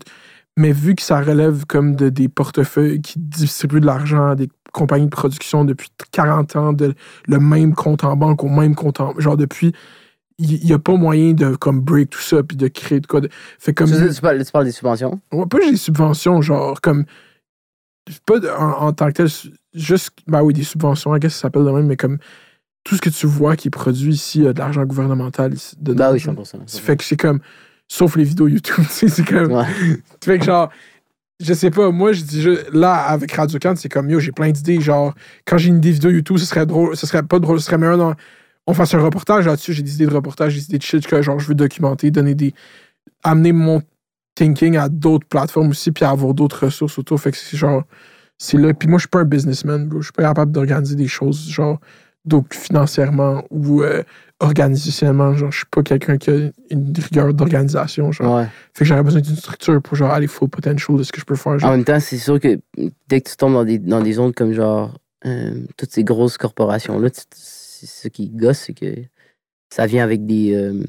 [0.57, 4.49] Mais vu que ça relève comme de, des portefeuilles qui distribuent de l'argent à des
[4.73, 6.93] compagnies de production depuis 40 ans, de,
[7.27, 9.73] le même compte en banque au même compte en genre depuis,
[10.37, 13.21] il n'y a pas moyen de comme break tout ça puis de créer de quoi.
[13.21, 15.19] De, fait comme Tu, tu parles, tu parles des subventions?
[15.33, 17.05] Ouais, pas des subventions, genre, comme.
[18.25, 19.27] Pas de- en, en tant que tel,
[19.73, 20.11] juste.
[20.27, 22.17] Ben oui, des subventions, qu'est-ce que ça s'appelle de même, mais comme.
[22.85, 25.53] Tout ce que tu vois qui est produit ici, a de l'argent gouvernemental.
[25.77, 26.33] dedans, Bah oui, genre.
[26.35, 26.57] 100%.
[26.67, 27.39] Ça fait que c'est comme.
[27.91, 29.51] Sauf les vidéos YouTube, c'est comme.
[29.51, 29.65] Ouais.
[30.23, 30.69] fait que genre.
[31.41, 34.33] Je sais pas, moi, je dis juste, là, avec Radio Can, c'est comme, yo, j'ai
[34.33, 34.81] plein d'idées.
[34.81, 35.13] Genre,
[35.45, 37.77] quand j'ai une idée vidéo YouTube, ce serait drôle, ce serait pas drôle, ce serait
[37.77, 38.13] meilleur dans.
[38.67, 41.21] On fasse un reportage là-dessus, j'ai des idées de reportage, des idées de shit que,
[41.21, 42.53] genre, je veux documenter, donner des.
[43.23, 43.81] amener mon
[44.35, 47.19] thinking à d'autres plateformes aussi, puis avoir d'autres ressources autour.
[47.21, 47.83] Fait que c'est genre.
[48.37, 48.73] C'est là.
[48.73, 50.01] Puis moi, je suis pas un businessman, bro.
[50.01, 51.79] Je suis pas capable d'organiser des choses, genre,
[52.25, 54.03] donc financièrement ou euh,
[54.39, 55.33] organisationnellement.
[55.33, 58.11] Genre, je suis pas quelqu'un qui a une rigueur d'organisation.
[58.11, 58.35] Genre.
[58.37, 58.45] Ouais.
[58.73, 61.25] Fait que j'aurais besoin d'une structure pour genre aller full potential de ce que je
[61.25, 61.53] peux faire.
[61.53, 61.71] En Genre.
[61.71, 62.59] même temps, c'est sûr que
[63.07, 66.37] dès que tu tombes dans des, dans des zones comme genre euh, toutes ces grosses
[66.37, 68.93] corporations-là, tu- c'est ce qui gosse, c'est que
[69.69, 70.53] ça vient avec des.
[70.53, 70.83] euh,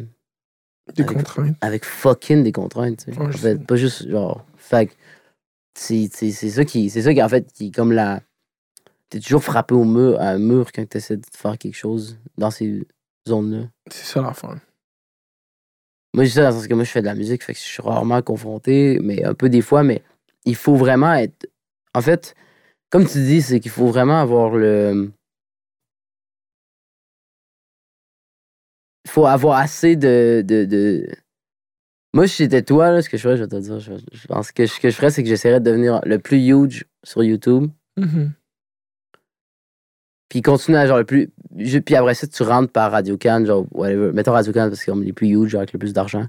[0.97, 1.57] des avec- contraintes.
[1.61, 3.05] avec fucking des contraintes.
[3.05, 3.19] tu sais.
[3.19, 3.65] Ouais, en fait, sais.
[3.65, 4.45] pas juste genre.
[4.57, 4.93] Fait que
[5.75, 6.91] c'est ça qui.
[6.91, 8.21] C'est ça qui, en fait, qui est comme la.
[9.09, 12.51] T'es toujours frappé au mur, à un mur quand t'essaies de faire quelque chose dans
[12.53, 12.87] ces
[13.91, 14.57] C'est ça l'affaire.
[16.15, 17.53] Moi, je dis ça dans le sens que moi, je fais de la musique, fait
[17.55, 20.03] que je suis rarement confronté, mais un peu des fois, mais
[20.45, 21.47] il faut vraiment être.
[21.95, 22.35] En fait,
[22.91, 25.13] comme tu dis, c'est qu'il faut vraiment avoir le.
[29.05, 30.43] Il faut avoir assez de.
[30.47, 31.09] de, de...
[32.13, 34.27] Moi, si j'étais toi, là, ce que je ferais, je vais te dire, je, je
[34.27, 37.23] pense que ce que je ferais, c'est que j'essaierais de devenir le plus huge sur
[37.23, 38.33] YouTube, Mhm.
[40.31, 41.29] Puis continuer à genre le plus.
[41.85, 44.13] Puis après ça, tu rentres par Radio Can, genre, whatever.
[44.13, 46.25] Mettons Radio Can parce c'est comme les plus huge, genre avec le plus d'argent.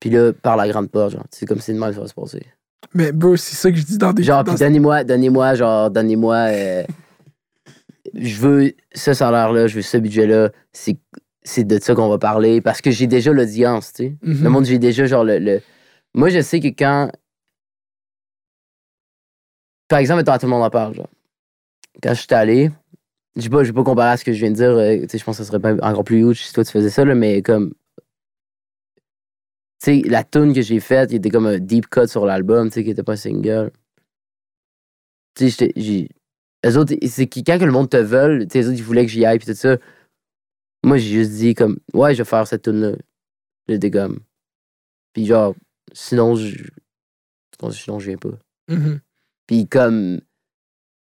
[0.00, 2.14] Puis là, par la grande porte, genre, c'est comme si de mal ça va se
[2.14, 2.46] passer.
[2.94, 4.22] Mais bro, c'est ça que je dis dans des.
[4.22, 6.36] Genre, puis donnez-moi, donnez-moi, genre, donnez-moi.
[6.50, 6.84] euh,
[8.14, 10.50] je veux ce salaire-là, je veux ce budget-là.
[10.72, 10.96] C'est,
[11.42, 14.16] c'est de ça qu'on va parler parce que j'ai déjà l'audience, tu sais.
[14.22, 14.44] Mhm.
[14.44, 15.60] Le monde, j'ai déjà, genre, le, le-
[16.14, 17.10] Moi, je sais que quand.
[19.88, 21.08] Par exemple, mettons, tout le monde en parle, genre.
[22.02, 22.70] Quand je suis allé,
[23.36, 25.38] je je vais pas comparer à ce que je viens de dire, euh, je pense
[25.38, 27.74] que ça serait pas encore plus huge si toi tu faisais ça, là, mais comme.
[29.82, 32.68] Tu sais, la tune que j'ai faite, qui était comme un deep cut sur l'album,
[32.68, 33.72] tu sais, qui était pas un single.
[35.34, 36.08] Tu sais, j'ai.
[36.64, 39.04] Eux autres, c'est quand que le monde te veut, tu sais, eux autres, ils voulaient
[39.04, 39.76] que j'y aille, puis tout ça.
[40.84, 42.92] Moi, j'ai juste dit, comme, ouais, je vais faire cette tune-là.
[43.68, 44.20] J'étais comme.
[45.12, 45.54] Puis genre,
[45.92, 46.56] sinon, je.
[47.70, 48.38] sinon, je viens pas.
[48.68, 49.00] Mhm.
[49.46, 50.20] Puis comme.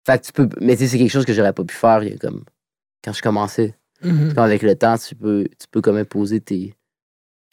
[0.06, 0.48] Fait que tu peux.
[0.60, 2.44] Mais tu sais, c'est quelque chose que j'aurais pas pu faire il y a comme.
[3.04, 3.74] Quand je commençais.
[4.02, 4.32] Mhm.
[4.34, 6.74] Quand avec le temps, tu peux, tu peux comme imposer tes.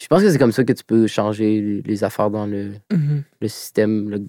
[0.00, 2.74] Je pense que c'est comme ça que tu peux changer les, les affaires dans le,
[2.92, 3.22] Mhm.
[3.40, 4.08] le système.
[4.08, 4.20] le-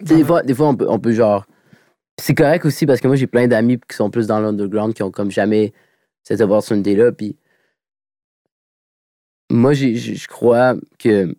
[0.00, 1.46] Tu sais, des fois, des fois on, peut, on peut genre.
[2.18, 5.02] C'est correct aussi parce que moi, j'ai plein d'amis qui sont plus dans l'underground qui
[5.02, 5.72] ont comme jamais
[6.22, 7.12] cette opportunité-là.
[7.12, 7.36] Puis.
[9.50, 11.34] Moi, je crois que.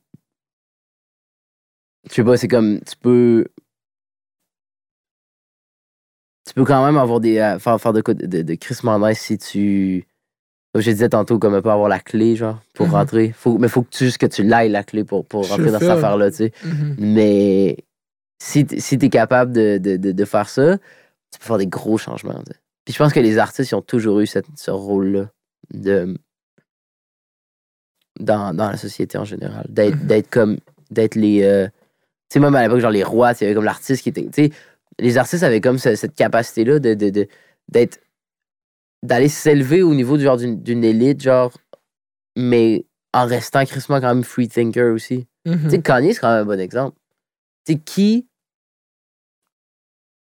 [2.10, 2.80] Je sais pas, c'est comme.
[2.82, 3.46] Tu peux.
[6.62, 7.38] Peux quand même avoir des.
[7.40, 10.06] euh, faire, faire de, quoi de, de, de Chris Mendes si tu.
[10.74, 12.94] Comme je disais tantôt, comme un peu avoir la clé, genre, pour Mhm.
[12.94, 13.32] rentrer.
[13.32, 15.72] Faut, mais faut que tu, juste que tu l'ailles, la clé, pour, pour Je rentrer
[15.72, 15.94] dans fais, cette là.
[15.96, 16.52] affaire-là, tu sais.
[16.64, 16.96] Mhm.
[17.00, 17.78] Mais
[18.44, 21.98] si, si tu es capable de, de, de, faire ça, tu peux faire des gros
[21.98, 22.34] changements.
[22.46, 22.60] tu sais.
[22.86, 25.30] Puis je pense que les artistes, ils ont toujours eu cette- ce rôle-là
[25.74, 26.16] de
[28.20, 29.66] dans, dans la société en général.
[29.70, 30.08] D'être Mhm.
[30.08, 30.58] d'être comme.
[30.92, 31.44] D'être les.
[31.44, 31.68] euh,
[32.30, 34.24] tu sais, même à l'époque, genre les rois, il y avait comme l'artiste qui était.
[34.26, 34.52] Tu sais,
[35.00, 36.94] les artistes avaient comme ce- cette capacité-là de,
[37.70, 38.00] d'être.
[39.04, 41.52] d'aller s'élever au niveau du genre d'une, d'une élite, genre.
[42.36, 45.28] Mais en restant crissement quand même free thinker aussi.
[45.46, 45.64] Mhm.
[45.64, 46.98] Tu sais, Kanye, c'est quand même un bon exemple.
[47.66, 48.28] Tu sais, qui.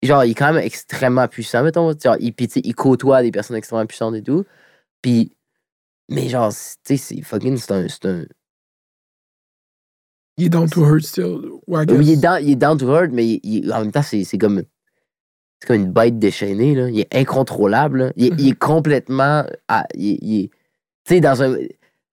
[0.02, 1.92] Genre, il est quand même extrêmement puissant, mettons.
[1.98, 4.44] Genre, il, sais, il côtoie des personnes extrêmement puissantes et tout.
[5.02, 5.32] Puis.
[6.10, 7.56] Mais genre, tu sais, c'est fucking.
[7.56, 7.86] C'est un.
[7.88, 8.24] C'est un
[10.36, 11.38] Il est down to hurt still.
[11.66, 14.24] Ouais, il, est down, il est down to mais il- il- en même temps, c'est
[14.24, 14.62] c'est comme.
[15.60, 16.90] C'est comme une bête déchaînée, là.
[16.90, 18.12] Il est incontrôlable, là.
[18.16, 19.44] Il, est- il est complètement.
[19.68, 21.56] à- il, Tu sais, dans un.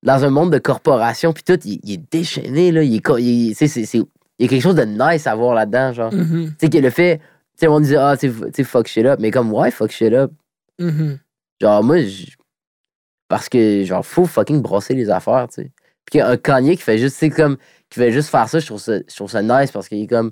[0.03, 2.81] Dans un monde de corporation, puis tout, il, est déchaîné, là.
[2.83, 3.21] Il est.
[3.21, 6.13] il- c'est- c'est- y a quelque chose de nice à voir là-dedans, genre.
[6.13, 6.49] Mhm.
[6.49, 7.17] Tu sais, que le fait.
[7.17, 9.19] Tu sais, on disait, ah, tu sais, fuck shit up.
[9.19, 10.31] Mais comme, ouais, fuck shit up?
[10.79, 11.19] Mhm.
[11.59, 11.97] Genre, moi,
[13.27, 15.71] parce que, genre, faut fucking brosser les affaires, tu sais.
[16.05, 17.57] Puis un Kanye qui fait juste, tu sais, comme,
[17.91, 20.07] qui fait juste faire ça, je trouve ça, je trouve ça nice parce qu'il est
[20.07, 20.31] comme.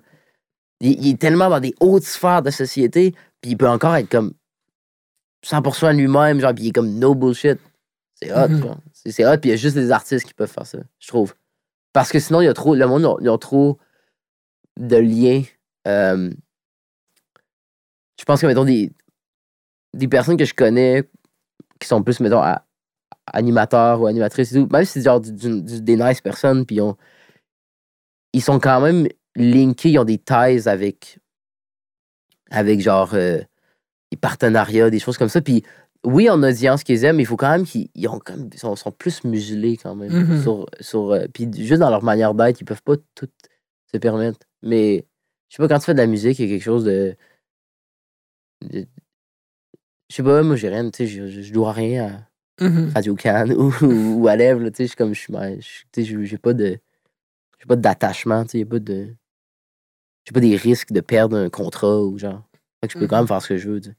[0.80, 4.10] Il, il est tellement dans des hautes sphères de société, puis il peut encore être
[4.10, 4.34] comme
[5.46, 7.60] 100% lui-même, genre, puis il est comme no bullshit.
[8.16, 8.62] C'est hot, Mhm.
[8.62, 8.78] quoi.
[8.94, 11.36] C'est hot, puis il y a juste des artistes qui peuvent faire ça, je trouve.
[11.94, 12.76] Parce que sinon, il y a trop.
[12.76, 13.78] Le monde, ils ont trop
[14.78, 15.44] de liens.
[15.88, 16.30] euh,
[18.20, 18.92] je pense que, mettons, des,
[19.94, 21.10] des personnes que je connais
[21.80, 22.66] qui sont plus, mettons, à-
[23.32, 26.66] animateurs ou animatrices et tout, même si c'est genre du- du- du- des nice personnes,
[26.66, 26.98] puis ils ont-
[28.34, 31.20] ils sont quand même linkés, ils ont des ties avec,
[32.52, 33.40] avec genre euh,
[34.12, 35.42] des partenariats, des choses comme ça.
[35.42, 35.64] Puis
[36.06, 38.52] oui, en audience qu'ils aiment, mais il faut quand même qu'ils ils ont quand même-
[38.54, 40.12] sont, sont plus muselés quand même.
[40.14, 40.42] Mhm.
[40.42, 43.28] sur, sur, euh, puis juste dans leur manière d'être, ils peuvent pas tout
[43.92, 44.40] se permettre.
[44.64, 45.06] Mais
[45.50, 47.16] je sais pas, quand tu fais de la musique, il y a quelque chose de.
[48.62, 48.86] de-
[50.10, 52.30] je sais pas, moi j'ai rien, tu sais, je, je- dois rien à
[52.66, 52.92] Mhm.
[52.94, 53.74] Radio Can ou,
[54.22, 56.78] ou à Lèvres, tu sais, je suis comme, je suis, j'ai pas de,
[57.60, 59.16] j'ai pas d'attachement, tu sais, pas de,
[60.26, 62.44] j'ai pas des risques de perdre un contrat ou genre,
[62.82, 63.96] fait que je peux quand même faire ce que je veux, tu sais.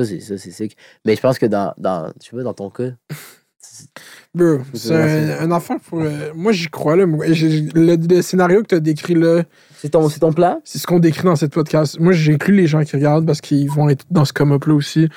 [0.00, 0.76] Ça, c'est ça, c'est sick.
[1.04, 2.90] Mais je pense que dans, dans, sais pas, dans ton cas,
[3.58, 3.88] c'est-
[4.34, 6.00] Bro, C'est un, un enfant pour.
[6.02, 7.04] euh, moi, j'y crois, là.
[7.06, 9.42] Le, le scénario que tu as décrit, là,
[9.76, 10.60] c'est ton, c'est ton plan?
[10.64, 11.98] c'est ce qu'on décrit dans cette podcast.
[11.98, 15.08] Moi, j'inclus les gens qui regardent parce qu'ils vont être dans ce come-up-là aussi.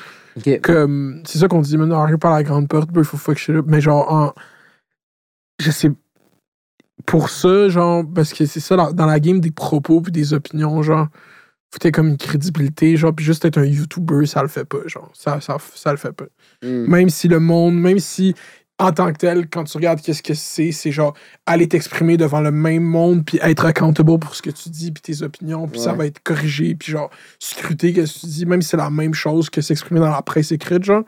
[0.64, 3.38] Comme, c'est ça qu'on dit, maintenant, arrive par la grande porte, bro, il faut fuck
[3.38, 3.66] shit up.
[3.68, 4.34] Mais genre, en.
[5.60, 5.92] Je sais.
[7.06, 10.82] Pour ça, genre, parce que c'est ça, dans, la game des propos puis des opinions,
[10.84, 11.08] genre,
[11.72, 14.86] faut que comme une crédibilité, genre, puis juste être un YouTuber, ça le fait pas,
[14.88, 15.10] genre.
[15.14, 16.26] Ça, ça, ça le fait pas.
[16.62, 16.86] Hmm.
[16.88, 18.36] Même si le monde, même si
[18.82, 21.14] en tant que tel, quand tu regardes qu'est-ce que c'est, c'est genre
[21.46, 25.02] aller t'exprimer devant le même monde, puis être accountable pour ce que tu dis, puis
[25.02, 28.62] tes opinions, puis ça va être corrigé, puis genre scruter qu'est-ce que tu dis, même
[28.64, 31.04] si c'est la même chose que s'exprimer dans la presse écrite, genre.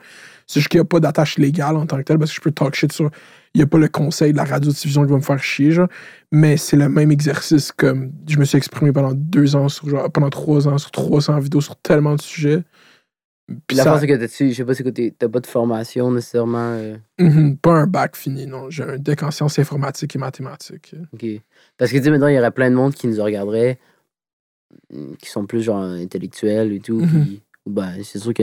[0.46, 2.40] C'est juste qu'il n'y a pas d'attache légale en tant que tel, parce que je
[2.40, 3.10] peux talk shit sur.
[3.54, 5.88] Il n'y a pas le conseil de la radio-diffusion qui va me faire chier, genre.
[6.32, 10.10] Mais c'est le même exercice comme je me suis exprimé pendant deux ans, sur, genre,
[10.10, 12.64] pendant trois ans, sur 300 vidéos, sur tellement de sujets.
[13.68, 15.46] Puis La ça- c'est que t'as-tu- je sais pas, c'est que t'es- t'as pas de
[15.46, 16.72] formation nécessairement.
[16.78, 18.70] euh, Mhm, pas un bac fini, non.
[18.70, 20.96] J'ai un deck en sciences informatiques et mathématiques.
[21.12, 21.24] ok.
[21.76, 23.78] Parce que, tu sais, maintenant, il y aurait plein de monde qui nous regarderait,
[25.18, 27.00] qui sont plus, genre, intellectuels et tout.
[27.00, 27.08] Mhm.
[27.24, 28.42] puis, ben, c'est sûr que.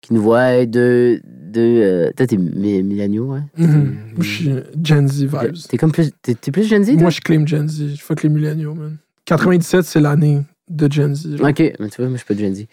[0.00, 1.20] Qui nous voient de.
[1.24, 3.40] de euh, toi, t'es mi- milléniaux, ouais?
[3.56, 3.96] Mhm.
[4.14, 4.50] Moi, je suis
[4.84, 5.56] Gen Z vibes.
[5.68, 6.10] T'es comme plus.
[6.22, 7.00] T'es plus Gen Z, toi?
[7.02, 7.96] Moi, je claim Gen Z.
[7.98, 8.96] Fuck les milléniaux, man.
[9.24, 11.36] 97, c'est l'année de Gen Z.
[11.36, 11.48] genre.
[11.48, 12.66] Ok, mais tu vois, moi, je suis pas de Gen Z.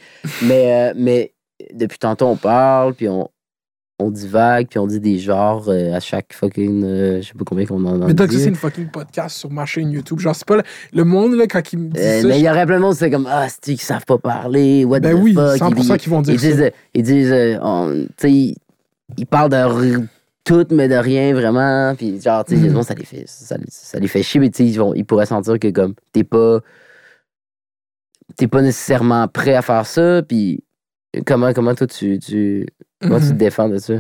[0.44, 1.34] mais, euh, mais
[1.74, 3.28] depuis tantôt, on parle, puis on,
[4.00, 6.84] on divague, puis on dit des genres euh, à chaque fucking.
[6.84, 8.08] euh, je sais pas combien qu'on en a.
[8.08, 10.20] Mais donc, ça, c'est une fucking podcast sur ma chaîne YouTube.
[10.20, 10.64] Genre, c'est pas le,
[10.94, 12.28] le monde, là, quand ils me disent Euh, ça.
[12.28, 14.84] mais il y aurait plein de monde, c'est comme Ah, c'est qui savent pas parler,
[14.84, 15.58] what Ben the oui, fuck?
[15.58, 16.48] 100% Ils- qu'ils vont ils dire ça.
[16.48, 18.56] disent, ils disent, euh, tu sais, ils,
[19.18, 20.02] ils parlent de
[20.44, 21.96] tout, mais de rien vraiment.
[21.96, 24.58] Puis, genre, tu sais, gens, ça les fait, ça, ça les fait chier, mais tu
[24.58, 26.60] sais, ils, vont- ils pourraient sentir que, comme, t'es pas.
[28.38, 30.64] T'es pas nécessairement prêt à faire ça, puis
[31.26, 32.66] comment, comment toi, tu, tu,
[33.02, 33.38] comment tu te Mhm.
[33.38, 33.94] défends de ça?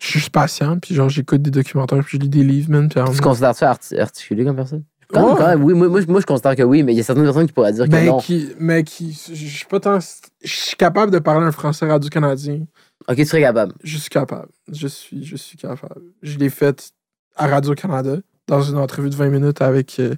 [0.00, 2.82] Je suis juste patient, puis genre, j'écoute des documentaires, puis je lis des livres, man.
[2.82, 4.84] Puis Tu te alors, considères ça arti- articulé comme personne?
[5.08, 5.38] Quand même, Ouais.
[5.38, 7.02] quand même, oui, moi, moi, je- moi, je considère que oui, mais il y a
[7.02, 8.18] certaines personnes qui pourraient dire que ben, non.
[8.18, 9.12] qui, mais qui.
[9.28, 9.98] Je suis pas tant.
[9.98, 12.60] Je suis capable de parler un français radio-canadien.
[13.08, 13.72] Ok, tu serais capable.
[13.82, 14.48] Je suis capable.
[14.70, 16.02] Je suis, je suis capable.
[16.22, 16.92] Je l'ai fait
[17.36, 20.14] à Radio-Canada, dans une entrevue de 20 minutes avec euh,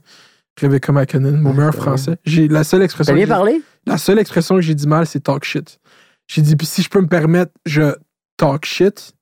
[0.60, 2.16] Rebecca McKinnon, mon Ah, meilleur français.
[2.24, 3.62] J'ai, la, seule expression T'as bien j'ai- parlé?
[3.86, 5.78] la seule expression que j'ai dit mal, c'est talk shit.
[6.26, 7.94] J'ai dit, puis si je peux me permettre, je
[8.40, 9.14] talk shit.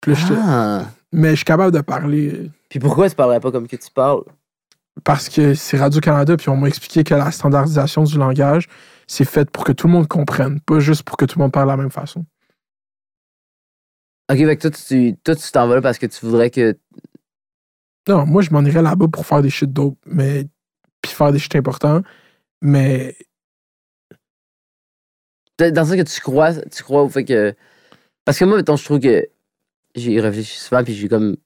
[0.00, 0.86] Puis là, j'étais- Ah.
[1.12, 4.22] Mais je suis capable de parler Puis pourquoi tu parlerais pas comme que tu parles?
[5.02, 8.68] parce que c'est Radio-Canada, puis on m'a expliqué que la standardisation du langage,
[9.08, 11.52] c'est fait pour que tout le monde comprenne, pas juste pour que tout le monde
[11.52, 12.24] parle de la même façon.
[14.30, 16.78] Ok, fait que toi, tu toi, tu t'en vas là parce que tu voudrais que.
[18.08, 20.46] Non, moi, je m'en irais là-bas pour faire des shit dope, mais.
[21.02, 22.02] Puis faire des shit importants.
[22.62, 23.16] Mais.
[25.58, 27.54] Dans ça que tu crois, tu crois au fait que.
[28.24, 29.26] Parce que moi, mettons, je trouve que.
[29.94, 31.36] J'ai réfléchi souvent, puis j'ai comme.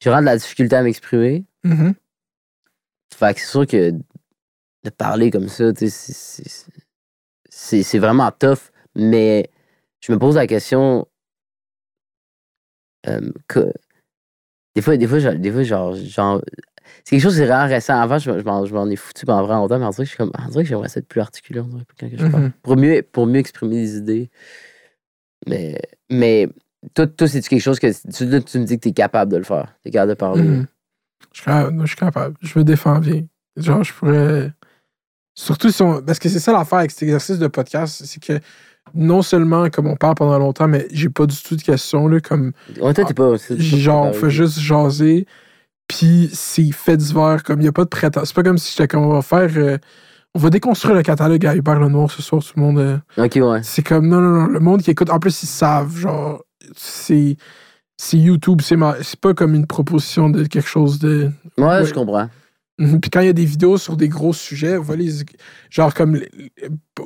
[0.00, 1.44] J'ai vraiment de la difficulté à m'exprimer.
[1.64, 1.94] Mhm.
[3.14, 6.44] Fait que c'est sûr que de parler comme ça, tu sais,
[7.48, 8.70] c'est- vraiment tough.
[8.94, 9.50] Mais
[10.00, 11.06] je me pose la question.
[13.06, 13.70] euh, que,
[14.74, 16.42] des fois, des fois, genre, des fois, genre, genre
[17.04, 18.00] c'est quelque chose qui est vraiment récent.
[18.00, 20.08] Avant, je, je m'en je m'en ai foutu pendant vraiment longtemps, mais dirait que, je
[20.08, 22.42] suis comme, dirait que j'aimerais ça être plus articulé quand je parle.
[22.44, 22.52] Mhm.
[22.62, 24.30] pour, mieux, pour mieux exprimer des idées.
[25.46, 25.80] Mais,
[26.10, 26.48] mais
[26.94, 29.36] toi, toi c'est quelque chose que tu, tu me dis que tu es capable de
[29.38, 29.74] le faire.
[29.82, 30.42] Tu es capable de parler.
[30.42, 30.66] Mhm.
[31.32, 32.36] Je, suis capable, je suis capable.
[32.40, 33.22] Je me défends bien.
[33.56, 34.52] Genre, je pourrais.
[35.34, 36.02] Surtout si on.
[36.02, 38.38] Parce que c'est ça l'affaire avec cet exercice de podcast, c'est que
[38.94, 42.20] non seulement comme on parle pendant longtemps, mais j'ai pas du tout de questions, là,
[42.20, 42.52] comme.
[42.80, 43.34] Ouais, toi, t'es pas.
[43.50, 45.26] Genre, on fait juste jaser,
[45.88, 48.28] puis c'est fait divers, comme il n'y a pas de prétence.
[48.28, 49.50] C'est pas comme si j'étais comme on va faire.
[49.56, 49.78] euh,
[50.34, 52.78] on va déconstruire le catalogue à Hubert Lenoir ce soir, tout le monde.
[52.78, 53.60] euh, Ok, ouais.
[53.62, 56.42] c'est comme, non, non, non, le monde qui écoute, en plus, ils savent, genre,
[56.76, 57.36] c'est.
[57.96, 61.30] C'est YouTube, c'est ma- c'est pas comme une proposition de quelque chose de.
[61.56, 61.84] Ouais, Ouais.
[61.84, 62.28] je comprends.
[62.76, 63.00] Mhm.
[63.00, 65.12] Puis quand il y a des vidéos sur des gros sujets, les-
[65.70, 66.18] genre comme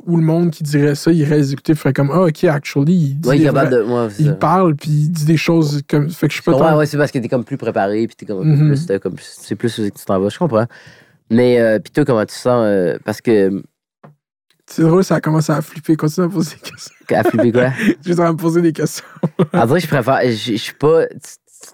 [0.07, 2.95] où le monde qui dirait ça, il irait les écouter, ferait comme ah ok actually,
[2.95, 3.91] il dit Ouais, il est des capable vrais- de.
[4.07, 6.75] Ouais, il parle puis il dit des choses comme fait que je suis pas Ouais,
[6.79, 8.69] ouais, c'est parce que t'es comme plus préparé, puis t'es comme Mhm.
[8.69, 8.99] plus.
[8.99, 10.65] comme- C'est plus où tu t'en vas, je comprends.
[11.29, 13.61] Mais, euh, puis toi, comment tu sens euh, Parce que.
[14.67, 17.69] c'est drôle ça a commencé à flipper continue à poser des questions À flipper quoi?
[18.05, 19.05] Juste à me poser des questions
[19.53, 20.21] En vrai, je préfère.
[20.23, 21.05] Je je suis pas.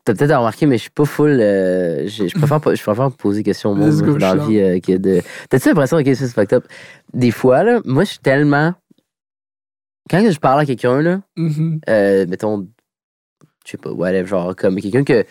[0.04, 1.30] T'as peut-être remarqué, mais je suis pas full.
[1.40, 4.18] euh, je, je préfère pas, je préfère poser des questions au monde Let's moi, go,
[4.18, 5.22] dans la vie euh, que de.
[5.50, 6.66] T'as-tu l'impression, ok, ça c'est fucked up.
[7.14, 8.74] Des fois, là, moi, je suis tellement.
[10.10, 11.80] Quand je parle à quelqu'un, là, Mhm.
[11.90, 12.68] euh, mettons,
[13.66, 15.24] je sais pas, whatever, genre, comme quelqu'un que.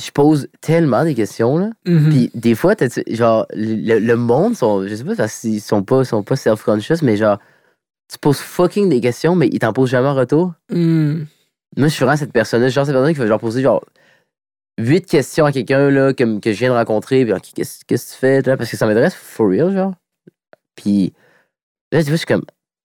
[0.00, 1.70] Je pose tellement des questions, là.
[1.86, 2.08] Mhm.
[2.10, 6.04] Puis des fois, t'as- genre, le, le monde, sont, je sais pas qu'ils sont pas,
[6.04, 7.38] sont pas self-conscious, mais genre,
[8.10, 10.54] tu poses fucking des questions, mais ils t'en posent jamais en retour.
[10.70, 11.26] Mhm.
[11.76, 12.68] Moi, je suis vraiment cette personne-là.
[12.68, 13.82] Genre, cette personne qui va genre poser genre
[14.80, 17.24] huit questions à quelqu'un là, comme, que je viens de rencontrer.
[17.24, 18.40] Puis, qu'est-ce que tu fais?
[18.42, 18.56] là?
[18.56, 19.94] Parce que ça m'intéresse for real, genre.
[20.76, 21.12] Puis
[21.92, 22.44] là, tu vois, je suis comme.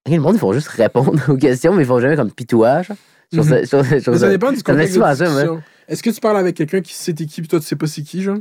[0.10, 2.32] Le monde, ils font juste répondre aux questions, mais ils font jamais comme.
[3.32, 5.62] Je trouve ça- dépend du contexte de.
[5.88, 7.88] Est-ce que tu parles avec quelqu'un qui sait t'es qui puis toi tu sais pas
[7.88, 8.38] c'est qui genre?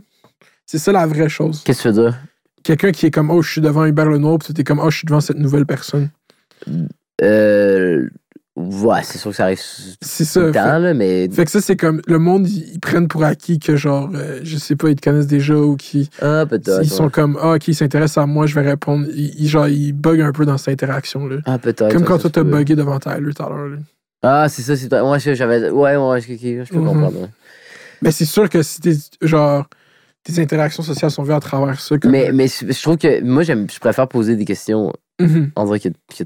[0.66, 2.18] C'est ça la vraie chose Qu'est-ce que tu veux dire?
[2.64, 4.98] quelqu'un qui est comme oh je suis devant Hubert Lenoir puis t'es comme oh je
[4.98, 6.10] suis devant cette nouvelle personne
[7.23, 8.09] Euh.
[8.59, 9.60] Ouais, c'est sûr que ça arrive
[10.01, 11.28] c'est tout ça le fait- temps, là, mais.
[11.31, 14.40] Fait que ça, c'est comme le monde, ils, ils prennent pour acquis que, genre, euh,
[14.44, 16.09] je sais pas, ils te connaissent déjà ou qui.
[16.23, 16.81] Ah, peut-être.
[16.82, 17.10] Ils sont ouais.
[17.10, 19.06] comme, ah, ok, ils s'intéressent à moi, je vais répondre.
[19.14, 21.36] Ils, ils- genre, ils bug un peu dans cette interaction-là.
[21.44, 21.93] Ah, peut-être.
[21.93, 23.78] Comme quand ça toi, t'as bugué devant Tyler tout à l'heure.
[24.22, 24.93] Ah, c'est ça, c'est.
[25.01, 25.70] Ouais, je- j'avais.
[25.70, 26.84] Ouais, ouais, je, je- peux Mhm.
[26.86, 27.20] comprendre.
[27.22, 27.28] ouais.
[28.02, 29.66] Mais c'est sûr que si t'es, genre,
[30.24, 31.97] tes interactions sociales sont vues à travers ça.
[31.98, 35.52] Comme, Mais, mais je trouve que moi, j'aime, je préfère poser des questions Mhm.
[35.56, 36.24] on dirait que, que,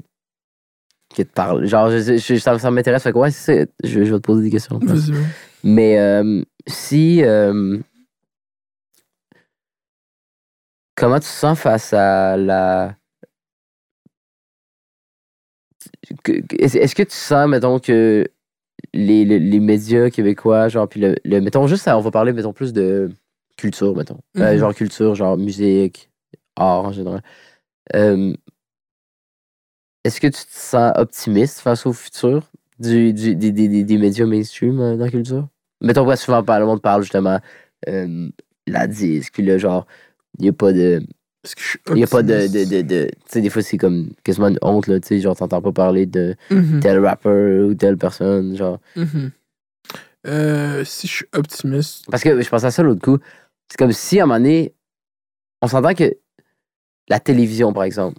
[1.15, 1.67] que te parle.
[1.67, 3.03] Genre, je, je- ça, ça m'intéresse.
[3.03, 3.31] Fait que ouais.
[3.31, 4.81] Je, je vais te poser des questions.
[5.62, 7.23] Mais euh, si.
[7.23, 7.79] euh,
[10.97, 12.95] comment tu te sens face à la.
[16.59, 18.27] Est-ce que tu sens, mettons, que
[18.95, 22.32] les, les, les médias québécois, genre, puis le, le- Mettons, juste, ça, on va parler,
[22.32, 23.11] mettons, plus de
[23.57, 24.20] culture, mettons.
[24.39, 24.59] Euh, Mhm.
[24.59, 26.11] genre culture, genre musique,
[26.57, 27.23] art en général.
[27.95, 28.35] Euh,
[30.05, 33.99] Est-ce que tu te sens optimiste face au futur du, du- des, des, des- des
[33.99, 35.49] médias mainstream euh, dans la culture?
[35.82, 37.39] Mettons que souvent, le monde parle justement
[38.66, 39.87] la disque, puis là, genre,
[40.39, 41.03] il n'y a pas de.
[41.45, 42.47] Je suis Il n'y a pas de.
[42.49, 45.21] de, de, de- tu sais, des fois, c'est comme quasiment une honte, là, tu sais,
[45.21, 46.81] genre, t'entends pas parler de Mhm.
[46.81, 48.79] tel rappeur ou telle personne, genre.
[48.97, 49.31] Mhm.
[50.27, 52.05] Euh, si je suis optimiste.
[52.11, 53.19] Parce que je pensais à ça l'autre coup.
[53.71, 54.75] C'est comme si, à un moment donné,
[55.62, 56.12] on s'entend que
[57.09, 58.19] la télévision, par exemple,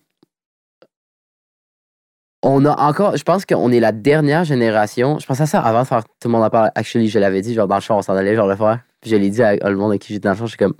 [2.43, 5.19] on a encore, je pense qu'on est la dernière génération.
[5.19, 6.72] Je pensais à ça avant de faire Tout le monde en parle.
[6.73, 8.80] Actually, je l'avais dit, genre dans le show, on s'en allait, genre le faire.
[8.99, 10.65] Puis je l'ai dit à, à le monde avec qui j'étais dans le show, j'étais
[10.65, 10.73] comme.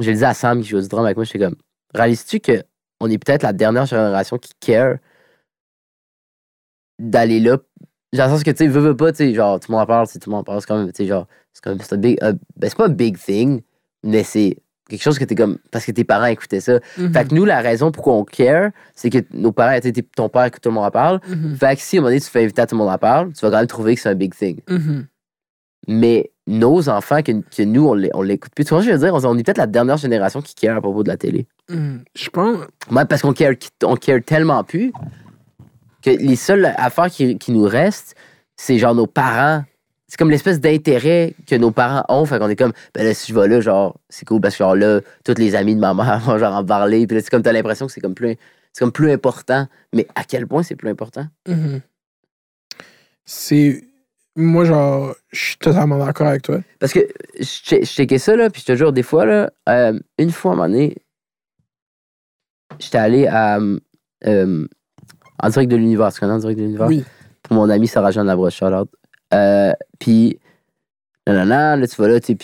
[0.00, 1.56] Je l'ai dit à Sam qui joue du drum avec moi, j'étais comme.
[1.94, 2.62] Réalises-tu que
[3.00, 4.96] on est peut-être la dernière génération qui care
[6.98, 7.58] d'aller là?
[8.12, 9.86] Le sens que, tu sais, veux, veux pas, tu sais, genre, tout le monde en
[9.86, 11.80] parle, tout le monde en parle, c'est quand même, tu sais, genre, c'est quand même,
[11.80, 13.62] c'est un big, euh, ben, c'est pas un big thing,
[14.04, 14.56] mais c'est
[14.88, 16.78] quelque chose que t'es comme, parce que tes parents écoutaient ça.
[16.96, 17.12] Mhm.
[17.12, 20.44] Fait que nous, la raison pourquoi on care, c'est que nos parents, tu ton père
[20.44, 21.20] écoute tout le monde en parle.
[21.28, 21.56] Mhm.
[21.56, 22.98] Fait que si à un moment donné, tu fais inviter à tout le monde en
[22.98, 24.60] parle, tu vas quand même trouver que c'est un big thing.
[24.68, 25.06] Mhm.
[25.88, 28.64] Mais nos enfants, que, que nous, on l'é- on l'écoute plus.
[28.64, 30.54] Tu vois, ce que je veux dire, on, on est peut-être la dernière génération qui
[30.54, 31.46] care à propos de la télé.
[31.68, 32.58] Hmm, Je pense.
[32.90, 33.52] Ouais, parce qu'on care,
[33.82, 34.92] on care tellement plus
[36.02, 38.14] que les seules affaires qui, qui nous restent,
[38.56, 39.64] c'est genre nos parents.
[40.06, 42.24] C'est comme l'espèce d'intérêt que nos parents ont.
[42.26, 44.58] Fait qu'on est comme, ben là, si je vais là, genre, c'est cool parce que
[44.62, 47.06] genre là, tous les amis de ma mère vont genre en parler.
[47.06, 48.36] Puis là, c'est comme, t'as l'impression que c'est comme plus,
[48.72, 49.66] c'est comme plus important.
[49.94, 51.26] Mais à quel point c'est plus important?
[51.48, 51.80] Mhm.
[53.24, 53.82] C'est.
[54.36, 56.58] Moi, genre, je suis totalement d'accord avec toi.
[56.80, 57.00] Parce que
[57.38, 60.30] je che- je checkais ça, là, puis je te jure, des fois, là, euh, une
[60.32, 60.96] fois à un moment donné,
[62.78, 63.58] j'étais allé à.
[64.26, 64.66] euh,
[65.42, 66.12] en direct de l'univers.
[66.12, 66.86] Tu connais en direct de l'univers?
[66.88, 67.04] Oui.
[67.42, 68.88] Pour mon ami Sarah-Jeanne Labrosse, shout out.
[69.34, 70.38] Euh, puis,
[71.26, 72.36] nanana, là, tu vas là, tu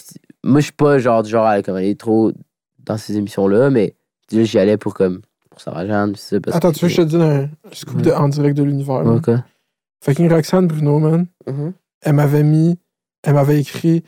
[0.43, 2.33] moi, je suis pas genre du genre à comme aller trop
[2.81, 3.95] dans ces émissions-là, mais
[4.33, 5.21] là, j'y allais pour comme.
[5.51, 6.41] Pour Sarah-Jeanne, puis ça.
[6.41, 8.63] Parce Attends, que- tu veux que je te dise un scoop de, en direct de
[8.63, 9.05] l'univers?
[9.05, 9.45] Ouais, là?
[10.03, 11.27] Fucking Roxane Bruno, man.
[11.47, 11.73] Mhm.
[12.03, 12.79] elle m'avait mis,
[13.23, 14.03] elle m'avait écrit,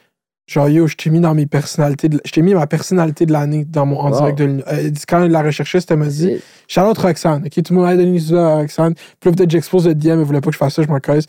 [0.46, 3.32] genre, yo, je t'ai mis dans mes personnalités, de- je t'ai mis ma personnalité de
[3.32, 4.16] l'année dans mon en Wow.
[4.18, 7.74] direct de l'Uni- euh, Quand elle l'a recherché, elle m'a dit, Charlotte Roxane, ok, tout
[7.74, 8.94] le monde a donné ça à Roxane.
[9.20, 11.24] Puis peut-être j'expose le DM, elle voulait pas que je fasse ça, je m'en casse.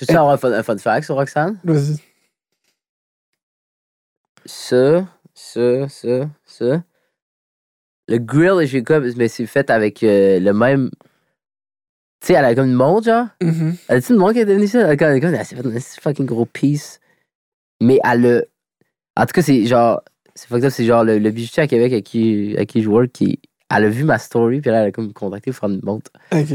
[0.00, 1.58] Je veux avoir un fun, un fun fact sur Roxane?
[1.64, 1.96] Vas-y.
[4.44, 6.82] ça, ça, ça, ça.
[8.08, 10.90] Le grill de Jacob, mais c'est fait avec euh, le même.
[12.26, 13.26] Tu sais, elle a comme une montre, genre.
[13.40, 13.76] Mhm.
[13.88, 14.80] Elle a-tu une montre qui a donné ça?
[14.80, 16.98] Elle, elle, elle, elle s'est fait un fucking gros piece.
[17.80, 18.42] Mais elle a.
[19.22, 20.02] En tout cas, c'est genre.
[20.34, 22.88] C'est fucked up, c'est genre le, le bijoutier à Québec à qui, à qui je
[22.88, 23.38] work qui.
[23.74, 26.10] Elle a vu ma story, puis là, elle a comme contacté pour faire une montre.
[26.32, 26.48] Ok.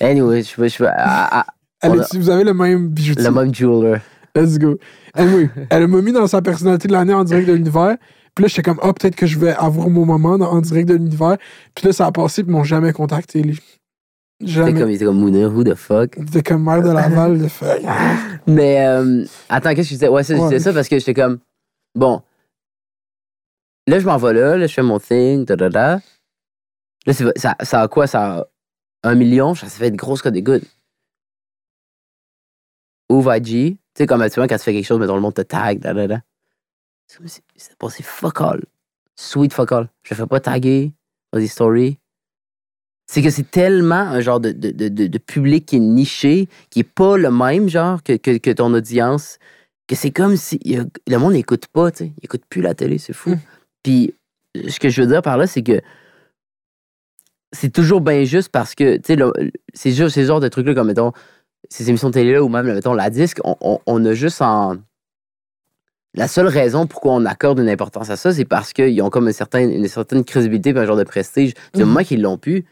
[0.00, 0.84] Anyway, je
[1.82, 3.24] Elle On est- vous avez le même bijoutier?
[3.24, 3.98] le même jeweler.
[4.34, 4.76] Let's go.
[5.14, 7.96] Anyway, elle m'a mis dans sa personnalité de l'année en direct de l'univers.
[8.34, 10.94] Puis là, j'étais comme, ah, peut-être que je vais avoir mon moment en direct de
[10.94, 11.36] l'univers.
[11.74, 13.42] Puis là, ça a passé, puis ils m'ont jamais contacté.
[14.40, 14.72] Jamais.
[14.72, 16.14] comme, il était comme who the fuck?
[16.16, 17.38] C'était comme maire de Laval.
[17.38, 17.82] de fait.
[18.46, 20.08] Mais euh, attends, qu'est-ce que je disais?
[20.08, 20.58] Ouais, ça, je Ouais.
[20.58, 21.38] ça parce que j'étais comme
[21.94, 22.22] bon.
[23.86, 26.00] Là, je m'en vais là, là, je fais mon thing, da da da.
[27.06, 28.06] Là, ça, ça a quoi?
[28.06, 28.46] Ça
[29.02, 29.54] a un million?
[29.54, 30.62] Ça fait une grosse code d'écoute.
[33.10, 33.44] Ouvre IG.
[33.44, 35.80] Tu sais, comme tu vois, quand tu fais quelque chose, mettons, le monde te tag,
[35.80, 36.20] da da da.
[37.16, 38.62] Comme c'est passé fuck all.
[39.16, 39.88] Sweet fuck all.
[40.02, 40.92] Je fais pas taguer
[41.32, 41.98] dans des stories.
[43.12, 46.78] C'est que c'est tellement un genre de, de, de, de- public qui est niché, qui
[46.78, 49.38] est pas le même genre que, que, que ton audience,
[49.88, 52.12] que c'est comme si a- le monde n'écoute pas, tu sais.
[52.18, 53.30] Il écoute plus la télé, c'est fou.
[53.30, 53.38] Mm.
[53.82, 54.14] Puis,
[54.68, 55.80] ce que je veux dire par là, c'est que
[57.52, 59.20] c'est toujours bien juste parce que, tu sais,
[59.74, 61.10] c'est juste ces genres de trucs-là, comme, mettons,
[61.68, 64.76] ces émissions de télé-là, ou même, mettons, la disque, on, on, on a juste en.
[66.14, 69.26] La seule raison pourquoi on accorde une importance à ça, c'est parce qu'ils ont comme
[69.26, 71.54] un certain, une certaine crédibilité un genre de prestige.
[71.74, 71.88] Du Mhm.
[71.88, 72.64] moment qu'ils l'ont pu,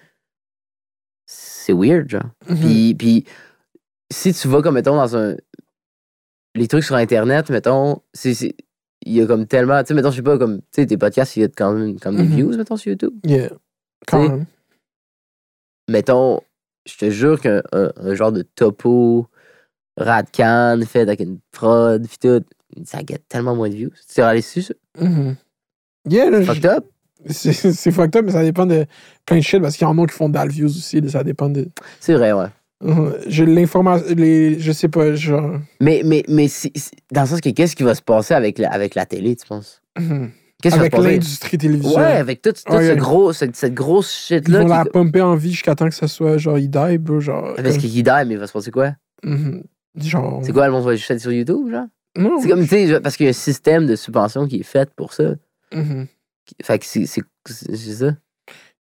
[1.68, 2.22] c'est weird, genre.
[2.48, 2.56] Mhm.
[2.60, 3.24] Puis, puis
[4.10, 5.36] si tu vas comme, mettons, dans un.
[6.54, 8.34] Les trucs sur Internet, mettons, c'est.
[8.34, 8.54] c'est-
[9.06, 9.80] Il y a comme tellement.
[9.82, 10.58] Tu sais, mettons, je sais pas, comme.
[10.58, 12.34] Tu sais, tes podcasts, il y a quand même comme des Mhm.
[12.36, 13.14] views, mettons, sur YouTube.
[13.24, 13.50] Yeah.
[14.06, 14.46] Quand T'sais, même.
[15.88, 16.40] Mettons,
[16.86, 19.26] je te jure qu'un un, un genre de topo
[19.96, 22.44] radcan fait avec une prod, pis tout,
[22.84, 23.90] ça gagne tellement moins de views.
[24.12, 24.74] Tu es allé dessus, ça?
[24.98, 25.36] Mhm.
[26.08, 26.86] Yeah, là, Fucked up?
[27.26, 28.86] C'est fucked up, mais ça dépend de
[29.26, 31.00] plein de shit parce qu'il y en a qui font dans views aussi.
[31.08, 31.68] ça dépend de.
[32.00, 32.46] C'est vrai, ouais.
[32.80, 33.14] Mhm.
[33.26, 34.06] J'ai l'information.
[34.16, 35.58] Je sais pas, genre.
[35.80, 36.46] Mais, mais, mais
[37.12, 39.46] dans le sens que qu'est-ce qui va se passer avec la, avec la télé, tu
[39.46, 39.82] penses?
[40.62, 41.96] Qui va Avec l'industrie télévisuelle.
[41.98, 44.58] Ouais, avec tout, tout Ouais, ce gros, cette, cette grosse Ils shit-là.
[44.60, 47.20] vont qui- la pumper en vie jusqu'à temps que ça soit genre il die, bro.
[47.20, 47.54] Genre.
[47.56, 48.92] Parce comme- qu'il die, mais il va se passer quoi?
[49.24, 49.62] Mhm.
[49.96, 50.40] Genre.
[50.44, 51.86] C'est quoi, le monde va juste sur YouTube, genre?
[52.16, 52.38] Non.
[52.40, 54.88] C'est comme, tu sais, parce qu'il y a un système de subvention qui est fait
[54.94, 55.34] pour ça.
[55.74, 56.06] Mhm.
[56.62, 57.22] Fait que c'est c'est-
[57.94, 58.12] ça?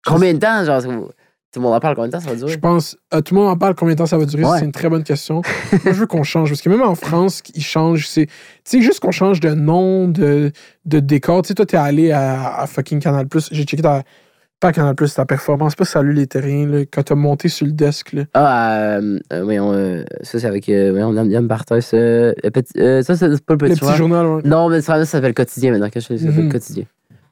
[0.04, 2.44] Combien de temps, genre, tout le monde en parle, combien de temps ça va Je
[2.44, 2.58] durer?
[2.58, 2.96] pense.
[3.14, 4.44] euh, tout le monde en parle combien de temps ça va durer.
[4.44, 4.58] Ouais.
[4.58, 5.42] C'est une très bonne question.
[5.72, 6.50] Moi, je veux qu'on change.
[6.50, 8.06] Parce que même en France, ils changent.
[8.06, 8.26] C'est.
[8.26, 8.32] Tu
[8.64, 10.52] sais, juste qu'on change de nom, de,
[10.84, 11.42] de décor.
[11.42, 13.48] Tu sais, toi, t'es allé à, à fucking Canal Plus.
[13.52, 14.02] J'ai checké ta.
[14.58, 15.74] Pas Canal Plus, ta performance.
[15.74, 18.24] Pas Salut les terriens, là, quand t'as monté sur le desk, là.
[18.32, 21.90] Ah, euh, euh, voyons, euh, ça c'est avec, euh, Barthès.
[21.92, 24.26] euh, le petit- euh, ça, c'est pas le petit, Le petit journal.
[24.26, 24.42] ouais.
[24.46, 25.88] Non, mais ça, ça s'appelle Quotidien maintenant.
[25.94, 26.52] Ça s'appelle Mhm.
[26.52, 26.84] Quotidien?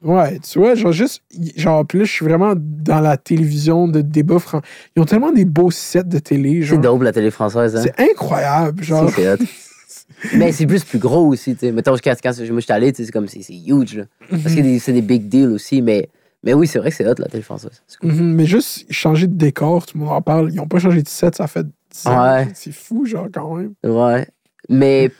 [0.04, 1.22] Ouais, tu vois, genre juste,
[1.56, 4.60] genre, puis là, je suis vraiment dans la télévision de débat fran-
[4.94, 7.82] Ils ont tellement des beaux sets de télé, C'est dope la télé française, hein?
[7.82, 9.10] C'est incroyable, genre.
[9.10, 9.38] C'est.
[10.34, 11.72] Mais c'est plus plus gros aussi, tu sais.
[11.72, 14.04] Mettons, quand, quand moi j'étais allé, tu sais, c'est comme, c'est huge, là.
[14.30, 14.78] Parce que Mhm.
[14.78, 16.08] c'est des big deals aussi, mais,
[16.42, 17.82] mais oui, c'est vrai que c'est hot la télé française.
[18.00, 18.12] Cool.
[18.12, 20.52] Mhm, Mais juste changer de décor, tout le monde en parle.
[20.52, 22.22] Ils ont pas changé de set, ça fait 10 ans.
[22.22, 22.48] Ouais.
[22.54, 23.72] C'est fou, genre, quand même.
[23.84, 24.26] Ouais.
[24.68, 25.10] Mais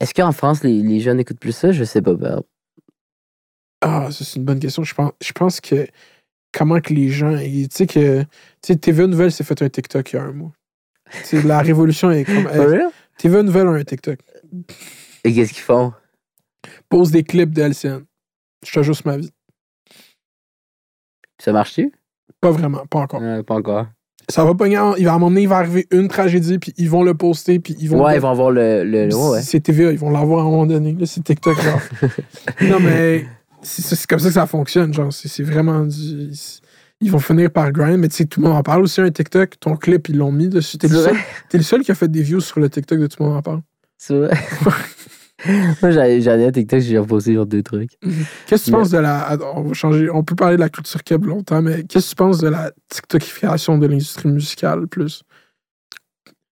[0.00, 1.70] est-ce qu'en France, les, les jeunes écoutent plus ça?
[1.72, 2.12] Je sais pas.
[3.80, 4.82] Ah, ça, c'est une bonne question.
[4.84, 5.86] Je pense, je pense que
[6.52, 7.36] comment que les gens.
[7.38, 8.22] Tu sais que.
[8.22, 8.26] Tu
[8.62, 10.52] sais, TVA Nouvelle s'est fait un TikTok il y a un mois.
[11.12, 12.46] Tu sais, la révolution est comme.
[12.46, 12.90] Real?
[13.18, 14.18] TVA Nouvelle a un TikTok.
[15.24, 15.92] Et qu'est-ce qu'ils font?
[16.88, 18.02] Pose des clips de LCN.
[18.66, 19.30] Je te jure sur ma vie.
[21.40, 21.92] Ça marche-tu?
[22.40, 23.20] Pas vraiment, pas encore.
[23.22, 23.86] Euh, pas encore.
[24.28, 24.78] Ça va pogner.
[24.78, 27.02] en- Il va, à un moment donné, il va arriver une tragédie, puis ils vont
[27.02, 28.04] le poster, puis ils vont.
[28.04, 28.84] Ouais, ils vont avoir le.
[28.84, 29.42] le, le- ouais, ouais.
[29.42, 30.92] C'est TVA, ils vont l'avoir à un moment donné.
[30.92, 31.80] Là, c'est TikTok, genre.
[32.62, 33.26] non, mais
[33.68, 35.12] c'est comme ça que ça fonctionne, genre.
[35.12, 36.30] C'est vraiment du.
[37.00, 39.10] Ils vont finir par grind, mais tu sais, tout le monde en parle aussi, un
[39.10, 39.60] TikTok.
[39.60, 40.78] Ton clip, ils l'ont mis dessus.
[40.78, 41.16] T'es le, seul-
[41.52, 43.42] le seul qui a fait des views sur le TikTok de tout le monde en
[43.42, 43.60] parle.
[43.98, 44.36] C'est vrai.
[45.80, 47.92] Moi, j'en j'en ai un TikTok, j'ai reposté genre deux trucs.
[48.46, 49.36] Qu'est-ce que tu Mais- penses de la.
[49.54, 50.10] On va changer.
[50.10, 52.72] On peut parler de la culture keb longtemps, mais qu'est-ce que tu penses de la
[52.88, 55.22] TikTokification de l'industrie musicale plus?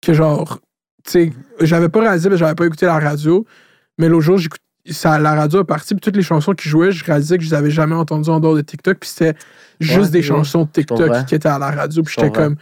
[0.00, 0.60] Que genre.
[1.04, 3.44] Tu sais, j'avais pas réalisé, que j'avais pas écouté la radio,
[3.98, 4.60] mais l'autre jour, j'écoute.
[4.91, 7.50] Ça, la radio est partie, puis toutes les chansons qui jouaient, je réalisais que je
[7.50, 9.39] les avais jamais entendues en dehors de TikTok, puis c'était
[9.81, 10.23] juste Ouais, des ouais.
[10.23, 10.70] chansons de.
[10.70, 12.57] TikTok qui étaient à la radio, puis j'étais comme.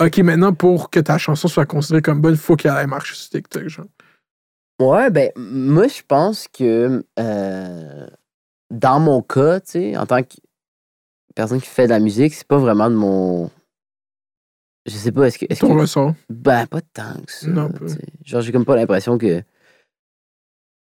[0.00, 3.14] Ok, maintenant, pour que ta chanson soit considérée comme bonne, il faut qu'elle aille marcher
[3.14, 3.86] sur TikTok, genre.
[4.80, 8.06] Ouais, ben, moi, je pense que euh,
[8.70, 10.34] dans mon cas, tu sais, en tant que
[11.34, 13.50] personne qui fait de la musique, c'est pas vraiment de mon.
[14.86, 15.46] Je sais pas, est-ce que.
[15.48, 15.80] Est-ce Ton que...
[15.80, 16.14] ressort.
[16.30, 17.48] Ben, pas tant que ça.
[17.48, 17.86] Non, pas.
[18.24, 19.42] Genre, j'ai comme pas l'impression que.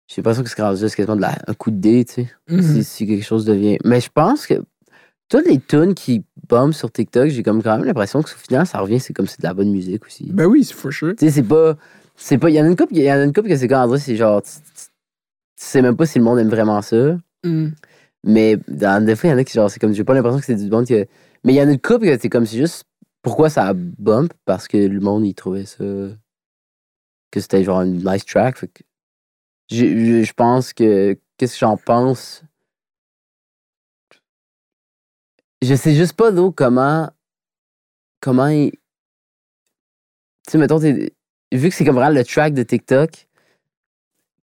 [0.09, 1.37] J'ai l'impression que c'est rendu quasiment de la...
[1.47, 2.29] un coup de dé, tu sais.
[2.49, 2.63] Mhm.
[2.63, 3.79] si, si quelque chose devient.
[3.85, 4.55] Mais je pense que
[5.29, 8.67] toutes les tunes qui bombent sur TikTok, j'ai comme quand même l'impression que au final,
[8.67, 10.31] ça revient, c'est comme c'est de la bonne musique aussi.
[10.33, 11.15] Ben oui, c'est for sure.
[11.17, 11.77] Tu sais, c'est pas.
[12.15, 12.49] C'est pas.
[12.51, 13.97] Il y en a une couple, il y en a une couple que c'est quand
[13.99, 14.41] c'est genre.
[14.43, 14.61] Tu, tu-
[15.59, 17.19] tu sais même pas si le monde aime vraiment ça.
[17.45, 17.69] Mm.
[18.25, 19.93] Mais dans des fois, il y en a qui, genre, c'est comme.
[19.93, 21.07] J'ai pas l'impression que c'est du monde que.
[21.45, 22.85] Mais il y en a une couple que c'est comme, c'est juste.
[23.23, 24.33] Pourquoi ça bump?
[24.45, 25.83] Parce que le monde, il trouvait ça.
[27.33, 28.59] Que c'était genre une nice track.
[28.59, 28.83] Fait que.
[29.71, 31.19] Je pense que.
[31.39, 32.43] Qu'est-ce que j'en pense?
[35.63, 37.11] Je sais juste pas, d'où comment.
[38.21, 38.71] Comment il.
[38.71, 41.11] Tu sais, mettons, vu
[41.53, 43.27] que c'est comme vraiment le track de TikTok,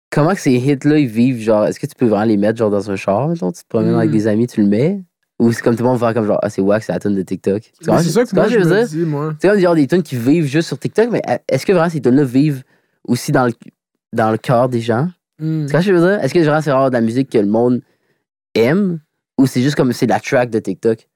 [0.09, 2.69] comment que ces hits-là, ils vivent, genre, est-ce que tu peux vraiment les mettre, genre,
[2.69, 4.13] dans un char, mettons, tu te promènes avec Mm.
[4.13, 5.03] des amis, tu le mets?
[5.39, 6.99] Ou c'est comme tout le monde va faire comme, genre, ah, c'est wack, c'est la
[6.99, 7.71] tune de TikTok.
[8.03, 8.87] C'est ça que moi, je veux dire?
[9.39, 12.01] C'est comme genre des tunes qui vivent juste sur TikTok, mais est-ce que vraiment ces
[12.01, 12.63] tunes-là vivent
[13.05, 13.53] aussi dans le,
[14.13, 15.09] dans le cœur des gens?
[15.39, 15.65] Mm.
[15.65, 16.23] Tu comprends ce que je veux dire?
[16.23, 17.81] Est-ce que c'est vraiment de la musique que le monde
[18.55, 18.99] aime?
[19.37, 21.07] Ou c'est juste comme c'est la track de TikTok?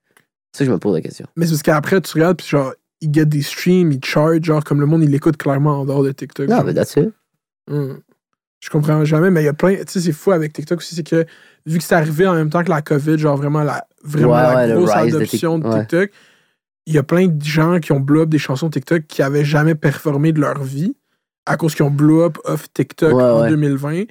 [0.52, 1.26] C'est ça que je me pose la question.
[1.36, 4.64] Mais c'est parce qu'après, tu regardes, puis genre, il get des streams, il charge, genre,
[4.64, 6.48] comme le monde, il l'écoute clairement en dehors de TikTok.
[6.48, 6.66] Non, genre.
[6.66, 7.10] mais that's it.
[7.70, 8.00] Hum.
[8.64, 9.76] Je comprends jamais, mais il y a plein.
[9.76, 11.26] Tu sais, c'est fou avec TikTok aussi, c'est que
[11.66, 14.42] vu que c'est arrivé en même temps que la COVID, genre vraiment la, vraiment Ouais,
[14.42, 15.80] la ouais, grosse de adoption de.
[15.80, 16.12] TikTok,
[16.86, 19.44] il y a plein de gens qui ont blow up des chansons TikTok qui avaient
[19.44, 20.96] jamais performé de leur vie
[21.46, 23.50] à cause qu'ils ont blow up off TikTok Ouais, en ouais.
[23.50, 23.92] 2020.
[23.94, 24.06] Ouais.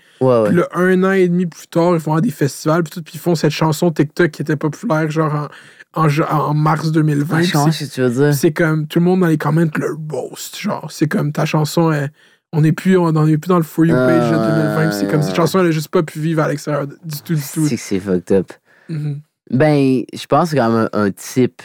[0.49, 3.03] Puis là, un an et demi plus tard, ils vont à des festivals, puis tout,
[3.03, 5.49] puis ils font cette chanson TikTok qui était populaire, genre
[5.95, 7.43] en, en, mars 2020.
[7.55, 11.33] Ah, c'est- c'est comme tout le monde dans les comments le roast genre c'est comme
[11.33, 12.11] ta chanson elle-
[12.55, 15.11] on n'est plus on est plus dans le for you page de 2020 puis c'est
[15.11, 17.67] comme cette chanson elle a juste pas pu vivre à l'extérieur du tout du tout
[17.67, 18.53] C'est que c'est fucked up.
[18.89, 19.21] Mhm.
[19.51, 21.61] Ben, je pense c'est quand même un, un type.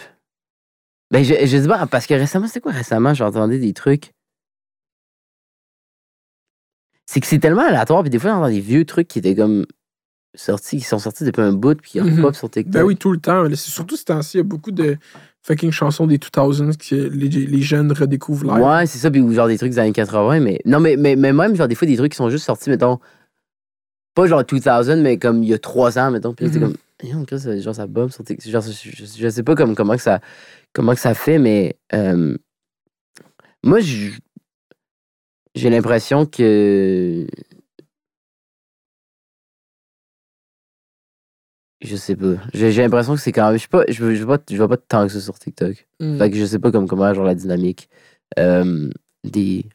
[1.11, 3.13] Ben, je, je dis pas, parce que récemment, c'était quoi récemment?
[3.13, 4.11] J'entendais des trucs.
[7.09, 9.65] C'est que c'est tellement aléatoire, puis des fois, j'entends des vieux trucs qui étaient comme
[10.35, 12.17] sortis, qui sont sortis depuis un bout, puis qui Mhm.
[12.17, 12.73] repopent sur TikTok.
[12.73, 14.97] ben oui tout le temps c'est surtout ce temps-ci il y a beaucoup de
[15.41, 19.33] fucking chansons des 2000s que les, les jeunes redécouvrent live Ouais, c'est ça, puis ou
[19.33, 20.59] genre des trucs des années 80, mais.
[20.65, 22.99] Non, mais, mais, mais même, genre, des fois, des trucs qui sont juste sortis, mettons.
[24.13, 26.33] Pas genre 2000, mais comme il y a trois ans, mettons.
[26.33, 26.73] Puis t'es Mhm.
[27.25, 27.39] comme.
[27.39, 28.51] Ça- genre, ça bombe sur TikTok.
[28.51, 30.19] Genre, je, je, je sais pas comme, comment, que ça,
[30.73, 31.77] comment que ça fait, mais.
[31.93, 32.35] euh,
[33.63, 34.11] moi, je-
[35.57, 37.27] j'ai l'impression que.
[41.81, 42.35] Je sais pas.
[42.53, 43.57] J'ai j'ai l'impression que c'est quand même.
[43.57, 45.87] Je sais pas, je je vois pas, je vois pas tant que ça sur TikTok.
[45.99, 46.17] Mhm.
[46.17, 47.87] Fait que je sais pas comme comment genre la dynamique
[48.39, 48.89] euh,
[49.23, 49.65] des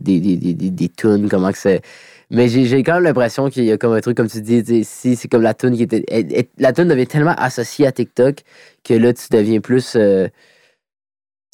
[0.00, 1.82] des des des des, des tunes comment que c'est
[2.30, 4.64] mais j'ai j'ai quand même l'impression qu'il y a comme un truc comme tu dis
[4.64, 7.34] tu sais, si c'est comme la tune qui était elle- elle- la tune devient tellement
[7.36, 8.36] associée à TikTok
[8.84, 10.28] que là tu deviens plus euh,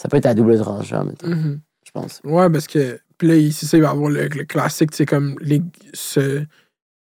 [0.01, 1.61] ça peut être à double tranchant mettons, Mhm.
[1.89, 4.91] Je pense ouais parce que puis là ici ça il va avoir le, le classique
[4.95, 5.63] c'est comme les,
[5.95, 6.45] ce-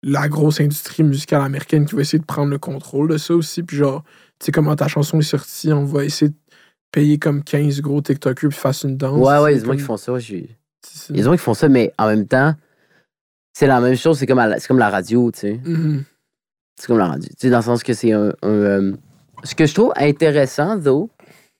[0.03, 3.63] la grosse industrie musicale américaine qui va essayer de prendre le contrôle de ça aussi
[3.63, 4.03] puis genre
[4.39, 6.35] tu sais comment ta chanson est sortie on va essayer de
[6.91, 9.65] payer comme 15 gros TikTokers puis fasse une danse ouais ouais il y a C'est
[9.65, 10.49] des gens qui font ça ouais, j'ai-
[10.85, 12.53] c'est- il y a des gens qui font ça mais en même temps
[13.53, 16.03] c'est la même chose c'est comme la- c'est comme la radio tu sais Mhm.
[16.77, 17.29] C'est comme la radio.
[17.29, 18.33] Tu sais, dans le sens que c'est un.
[18.41, 18.93] un, euh,
[19.45, 21.09] Ce que je trouve intéressant, though,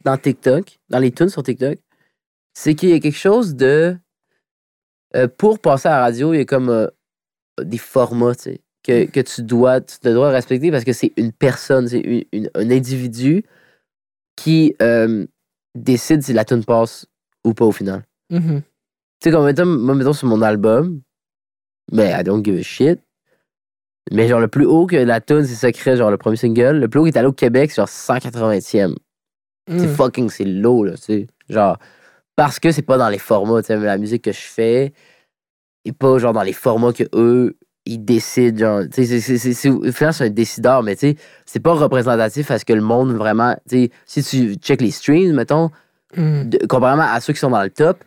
[0.04, 1.78] dans TikTok, dans les tunes sur TikTok,
[2.56, 3.96] c'est qu'il y a quelque chose de.
[5.16, 6.88] euh, pour passer à la radio, il y a comme euh,
[7.62, 11.14] des formats, tu sais, que, que tu dois, tu te dois respecter parce que c'est
[11.18, 13.44] une personne, c'est une- une- un individu
[14.36, 15.26] qui euh,
[15.76, 17.06] décide si la tune passe
[17.46, 18.04] ou pas au final.
[18.32, 18.62] Mhm.
[18.62, 21.02] Tu sais, comme mettons, moi, mettons sur mon album,
[21.92, 23.00] Mais I don't give a shit.
[24.12, 26.78] Mais genre, le plus haut que la tune, c'est secret, genre le premier single.
[26.80, 28.96] Le plus haut qui est allé au Québec, c'est genre 180e.
[29.68, 29.96] C'est Mm.
[29.96, 31.28] fucking, c'est low, là, tu sais.
[31.50, 31.78] Genre,
[32.36, 34.94] parce que c'est pas dans les formats, tu sais, la musique que je fais,
[35.86, 39.38] et pas genre dans les formats que eux, ils décident, genre, tu sais, c'est- c'est-
[39.38, 41.16] c'est c'est- au final, c'est un décideur, mais tu sais,
[41.46, 44.92] c'est pas représentatif à ce que le monde vraiment, tu sais, si tu check les
[44.92, 45.70] streams, mettons,
[46.18, 46.44] Mm.
[46.50, 48.04] de- comparément à ceux qui sont dans le top,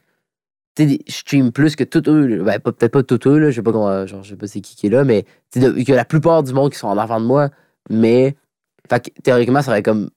[0.76, 3.56] tu sais, je stream plus que tous eux, ben, peut-être pas tous eux, là, je
[3.56, 5.24] sais pas comment, genre, je sais pas c'est qui qui est là, mais
[5.54, 7.50] de- que la plupart du monde qui sont en avant de moi,
[7.90, 8.36] mais,
[8.90, 10.10] fait que, théoriquement, ça aurait comme,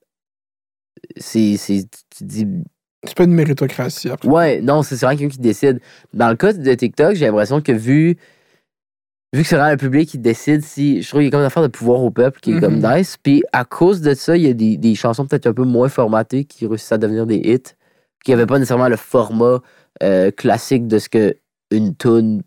[1.16, 2.46] c'est, c'est, tu dis,
[3.04, 4.28] C'est pas une méritocratie après.
[4.28, 5.80] Ouais, non, c'est vraiment quelqu'un qui décide.
[6.14, 8.16] Dans le cas de TikTok, j'ai l'impression que vu,
[9.32, 11.40] vu que c'est vraiment le public qui décide, si je trouve qu'il y a comme
[11.40, 12.96] une affaire de pouvoir au peuple qui est comme Mhm.
[12.96, 13.16] nice.
[13.22, 15.88] Puis à cause de ça, il y a des, des chansons peut-être un peu moins
[15.88, 17.74] formatées qui réussissent à devenir des hits,
[18.24, 19.60] qui n'avaient pas nécessairement le format
[20.02, 21.34] euh, classique de ce que
[21.70, 22.42] une tune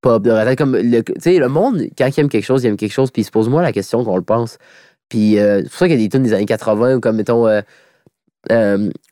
[0.00, 0.58] pop devrait être.
[0.58, 3.10] Comme le, tu sais, le monde, quand il aime quelque chose, il aime quelque chose,
[3.10, 4.58] puis il se pose moins la question qu'on le pense.
[5.08, 7.16] Puis euh, c'est pour ça qu'il y a des tunes des années 80 ou comme,
[7.16, 7.60] mettons, euh,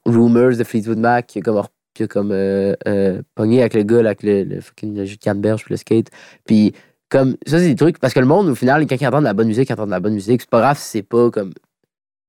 [0.04, 1.62] Rumors de Fleetwood Mac qui a comme,
[1.94, 5.16] qui a comme euh, euh, pogné avec le gars, là, avec le, le fucking jus
[5.16, 6.08] de canneberge puis le skate.
[6.44, 6.72] Puis
[7.08, 9.24] comme, ça, c'est des trucs, parce que le monde, au final, quand ils entendent de
[9.28, 10.40] la bonne musique, ils entendent de la bonne musique.
[10.40, 11.52] C'est pas grave si c'est pas comme.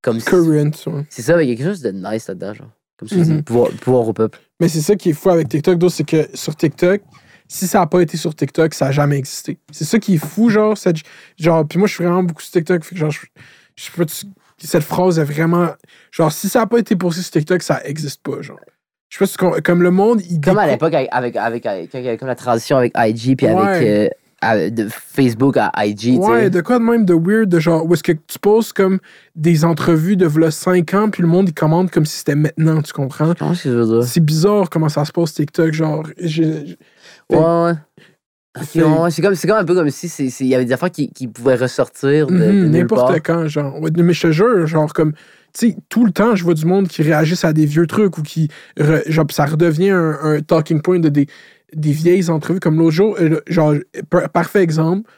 [0.03, 1.05] comme si- Current, ouais.
[1.09, 2.69] c'est ça, mais il y a quelque chose de nice là-dedans, genre.
[2.97, 3.43] Comme ça, c'est Mhm.
[3.43, 4.39] pouvoir, pouvoir au peuple.
[4.59, 7.01] Mais c'est ça qui est fou avec TikTok, d'autres, c'est que sur TikTok,
[7.47, 9.57] si ça n'a pas été sur TikTok, ça n'a jamais existé.
[9.71, 10.97] C'est ça qui est fou, genre, cette,
[11.39, 13.19] genre, puis moi, je suis vraiment beaucoup sur TikTok, fait que genre, je,
[13.75, 14.27] je sais
[14.65, 15.69] cette phrase est vraiment,
[16.11, 18.59] genre, si ça n'a pas été posté sur TikTok, ça existe pas, genre.
[19.09, 21.63] Je sais pas si tu com- comme le monde, il Comme à l'époque, avec, avec,
[22.19, 23.53] comme la transition avec IG, puis Ouais.
[23.55, 23.87] avec.
[23.87, 24.09] euh,
[24.41, 27.93] à- de Facebook à IG, Ouais, de quoi de même de weird, de genre, où
[27.95, 28.99] est-ce que tu poses comme
[29.35, 32.81] des entrevues de v'là 5 ans, puis le monde, il commande comme si c'était maintenant,
[32.83, 33.33] tu comprends?
[33.33, 34.03] Comment est-ce que je veux dire?
[34.03, 36.05] C'est bizarre comment ça se passe TikTok, genre.
[36.19, 36.77] j'ai-
[37.31, 37.73] Ouais, ouais.
[39.03, 40.73] Ouais, c'est comme, c'est comme un peu comme si c'est- c'est- il y avait des
[40.73, 42.71] affaires qui, qui pouvaient ressortir de, de Mhm.
[42.71, 43.79] N'importe quand, genre.
[43.81, 46.65] Ouais, mais je te jure, genre, comme, tu sais, tout le temps, je vois du
[46.65, 50.41] monde qui réagissent à des vieux trucs ou qui, re- genre, ça redevient un, un
[50.41, 51.27] talking point de des,
[51.75, 52.59] des vieilles entrevues.
[52.59, 53.73] Comme l'autre jour, euh, genre,
[54.09, 55.09] par- parfait exemple,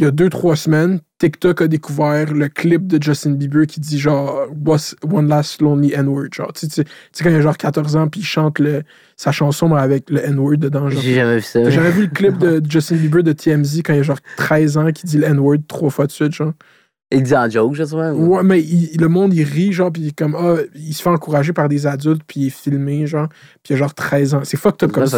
[0.00, 3.80] il y a deux, trois semaines, TikTok a découvert le clip de Justin Bieber qui
[3.80, 6.54] dit, genre, What's One Last Lonely N-Word, genre.
[6.54, 6.84] Tu sais,
[7.22, 8.82] quand il a genre 14 ans, puis il chante le,
[9.18, 11.02] sa chanson, mais avec le N-Word dedans, genre.
[11.02, 11.62] J'ai jamais vu ça.
[11.62, 14.78] T'as jamais vu le clip de Justin Bieber de TMZ quand il a genre 13
[14.78, 16.54] ans qui dit le N-word trois fois de suite, genre?
[17.12, 18.12] Il dit en joke, je sais pas.
[18.12, 21.08] ou- Ouais, mais il- le monde, il rit, genre, puis comme, ah, il se fait
[21.10, 23.26] encourager par des adultes, puis il est filmé, genre,
[23.64, 24.42] puis il a genre 13 ans.
[24.44, 25.08] C'est fucked up comme up.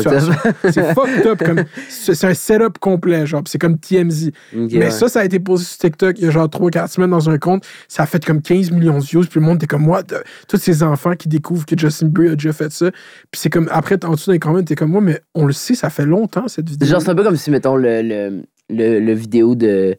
[0.70, 1.64] C'est fucked up comme.
[1.90, 4.30] C'est c'est un setup complet, genre, c'est comme TMZ.
[4.54, 4.90] Mais ouais.
[4.90, 7.36] ça, ça a été posé sur TikTok il y a genre 3-4 semaines dans un
[7.36, 7.64] compte.
[7.88, 10.02] Ça a fait comme 15 millions de views, puis le monde était comme, moi,
[10.48, 12.90] tous ces enfants qui découvrent que Justin Bieber a déjà fait ça.
[13.30, 15.74] Puis c'est comme, après, en dessous les commentaires, t'es comme, moi, mais on le sait,
[15.74, 16.88] ça fait longtemps, cette vidéo.
[16.88, 19.96] Genre, c'est un peu comme si, mettons, le, le, le, le vidéo de.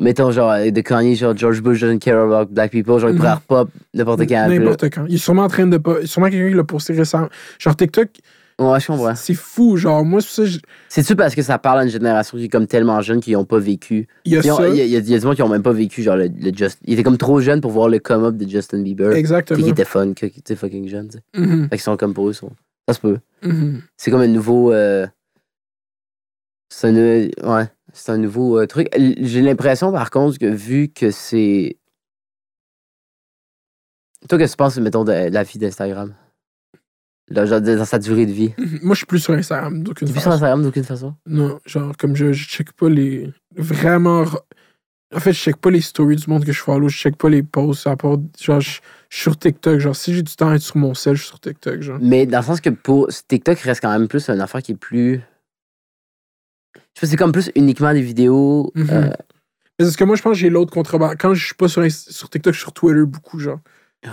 [0.00, 3.28] Mettons, genre, de Kanye, genre, George Bush doesn't care about black people, genre, il pourrait
[3.28, 3.34] Mhm.
[3.48, 4.48] repop n'importe quand.
[4.48, 5.04] N'importe quand.
[5.08, 6.04] Il est sûrement en train de pas.
[6.06, 7.28] Sûrement quelqu'un qui l'a posté récemment.
[7.58, 8.08] Genre TikTok,
[8.58, 9.14] Ouais, je comprends.
[9.14, 9.76] c'est fou.
[9.78, 12.66] Genre, moi, c'est ça, C'est-tu parce que ça parle à une génération qui est comme
[12.66, 14.06] tellement jeune qu'ils n'ont pas vécu?
[14.24, 14.68] il y a Ils ça.
[14.68, 16.28] Il y, a- il y a des gens qui n'ont même pas vécu, genre, le,
[16.28, 16.78] le Just.
[16.84, 19.12] Il était comme trop jeune pour voir le come-up de Justin Bieber.
[19.12, 19.62] Exactement.
[19.62, 21.40] Qui était fun, qui était fucking jeune, tu sais.
[21.40, 22.52] Mhm, Fait qu'ils sont comme pour eux, ils sont-
[22.88, 23.18] ça se peut.
[23.42, 23.80] mhm.
[23.96, 24.72] C'est comme un nouveau.
[24.72, 25.06] euh,
[26.72, 28.88] C'est un, euh, ouais, c'est un nouveau euh, truc.
[28.96, 31.76] J'ai l'impression, par contre, que vu que c'est.
[34.28, 36.14] Toi, qu'est-ce que tu penses, mettons, de la vie d'Instagram?
[37.28, 38.52] Là, genre, dans sa durée de vie?
[38.82, 40.34] Moi, je suis plus sur Instagram d'aucune Tu vis sur façon.
[40.34, 41.14] Instagram d'aucune façon?
[41.26, 43.32] Non, genre, comme je, je check pas les.
[43.56, 44.24] Vraiment.
[44.24, 44.44] ra-
[45.14, 46.88] En fait, je check pas les stories du monde que je follow.
[46.88, 47.86] Je check pas les posts.
[47.86, 49.78] À part, genre, je je suis sur TikTok.
[49.80, 51.80] Genre, si j'ai du temps à être sur mon sel, je suis sur TikTok.
[51.80, 51.98] Genre.
[52.02, 54.76] Mais dans le sens que pour TikTok reste quand même plus une affaire qui est
[54.76, 55.20] plus.
[57.00, 58.70] Je sais pas, c'est comme plus uniquement des vidéos.
[58.74, 58.86] Mhm.
[58.90, 59.10] euh,
[59.78, 61.14] Mais c'est ce que moi, je pense que j'ai l'autre contrebande.
[61.18, 63.58] Quand je suis pas sur, sur TikTok, je suis sur Twitter beaucoup, genre.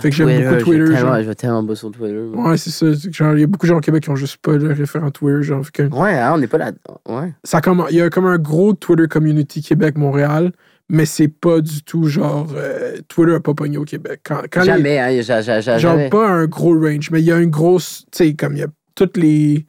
[0.00, 1.22] Fait que j'aime beaucoup je vais Twitter, tellement-.
[1.22, 2.18] Je vais tellement bas sur Twitter.
[2.34, 2.86] Ouais, c'est ça.
[3.34, 5.42] Il y a beaucoup de gens au Québec qui ont juste pas le référent Twitter.
[5.42, 6.72] Genre, que Ouais, hein, on n'est pas là.
[7.08, 7.32] Ouais.
[7.42, 10.52] ça comme, il y a comme un gros Twitter community Québec-Montréal,
[10.90, 12.48] mais c'est pas du tout genre.
[12.54, 14.20] euh, Twitter a pas pogné au Québec.
[14.24, 16.08] Quand, quand les- Jamais, hein, genre, jamais.
[16.10, 18.04] pas un gros range, mais il y a une grosse.
[18.12, 19.64] Tu sais, comme il y a toutes les.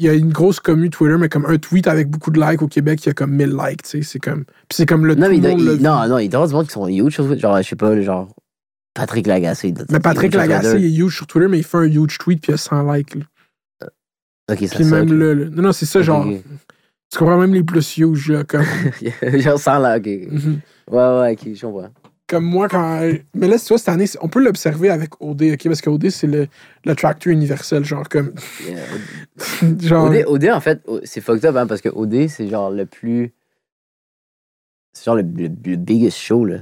[0.00, 2.62] Il y a une grosse commu Twitter, mais comme un tweet avec beaucoup de likes
[2.62, 4.02] au Québec, il y a comme 1000 likes, tu sais.
[4.02, 4.44] C'est comme.
[4.44, 5.14] Puis c'est comme le.
[5.14, 5.42] Non, mais il
[5.80, 7.40] non, non, il y avoir du monde qui sont huge sur Twitter.
[7.40, 8.28] Genre, je sais pas, genre.
[8.94, 9.72] Patrick Lagacé.
[9.90, 10.86] Mais Patrick Lagacé, Twitter.
[10.88, 12.58] il est huge sur Twitter, mais il fait un huge tweet, puis il y a
[12.58, 13.14] 100 likes.
[13.14, 13.22] là.
[14.50, 15.34] Ok, ça Puis ça, même là.
[15.50, 16.26] Non, non, c'est ça, genre.
[17.10, 18.64] Tu comprends même les plus huge, là, comme.
[19.22, 20.06] Genre sans là, ok.
[20.06, 20.60] Mhm.
[20.90, 21.90] Ouais, ouais, ok, je comprends.
[22.26, 23.00] Comme moi, quand.
[23.34, 25.64] Mais là, tu vois, cette année, on peut l'observer avec OD, OK?
[25.64, 26.48] Parce que OD, c'est le,
[26.84, 28.32] le tractor universel, genre, comme.
[28.66, 28.78] Yeah,
[29.80, 30.08] genre.
[30.08, 33.32] OD, OD, en fait, c'est fucked up, hein, parce que OD, c'est genre le plus.
[34.92, 36.58] C'est genre le, le, le biggest show, là.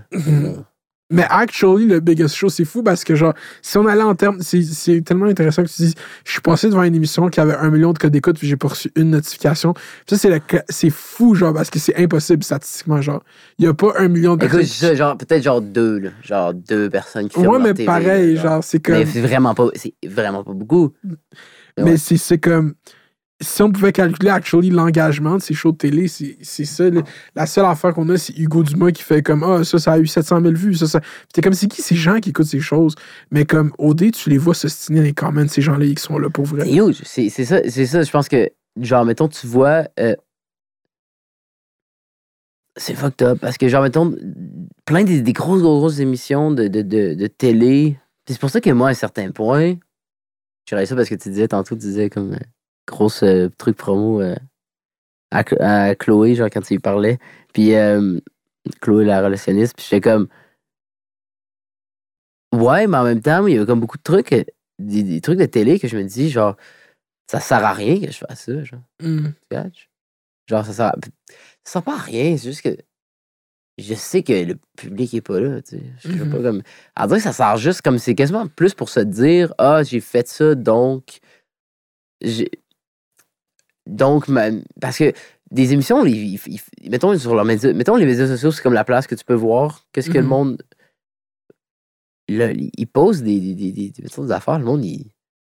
[1.13, 4.39] Mais actually, le biggest show, c'est fou parce que, genre, si on allait en termes.
[4.41, 5.95] C'est tellement intéressant que tu dis.
[6.25, 8.57] Je suis passé devant une émission qui avait un million de codes d'écoute, puis j'ai
[8.57, 9.75] pas reçu une notification.
[10.07, 10.29] Puis ça,
[10.69, 13.23] c'est fou, genre, parce que c'est impossible statistiquement, genre.
[13.59, 16.11] Il y a pas un million de Écoute, ça, genre, peut-être genre deux, là.
[16.23, 18.97] Genre deux personnes qui Ouais, filment mais TV, pareil, genre, c'est comme.
[18.97, 20.93] Mais c'est vraiment pas, c'est vraiment pas beaucoup.
[21.79, 21.97] Mais Ouais.
[21.97, 22.75] c'est comme.
[23.43, 26.85] Si on pouvait calculer actually l'engagement de ces shows de télé, c'est ça.
[27.35, 29.99] La seule affaire qu'on a, c'est Hugo Dumas qui fait comme Ah, ça, ça a
[29.99, 30.75] eu 700 000 vues.
[30.75, 31.01] Ça, ça.
[31.43, 32.95] Comme, c'est qui ces gens qui écoutent ces choses?
[33.31, 36.31] Mais comme OD, tu les vois s'ostiner dans les comments, ces gens-là, ils sont là
[36.31, 36.67] pour vrai.
[37.03, 37.29] C'est.
[37.29, 38.49] C'est ça, ça, je pense que,
[38.81, 39.85] genre, mettons, tu vois.
[39.99, 40.15] euh,
[42.77, 43.39] c'est fucked up.
[43.41, 44.15] Parce que, genre, mettons,
[44.85, 47.99] plein des, grosses, grosses, grosses émissions de, de, de, télé.
[48.27, 49.75] C'est pour ça que moi, à un certain point,
[50.69, 52.39] je ça parce que tu disais tantôt, tu disais comme euh,
[52.93, 54.37] grosse euh, truc promo euh,
[55.31, 57.19] à, à Chloé, genre, quand tu y parlais.
[57.53, 58.19] Puis euh,
[58.81, 59.75] Chloé, la relationniste.
[59.77, 60.29] Puis j'étais comme.
[62.55, 64.31] Ouais, mais en même temps, il y avait comme beaucoup de trucs,
[64.79, 66.57] des, des trucs de télé que je me dis, genre,
[67.31, 68.83] ça sert à rien que je fasse ça, genre.
[69.01, 69.29] Mm.
[70.49, 70.97] Genre, ça sert, à-
[71.65, 72.77] ça sert pas à rien, c'est juste que
[73.79, 75.83] je sais que le public est pas là, tu sais.
[76.01, 76.31] Je Mhm.
[76.31, 76.63] pas comme.
[76.95, 80.01] À dire que ça sert juste comme c'est quasiment plus pour se dire, ah, j'ai
[80.01, 81.21] fait ça, donc.
[83.87, 85.13] Donc, ma- parce que
[85.51, 88.73] des émissions, ils- ils- ils- mettons, sur leurs médias, mettons les médias sociaux, c'est comme
[88.75, 90.29] la place que tu peux voir, qu'est-ce que le Mhm.
[90.29, 90.63] monde.
[92.29, 94.99] Là, ils posent des, des, des, des- mettons, des affaires, le monde, il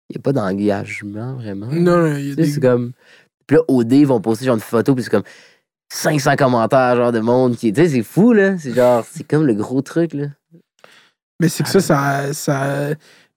[0.09, 1.67] n'y a pas d'engagement vraiment.
[1.67, 2.45] Non, non, il y a des.
[2.47, 2.91] c'est comme.
[3.47, 5.23] Puis là, OD, ils vont poster genre une photo, puis c'est comme
[5.93, 7.71] 500 commentaires, genre de monde qui.
[7.71, 8.57] Tu sais, c'est fou, là.
[8.57, 10.25] C'est genre, c'est comme le gros truc, là.
[11.39, 12.33] Mais c'est que ça, ça.
[12.33, 12.89] ça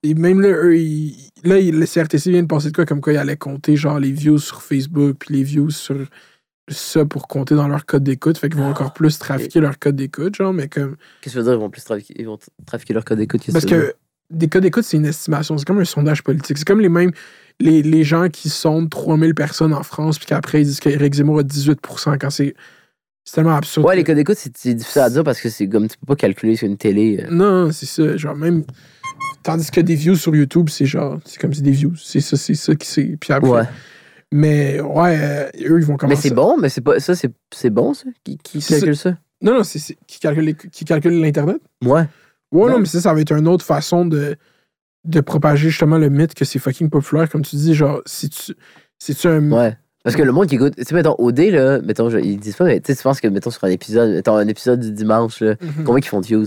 [0.03, 3.13] et même là, eux, ils- là, le CRTC vient de passer de quoi comme quoi
[3.13, 6.05] ils allaient compter genre les views sur Facebook puis les views sur
[6.69, 8.37] ça pour compter dans leur code d'écoute.
[8.37, 10.95] Fait qu'ils vont Ah, encore plus trafiquer leur code d'écoute, genre, mais comme.
[11.21, 13.17] Qu'est-ce que tu veux dire, ils vont plus trafiquer, ils vont tra- trafiquer leur code
[13.17, 13.41] d'écoute.
[13.51, 13.93] Parce que
[14.29, 15.57] des codes d'écoute, c'est une estimation.
[15.57, 16.57] C'est comme un sondage politique.
[16.59, 17.11] C'est comme les mêmes.
[17.59, 21.39] Les, les gens qui sondent 3000 personnes en France, puis qu'après, ils disent qu'Éric Zemmour
[21.39, 22.53] a 18% quand c'est.
[23.25, 23.85] C'est tellement absurde.
[23.85, 26.05] Ouais, les codes d'écoute, c'est c'est difficile à dire parce que c'est comme tu peux
[26.07, 27.23] pas calculer sur une télé.
[27.23, 27.27] euh.
[27.29, 28.15] Non, c'est ça.
[28.17, 28.63] Genre, même.
[29.43, 31.19] Tandis que des views sur YouTube, c'est genre.
[31.25, 31.95] C'est comme c'est des views.
[31.95, 33.17] C'est ça, c'est ça qui c'est.
[33.19, 33.49] Puis après.
[33.49, 33.63] Ouais.
[34.31, 36.29] Mais ouais, euh, eux, ils vont Mais commencer.
[36.29, 36.99] c'est bon, mais c'est pas.
[36.99, 38.05] Ça, c'est c'est bon, ça?
[38.23, 39.17] Qui, calcule ça?
[39.41, 41.57] Non, non, c'est c'est- qui calcule, qui calcule l'Internet.
[41.83, 42.01] Ouais.
[42.51, 42.79] Ouais, non, Non.
[42.79, 44.35] mais ça, ça va être une autre façon de,
[45.05, 47.29] de propager justement le mythe que c'est fucking populaire.
[47.29, 48.53] Comme tu dis, genre, si tu.
[48.99, 49.51] Si tu un.
[49.51, 49.77] Ouais.
[50.03, 52.55] Parce que le monde qui écoute, tu sais, mettons, OD, là, mettons, je- ils disent
[52.55, 54.91] pas, mais tu sais, tu penses que, mettons, sur un épisode, mettons, un épisode du
[54.91, 55.83] dimanche, là, Mhm.
[55.85, 56.45] combien ils font de views?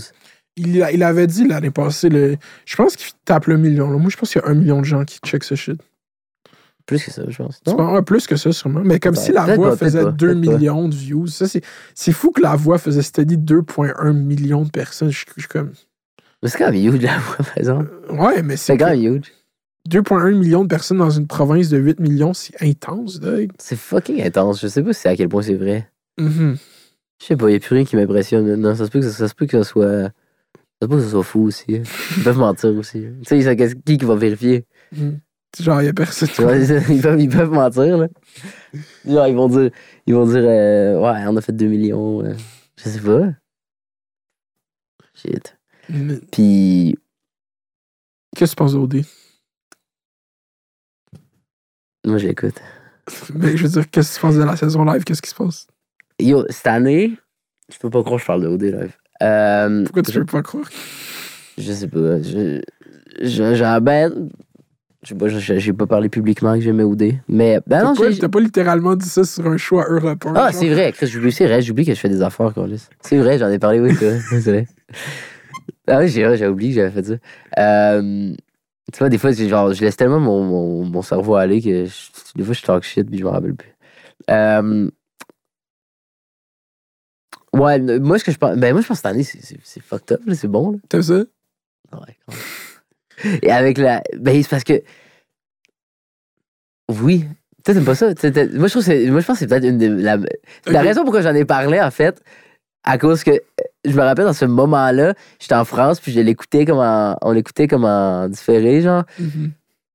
[0.55, 3.89] Il, il avait dit l'année passée, le, je pense qu'il tape le million.
[3.91, 3.97] là.
[3.97, 5.79] Moi, je pense qu'il y a un million de gens qui check ce shit.
[6.85, 7.61] Plus que ça, je pense.
[7.65, 7.93] Non?
[7.93, 8.81] Ouais, plus que ça, sûrement.
[8.83, 10.57] Mais comme Peut-être- si la voix pas, faisait pas, 2 peut-être pas.
[10.57, 11.27] millions de views.
[11.27, 11.61] Ça, c'est,
[11.95, 15.09] c'est fou que la voix faisait steady 2,1 millions de personnes.
[15.09, 15.71] Je, suis comme.
[16.41, 17.89] Mais c'est quand même huge, la voix, par exemple.
[18.09, 19.31] Ouais, mais c'est C'est quand même huge.
[19.89, 23.49] 2,1 millions de personnes dans une province de 8 millions, c'est intense, dog.
[23.59, 24.61] C'est fucking intense.
[24.61, 25.89] Je sais pas si à quel point c'est vrai.
[26.19, 26.57] Mhm.
[27.21, 28.75] Je sais pas, y a plus rien qui m'impressionne maintenant.
[28.75, 30.09] Ça se peut que ça, ça se peut que ça soit.
[30.83, 31.75] Se peut que ça soit fou aussi.
[31.77, 31.83] hein.
[32.17, 33.05] Ils peuvent mentir aussi.
[33.05, 33.13] hein.
[33.25, 34.65] Tu sais, qui qui va vérifier?
[34.91, 35.19] Mhm.
[35.59, 36.27] Genre, il y a personne.
[36.89, 38.07] Ils, peuvent, ils peuvent mentir, là.
[39.05, 39.69] Genre, ils vont dire,
[40.07, 42.23] ils vont dire euh, Ouais, on a fait 2 millions.
[42.25, 42.33] euh.
[42.77, 43.27] Je sais pas.
[45.13, 45.57] Shit.
[45.89, 46.97] Mais Puis,
[48.35, 49.03] Qu'est-ce que tu penses d'OD?
[52.05, 52.59] moi, j'écoute.
[53.35, 55.03] Mais je veux dire, qu'est-ce que tu penses de la saison live?
[55.03, 55.67] Qu'est-ce qui se passe?
[56.19, 57.17] Yo, cette année,
[57.71, 58.97] je peux pas croire que je parle de OD live.
[59.23, 60.65] Euh, Pourquoi tu je, peux pas croire?
[61.57, 62.21] je sais pas.
[62.21, 62.61] Je,
[63.21, 64.29] je, ben,
[65.03, 67.19] je sais pas, j'ai pas parlé publiquement que j'aimais OD.
[67.27, 68.19] Mais, ben T'as non, pas, j'ai.
[68.19, 69.55] t'as pas littéralement dit ça sur un
[69.89, 70.35] Europe 1.
[70.35, 70.53] Ah, genre?
[70.53, 72.87] c'est vrai, Chris, j'oublie, c'est vrai, j'oublie que je fais des affaires, Carlis.
[73.01, 74.19] C'est vrai, j'en ai parlé, oui, c'est vrai.
[74.41, 74.67] c'est vrai.
[75.87, 77.13] Ah oui, j'ai, j'ai oublié que j'avais fait ça.
[77.61, 78.33] Euh,
[78.91, 81.85] tu vois, des fois, c'est genre, je laisse tellement mon, mon, mon cerveau aller que
[81.85, 83.73] je- des fois, je talk shit puis je me rappelle plus.
[84.29, 84.89] Euh,
[87.53, 90.11] ouais, moi, ce que je pense, ben, moi, je pense que cette année, c'est, fucked
[90.11, 90.79] up, là, c'est bon.
[90.89, 91.13] T'aimes ça?
[91.15, 91.25] Ouais,
[91.91, 92.01] quand
[92.33, 93.39] même.
[93.43, 94.01] Et avec la.
[94.17, 94.81] Ben, c'est parce que.
[96.89, 97.25] Oui.
[97.63, 98.07] Toi, t'aimes pas ça?
[98.07, 99.87] Moi, je trouve que c'est- moi, je pense que c'est peut-être une des.
[99.89, 100.17] La,
[100.67, 102.21] la raison pourquoi j'en ai parlé, en fait,
[102.83, 103.31] à cause que
[103.85, 107.31] je me rappelle dans ce moment-là, j'étais en France, puis je l'écoutais comme en, on
[107.31, 109.03] l'écoutait comme en différé, genre.
[109.19, 109.51] Mhm.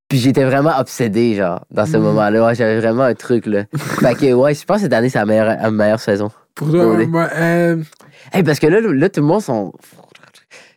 [0.09, 2.05] Puis j'étais vraiment obsédé, genre, dans ce Mhm.
[2.05, 2.47] moment-là.
[2.47, 3.65] Ouais, j'avais vraiment un truc, là.
[4.01, 6.31] fait que, ouais, je pense que cette année, c'est la meilleure, la meilleure saison.
[6.59, 7.77] Pour toi, moi, euh,
[8.33, 9.73] Hey, parce que là, là, tout le monde sont.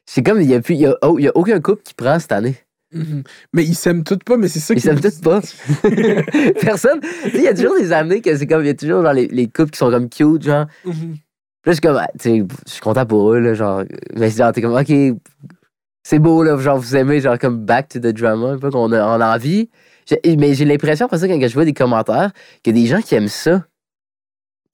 [0.06, 1.82] C'est comme, il y a, plus, il y a, oh, il y a aucun couple
[1.82, 2.56] qui prend cette année.
[2.93, 3.24] Mhm.
[3.53, 5.42] Mais ils s'aiment tous pas, mais c'est ça Ils qui s'aiment tous pas.
[6.61, 7.00] Personne.
[7.34, 9.27] Il y a toujours des années que c'est comme, il y a toujours genre, les,
[9.27, 10.68] les couples qui sont comme cute, genre.
[10.85, 10.93] Mhm.
[10.93, 13.84] Puis là, je suis comme, ah, je suis content pour eux, là, genre.
[14.16, 14.92] Mais c'est genre, t'es comme, OK,
[16.03, 18.92] c'est beau, là, genre, vous aimez, genre, comme back to the drama, un peu qu'on
[18.92, 19.69] a, a envie.
[20.38, 23.01] Mais j'ai l'impression, après ça, quand je vois des commentaires, qu'il y a des gens
[23.01, 23.64] qui aiment ça.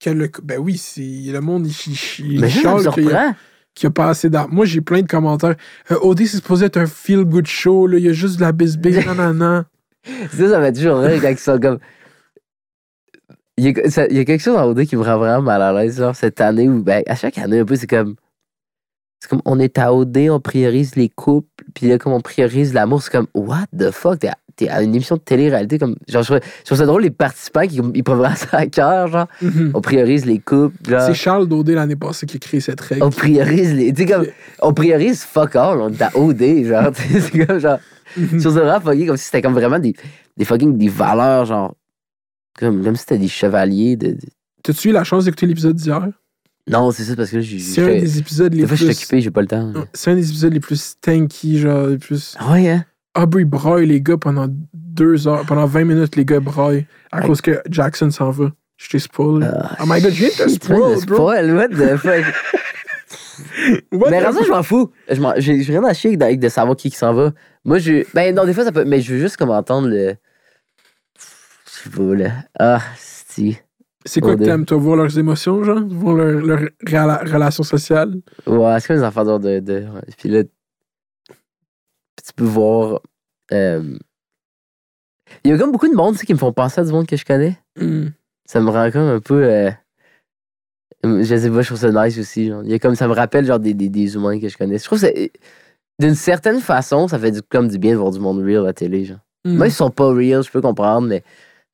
[0.00, 1.72] Que le- ben oui, c'est le monde, il,
[2.18, 3.34] il, Mais qu'il a-
[3.82, 4.28] y a pas assez.
[4.50, 5.56] Moi, j'ai plein de commentaires.
[5.90, 7.98] Euh, OD, c'est supposé être un feel-good show, là.
[7.98, 9.66] Il y a juste de la bisbille, nanana.
[10.32, 11.78] Ça, ça m'a toujours rire quand ils sont comme.
[13.56, 15.42] Il y, a, ça- il y a quelque chose en OD qui me rend vraiment
[15.42, 18.14] mal à l'aise, genre, cette année où, ben, à chaque année, un peu, c'est comme.
[19.20, 22.72] C'est comme, on est à OD, on priorise les couples, puis là, comme on priorise
[22.72, 24.30] l'amour, c'est comme, what the fuck, t'es
[24.66, 25.94] à, une émission de télé-réalité, comme.
[26.08, 29.26] Genre, je trouve, ça drôle, les participants qui ils prennent vraiment ça à cœur, genre,
[29.42, 29.70] Mhm.
[29.74, 31.02] on priorise les couples, genre.
[31.02, 33.02] C'est Charles Daudé l'année passée qui a créé cette règle.
[33.04, 33.92] On priorise les.
[33.92, 34.26] Tu sais, comme.
[34.60, 37.78] On priorise fuck all, on est à OD, genre, c'est comme, genre.
[38.16, 38.28] Mhm.
[38.32, 39.94] Je trouve ça vraiment fucké, comme si c'était comme vraiment des,
[40.36, 41.74] des fucking des valeurs, genre.
[42.58, 44.08] Comme, comme si c'était des chevaliers de.
[44.12, 44.18] de-
[44.64, 46.08] T'as-tu eu la chance d'écouter l'épisode d'hier?
[46.66, 47.58] Non, c'est ça, parce que là, j'ai.
[47.60, 48.98] C'est un des épisodes les Des fois, je suis plus.
[49.02, 49.72] occupé, j'ai pas le temps.
[49.94, 52.34] C'est un des épisodes les plus stanky, genre, les plus.
[52.38, 52.84] Ah ouais, hein?
[53.22, 57.40] Aubrey braille les gars pendant deux heures, pendant 20 minutes, les gars braillent à cause
[57.40, 58.50] que Jackson s'en va.
[58.76, 59.46] Je t'ai spoilé.
[59.50, 61.16] Ah, oh my god, je viens de te tu spoil, bro.
[61.16, 62.24] spoil, what the fuck?
[63.92, 64.90] What mais raison, je m'en fous.
[65.38, 67.32] J'ai rien à chier avec de savoir qui qui s'en va.
[67.64, 68.04] Moi, je.
[68.14, 68.84] Ben non, des fois, ça peut.
[68.84, 70.14] Mais je veux juste comme entendre le.
[71.18, 72.30] Je sais pas, là.
[72.58, 73.58] Ah, si.
[74.04, 75.80] C'est quoi que t'aimes, toi, voir leurs émotions, genre?
[75.88, 78.14] Voir leur, leur rela- relation sociale?
[78.46, 79.60] Ouais, c'est comme des enfants de.
[79.60, 79.84] de.
[80.18, 80.42] Puis là,
[82.28, 83.00] tu peux voir.
[83.52, 83.96] euh,
[85.44, 86.92] Il y a comme beaucoup de monde tu sais, qui me font penser à du
[86.92, 87.58] monde que je connais.
[87.78, 88.08] Hmm.
[88.46, 89.44] Ça me rend comme un peu.
[89.44, 89.70] euh,
[91.04, 92.48] Je sais pas, je trouve ça nice aussi.
[92.48, 92.62] genre.
[92.64, 94.78] Il y a comme ça me rappelle genre des, des, des humains que je connais.
[94.78, 95.30] Je trouve que
[96.00, 98.66] d'une certaine façon, ça fait du, comme du bien de voir du monde real à
[98.66, 99.04] la télé.
[99.04, 99.18] Genre.
[99.44, 99.52] Hmm.
[99.58, 101.22] Même s'ils sont pas real, je peux comprendre, mais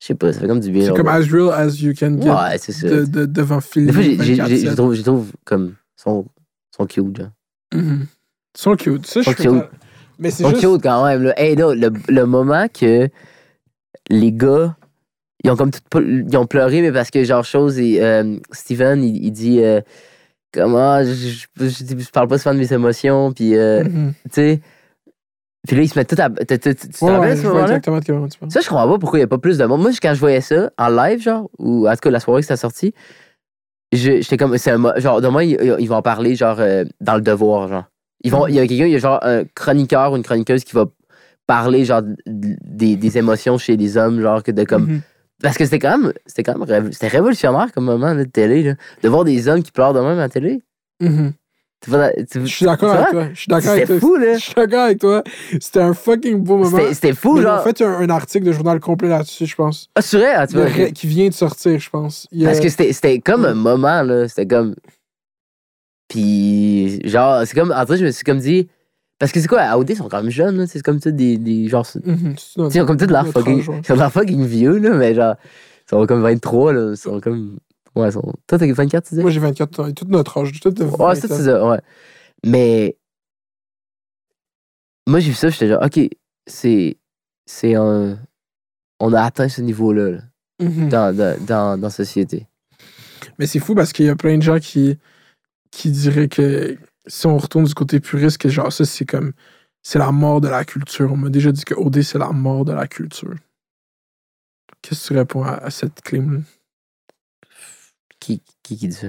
[0.01, 0.87] je sais pas, ça fait comme du bien.
[0.87, 2.89] C'est comme as real as you can get Ouais, c'est ça.
[2.89, 3.87] de- de- devant film.
[3.87, 5.75] Des fois, je trouve, je trouve comme.
[5.99, 6.27] Ils sont,
[6.73, 7.31] ils sont cute, genre.
[7.73, 8.07] Mhm.
[8.57, 9.07] Ils sont cute.
[9.07, 9.51] Ça, je Sont suis cute.
[9.53, 9.69] content.
[10.19, 10.83] Mais c'est sont juste...
[10.83, 11.23] quand même.
[11.25, 11.35] Là.
[11.41, 13.09] Hey, là, le, le moment que
[14.11, 14.77] les gars,
[15.43, 19.03] ils ont comme tout, ils ont pleuré, mais parce que genre chose, et, euh, Steven,
[19.03, 19.81] il, il dit euh,
[20.53, 21.13] comment je,
[21.57, 24.13] je, parle pas souvent de mes émotions, puis euh, Mhm.
[24.25, 24.61] tu sais.
[25.67, 26.29] Puis là, ils se mettent tout à.
[26.29, 27.63] Tu te rappelles ce moment-là?
[27.65, 28.51] exactement de moment tu parles.
[28.53, 29.81] Ça, je comprends pas pourquoi il n'y a pas plus de monde.
[29.81, 32.47] Moi, quand je voyais ça en live, genre, ou en tout cas la soirée que
[32.47, 32.93] c'était sorti,
[33.91, 34.59] je- j'étais comme.
[34.59, 36.59] C'est un genre, demain, ils, ils vont en parler, genre,
[37.01, 37.85] dans le devoir, genre.
[38.25, 40.65] Ils vont, il y a quelqu'un, il y a genre un chroniqueur ou une chroniqueuse
[40.65, 40.87] qui va
[41.47, 44.87] parler, genre, des, des émotions chez les hommes, genre, que de comme.
[44.87, 45.01] Mhm.
[45.43, 46.13] Parce que c'était quand même.
[46.27, 46.69] C'était quand même.
[46.69, 48.75] rév- C'était révolutionnaire comme moment là, de télé, là.
[49.03, 50.63] De voir des hommes qui pleurent de même à la télé.
[51.01, 51.33] Mhm.
[51.83, 51.91] Tu-
[52.41, 53.27] Je suis d'accord avec toi.
[53.35, 54.09] Je suis d'accord avec C'était toi.
[54.09, 54.35] fou, là.
[54.39, 55.23] Je suis d'accord avec toi.
[55.61, 56.79] C'était un fucking beau moment.
[56.93, 57.63] C'était fou, Mais ils ont genre.
[57.63, 59.91] fait un, un article de journal complet là-dessus, je pense.
[59.95, 60.71] Ah, vrai, ah, tu vois.
[60.93, 62.27] qui vient de sortir, je pense.
[62.33, 63.59] Il y a- Parce que c'était comme un Mm.
[63.59, 64.29] moment, là.
[64.29, 64.75] C'était comme.
[66.09, 67.73] Puis, genre, c'est comme.
[67.73, 68.69] En cas, je me suis comme dit.
[69.19, 70.67] Parce que c'est quoi, AOD, ils sont quand même jeunes.
[70.67, 71.69] C'est comme ça des, des.
[71.69, 71.87] Genre.
[72.05, 73.65] notre- sais, Ils ont comme tout l'air notre fucking.
[73.89, 75.37] Ils ont l'air fucking vieux, là, mais genre.
[75.87, 76.91] Ils sont comme 23, là.
[76.93, 77.59] Ils sont comme.
[77.95, 78.33] Ouais, ils sont.
[78.47, 79.23] Toi, t'as 24, tu disais?
[79.23, 79.87] Moi, j'ai 24 ans.
[79.87, 80.61] et Tout notre âge.
[80.61, 81.81] Tout de Ouais, c'est ça, ouais.
[82.45, 82.97] Mais.
[85.07, 86.01] Moi, j'ai vu ça, j'étais genre, OK,
[86.47, 86.99] c'est.
[87.47, 88.19] C'est un.
[89.01, 90.19] On a atteint ce niveau-là, là,
[90.63, 90.89] Mhm.
[90.89, 92.47] dans, dans, dans, dans la société.
[93.39, 94.99] Mais c'est fou parce qu'il y a plein de gens qui,
[95.75, 99.33] qui diraient que si on retourne du côté puriste, que genre ça, c'est comme.
[99.83, 101.13] C'est la mort de la culture.
[101.13, 103.35] On m'a déjà dit que OD, c'est la mort de la culture.
[104.81, 106.41] Qu'est-ce que tu réponds à, à cette claim-là?
[108.19, 109.09] Qui, qui, qui dit ça?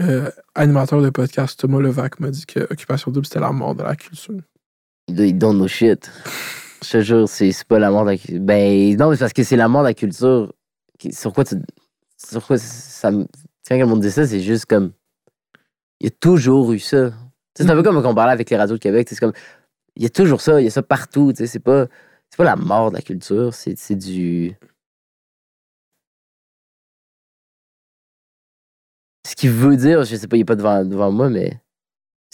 [0.00, 3.82] Euh, animateur de podcast Thomas Levac m'a dit que Occupation Double, c'était la mort de
[3.82, 4.40] la culture.
[5.06, 6.10] Ils don't know shit.
[6.82, 8.40] Je te jure, c'est c'est pas la mort de la culture.
[8.40, 10.52] Ben, non, mais parce que c'est la mort de la culture.
[11.10, 11.56] Sur quoi tu.
[12.16, 13.26] Sur quoi ça me.
[13.68, 14.92] Quand le monde dit ça, c'est juste comme.
[16.02, 17.12] Il y a toujours eu ça.
[17.56, 19.08] C'est un peu comme quand on parlait avec les radios de Québec.
[19.08, 19.32] C'est comme.
[19.96, 21.32] Il y a toujours ça, il y a ça partout.
[21.36, 21.86] C'est pas.
[22.30, 24.56] C'est pas la mort de la culture, c'est du.
[29.26, 31.60] Ce qui veut dire, je sais pas, il est pas devant, devant moi, mais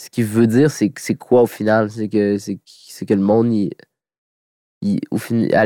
[0.01, 1.91] ce qui veut dire, c'est c'est quoi au final?
[1.91, 2.37] C'est que,
[3.05, 3.71] que le monde, il,
[4.81, 5.65] il- au fin- à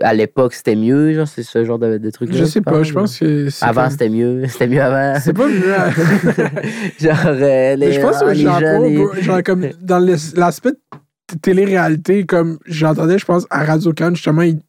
[0.00, 2.92] à l'époque, c'était mieux, genre, c'est ce genre de, de truc Je sais pas, je
[2.92, 3.48] pense que.
[3.62, 4.46] Avant, comme- c'était mieux.
[4.48, 5.18] C'était mieux avant.
[5.20, 5.62] C'est pas mieux.
[7.00, 9.98] genre, euh, les, je pense les jeunes, ils- bro, genre comme dans
[10.36, 10.72] l'aspect
[11.40, 14.60] télé-réalité, comme j'entendais, je pense, à Radio Cannes, justement, il,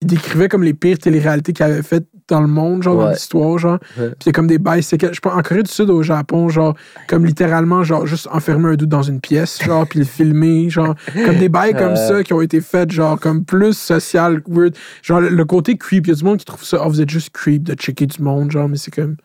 [0.00, 3.58] il décrivait comme les pires télé-réalités qu'il avait faites dans le monde, genre, dans l'histoire,
[3.58, 3.78] genre.
[3.98, 4.08] Ouais.
[4.08, 5.12] Puis il y a comme des bails séquelles.
[5.14, 6.74] Je pense en Corée du Sud, au Japon, genre,
[7.06, 10.94] comme littéralement, genre, juste enfermer un doute dans une pièce, genre, puis le filmer, genre,
[11.26, 14.74] comme des bails comme ça qui ont été faits, genre, comme plus social, weird.
[15.02, 17.00] Genre, le, le côté creep, il y a du monde qui trouve ça, oh, vous
[17.00, 19.16] êtes juste creep de checker du monde, genre, mais c'est comme.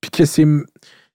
[0.00, 0.46] Puis que c'est.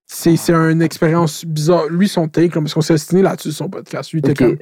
[0.05, 1.87] C'est, c'est une expérience bizarre.
[1.89, 4.11] Lui, son take, là, parce qu'on s'est là-dessus son podcast.
[4.11, 4.49] Lui, il était Ok.
[4.49, 4.57] comme.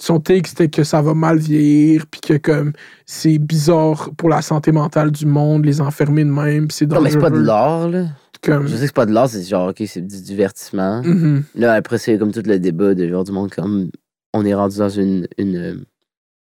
[0.00, 2.72] Son take, c'était que ça va mal vieillir, puis que comme
[3.04, 7.10] c'est bizarre pour la santé mentale du monde, les enfermer de même, c'est Non, mais
[7.10, 8.06] c'est pas de dangereux, l'art, là.
[8.42, 8.66] Comme...
[8.66, 11.02] Je sais que c'est pas de l'art, c'est genre, OK, c'est du divertissement.
[11.02, 11.44] Mhm.
[11.54, 13.90] Là, après, c'est comme tout le débat de genre du monde, comme
[14.32, 15.84] on est rendu dans une, une,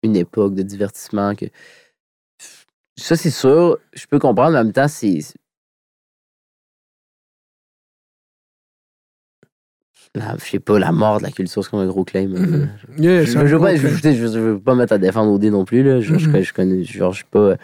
[0.02, 1.47] une époque de divertissement que.
[2.99, 5.20] Ça, c'est sûr, je peux comprendre, mais en même temps, c'est.
[10.17, 12.31] La- je sais pas, la mort de la culture, c'est comme un gros claim.
[12.99, 14.12] Yeah, Je, veux pas, gros je, claim.
[14.15, 15.83] je- je veux pas mettre à défendre OD non plus.
[15.83, 16.01] Là.
[16.01, 16.43] Je, je- Mhm.
[16.43, 17.57] je connais, genre, je sais pas,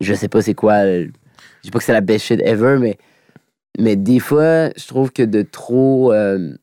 [0.00, 0.72] je sais pas c'est quoi.
[0.84, 1.06] euh,
[1.58, 2.96] Je dis pas que c'est la best shit ever, mais,
[3.78, 6.12] mais des fois, je trouve que de trop.
[6.12, 6.54] euh,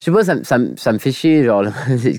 [0.00, 1.44] je sais pas, ça, me- ça, ça me fait chier.
[1.44, 1.64] Genre.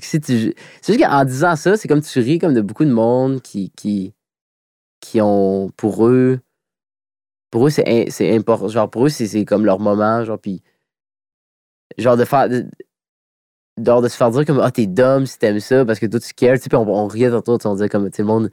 [0.02, 2.90] Si tu- c'est juste qu'en disant ça, c'est comme tu ris comme de beaucoup de
[2.92, 4.12] monde qui, qui,
[5.00, 6.40] qui ont pour eux.
[7.50, 8.68] Pour eux, c'est important.
[8.68, 10.24] Genre, pour eux, c'est c'est comme leur moment.
[10.24, 10.62] Genre, puis.
[11.98, 12.48] Genre, de faire.
[12.48, 12.66] de-
[14.08, 16.56] se faire dire comme ah t'es dumb si t'aimes ça parce que toi tu cares
[16.56, 18.50] tu sais puis on, on riait tantôt on disait comme tu le monde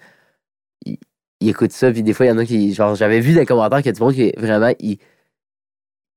[0.86, 0.98] il,
[1.42, 3.46] il écoute ça puis des fois il y en a qui genre j'avais vu des
[3.46, 5.00] commentaires qu'il y a du monde qui vraiment ils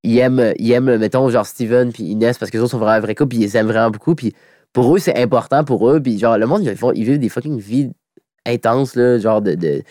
[0.03, 2.93] ils aiment ils aiment mettons genre Steven puis Inès parce que les autres sont vraiment
[2.97, 4.33] un vrai puis ils aiment vraiment beaucoup puis
[4.73, 7.59] pour eux c'est important pour eux puis genre le monde ils, ils vivent des fucking
[7.59, 7.91] vies
[8.47, 9.83] intenses là genre de, de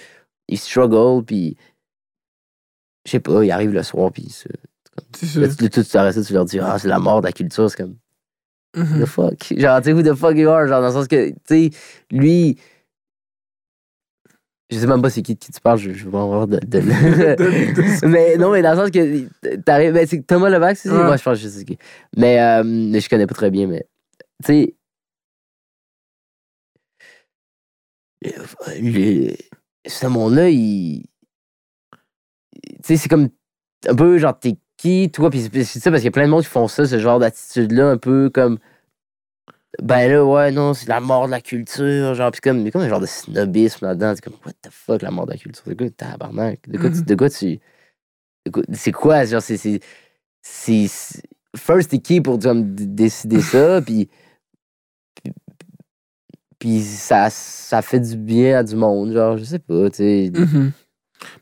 [0.48, 1.58] ils struggle puis
[3.06, 4.28] je sais pas ils arrivent le soir puis.
[5.36, 7.78] Là, tu, t'arrêtes ça, tu leur dis ah c'est la mort de la culture c'est
[7.78, 7.96] comme
[8.76, 9.02] Mhm.
[9.02, 9.54] the fuck?
[9.58, 10.68] Genre, tu sais, who the fuck you are?
[10.68, 11.70] Genre, dans le sens que, tu sais,
[12.12, 12.60] lui.
[14.70, 16.58] Je sais même pas c'est qui qui tu parles, je, je vais avoir de.
[16.60, 16.80] de-
[18.08, 19.56] mais non, mais dans le sens que.
[19.62, 19.94] T'arrives.
[19.94, 20.90] Ben, c'est Thomas Levac, c'est?
[20.92, 21.04] Ouais.
[21.04, 21.80] Moi, je pense que je sais qui.
[22.16, 23.88] Mais, euh, je connais pas très bien, mais.
[24.46, 24.76] Tu sais.
[28.22, 29.36] le- le-
[29.88, 31.06] Ce monde-là, il.
[32.64, 33.30] Tu sais, c'est comme.
[33.88, 35.30] Un peu genre, t'es qui, toi?
[35.30, 37.20] Puis c'est ça, parce qu'il y a plein de monde qui font ça, ce genre
[37.20, 38.58] d'attitude-là, un peu comme.
[39.82, 42.14] Ben là, ouais, non, c'est la mort de la culture.
[42.16, 44.14] Genre, pis comme, a comme un genre de snobisme là-dedans.
[44.16, 45.64] C'est comme, what the fuck, la mort de la culture?
[45.68, 46.68] De quoi, tabarnak?
[46.68, 47.60] De quoi, tu- de quoi tu.
[48.46, 49.26] de quoi- C'est quoi?
[49.26, 49.80] Genre, c'est.
[50.42, 51.22] c'est-
[51.58, 53.82] First, t'es qui pour d- décider ça?
[53.86, 54.10] Puis.
[56.60, 59.14] puis- ça, ça fait du bien à du monde.
[59.14, 60.32] Genre, je sais pas, tu sais.
[60.34, 60.72] Mhm.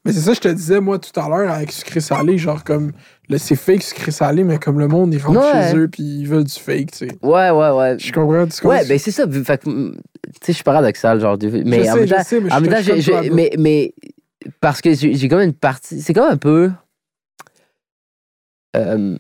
[0.06, 2.92] Mais c'est ça, je te disais, moi, tout à l'heure, avec sucré salé, genre, comme,
[3.30, 5.70] le c'est fake sucré salé, mais comme le monde, ils rentrent Ouais.
[5.70, 7.08] chez eux, puis ils veulent du fake, tu sais.
[7.22, 8.00] Ouais, ouais, ouais.
[8.00, 8.78] Je comprends, tu comprends?
[8.78, 9.26] Ouais, ben c'est ça.
[9.30, 10.00] Fait mm, tu
[10.42, 11.38] sais, je suis paradoxal, genre.
[11.42, 13.94] Mais je en sais, même je temps, sais, mais En je même temps, mais, mais
[14.62, 16.02] parce que j'ai comme une partie.
[16.02, 16.72] C'est comme un peu.
[18.76, 19.18] euh,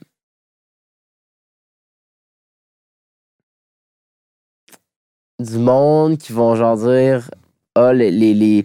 [5.39, 7.29] du monde qui vont genre dire
[7.75, 8.63] ah les les, les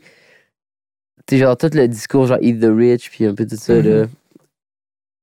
[1.27, 3.75] tu sais genre tout le discours genre eat the rich puis un peu tout ça
[3.75, 4.09] là Mhm.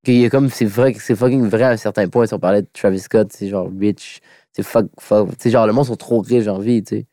[0.04, 2.62] Qu'il a comme c'est vrai c'est fucking vrai à un certain point si on parlait
[2.64, 4.22] de Travis Scott c'est genre rich
[4.54, 7.06] c'est fuck fuck tu genre le monde sont trop riches j'ai envie tu sais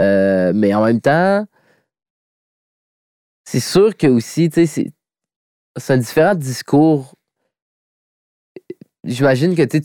[0.00, 1.46] Euh, mais en même temps
[3.44, 4.92] c'est sûr que aussi, tu sais,
[5.78, 7.14] c'est- un différent discours.
[9.04, 9.80] J'imagine que, tu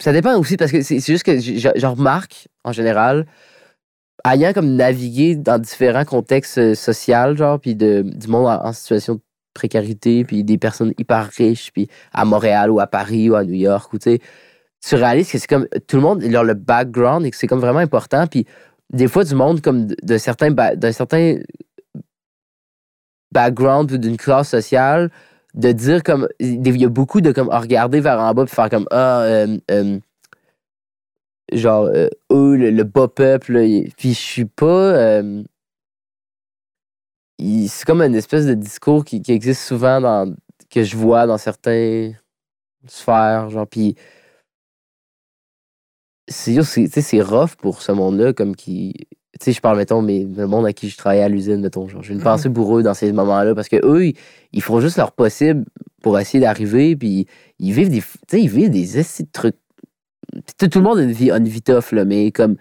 [0.00, 3.26] ça dépend aussi parce que c'est juste que je, je- je remarque, en général,
[4.26, 8.72] ayant comme navigué dans différents contextes euh, sociaux, genre, puis de, du monde en, en
[8.72, 9.20] situation
[9.54, 13.54] précarité, puis des personnes hyper riches, puis à Montréal ou à Paris ou à New
[13.54, 14.20] York, ou tu sais,
[14.86, 17.60] tu réalises que c'est comme tout le monde, leur le background et que c'est comme
[17.60, 18.46] vraiment important, puis
[18.90, 21.38] des fois, du monde comme certains, ba- d'un certain
[23.32, 25.10] background ou d'une classe sociale,
[25.54, 26.28] de dire comme.
[26.38, 29.58] Il y a beaucoup de comme regarder vers en bas puis faire comme Ah, euh,
[29.70, 29.98] euh,
[31.52, 33.60] genre, euh, eux, le, le bas peuple.
[33.96, 35.20] Puis je suis pas.
[37.38, 40.34] C'est comme une espèce de discours qui, qui existe souvent dans.
[40.70, 42.18] que je vois dans certaines
[42.86, 43.96] sphères, genre, puis.
[46.26, 48.94] C'est c'est- rough pour ce monde-là, comme qui.
[49.40, 51.86] Tu sais, je parle, mettons, mais le monde à qui je travaillais à l'usine, mettons,
[51.88, 52.24] genre, j'ai une Mhm.
[52.24, 54.16] pensée pour eux dans ces moments-là, parce que eux, ils,
[54.52, 55.64] ils font juste leur possible
[56.02, 57.26] pour essayer d'arriver, puis
[57.58, 58.00] ils vivent des.
[58.00, 59.56] Tu sais, ils vivent des estis de trucs.
[60.58, 62.56] Tout tout le monde a une vie, une vie tough, là, mais comme.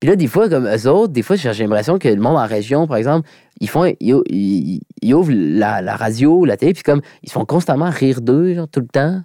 [0.00, 2.46] Puis là, des fois, comme eux autres, des fois, j'ai l'impression que le monde en
[2.46, 3.28] région, par exemple,
[3.60, 3.84] ils font.
[4.00, 7.90] Ils, ils- ils ouvrent la, la radio, la télé, puis comme, ils se font constamment
[7.90, 9.22] rire d'eux, genre, tout le temps.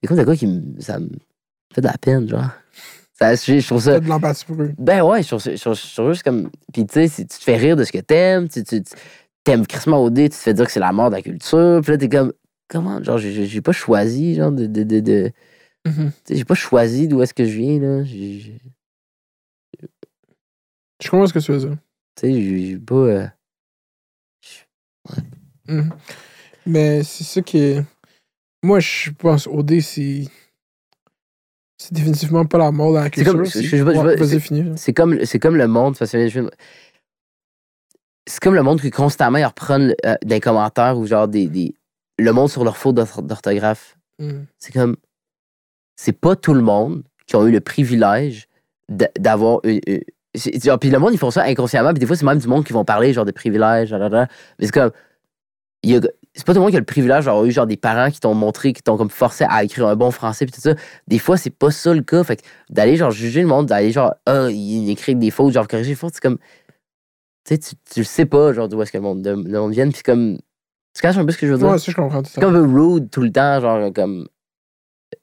[0.00, 1.08] C'est comme de quoi qui me, ça me
[1.74, 2.46] fait de la peine, genre.
[3.18, 4.00] Ça, je, je trouve ça.
[4.00, 4.72] De l'empathie pour eux.
[4.78, 6.48] Ben ouais, je trouve, je trouve- je trouve juste comme.
[6.72, 8.82] Puis tu sais, si tu te fais rire de ce que t'aimes, tu, tu,
[9.44, 11.92] t'aimes Christmas OD, tu te fais dire que c'est la mort de la culture, puis
[11.92, 12.32] là t'es comme.
[12.68, 13.02] Comment?
[13.04, 14.64] Genre, j'ai- pas choisi, genre, de.
[14.66, 15.30] de, de,
[15.86, 16.12] Mhm.
[16.24, 18.04] sais, j'ai pas choisi d'où est-ce que je viens, là.
[21.02, 21.76] Je comprends ce que tu veux dire?
[22.16, 22.94] Tu sais, j'ai pas.
[22.94, 23.26] euh,
[25.68, 25.90] Mhm.
[26.66, 27.84] Mais c'est ça qui est.
[28.62, 30.24] Moi, je pense OD, c'est.
[31.78, 33.32] C'est définitivement pas la mort dans la culture.
[33.32, 34.16] comme- c'est- je- Ouais,
[34.92, 35.96] comme, comme le monde.
[38.28, 41.74] C'est comme le monde qui constamment ils reprennent euh, des commentaires ou genre des, des-
[42.20, 43.98] le monde sur leur faute d'orth- d'orthographe.
[44.20, 44.46] Mhm.
[44.58, 44.96] C'est comme.
[45.96, 48.46] C'est pas tout le monde qui ont eu le privilège
[48.88, 49.80] d'avoir une.
[50.34, 51.90] C'est- genre, puis le monde, ils font ça inconsciemment.
[51.90, 53.88] Puis des fois, c'est même du monde qui vont parler genre de privilèges.
[53.90, 54.28] blablabla.
[54.58, 54.90] Mais c'est comme.
[55.82, 56.00] il y a-
[56.34, 58.18] C'est pas tout le monde qui a le privilège d'avoir eu genre des parents qui
[58.18, 60.74] t'ont montré, qui t'ont comme forcé à écrire un bon français puis tout ça.
[61.06, 62.24] Des fois, c'est pas ça le cas.
[62.24, 65.68] Fait que d'aller genre juger le monde, d'aller genre, ah, il écrit des fautes, genre
[65.68, 66.38] corriger des fautes, c'est comme.
[67.44, 69.72] Tu sais, tu, tu le sais pas, genre, d'où est-ce que le monde, le monde
[69.72, 69.90] vient.
[69.90, 70.38] Puis comme.
[70.94, 71.68] Tu caches un peu ce que je veux dire?
[71.68, 72.40] Ouais, ça, je comprends tout C'est ça.
[72.40, 74.26] comme un rude tout le temps, genre comme.
[75.10, 75.18] C'est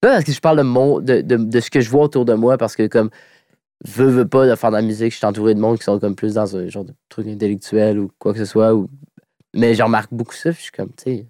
[0.00, 2.24] pas parce que je parle de, mon, de, de, de ce que je vois autour
[2.24, 3.10] de moi, parce que comme
[3.86, 5.98] veux, veux pas de faire de la musique, je suis entouré de monde qui sont
[5.98, 8.74] comme plus dans un genre de truc intellectuel ou quoi que ce soit.
[8.74, 8.88] Ou...
[9.54, 11.26] Mais je remarque beaucoup ça, puis je suis comme, tu sais,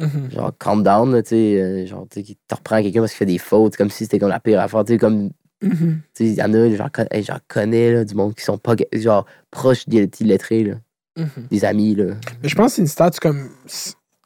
[0.00, 0.30] Mhm.
[0.30, 3.18] genre calm down, tu sais, euh, genre, tu sais, qui te reprend quelqu'un parce qu'il
[3.18, 5.30] fait des fautes, comme si c'était comme la pire affaire, tu sais, comme,
[5.60, 6.00] Mhm.
[6.14, 8.76] tu sais, il y en a, j'en connais, connais, là, du monde qui sont pas,
[8.92, 10.74] genre, proches des illettrés, là,
[11.18, 11.48] Mhm.
[11.50, 12.14] des amis, là.
[12.42, 13.48] Mais je pense que c'est une stat comme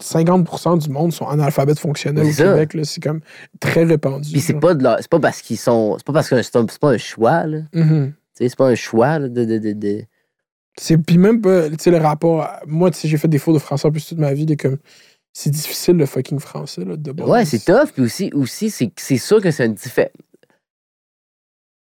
[0.01, 2.45] 50% du monde sont analphabètes fonctionnels au ça.
[2.45, 2.75] Québec.
[2.75, 2.85] là.
[2.85, 3.21] C'est comme
[3.61, 4.31] très répandu.
[4.33, 6.67] Puis c'est pas de c'est pas parce qu'ils sont, c'est pas parce que c'est un-
[6.67, 7.59] pas un choix, là.
[7.73, 8.13] Mhm.
[8.35, 10.05] Sais, c'est pas un choix là, de, de, de, de-
[10.79, 12.43] C'est puis même pas, tu sais, le rapport.
[12.43, 14.47] à- Moi, tu sais, j'ai fait des fautes de français en plus toute ma vie.
[14.47, 14.79] de comme,
[15.35, 17.29] c'est difficile le fucking français, là, de base.
[17.29, 17.91] Ouais, c'est tough.
[17.93, 20.09] Puis aussi, aussi c'est, c'est sûr que c'est un différent.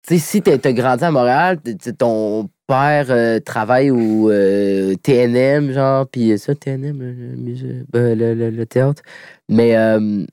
[0.06, 1.58] Tu sais, si t'as, t'as grandi à Montréal,
[1.98, 8.50] ton père euh, travaille au euh, TNM, genre, puis ça, TNM, le, ben, le, le-
[8.50, 9.02] le théâtre.
[9.48, 10.24] Mais, euh,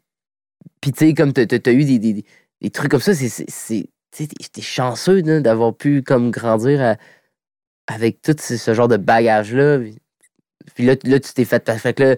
[0.81, 3.45] puis tu sais, comme t'as, t'as- t'as eu des, des, trucs comme ça, c'est.
[4.11, 6.97] tu t'es, chanceux d'avoir pu comme grandir à-
[7.87, 9.79] avec tout ce, genre de bagage-là.
[10.75, 11.69] Puis là, là, tu t'es fait.
[11.79, 12.15] Fait que là,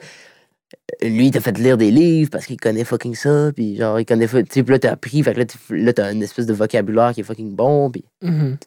[1.01, 4.05] lui, il t'a fait lire des livres parce qu'il connaît fucking ça, puis genre, il
[4.05, 4.27] connaît.
[4.27, 7.23] Tu sais, là, t'as appris, fait que là, t'as une espèce de vocabulaire qui est
[7.23, 8.57] fucking bon, puis Mhm.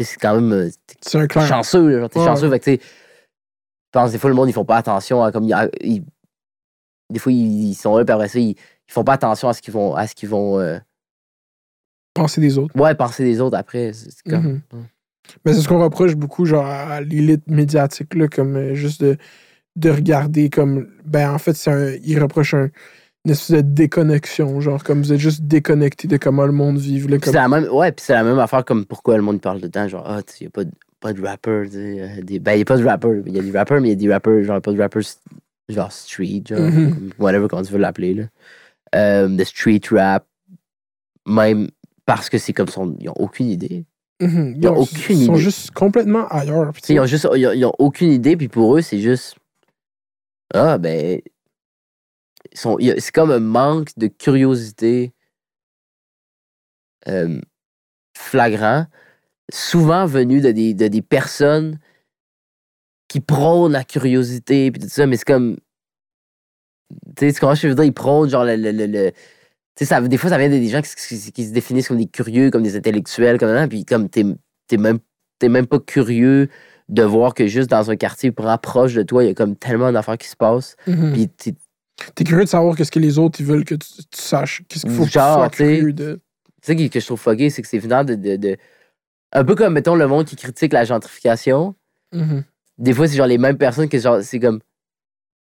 [0.00, 0.52] sais, c'est quand même.
[0.52, 0.68] euh,
[1.00, 2.26] C'est un chanceux, là, genre, t'es Ouais.
[2.26, 2.82] chanceux, fait que tu.
[2.82, 5.32] Je pense des fois, le monde, ils font pas attention à.
[5.32, 6.04] Comme, ils-
[7.12, 9.54] des fois, ils, ils sont là, puis après ça, ils, ils font pas attention à
[9.54, 9.94] ce qu'ils vont.
[9.94, 10.78] À ce qu'ils vont euh,
[12.14, 12.74] Penser des autres.
[12.78, 13.92] ouais, penser des autres après.
[13.92, 14.60] C'est comme.
[14.72, 14.86] Mhm.
[15.44, 19.16] Mais c'est ce qu'on reproche beaucoup, genre, à l'élite médiatique, là, comme euh, juste de,
[19.76, 20.88] de regarder comme.
[21.04, 21.92] Ben, en fait, c'est un.
[22.04, 22.70] Ils reprochent un-
[23.24, 27.00] une espèce de déconnexion, genre, comme vous êtes juste déconnecté de comment le monde vit.
[27.00, 27.32] Là, comme...
[27.32, 29.66] c'est la même, ouais, puis c'est la même affaire comme pourquoi le monde parle de
[29.66, 32.52] temps, genre, ah, tu sais, y a pas de, pas de sais, euh, des, ben,
[32.56, 34.12] y a pas de rappers, il y a des rappers, mais il y a des
[34.12, 35.02] rappers, genre, pas de rappers,
[35.68, 36.94] genre, street, genre, Mhm.
[36.94, 38.24] comme whatever, comment tu veux l'appeler, là.
[38.94, 40.24] Euh, de street rap,
[41.26, 41.68] même
[42.04, 43.84] parce que c'est comme, son, ils ont aucune idée.
[44.20, 44.54] Mhm.
[44.62, 45.70] Ils ont Ils aucune sont idée.
[45.74, 46.72] complètement ailleurs.
[46.88, 49.34] ils ont juste, ils ont, ils ont aucune idée, puis pour eux, c'est juste,
[50.54, 51.20] ah, ben,
[52.52, 55.12] c'est comme un manque de curiosité
[58.16, 58.86] flagrant,
[59.52, 61.78] souvent venu de des, de des personnes
[63.08, 65.56] qui prônent la curiosité, puis tout ça, mais c'est comme,
[67.16, 69.12] tu sais, comment je veux dire, ils prônent, genre, le, le, le-
[69.76, 72.62] tu sais, des fois, ça vient des gens qui, se définissent comme des curieux, comme
[72.62, 74.24] des intellectuels, comme ça, puis comme t'es
[74.78, 74.98] même,
[75.38, 76.48] t'es même pas curieux
[76.88, 79.90] de voir que juste dans un quartier proche de toi, il y a comme tellement
[79.92, 80.76] d'affaires qui se passent.
[80.86, 81.12] Mhm.
[81.12, 81.54] Puis t'es-
[82.14, 84.62] T'es curieux de savoir qu'est-ce que les autres ils veulent que tu, tu saches.
[84.68, 86.20] Qu'est-ce qu'il faut que tu Genre, sois tu sais, curieux de.
[86.60, 88.56] c'est ça qui- que je trouve fucké, c'est que c'est venant de, de, de-
[89.32, 91.74] Un peu comme, mettons, le monde qui critique la gentrification.
[92.12, 92.44] Mhm.
[92.76, 94.60] Des fois, c'est genre les mêmes personnes que genre, c'est comme.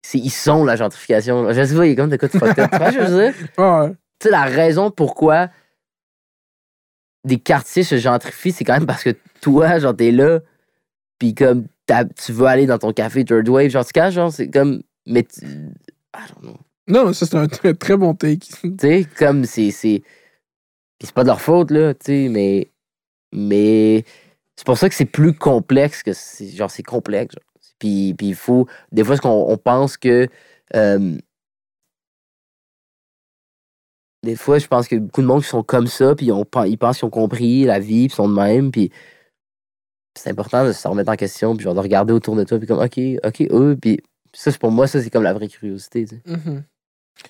[0.02, 1.52] c'est- Ils sont la gentrification.
[1.52, 2.72] Je sais pas, il y a comme de quoi de fucked up.
[2.72, 3.34] Tu vois que je veux dire?
[3.58, 3.90] Ouais.
[3.92, 5.50] tu sais, la raison pourquoi
[7.26, 9.10] des quartiers se gentrifient, c'est quand même parce que
[9.42, 10.40] toi, genre, t'es là,
[11.20, 11.68] puis comme,
[12.16, 15.24] tu veux aller dans ton café Third Wave, genre, tu caches, genre, c'est comme, mais,
[15.24, 16.58] tu- I don't know.
[16.88, 18.48] Non, ça c'est un très, très bon take.
[18.62, 20.02] Tu sais, comme, c'est, c'est,
[20.98, 22.72] puis c'est pas de leur faute, là, tu sais, mais,
[23.34, 24.06] mais,
[24.56, 27.44] c'est pour ça que c'est plus complexe que, c'est, genre, c'est complexe, genre.
[27.80, 30.28] Puis, puis il faut, des fois, ce qu'on on pense que,
[30.76, 31.18] euh,
[34.24, 36.78] des fois, je pense que beaucoup de monde qui sont comme ça, puis on, ils
[36.78, 38.92] pensent qu'ils ont compris la vie, puis ils sont de même, puis
[40.18, 42.68] c'est important de se remettre en question, puis genre de regarder autour de toi, puis
[42.68, 44.00] comme, OK, OK, eux, puis
[44.34, 46.22] ça, c'est pour moi, ça, c'est comme la vraie curiosité, tu sais.
[46.26, 46.64] Mhm.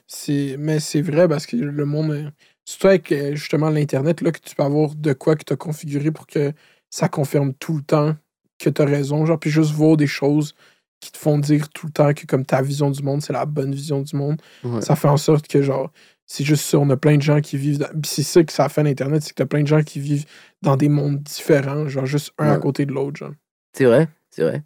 [0.07, 2.11] C'est- Mais c'est vrai parce que le monde.
[2.11, 2.29] euh,
[2.65, 5.55] C'est avec euh, justement l'Internet là, que tu peux avoir de quoi que tu as
[5.55, 6.51] configuré pour que
[6.91, 8.15] ça confirme tout le temps
[8.59, 9.25] que tu as raison.
[9.25, 10.53] Genre, puis juste voir des choses
[10.99, 13.45] qui te font dire tout le temps que comme ta vision du monde, c'est la
[13.47, 14.39] bonne vision du monde.
[14.63, 14.81] Ouais.
[14.81, 15.91] Ça fait en sorte que genre,
[16.31, 17.79] c'est juste ça, on a plein de gens qui vivent.
[17.79, 17.89] Dans...
[18.05, 20.25] c'est ça que ça fait l'Internet, c'est que t'as plein de gens qui vivent
[20.61, 23.33] dans des mondes différents, genre juste un à côté de l'autre, genre.
[23.73, 24.63] C'est vrai, c'est vrai.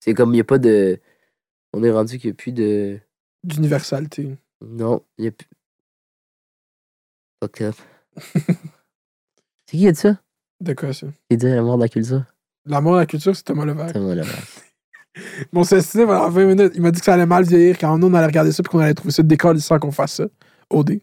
[0.00, 1.00] C'est comme, il n'y a pas de.
[1.72, 3.00] On est rendu qu'il n'y a plus de.
[3.42, 4.36] D'universalité.
[4.60, 5.48] Non, il n'y a plus.
[7.42, 7.76] Fuck up.
[8.34, 8.56] c'est
[9.66, 10.20] qui qui a dit ça?
[10.60, 11.06] De quoi ça?
[11.30, 12.24] Qui dit la mort de la culture?
[12.66, 13.96] La mort de la culture, c'est Thomas Levac.
[13.96, 14.24] Va là
[15.52, 18.08] Mon ciné pendant 20 minutes, il m'a dit que ça allait mal vieillir quand nous
[18.08, 20.26] on allait regarder ça puis qu'on allait trouver ça décalissant qu'on fasse ça.
[20.70, 21.00] OD.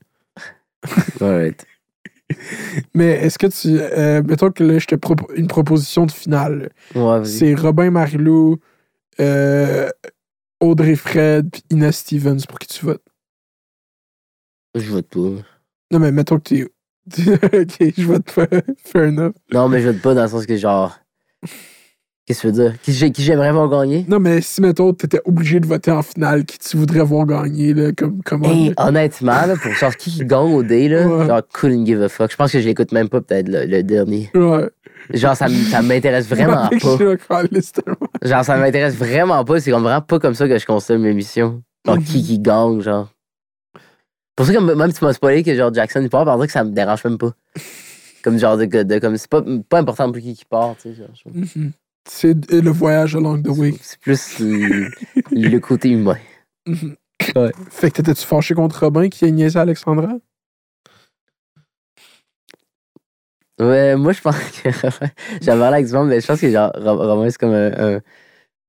[1.22, 1.66] Alright.
[2.94, 3.80] Mais est-ce que tu.
[3.80, 6.72] euh, mettons que là, je te propose une proposition de finale.
[6.96, 7.24] Ouais.
[7.26, 8.58] C'est Robin Marilou,
[9.20, 9.90] euh,
[10.60, 13.06] Audrey Fred puis Inès Stevens pour qui tu votes.
[14.76, 15.44] Je vote pas.
[15.92, 16.68] Non, mais mettons que tu
[17.20, 18.48] ok, je vote pas.
[18.84, 19.34] Fair enough.
[19.54, 20.98] Non, mais je vote pas dans le sens que genre.
[22.26, 22.82] Qu'est-ce que tu veux dire?
[22.82, 24.04] Qui, j'ai- qui j'aimerais voir gagner?
[24.08, 27.74] Non, mais si, mettons, t'étais obligé de voter en finale, qui tu voudrais voir gagner,
[27.76, 28.50] là, comme, comment?
[28.52, 31.28] Hey, honnêtement, là, pour genre qui gagne au day, là, Ouais.
[31.28, 32.32] genre couldn't give a fuck.
[32.32, 34.32] Je pense que je l'écoute même pas peut-être le, le dernier.
[34.34, 34.68] Ouais.
[35.14, 35.46] Genre ça,
[35.84, 36.98] m'intéresse vraiment pas.
[37.48, 37.96] tellement.
[38.24, 39.60] Genre ça m'intéresse vraiment pas.
[39.60, 41.62] C'est comme vraiment pas comme ça que je consomme mes émissions.
[41.86, 43.08] Genre qui qui gagne, genre.
[44.36, 46.48] Pour ça que même si tu m'as spoilé que genre Jackson il part, par exemple
[46.48, 47.34] que ça me dérange même pas.
[48.24, 50.96] Comme genre de, de- comme c'est pas, pas important pour qui qui part, tu sais.
[50.96, 51.36] genre.
[52.08, 53.74] C'est le voyage along the way.
[53.82, 54.90] C'est plus le,
[55.32, 56.18] le côté humain.
[56.68, 56.96] Mhm.
[57.36, 57.52] Ouais.
[57.70, 60.14] Fait que t'étais-tu fâché contre Robin qui a niaisé Alexandra?
[63.60, 64.70] Ouais, moi je pense que
[65.42, 67.72] j'avais l'air avec du monde, mais je pense que genre Ro- Romain c'est comme un,
[67.96, 68.02] un-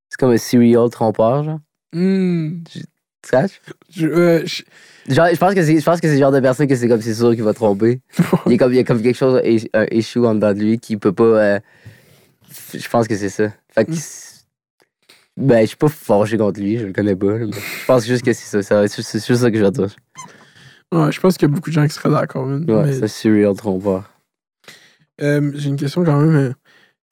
[0.09, 1.59] c'est comme un serial trompeur, genre.
[1.93, 2.63] Hmm.
[2.71, 2.83] Tu
[3.31, 3.61] catches?
[3.91, 4.63] Je, euh, je-
[5.13, 6.89] Genre, je pense que c'est, je pense que c'est le genre de personne que c'est
[6.89, 8.01] comme c'est sûr qu'il va tromper.
[8.47, 10.79] Il y a comme, il y a comme quelque chose, un en dedans de lui
[10.79, 11.25] qui peut pas.
[11.25, 11.61] euh,
[12.75, 13.53] je pense que c'est ça.
[13.73, 13.93] Fait que.
[13.93, 13.97] Mm.
[15.39, 17.35] Ben, je suis pas fâché contre lui, je le connais pas.
[17.39, 18.89] mais je pense juste que c'est ça.
[18.89, 19.95] c'est juste ça que je vais dire.
[20.93, 22.47] ouais, je pense qu'il y a beaucoup de gens qui seraient d'accord.
[22.47, 24.11] Ouais, Mais, c'est serial trompeur.
[25.21, 26.35] euh, J'ai une question quand même.
[26.35, 26.53] euh,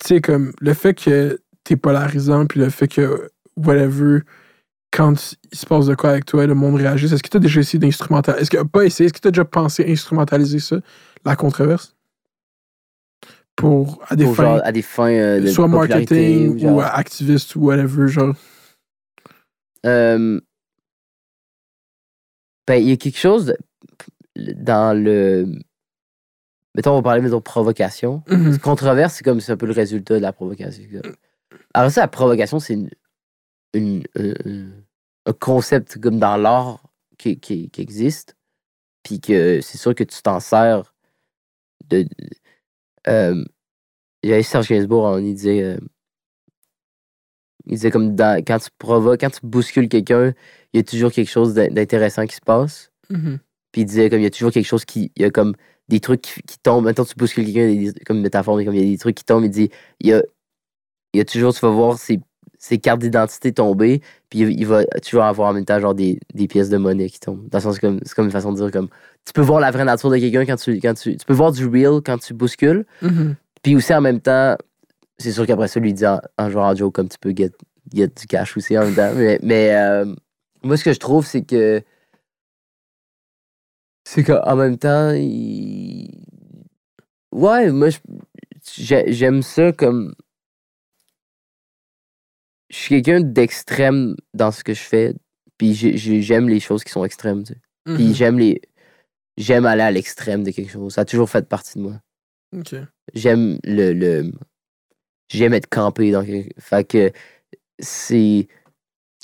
[0.02, 4.20] Tu sais, comme le fait que t'es polarisant, puis le fait que, whatever,
[4.90, 7.60] quand il se passe de quoi avec toi, le monde réagisse, est-ce que t'as déjà
[7.60, 10.76] essayé d'instrumentaliser Est-ce que, pas essayé, est-ce que t'as déjà pensé instrumentaliser ça,
[11.26, 11.94] la controverse?
[13.56, 16.84] Pour, à des Pour fins, genre, à des fins euh, de soit marketing ou euh,
[16.84, 18.34] activiste ou whatever, genre.
[19.86, 20.40] Euh,
[22.66, 23.54] ben, il y a quelque chose
[24.36, 25.46] de- dans le.
[26.74, 28.22] Mettons, on va parler, mettons, provocation.
[28.28, 28.58] Mhm.
[28.58, 30.82] Controverse, c'est comme c'est un peu le résultat de la provocation.
[31.74, 32.90] Alors, ça, la provocation, c'est une,
[33.74, 34.70] une- un- un-
[35.26, 36.82] un concept comme dans l'art
[37.18, 38.36] qui, qui, qui existe.
[39.04, 40.92] Puis que c'est sûr que tu t'en sers
[41.88, 42.06] de.
[43.08, 43.44] Euh,
[44.22, 45.62] il y avait Serge Gainsbourg, hein, il disait.
[45.62, 45.78] euh,
[47.66, 50.34] il disait comme dans- quand tu provoques, quand tu bouscules quelqu'un,
[50.72, 52.90] il y a toujours quelque chose d'in- d'intéressant qui se passe.
[53.10, 53.38] Mhm.
[53.72, 55.12] Puis il disait comme il y a toujours quelque chose qui.
[55.16, 55.54] Il y a comme
[55.88, 56.84] des trucs qui, qui tombent.
[56.84, 59.24] Maintenant, tu bouscules quelqu'un, y comme métaphore, mais comme il y a des trucs qui
[59.24, 60.22] tombent, il dit il y a,
[61.14, 62.20] il y a toujours, tu vas voir ses,
[62.64, 66.48] ses cartes d'identité tomber, puis il, va toujours avoir en même temps genre des, des
[66.48, 67.46] pièces de monnaie qui tombent.
[67.50, 68.88] Dans le sens comme c'est comme une façon de dire comme
[69.26, 71.14] tu peux voir la vraie nature de quelqu'un quand tu, quand tu.
[71.14, 73.34] Tu peux voir du real quand tu bouscules, Mhm.
[73.62, 74.56] puis aussi en même temps,
[75.18, 77.52] c'est sûr qu'après ça, lui dit en, en jouant en joke comme tu peux get,
[77.92, 79.12] get du cash aussi en même temps.
[79.14, 80.06] Mais, mais euh,
[80.62, 81.82] moi, ce que je trouve, c'est que.
[84.04, 86.08] C'est qu'en même temps, il...
[87.30, 87.88] Ouais, moi,
[88.74, 90.14] j'aime ça comme.
[92.74, 95.14] Je suis quelqu'un d'extrême dans ce que je fais,
[95.58, 97.60] puis j'ai- j'ai- j'aime les choses qui sont extrêmes, tu sais.
[97.84, 98.14] Puis Mhm.
[98.14, 98.60] j'aime les.
[99.36, 100.94] J'aime aller à l'extrême de quelque chose.
[100.94, 102.00] Ça a toujours fait partie de moi
[103.14, 104.32] j'aime le, le
[105.28, 106.52] j'aime être campé dans quelque...
[106.60, 107.12] fait que
[107.80, 108.46] c'est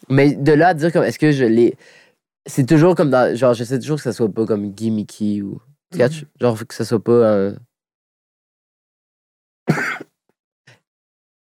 [0.08, 1.76] mais de là à dire comme est-ce que je l'ai
[2.46, 5.60] c'est toujours comme dans genre j'essaie toujours que ça soit pas comme gimmicky ou
[5.96, 6.24] catches?
[6.40, 7.56] genre que ça soit pas un-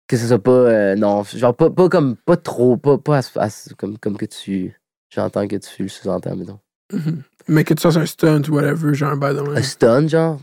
[0.07, 3.21] que ça soit pas euh, non genre pas, pas comme pas trop pas, pas à
[3.21, 6.59] ce- à ce- comme, comme que tu j'entends que tu le sous-entends mettons
[6.93, 7.23] Mhm.
[7.47, 10.39] Mais que tu fasses un stunt ou whatever, genre un bail un stun genre?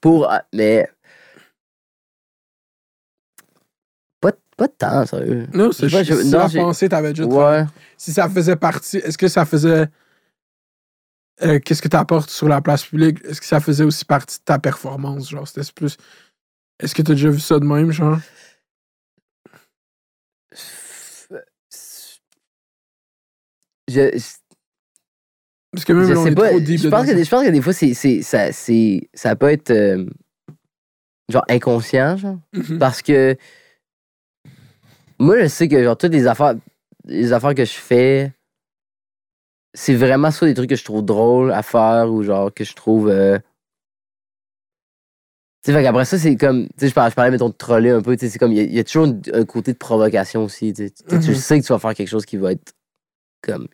[0.00, 0.88] Pour ah, mais
[4.20, 7.64] pas pas de temps sérieux Non, c'est juste si non, pensée, t'avais déjà ouais
[7.98, 9.88] Si ça faisait partie, est-ce que ça faisait.
[11.42, 13.18] euh, Qu'est-ce que tu apportes sur la place publique?
[13.24, 15.28] Est-ce que ça faisait aussi partie de ta performance?
[15.30, 15.96] Genre, c'était plus.
[16.80, 18.18] Est-ce que tu as déjà vu ça de même, genre?
[23.88, 24.10] Je,
[25.72, 26.48] Parce que même Je là, on sais est pas.
[26.48, 29.36] trop deep Je pense, que, je pense que des fois, c'est, c'est, ça, c'est, ça
[29.36, 30.06] peut être euh,
[31.28, 32.38] genre inconscient, genre.
[32.52, 32.78] Mhm.
[32.78, 33.36] Parce que
[35.18, 36.54] moi, je sais que genre toutes les affaires,
[37.04, 38.32] les affaires que je fais,
[39.74, 42.74] c'est vraiment soit des trucs que je trouve drôles à faire ou genre que je
[42.74, 43.08] trouve.
[43.08, 43.38] Euh...
[45.64, 46.64] Tu sais, qu'après ça, c'est comme.
[46.68, 48.16] Tu sais, je parlais, je parlais, mettons, de troller un peu.
[48.16, 48.52] Tu sais, c'est comme.
[48.52, 50.72] Il y, y a toujours un, côté de provocation aussi.
[50.72, 50.90] Tu, sais.
[50.90, 51.34] Tu- tu Mhm.
[51.36, 52.72] sais que tu vas faire quelque chose qui va être.
[53.42, 53.68] Comme.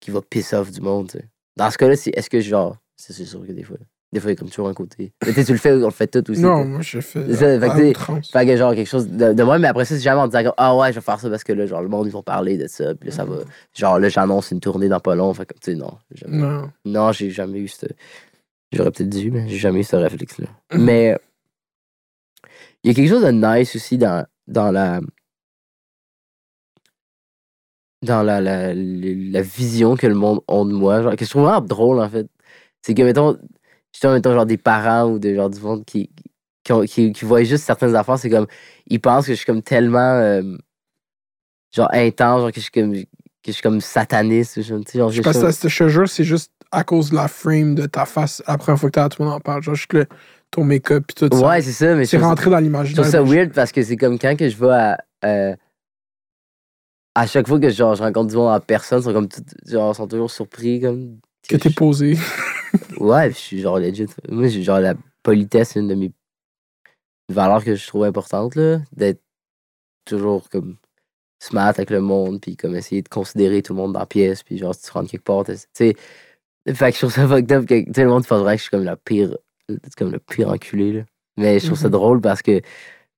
[0.00, 1.24] Qui va piss off du monde, tu sais.
[1.56, 2.76] Dans ce cas-là, c'est, est-ce que genre.
[2.96, 3.76] C'est sûr que des fois.
[4.12, 5.12] Des fois, il y a comme toujours un côté.
[5.24, 6.42] Mais tu le fais, on le fait tout aussi.
[6.42, 7.34] Non, moi, je fais.
[7.34, 10.20] Ça, fait que que genre quelque chose de, de moi, mais après ça, c'est jamais
[10.20, 12.12] en disant ah ouais, je vais faire ça parce que là, genre le monde, ils
[12.12, 13.36] vont parler de ça, puis là, ça va.
[13.74, 15.92] Genre là, j'annonce une tournée dans pas long, fait que, tu sais, non.
[16.14, 16.70] Jamais, Non.
[16.84, 17.86] non, j'ai jamais eu ce.
[18.70, 20.46] J'aurais peut-être dû, mais j'ai jamais eu ce réflexe-là.
[20.74, 20.84] Mhm.
[20.84, 21.18] Mais
[22.84, 25.00] il y a quelque chose de nice aussi dans, dans la.
[28.02, 31.44] Dans la, la, la vision que le monde a de moi, genre, que je trouve
[31.44, 32.26] vraiment drôle en fait.
[32.80, 33.38] C'est que, mettons,
[33.92, 36.10] justement, mettons, genre des parents ou des genre du monde qui,
[36.64, 38.48] qui, ont- qui, qui voient juste certaines affaires, c'est comme,
[38.88, 40.42] ils pensent que je suis comme tellement, euh,
[41.74, 43.04] genre, intense, genre, que je suis comme, que
[43.46, 46.50] je suis comme sataniste, genre, genre, Je pense que ça, je te jure, c'est juste
[46.72, 48.42] à cause de la frame de ta face.
[48.48, 49.62] La première fois que t'as tout le monde en parle.
[49.62, 50.06] Genre, juste le,
[50.52, 51.44] ton make-up puis tout ça.
[51.48, 53.02] Ouais, c'est ça, mais je c'est rentré dans Je l'imaginaire.
[53.02, 54.98] trouve ça weird parce que c'est comme quand que je vais à.
[55.24, 55.56] euh,
[57.14, 59.42] à chaque fois que genre, je rencontre du monde en personne, ils sont comme tout-
[59.66, 61.18] genre, sont toujours surpris comme.
[61.48, 62.16] Que t'es je- posé.
[62.98, 64.06] Ouais, je suis genre legit.
[64.30, 66.10] Moi, j'ai genre la politesse, une de mes
[67.28, 68.78] valeurs que je trouve importante, là.
[68.92, 69.20] D'être
[70.06, 70.76] toujours comme
[71.38, 74.42] smart avec le monde, puis comme essayer de considérer tout le monde dans la pièce,
[74.42, 75.94] puis genre, si tu rentres quelque part, tu sais.
[76.72, 78.62] Fait que je trouve ça fucked up que sais, le monde pense vraiment que je
[78.62, 79.36] suis comme la pire.
[79.68, 81.02] C'est comme le pire enculé, là.
[81.38, 81.92] Mais je trouve ça Mhm.
[81.92, 82.60] drôle parce que.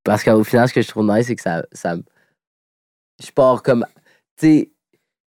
[0.05, 1.65] Parce qu'au final, ce que je trouve nice, c'est que ça.
[1.73, 1.97] ça
[3.25, 3.87] je pars comme.
[4.37, 4.71] Tu sais,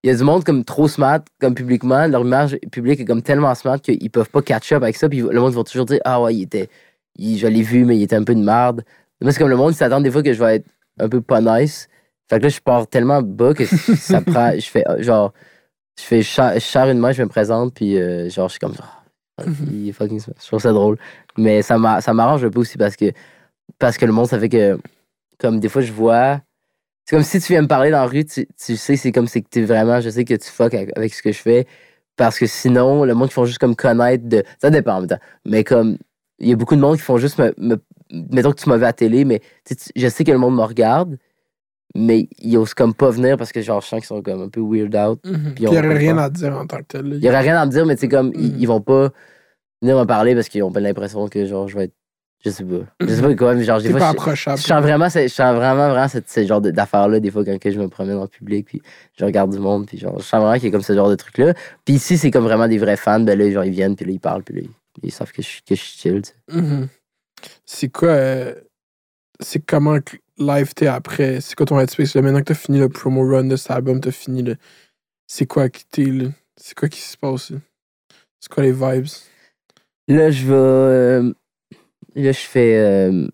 [0.04, 2.08] il y a du monde comme trop smart, comme publiquement.
[2.08, 5.10] Leur image publique est comme tellement smart qu'ils peuvent pas catch up avec ça.
[5.10, 6.70] Puis le monde va toujours dire Ah ouais, il était.
[7.16, 8.84] il- je l'ai vu, mais il était un peu de merde.
[9.22, 10.68] Moi, c'est comme le monde, s'attend des fois que je vais être
[11.00, 11.88] un peu pas nice.
[12.30, 14.52] Fait que là, je pars tellement bas que ça prend.
[14.54, 15.34] Je fais genre.
[16.00, 18.76] Je fais je une main, je me présente, puis euh, genre, je suis comme.
[18.80, 19.04] Ah,
[19.72, 20.36] il est fucking smart.
[20.42, 20.98] Je trouve ça drôle.
[21.38, 23.12] Mais ça m'a- ça m'arrange un peu aussi parce que.
[23.80, 24.80] Parce que le monde, ça fait que.
[25.40, 26.42] Comme des fois, je vois.
[27.06, 29.28] C'est comme si tu viens me parler dans la rue, tu, tu sais, c'est comme
[29.42, 31.68] que tu vraiment, je sais que tu fuck avec, ce que je fais.
[32.18, 34.44] Parce que sinon, le monde qui font juste comme connaître de.
[34.62, 35.20] Ça dépend en même temps.
[35.46, 35.98] Mais comme.
[36.40, 37.54] Il y a beaucoup de monde qui font juste me.
[37.58, 39.42] me- mettons que tu vu à la télé, mais
[39.96, 41.18] je sais que le monde me regarde,
[41.96, 44.50] mais ils osent comme pas venir parce que genre, je sens qu'ils sont comme un
[44.50, 45.20] peu weird out.
[45.26, 45.54] Mhm.
[45.56, 46.24] Puis Il on n'y aurait peut rien pas.
[46.26, 47.06] à dire en tant que tel.
[47.10, 47.16] là.
[47.16, 48.60] Il y aurait rien à me dire, mais tu sais, comme, ils, Mhm.
[48.60, 49.10] ils vont pas
[49.82, 51.94] venir me parler parce qu'ils ont pas l'impression que genre, je vais être.
[52.46, 52.76] Je sais pas.
[53.00, 55.28] Je sais pas quoi, mais genre, des fois, pas je- je sens vraiment, ce- je
[55.34, 58.28] sens vraiment, vraiment cette- ce genre d'affaires-là, des fois, quand que je me promène en
[58.28, 58.82] public, puis
[59.18, 61.10] je regarde du monde, puis genre, je sens vraiment qu'il y a comme ce genre
[61.10, 61.56] de truc-là.
[61.84, 64.12] Puis ici, c'est comme vraiment des vrais fans, ben là, genre, ils viennent, puis là,
[64.12, 64.70] ils parlent, puis là, ils,
[65.08, 66.62] ils savent que je, que je suis chill, tu sais.
[66.62, 66.88] Mhm.
[67.66, 68.10] C'est quoi.
[68.10, 68.54] euh,
[69.40, 72.80] c'est comment que live t'es après C'est quoi ton headspace là, Maintenant que t'as fini
[72.80, 74.56] le promo run de cet album, t'as fini le.
[75.28, 75.86] C'est quoi qui
[76.56, 77.52] C'est quoi qui se passe?
[78.40, 79.08] C'est quoi les vibes?
[80.08, 80.54] Là, je vais.
[80.54, 81.34] euh,
[82.16, 83.28] là, je fais euh,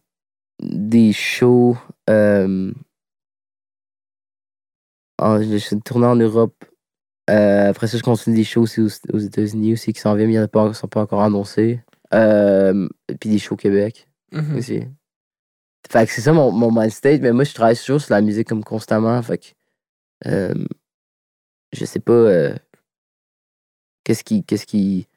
[0.61, 1.77] des shows.
[2.09, 2.71] euh,
[5.19, 6.65] en- je suis tourné en Europe.
[7.29, 10.27] Euh, après ça, je continue des shows aussi aux, aux États-Unis aussi qui s'en viennent,
[10.27, 11.81] mais il n'y en a pas, sont pas encore annoncés.
[12.11, 14.57] Puis des shows au Québec Mhm.
[14.57, 14.81] aussi.
[15.89, 18.21] Fait que c'est ça mon, mon mind state, mais moi, je travaille toujours sur la
[18.21, 19.21] musique comme constamment.
[19.21, 19.47] Fait que.
[20.27, 20.53] euh,
[21.73, 22.13] je sais pas.
[22.13, 22.55] euh,
[24.03, 24.43] qu'est-ce qui.
[24.43, 25.07] Qu'est-ce qui.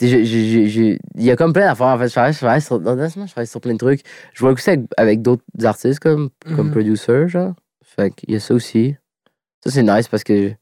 [0.00, 1.86] Il y a comme plein d'affaires.
[1.86, 4.02] En fait, je travaille, je travaille sur, honnêtement, je travaille sur plein de trucs.
[4.32, 6.70] Je vois aussi avec, avec d'autres artistes comme, comme Mhm.
[6.72, 7.54] producer, genre.
[7.84, 8.96] Fait qu'il y a ça aussi.
[9.62, 10.52] Ça, c'est nice parce que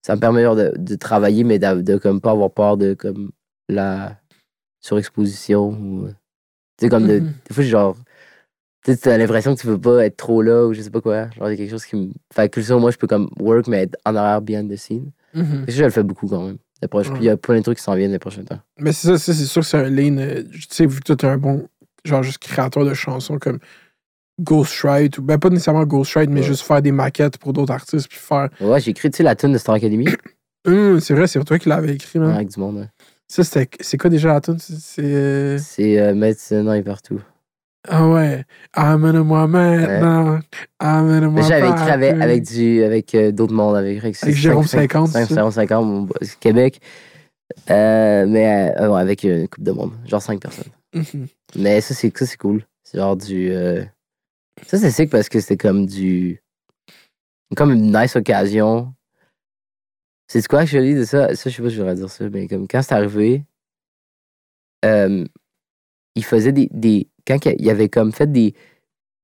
[0.00, 2.94] ça me permet genre, de, de travailler, mais de, de comme pas avoir peur de
[2.94, 3.32] comme
[3.68, 4.18] la
[4.80, 5.68] surexposition.
[5.70, 6.14] Ou, tu
[6.80, 7.32] sais, comme de, Mhm.
[7.48, 7.96] des fois, genre.
[8.84, 11.00] Tu sais, as l'impression que tu veux pas être trop là ou je sais pas
[11.00, 11.30] quoi.
[11.30, 12.08] Genre, il y a quelque chose qui me.
[12.34, 15.10] Fait que ça, moi, je peux comme work, mais être en arrière behind the scene.
[15.32, 15.64] Mhm.
[15.66, 16.58] Et ça, je le fais beaucoup quand même.
[16.90, 18.58] Puis il y a plein de trucs qui s'en viennent les prochains temps.
[18.78, 20.18] Mais c'est ça, ça, c'est sûr que c'est un lane.
[20.18, 21.66] euh, Tu sais, vu que toi, t'es un bon.
[22.04, 23.58] Genre, juste créateur de chansons comme
[24.40, 26.46] Ghostwrite, ou ben pas nécessairement Ghostwrite, mais Ouais.
[26.46, 28.48] juste faire des maquettes pour d'autres artistes, puis faire.
[28.60, 30.06] Ouais, j'ai écrit, tu sais, la tune de Star Academy
[30.66, 32.34] Hum, c'est vrai, c'est toi qui l'avais écrit, là.
[32.34, 32.76] avec du monde.
[32.78, 32.88] ouais.
[33.28, 33.42] Ça.
[33.80, 34.58] C'est quoi déjà la tune?
[34.58, 35.02] C'est- C'est.
[35.14, 37.20] euh, C'est euh, partout.
[37.86, 38.44] Ah ouais.
[38.72, 40.40] Amène-moi maintenant.
[40.78, 41.40] Amène-moi.
[41.42, 42.22] Écrit avec, partout.
[42.22, 45.34] avec, du, avec euh, d'autres mondes, avec, avec, Avec Jérôme 50, c'est ça?
[45.34, 46.80] Jérôme 50, mon boss, Québec.
[47.70, 50.72] Euh, mais euh, ouais, avec une couple de monde, genre 5 personnes.
[50.94, 51.26] Mhm.
[51.56, 52.64] Mais ça, c'est ça, c'est cool.
[52.82, 53.50] C'est genre du.
[53.50, 53.84] euh,
[54.66, 56.42] Ça, c'est sick parce que c'était comme du.
[57.56, 58.92] Comme une nice occasion
[60.28, 61.34] C'est quoi que je lis de ça?
[61.36, 63.44] Ça, je sais pas si je voudrais dire ça, mais comme quand c'est arrivé,
[64.86, 65.24] euh,
[66.14, 67.08] il faisait des, des.
[67.26, 68.54] Quand il avait comme fait des.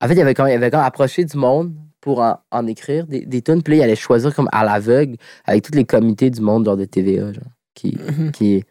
[0.00, 3.06] En fait, il avait comme, il avait comme approché du monde pour en, en écrire
[3.06, 3.62] des, des tunes.
[3.62, 6.76] Puis là, il allait choisir comme à l'aveugle avec tous les comités du monde, genre
[6.76, 7.44] de TVA, genre.
[7.74, 7.96] Qui.
[7.96, 8.32] Mhm.
[8.32, 8.64] qui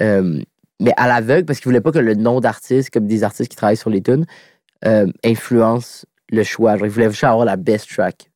[0.00, 0.40] euh,
[0.80, 3.56] mais à l'aveugle, parce qu'il voulait pas que le nom d'artiste, comme des artistes qui
[3.56, 4.26] travaillent sur les tunes,
[4.84, 6.76] euh, influence le choix.
[6.76, 8.30] Genre, il voulait juste avoir la best track.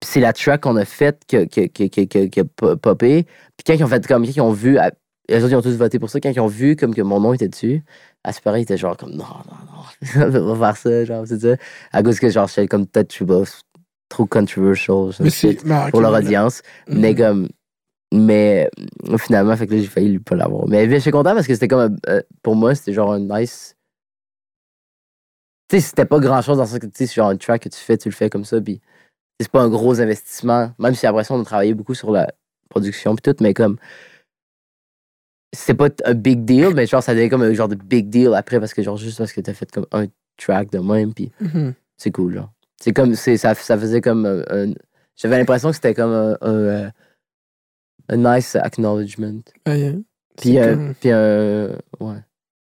[0.00, 3.24] Puis c'est la track qu'on a faite que, que, que, que, que, que po- popé.
[3.56, 4.78] Puis quand ils ont fait comme, quand ils ont vu,
[5.28, 6.18] les autres, ils ont tous voté pour ça.
[6.20, 7.82] Quand ils ont vu comme que mon nom était dessus,
[8.24, 11.40] à ce étaient genre comme, non, non, non, on peut pas faire ça, genre, c'est
[11.40, 11.56] ça.
[11.92, 13.42] À cause que, genre, j'étais comme, peut-être, je pas,
[14.08, 16.62] trop controversial, Mais shit, mais, ok, pour leur audience.
[16.88, 17.00] Mhm.
[17.00, 17.48] Mais comme,
[18.12, 18.70] mais
[19.08, 20.66] euh, finalement, fait que là, j'ai failli pas l'avoir.
[20.66, 23.76] Mais je suis content parce que c'était comme, euh, pour moi, c'était genre un nice.
[25.68, 27.68] Tu sais, c'était pas grand chose dans ce que tu sais, genre un track que
[27.68, 28.80] tu fais, tu le fais comme ça, puis
[29.38, 30.72] c'est pas un gros investissement.
[30.78, 32.28] Même si après ça, on a travaillé beaucoup sur la
[32.70, 33.76] production, puis tout, mais comme.
[35.52, 38.34] C'était pas un big deal, mais genre, ça devient comme un genre de big deal
[38.34, 41.32] après parce que, genre, juste parce que t'as fait comme un track de même, puis
[41.40, 41.74] Mhm.
[41.96, 42.52] c'est cool, genre.
[42.80, 44.42] C'est comme, c'est, ça, ça faisait comme un.
[44.50, 44.74] un-
[45.16, 46.90] J'avais l'impression que c'était comme un, un, euh,
[48.08, 49.40] un nice acknowledgement.
[49.64, 49.92] Ah, yeah.
[50.36, 51.68] Puis, C'est euh, comme- puis un.
[52.00, 52.18] ouais.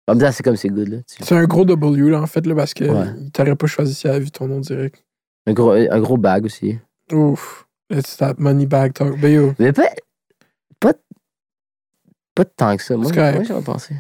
[0.07, 0.99] En même temps, c'est comme c'est good, là.
[1.07, 3.07] C'est un gros W, là, en fait, là, parce que Ouais.
[3.21, 5.05] il t'aurait pas choisi si avait vu ton nom direct.
[5.47, 6.79] Un gros, un gros bag aussi.
[7.13, 7.67] Ouf.
[7.91, 9.19] It's that money bag talk.
[9.21, 9.73] Ben yo, Mais.
[9.73, 9.91] Pas,
[12.39, 12.97] pas tant que ça.
[12.97, 13.97] Moi, moi j'aurais pensé.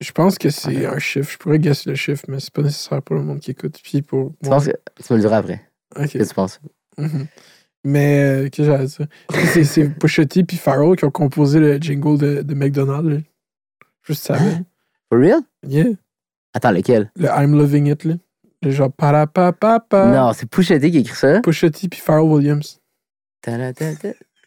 [0.00, 1.32] je pense que c'est un chiffre.
[1.32, 3.80] Je pourrais guesser le chiffre, mais c'est pas nécessaire pour le monde qui écoute.
[3.82, 4.34] Puis pour.
[4.42, 4.72] Tu penses que.
[5.04, 5.68] Tu me le diras après.
[5.96, 6.08] Ok.
[6.08, 6.60] Qu'est-ce que tu penses?
[6.98, 7.26] Mhm.
[7.84, 9.06] Mais, euh, que j'allais dire?
[9.64, 13.24] C'est- T puis Farrell qui ont composé le jingle de, de McDonald's.
[14.10, 14.34] ça.
[14.36, 14.58] là.
[15.08, 15.40] For real?
[15.66, 15.94] Yeah.
[16.54, 17.10] Attends, lequel?
[17.16, 18.14] Le I'm Loving It, là.
[18.62, 20.06] Le genre parapapapa.
[20.06, 21.40] non, c'est Pusha T qui écrit ça.
[21.40, 22.80] Pusha T puis Pharrell Williams.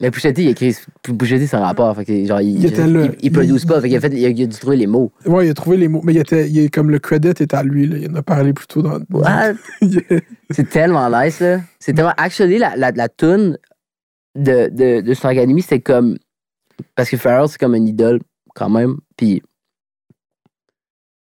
[0.01, 0.73] Mais T, il écrit.
[0.73, 1.93] C'est un rapport.
[1.97, 3.05] Fait que, genre, il, Il était là.
[3.05, 3.81] Il, il produce pas.
[3.81, 5.11] Fait qu'il a, fait, il a, il dû trouver les mots.
[5.25, 6.01] Ouais, il a trouvé les mots.
[6.05, 7.85] Mais il était, il comme le credit est à lui.
[7.85, 7.97] Là.
[7.97, 8.99] Il en a parlé plus tôt dans.
[9.09, 9.55] What?
[9.81, 10.21] Yeah.
[10.51, 11.61] C'est tellement nice, là.
[11.79, 12.13] C'est tellement.
[12.15, 13.57] Actually, la, la, la tune
[14.35, 16.17] de, de, de c'était comme.
[16.95, 18.19] Parce que Pharrell, c'est comme une idole,
[18.55, 18.97] quand même.
[19.17, 19.43] Puis.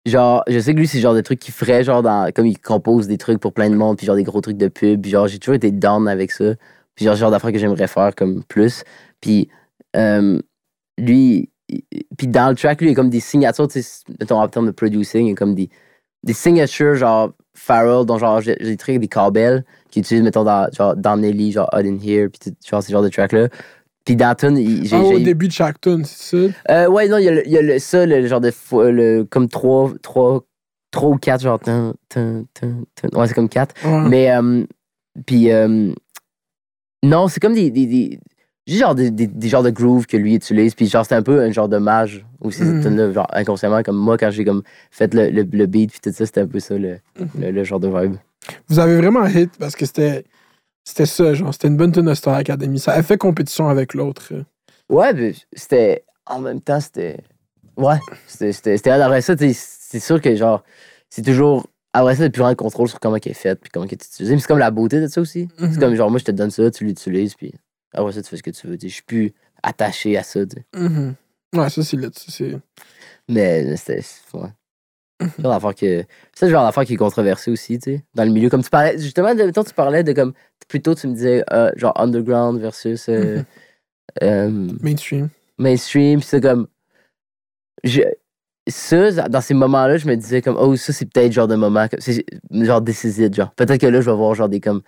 [0.06, 2.60] Genre, je sais que lui, c'est genre de truc qu'il ferait, genre, dans, comme il
[2.60, 5.02] compose des trucs pour plein de monde, puis genre des gros trucs de pub.
[5.02, 6.56] Puis genre, j'ai toujours été down avec ça.
[7.00, 8.84] Puis genre, genre d'affaires que j'aimerais faire comme plus.
[9.22, 9.48] Puis,
[9.96, 10.38] euh,
[10.98, 11.50] lui,
[12.18, 14.50] puis dans le track, lui, il y a comme des signatures, tu sais, mettons en
[14.50, 15.70] termes de producing, il y a comme des,
[16.24, 20.70] des signatures, genre Farrell, dont genre j'ai des trucs, des cowbells qu'ils utilisent, mettons, dans,
[20.74, 23.48] genre, dans Nelly, genre Out in Here, puis genre ces genres de tracks-là.
[24.04, 24.98] Puis dans Tune, j'ai.
[24.98, 26.54] Ah, au début de chaque tune, c'est ça?
[26.72, 28.52] euh, ouais, non, il y a, le, il y a le- ça, le genre de.
[28.90, 30.44] Le, comme trois, trois,
[30.92, 31.60] trois ou quatre, genre.
[31.62, 33.08] tin, tin, tin, tin.
[33.18, 33.74] Ouais, c'est comme quatre.
[33.86, 34.10] Ouais.
[34.10, 34.66] Mais, euh,
[35.26, 35.94] puis, euh,
[37.04, 38.20] non, c'est comme des, des, des,
[38.68, 40.76] genre des, des, des genres de groove que lui utilise.
[40.76, 44.32] Puis, genre, c'est un peu un genre d'hommage aussi, tune-là, genre, inconsciemment, comme moi, quand
[44.32, 47.00] j'ai comme fait le, le, le beat, puis tout ça, c'était un peu ça, le,
[47.20, 47.28] Mhm.
[47.40, 48.16] le, le genre de vibe.
[48.68, 50.24] Vous avez vraiment hit parce que c'était.
[50.86, 52.80] C'était ça, genre, c'était une bonne tune de Star Academy.
[52.80, 54.34] Ça a fait compétition avec l'autre.
[54.90, 56.04] Ouais, mais c'était.
[56.26, 57.18] En même temps, c'était.
[57.78, 57.98] Ouais,
[58.28, 58.52] c'était.
[58.54, 60.64] C'était c'était- après ça, c'est sûr que, genre,
[61.10, 61.68] c'est toujours.
[61.94, 64.06] Après ça, t'as plus le contrôle sur comment elle est faite, puis comment elle est
[64.06, 64.34] utilisée.
[64.36, 65.48] Mais c'est comme la beauté de ça aussi.
[65.60, 65.74] Mhm.
[65.74, 67.54] C'est comme, genre, moi, je te donne ça, tu l'utilises, puis
[67.94, 68.78] après ça, tu fais ce que tu veux.
[68.82, 70.42] Je suis plus attaché à ça.
[70.76, 71.16] Mhm.
[71.56, 71.98] Ouais, ça, c'est
[72.30, 72.58] c'est-
[73.28, 74.02] Mais c'était.
[74.34, 74.50] Ouais.
[75.22, 75.30] Mhm.
[75.36, 76.06] C'est le genre d'affaire que.
[76.36, 78.50] C'est le genre d'affaire qui est controversé aussi, tu sais, dans le milieu.
[78.50, 78.98] Comme tu parlais.
[79.00, 80.34] Justement, de, mettons, tu parlais de comme.
[80.68, 83.10] Plutôt, tu me disais, euh, genre, underground versus.
[83.10, 83.46] euh, Mhm.
[84.24, 84.50] euh,
[84.82, 85.30] mainstream.
[85.58, 86.22] mainstream.
[86.22, 86.68] C'est comme.
[87.84, 88.02] Je,
[88.70, 91.88] ça, dans ces moments-là, je me disais comme, oh, ça, c'est peut-être genre de moment.
[92.00, 93.54] C'est genre décisif, genre.
[93.56, 94.82] Peut-être que là, je vais voir genre des comme.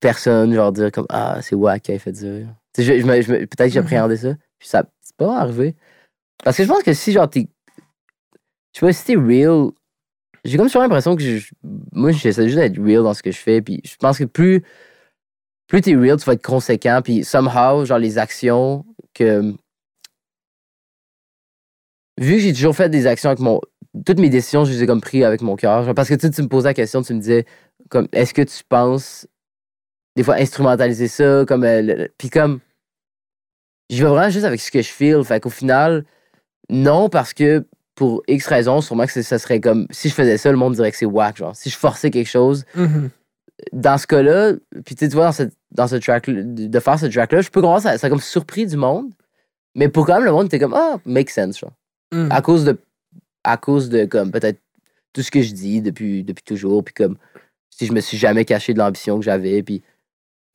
[0.00, 2.12] Personnes, genre dire comme, ah, c'est wack qui a fait.
[2.12, 4.34] Tu sais, je, je peut-être que j'appréhendais ça.
[4.58, 5.74] Puis ça, c'est pas arrivé.
[6.42, 7.48] Parce que je pense que si, genre, t'es.
[8.72, 9.70] Sais pas, si t'es real.
[10.44, 11.50] J'ai comme toujours l'impression que je,
[11.92, 13.62] moi, j'essaie juste d'être real dans ce que je fais.
[13.62, 14.62] Puis je pense que plus.
[15.68, 17.00] Plus t'es real, tu vas être conséquent.
[17.02, 18.84] Puis somehow, genre, les actions
[19.14, 19.54] que.
[22.20, 23.60] Vu que j'ai toujours fait des actions avec mon.
[24.04, 25.94] Toutes mes décisions, je les ai comme prises avec mon cœur.
[25.94, 27.44] Parce que tu, sais, tu me posais la question, tu me disais,
[27.90, 29.26] comme, est-ce que tu penses,
[30.16, 31.64] des fois, instrumentaliser ça, comme.
[31.64, 32.60] euh, puis comme.
[33.90, 35.22] Je vais vraiment juste avec ce que je feel.
[35.24, 36.04] Fait qu'au final,
[36.70, 39.86] non, parce que pour X raisons, sûrement que ça serait comme.
[39.90, 41.36] Si je faisais ça, le monde dirait que c'est whack.
[41.36, 43.10] Genre, si je forçais quelque chose, Mhm.
[43.72, 47.40] dans ce cas-là, puis tu vois, dans, cette, dans ce track de faire ce track-là,
[47.42, 49.12] je peux comprendre, ça, ça a comme surpris du monde.
[49.76, 51.72] Mais pour quand même, le monde était comme, ah, make sense, genre.
[52.12, 52.28] Mhm.
[52.30, 52.78] À cause de,
[53.44, 54.60] à cause de, comme, peut-être
[55.12, 57.18] tout ce que je dis depuis, depuis toujours, puis comme,
[57.70, 59.82] si je me suis jamais caché de l'ambition que j'avais, puis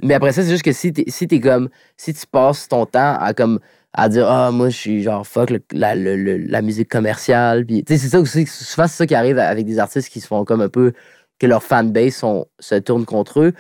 [0.04, 1.70] Mais après ça, c'est juste que si t'es si t'es comme.
[1.98, 3.60] Si tu passes ton temps à comme
[3.94, 7.66] à dire Ah, moi, je suis genre fuck la, la musique commerciale.
[7.66, 8.46] Puis, tu sais, c'est ça aussi.
[8.48, 10.94] Souvent, c'est ça qui arrive avec des artistes qui se font comme un peu.
[11.40, 12.24] que leur fanbase
[12.60, 13.54] se tourne contre eux.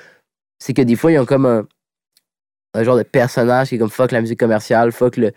[0.59, 1.68] C'est que des fois, ils ont comme un,
[2.74, 5.32] un genre de personnage qui est comme fuck la musique commerciale, fuck le.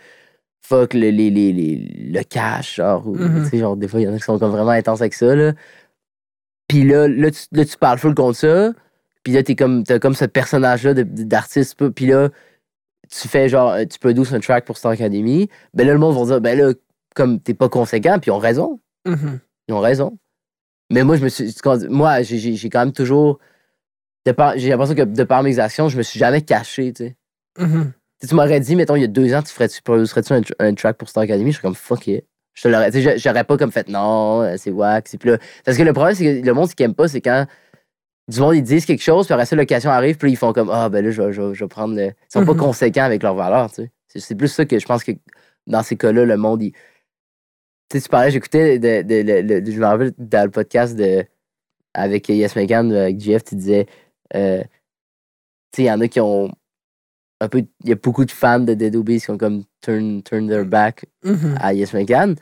[0.65, 1.77] Fuck le, les, les, les-
[2.13, 3.07] le cash, genre.
[3.07, 5.01] ou, tu sais, genre, des fois, il y en a qui sont comme vraiment intenses
[5.01, 5.53] avec ça, là.
[6.69, 8.73] Puis là, là, tu, là, tu parles full contre ça.
[9.25, 11.89] Puis là, t'es comme, t'as comme ce personnage-là d'artiste.
[11.91, 12.31] Puis là,
[13.11, 15.49] tu fais genre, euh, tu produces un track pour Star Academy.
[15.75, 16.73] Ben là, le monde va dire, ben là,
[17.15, 18.81] comme t'es pas conséquent, puis ils ont raison.
[19.07, 19.39] Mhm.
[19.69, 20.17] Ils ont raison.
[20.91, 21.55] Mais moi, je me suis.
[21.89, 23.39] Moi, j'ai- quand même toujours.
[24.27, 27.17] J'ai l'impression que de par mes actions, je me suis jamais caché, tu sais.
[27.59, 27.93] Mhm.
[27.93, 30.75] Si tu m'aurais dit, mettons, il y a deux ans, tu ferais-tu produirais-tu un, un
[30.75, 32.25] track pour Star Academy, je serais comme fuck it.
[32.55, 32.91] Je te l'aurais.
[33.18, 35.17] J'aurais pas comme fait non, euh, c'est wax.
[35.17, 37.20] Puis là, parce que le problème, c'est que le monde, ce qu'ils aime pas, c'est
[37.23, 37.47] quand
[38.28, 40.70] du monde, ils disent quelque chose, puis après ça, l'occasion arrive, puis ils font comme
[40.70, 42.05] ah, ben là, je vais, je vais- je vais prendre le.
[42.09, 42.59] Ils sont pas Mhm.
[42.60, 43.91] conséquents avec leurs valeurs, tu sais.
[44.09, 45.12] C'est- C'est plus ça que je pense que
[45.67, 46.73] dans ces cas-là, le monde, il.
[46.73, 51.25] Tu sais, tu parlais, j'écoutais, de, de, je me rappelle dans le podcast de,
[51.94, 53.86] avec Yes Megan, avec Jeff, tu disais,
[54.34, 56.51] euh, tu sais, il y en a qui ont
[57.43, 60.23] un peu, il y a beaucoup de fans de Dead Obies qui ont comme turn,
[60.23, 61.57] turn their back Mhm.
[61.61, 62.37] à Yes McCann.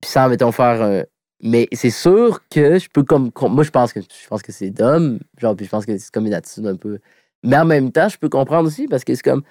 [0.00, 1.02] Puis sans, mettons, faire un.
[1.42, 3.30] Mais c'est sûr que je peux comme.
[3.32, 5.18] com- Moi, je pense que je pense que c'est dumb.
[5.38, 6.98] Genre, puis je pense que c'est comme une attitude un peu.
[7.44, 9.42] Mais en même temps, je peux comprendre aussi parce que c'est comme.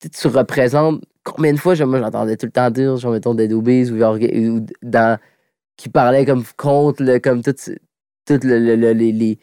[0.00, 1.02] Tu représentes.
[1.22, 3.98] Combien de fois, genre, moi, j'entendais tout le temps dire, genre, mettons, Dead Obies ou,
[3.98, 5.18] genre, ou dans.
[5.76, 7.54] qui parlait comme contre, le, comme tout.
[8.26, 9.38] Toutes le- le- le- les, les,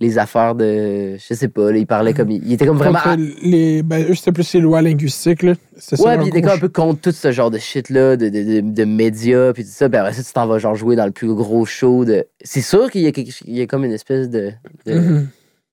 [0.00, 1.16] les affaires de.
[1.16, 2.30] Je sais pas, là, il parlait comme.
[2.30, 2.98] Il, il était comme vraiment.
[3.00, 5.54] Contre les, ben, eux, c'était plus les lois linguistiques, là.
[5.76, 8.28] C'était Ouais, puis il était comme un peu contre tout ce genre de shit-là, de,
[8.28, 9.88] de, de, de médias, puis tout ça.
[9.88, 12.04] Puis après ça, tu t'en vas genre jouer dans le plus gros show.
[12.04, 14.52] de C'est sûr qu'il y, a quelque- il y a comme une espèce de.
[14.86, 15.28] de- Mhm.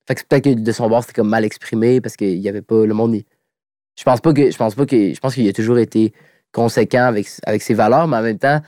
[0.08, 2.62] Fait que peut-être que de son bord, c'était comme mal exprimé parce qu'il y avait
[2.62, 2.86] pas.
[2.86, 3.16] Le monde.
[3.16, 3.26] il-
[3.98, 4.50] Je pense pas que.
[4.52, 5.14] Je pense pas que.
[5.14, 6.14] Je pense qu'il a toujours été
[6.52, 8.62] conséquent avec, avec ses valeurs, mais en même temps,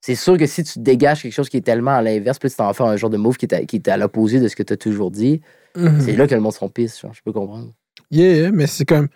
[0.00, 2.56] c'est sûr que si tu dégages quelque chose qui est tellement à l'inverse, puis tu
[2.56, 4.56] t'en faire un genre de move qui est à, qui est à l'opposé de ce
[4.56, 5.40] que tu as toujours dit,
[5.76, 6.00] Mhm.
[6.00, 7.00] c'est là que le monde s'en pisse.
[7.00, 7.72] Genre, je peux comprendre.
[8.10, 9.08] Yeah, mais c'est comme.
[9.08, 9.14] Tu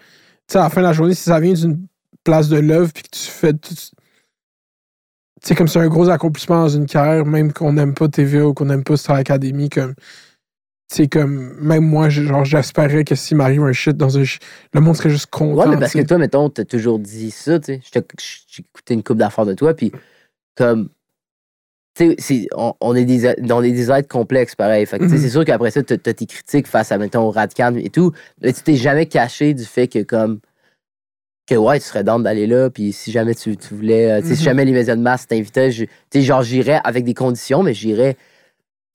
[0.52, 1.86] sais, à la fin de la journée, si ça vient d'une
[2.22, 3.52] place de l'œuvre, puis que tu fais.
[3.52, 3.74] tout-
[5.42, 8.46] Tu sais, comme c'est un gros accomplissement dans une carrière, même qu'on n'aime pas TVA
[8.46, 9.94] ou qu'on n'aime pas Star Academy, comme.
[10.88, 11.54] C'est comme.
[11.60, 14.22] Même moi, genre, j'espérais que s'il m'arrive un shit dans un.
[14.72, 15.62] Le monde serait juste content.
[15.62, 17.80] Ouais, mais parce que toi, mettons, t'as toujours dit ça, tu sais.
[17.92, 19.90] J'ai écouté une couple d'affaires de toi, puis
[20.54, 20.88] comme.
[21.96, 24.84] Tu sais, on, on est des, on est des êtres complexes, pareil.
[24.84, 25.16] Fait que, Mhm.
[25.16, 28.10] c'est sûr qu'après ça, t'as tes critiques face à, mettons, au Radcan et tout,
[28.42, 30.40] mais tu t'es jamais caché du fait que, comme.
[31.46, 34.10] Que ouais, tu serais down d'aller là, puis si jamais tu, tu voulais.
[34.10, 34.44] euh, tu sais, si Mhm.
[34.44, 38.16] jamais les médias de masse t'invitaient, tu sais, genre, j'irais avec des conditions, mais j'irais.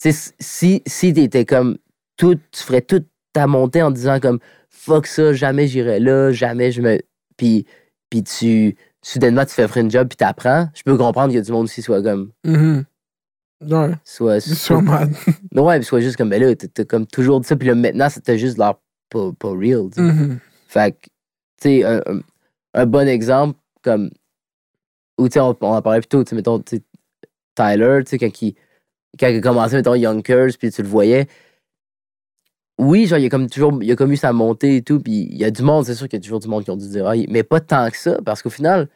[0.01, 1.77] Tu sais, si, si t'étais comme.
[2.17, 4.39] Tout, tu ferais toute ta montée en disant, comme,
[4.69, 6.99] fuck ça, jamais j'irai là, jamais je me.
[7.38, 7.65] Puis,
[8.09, 8.75] puis tu.
[9.01, 10.69] Soudainement, tu fais une job, puis t'apprends.
[10.73, 12.31] Je peux comprendre que du monde aussi soit comme.
[12.45, 12.85] Mhm.
[13.61, 14.39] Ouais, Soit.
[15.53, 17.75] Non, ouais, puis soit juste comme, ben là, t'as comme toujours dit ça, puis là,
[17.75, 18.75] maintenant, c'était juste l'air
[19.09, 19.89] pas, pas real.
[19.97, 20.39] Mhm.
[20.67, 20.97] Fait que,
[21.61, 22.21] tu sais, un, un-
[22.73, 24.11] un bon exemple, comme.
[25.17, 26.83] Ou, tu sais, on, on en parlait plus tôt, tu sais, mettons, tu sais,
[27.55, 28.55] Tyler, tu sais, quand il,
[29.19, 31.27] quand il a commencé, mettons, Yonkers, puis tu le voyais.
[32.80, 35.27] Oui, genre, il a comme toujours, il a comme eu sa montée et tout, puis
[35.30, 36.77] il y a du monde, c'est sûr qu'il y a toujours du monde qui ont
[36.77, 38.88] dû dire, ah, mais pas tant que ça, parce qu'au final,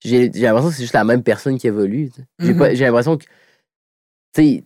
[0.00, 2.10] j'ai l'impression que c'est juste la même personne qui évolue.
[2.10, 2.26] sais.
[2.74, 3.24] J'ai l'impression que,
[4.34, 4.64] tu sais,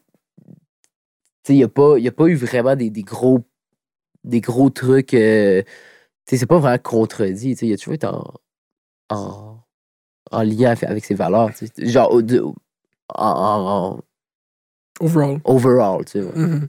[1.49, 3.41] il n'y a, pas- y a pas eu vraiment des, des gros
[4.25, 5.15] des gros trucs.
[5.15, 5.71] euh, tu
[6.31, 7.55] sais, c'est pas vraiment contredit.
[7.55, 8.25] tu sais, Il a toujours été en,
[9.11, 9.61] en,
[10.33, 11.51] en lien avec- ses valeurs.
[11.79, 14.01] Genre, en, en- en
[14.99, 15.41] Overall.
[15.45, 16.05] overall.
[16.05, 16.33] Tu sais, ouais.
[16.37, 16.69] Mhm.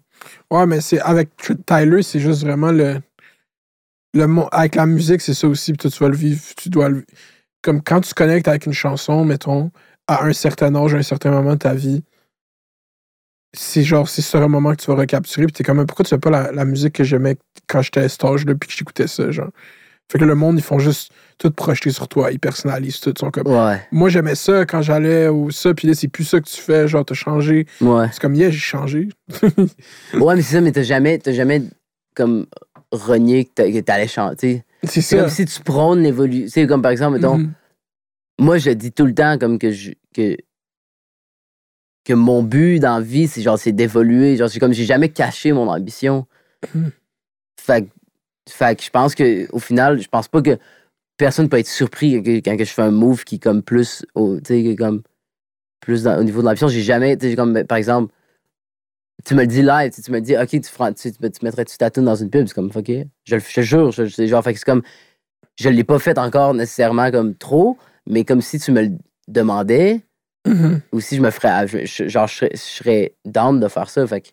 [0.51, 1.29] Ouais, mais c'est avec
[1.65, 3.01] Tyler, c'est juste vraiment le.
[4.13, 5.73] le avec la musique, c'est ça aussi.
[5.73, 6.41] Puis tu vas le vivre.
[6.57, 7.05] Tu dois le.
[7.61, 9.71] Comme quand tu connectes avec une chanson, mettons,
[10.07, 12.03] à un certain âge, à un certain moment de ta vie,
[13.53, 15.45] c'est genre, c'est un moment que tu vas recapturer.
[15.47, 17.37] Puis t'es comme, pourquoi tu fais pas la, la musique que j'aimais
[17.67, 19.49] quand j'étais à cet âge-là, puis que j'écoutais ça, genre?
[20.09, 22.31] Fait que le monde, ils font juste tout projeter sur toi.
[22.31, 23.13] Ils personnalisent tout.
[23.17, 26.39] Sont comme, Ouais, moi, j'aimais ça quand j'allais ou ça, puis là, c'est plus ça
[26.39, 26.87] que tu fais.
[26.87, 27.67] Genre, t'as changé.
[27.81, 28.07] ouais.
[28.11, 29.09] C'est comme, yeah, j'ai changé.
[30.13, 31.61] Ouais, mais c'est ça, mais t'as jamais, t'as jamais
[32.15, 32.45] comme
[32.91, 34.63] renié que t'a- que t'allais chanter.
[34.83, 35.17] C'est ça.
[35.17, 36.47] comme si tu prônes l'évolution.
[36.53, 37.51] C'est comme par exemple, mettons, Mhm.
[38.39, 40.37] moi je dis tout le temps comme que je que
[42.05, 45.09] que mon but dans la vie c'est genre c'est d'évoluer genre c'est comme j'ai jamais
[45.09, 46.25] caché mon ambition
[46.73, 46.91] Mhm.
[47.59, 47.89] fait que
[48.49, 50.57] fait que je pense que au final je pense pas que
[51.17, 54.37] personne peut être surpris quand que je fais un move qui est comme plus au
[54.77, 55.01] comme
[55.79, 58.13] plus dans- au niveau de l'ambition j'ai jamais comme par exemple
[59.25, 61.77] tu me le dis live, tu, me dis, OK, tu, feras- tu, tu, tu mettrais-tu
[61.77, 62.47] ta tune dans une pub?
[62.47, 62.87] C'est comme, OK.
[63.25, 64.83] Je, le- je te jure, je, je- genre, fait que c'est comme,
[65.59, 68.91] je l'ai pas fait encore nécessairement comme trop, mais comme si tu me le
[69.27, 70.01] demandais,
[70.45, 70.81] Mhm.
[70.93, 73.89] ou si je me ferais, je- je- genre, je serais, je serais down de faire
[73.89, 74.05] ça.
[74.07, 74.29] Fait que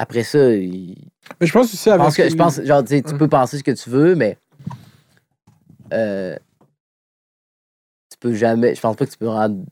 [0.00, 0.96] après ça, il-
[1.40, 2.04] Mais je pense aussi je avec.
[2.06, 3.18] pense que, je pense, genre, tu sais, tu Ouais.
[3.18, 4.38] peux penser ce que tu veux, mais
[5.92, 6.36] euh,
[8.10, 9.64] tu peux jamais, je pense pas que tu peux rendre.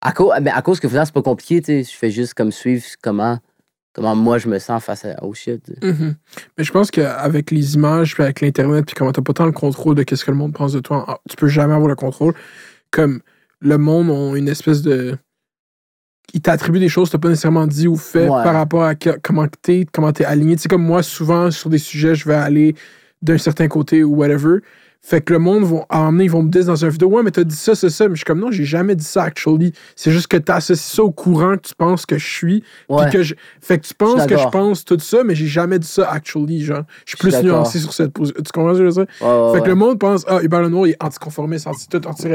[0.00, 2.34] À cause, mais à cause que finalement, c'est pas compliqué, tu sais, je fais juste
[2.34, 3.38] comme suivre comment,
[3.94, 5.72] comment moi je me sens face à, au shit.
[5.82, 6.14] Mhm.
[6.56, 9.52] Mais je pense qu'avec les images, puis avec l'Internet, puis comment t'as pas tant le
[9.52, 12.34] contrôle de qu'est-ce que le monde pense de toi, tu peux jamais avoir le contrôle.
[12.90, 13.20] Comme
[13.60, 15.18] le monde ont une espèce de.
[16.34, 18.42] Ils t'attribuent des choses que t'as pas nécessairement dit ou fait Ouais.
[18.42, 20.56] par rapport à que- comment t'es, comment t'es aligné.
[20.56, 22.74] Tu sais, comme moi, souvent, sur des sujets, je vais aller
[23.22, 24.58] d'un certain côté ou whatever.
[25.00, 26.90] Fait que le monde, vont, à un moment donné, ils vont me dire dans une
[26.90, 28.08] vidéo, ouais, mais t'as dit ça, c'est ça.
[28.08, 29.72] Mais je suis comme, non, j'ai jamais dit ça, actually.
[29.96, 32.60] C'est juste que t'associes ça au courant que tu penses que je suis.
[32.60, 33.08] puis Ouais.
[33.10, 33.34] que je...
[33.62, 36.62] Fait que tu penses que je pense tout ça, mais j'ai jamais dit ça, actually,
[36.62, 36.82] genre.
[37.06, 38.42] Je suis plus nuancé sur cette position.
[38.44, 39.14] Tu comprends ce que je veux dire?
[39.26, 42.28] Ouais, ouais, fait que le monde pense, ah, Hubert Lenoir, il est anticonformiste, anti-tout, anti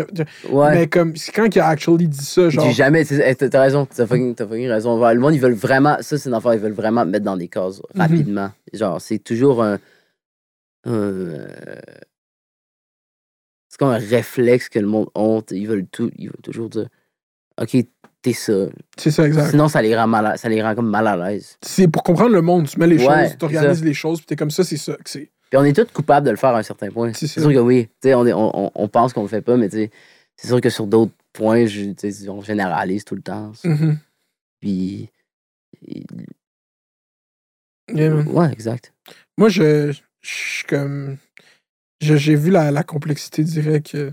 [0.50, 0.72] Ouais.
[0.74, 2.66] Mais comme, c'est quand il a actually dit ça, genre.
[2.66, 3.02] J'ai jamais.
[3.12, 4.98] hey, T'as raison, t'as fucking, t'as fucking raison.
[5.14, 5.98] Le monde, ils veulent vraiment.
[6.00, 8.02] Ça, c'est une affaire, ils veulent vraiment me mettre dans des cases Mhm.
[8.02, 8.50] rapidement.
[8.74, 9.78] Genre, c'est toujours un.
[10.86, 11.48] un, euh,
[13.74, 15.50] c'est comme un réflexe que le monde honte.
[15.50, 16.12] Ils veulent tout.
[16.16, 16.88] Ils veulent toujours dire
[17.60, 17.76] OK,
[18.22, 18.54] t'es ça.
[19.00, 19.50] C'est ça, exact.
[19.50, 21.58] Sinon, ça les rend mal à- ça les rend comme mal à l'aise.
[21.64, 24.28] C'est pour comprendre le monde, tu mets les Ouais, choses, tu organises les choses, puis
[24.28, 25.32] t'es comme ça, c'est ça que c'est.
[25.50, 27.14] Puis on est tous coupables de le faire à un certain point.
[27.14, 27.90] C'est sûr que oui.
[28.06, 29.90] On, est- on, on- pense qu'on le fait pas, mais c'est
[30.48, 33.52] sûr que sur d'autres points, je, on généralise tout le temps.
[33.64, 33.98] Mhm.
[34.62, 35.10] Puis.
[37.94, 38.14] Yeah.
[38.16, 38.94] Ouais, exact.
[39.38, 41.18] Moi, je, je suis comme.
[42.04, 43.96] J'ai vu la, la complexité directe.
[43.96, 44.12] euh,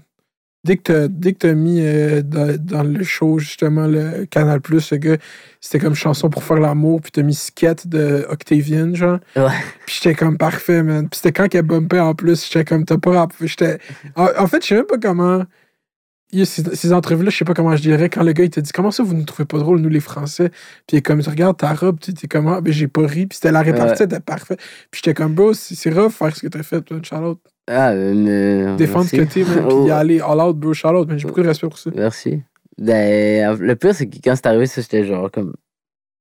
[0.62, 4.60] Dès que t'as dès que t'as mis euh, dans, dans le show, justement, le Canal
[4.60, 5.16] Plus, le gars,
[5.58, 9.20] c'était comme chanson pour faire l'amour, puis t'as mis skate de Octavian, genre.
[9.36, 9.48] Ouais.
[9.86, 11.08] Puis j'étais comme parfait, man.
[11.08, 13.26] Puis c'était quand qu'elle bumpait en plus, j'étais comme t'as pas.
[13.40, 13.78] J'étais.
[14.16, 15.44] En, en fait, je sais même pas comment.
[16.30, 18.44] il y a Ces, ces entrevues-là, je sais pas comment je dirais, quand le gars
[18.44, 20.50] il te dit Comment ça vous nous trouvez pas drôle, nous les Français?
[20.86, 23.06] Puis il est comme tu regardes ta robe, tu t'es comme Ah, ben j'ai pas
[23.06, 24.04] ri, puis c'était la répartie, Ouais.
[24.04, 24.56] était parfait.
[24.90, 27.40] Puis j'étais comme Bro, c'est c'est rough faire ce que t'as fait, toi, Charlotte.
[27.72, 31.08] Ah, euh, Défendre ce que t'es, man, puis Oh, y aller all out, bro, Charlotte,
[31.08, 31.90] mais j'ai beaucoup de respect pour ça.
[31.94, 32.42] Merci.
[32.78, 35.54] Ben, le pire, c'est que quand c'est arrivé, ça, j'étais genre comme.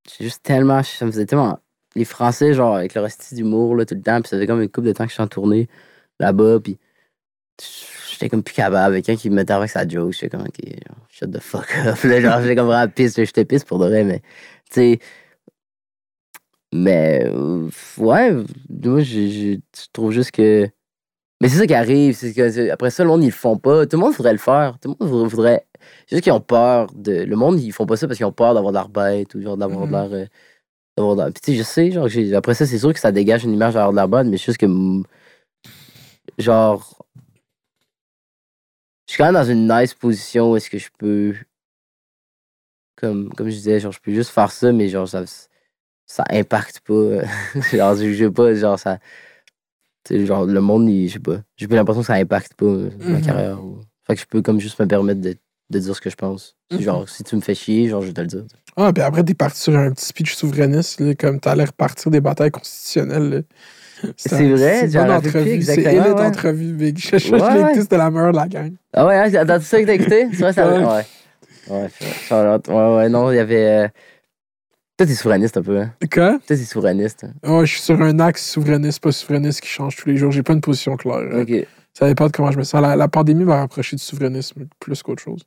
[0.07, 0.83] J'ai juste tellement.
[0.83, 1.59] Ça me faisait tellement.
[1.95, 4.21] Les Français, genre, avec le reste d'humour, là, tout le temps.
[4.21, 5.67] Puis ça faisait comme une couple de temps que je suis en tournée
[6.19, 6.59] là-bas.
[6.59, 6.77] Puis
[8.11, 8.77] j'étais comme plus capable.
[8.77, 10.11] Avec un qui me mettait avec sa joke.
[10.13, 11.97] J'étais comme, ok, genre, shut the fuck up.
[12.03, 13.15] Là, genre, j'étais comme vraiment pisse.
[13.15, 14.19] J'étais pisse pour de vrai, mais.
[14.69, 14.99] Tu sais.
[16.73, 17.23] Mais.
[17.25, 18.31] euh, ouais,
[18.69, 19.57] moi, je
[19.93, 20.69] trouve juste que.
[21.41, 23.85] Mais c'est ça qui arrive, c'est que après ça, le monde, ils le font pas.
[23.87, 24.77] Tout le monde voudrait le faire.
[24.81, 25.65] Tout le monde voudrait-.
[26.07, 27.23] C'est juste qu'ils ont peur de.
[27.23, 29.41] Le monde, ils font pas ça parce qu'ils ont peur d'avoir de l'air bête ou
[29.41, 30.11] genre d'avoir de l'air.
[30.13, 30.25] euh,
[31.25, 33.53] de Puis tu sais, je sais, genre, après ça, c'est sûr que ça dégage une
[33.53, 34.65] image d'avoir de l'air bête, mais c'est juste que.
[34.67, 35.03] mm,
[36.37, 36.95] Genre.
[39.07, 41.35] Je suis quand même dans une nice position où est-ce que je peux.
[42.95, 45.23] Comme, comme je disais, genre, je peux juste faire ça, mais genre, ça.
[46.07, 47.23] Ça impacte pas.
[47.73, 48.99] genre, je je sais pas, genre, ça.
[50.09, 51.37] Sais, genre, le monde, il- je sais pas.
[51.55, 53.21] J'ai pas l'impression que ça impacte pas euh, ma Mhm.
[53.21, 53.63] carrière.
[53.63, 55.35] ou- Fait que je peux comme juste me permettre de,
[55.69, 56.55] de dire ce que je pense.
[56.71, 56.83] C'est Mhm.
[56.83, 58.43] Genre, si tu me fais chier, genre, je vais te le dire.
[58.75, 62.21] Ah, puis après, t'es parti sur un petit speech souverainiste, là, comme t'allais repartir des
[62.21, 63.43] batailles constitutionnelles.
[64.17, 65.61] C'est vrai, une j'en bonne entrevue.
[65.61, 66.25] C'est élite ouais.
[66.25, 66.97] entrevue, big.
[66.97, 67.61] Je, je, je Ouais, l'ai ouais.
[67.65, 68.73] écouté, c'était la meilleure de la gang.
[68.93, 70.27] Ah ouais, hein, dans tout ça que t'as écouté?
[70.31, 70.67] C'est vrai, ça.
[70.67, 71.05] Ouais.
[71.69, 73.67] Ouais, ouais, non, il y avait.
[73.67, 73.87] euh,
[74.99, 75.93] Toi, t'es souverainiste un peu, hein?
[76.11, 76.31] Quoi?
[76.31, 77.23] Toi, t'es souverainiste.
[77.23, 77.31] hein.
[77.47, 80.29] Oh, je suis sur un axe souverainiste, pas souverainiste qui change tous les jours.
[80.33, 81.23] J'ai pas une position claire.
[81.39, 81.65] Ok.
[81.97, 82.81] Ça dépend de comment je me sens.
[82.81, 85.43] La, la pandémie m'a rapproché du souverainisme plus qu'autre chose.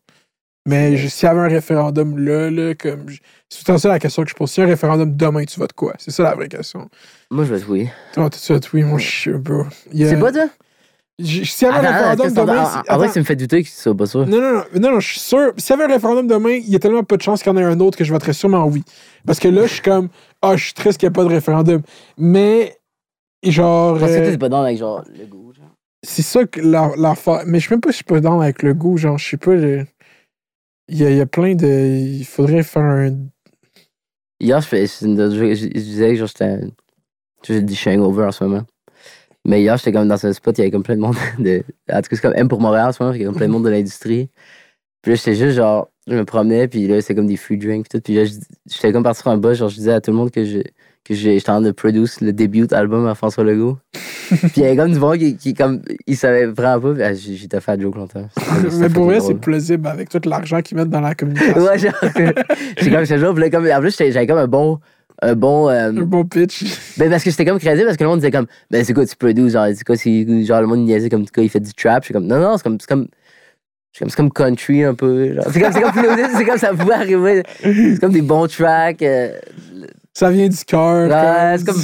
[0.66, 3.04] Mais s'il y avait un référendum là, là comme.
[3.50, 4.50] C'est tout ça la question que je pose.
[4.50, 5.92] S'il y a un référendum demain, tu votes quoi?
[5.98, 6.88] C'est ça la vraie question.
[7.30, 7.90] Moi, je vais te oui.
[8.14, 9.64] Toi, tu votes oui, moi, je suis bro.
[9.94, 10.46] C'est pas toi?
[11.24, 12.64] S'il y avait un référendum demain.
[12.88, 14.26] en- vrai, ça me fait douter que tu sois pas sûr.
[14.26, 15.52] Non, non, non, je suis sûr.
[15.56, 17.54] S'il y avait un référendum demain, il y a tellement pas de chances qu'il y
[17.54, 18.82] en ait un autre que je voterais sûrement oui.
[19.26, 20.08] Parce que là, je suis comme,
[20.42, 21.82] ah, je suis triste qu'il n'y ait pas de référendum.
[22.18, 22.76] Mais,
[23.44, 25.70] genre, Parce que euh, t'es pas dans avec genre le goût, genre.
[26.02, 27.42] c'est ça que la- l'affaire.
[27.46, 28.96] Mais je sais même pas si je suis pas dans avec le goût.
[28.96, 29.54] Genre, je sais pas.
[29.54, 31.66] Il y, a, il y a plein de.
[31.66, 33.16] Il faudrait faire un.
[34.40, 36.58] Hier, je, fais, disais que j'étais.
[37.46, 38.62] Je dis hangover en ce moment.
[39.44, 41.16] Mais hier, j'étais comme dans un spot, il y avait comme plein de monde.
[41.38, 43.26] De, en tout cas, c'est comme M pour Montréal en ce moment, il y avait
[43.30, 44.30] comme plein de monde de l'industrie.
[45.02, 47.88] Puis là, j'étais juste genre, je me promenais, puis là, c'était comme des free drinks,
[47.88, 48.02] puis tout.
[48.04, 48.34] Puis là, je-
[48.70, 50.58] j'étais comme parti sur un bus, genre, je disais à tout le monde que je
[51.04, 53.76] que j'étais en train de produire le début album à François Legault.
[54.30, 57.12] puis il y avait comme du monde qui, qui comme, il savait vraiment pas, ah,
[57.12, 58.28] j'étais fait à joke longtemps.
[58.78, 61.60] Mais pour vrai, c'est plausible avec tout l'argent qu'ils mettent dans la communication.
[61.60, 61.92] Ouais, genre,
[62.78, 64.78] j'ai comme puis là, comme, en plus, j'avais comme un bon,
[65.22, 65.68] un bon.
[65.70, 66.64] euh, Un bon pitch.
[66.98, 69.06] ben, parce que j'étais comme crédible, parce que le monde disait comme, ben, c'est quoi,
[69.06, 71.72] tu produis, genre, c'est quoi, c'est, genre, le monde niaisait comme, tu il fait du
[71.72, 72.02] trap.
[72.02, 73.06] J'étais comme, non, non, c'est comme, c'est comme,
[73.94, 75.34] c'est comme, country un peu.
[75.34, 75.44] genre.
[75.50, 75.92] C'est comme, c'est comme,
[76.36, 77.42] c'est comme ça pouvait arriver.
[77.62, 79.02] C'est comme des bons tracks.
[79.02, 79.32] euh,
[80.12, 81.08] Ça vient du cœur.
[81.08, 81.82] Ouais, c'est comme-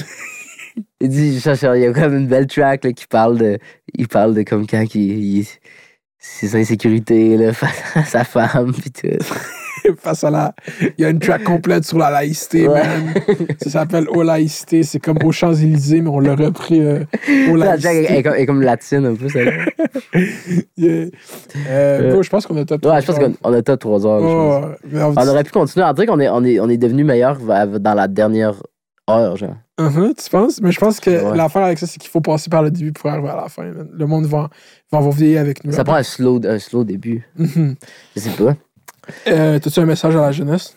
[1.00, 3.58] il dit, il y a comme une belle track là, qui parle de,
[3.94, 5.46] il parle de comme quand il, il-
[6.18, 9.08] ses insécurités là, face à sa femme tout.
[9.98, 10.54] face à la.
[10.98, 12.82] Il y a une track complète sur la laïcité, Ouais.
[12.82, 13.14] man.
[13.62, 14.82] Ça s'appelle Au laïcité.
[14.82, 17.04] C'est comme aux Champs-Élysées, mais on l'a repris euh,
[17.50, 18.18] au La track est, laïcité.
[18.18, 19.40] est comme, est comme latine un peu, ça.
[20.76, 21.06] Yeah.
[21.68, 24.06] Euh, bro, je pense qu'on a top Ouais, je pense qu'on on a top 3
[24.06, 24.20] heures.
[24.20, 24.78] je pense.
[24.92, 25.84] Mais on- On aurait pu continuer.
[25.86, 28.54] On dirait qu'on est, on est, on est devenu meilleur dans la dernière
[29.10, 29.54] heure, genre.
[29.80, 30.60] Uh-huh, tu penses?
[30.60, 31.36] Mais je pense que Ouais.
[31.36, 33.62] l'affaire avec ça, c'est qu'il faut passer par le début pour arriver à la fin.
[33.64, 33.88] man.
[33.92, 34.50] Le monde va,
[34.90, 35.72] va vieillir avec nous.
[35.72, 37.24] Ça prend un slow, un slow début.
[37.36, 37.76] Mhm.
[38.16, 38.56] Je sais pas.
[39.26, 40.76] Euh, T'as-tu un message à la jeunesse?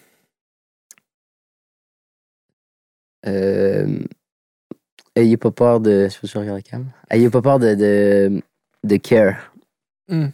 [3.28, 4.00] Euh,
[5.16, 6.08] ayez pas peur de.
[6.24, 6.86] Je regarde la cam.
[7.10, 8.42] Ayez pas peur de, de,
[8.84, 9.54] de care.
[10.08, 10.28] Hmm.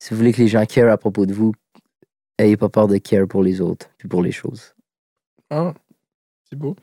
[0.00, 1.52] Si vous voulez que les gens care à propos de vous,
[2.38, 4.74] ayez pas peur de care pour les autres, puis pour les choses.
[5.50, 5.74] Ah,
[6.48, 6.76] c'est beau.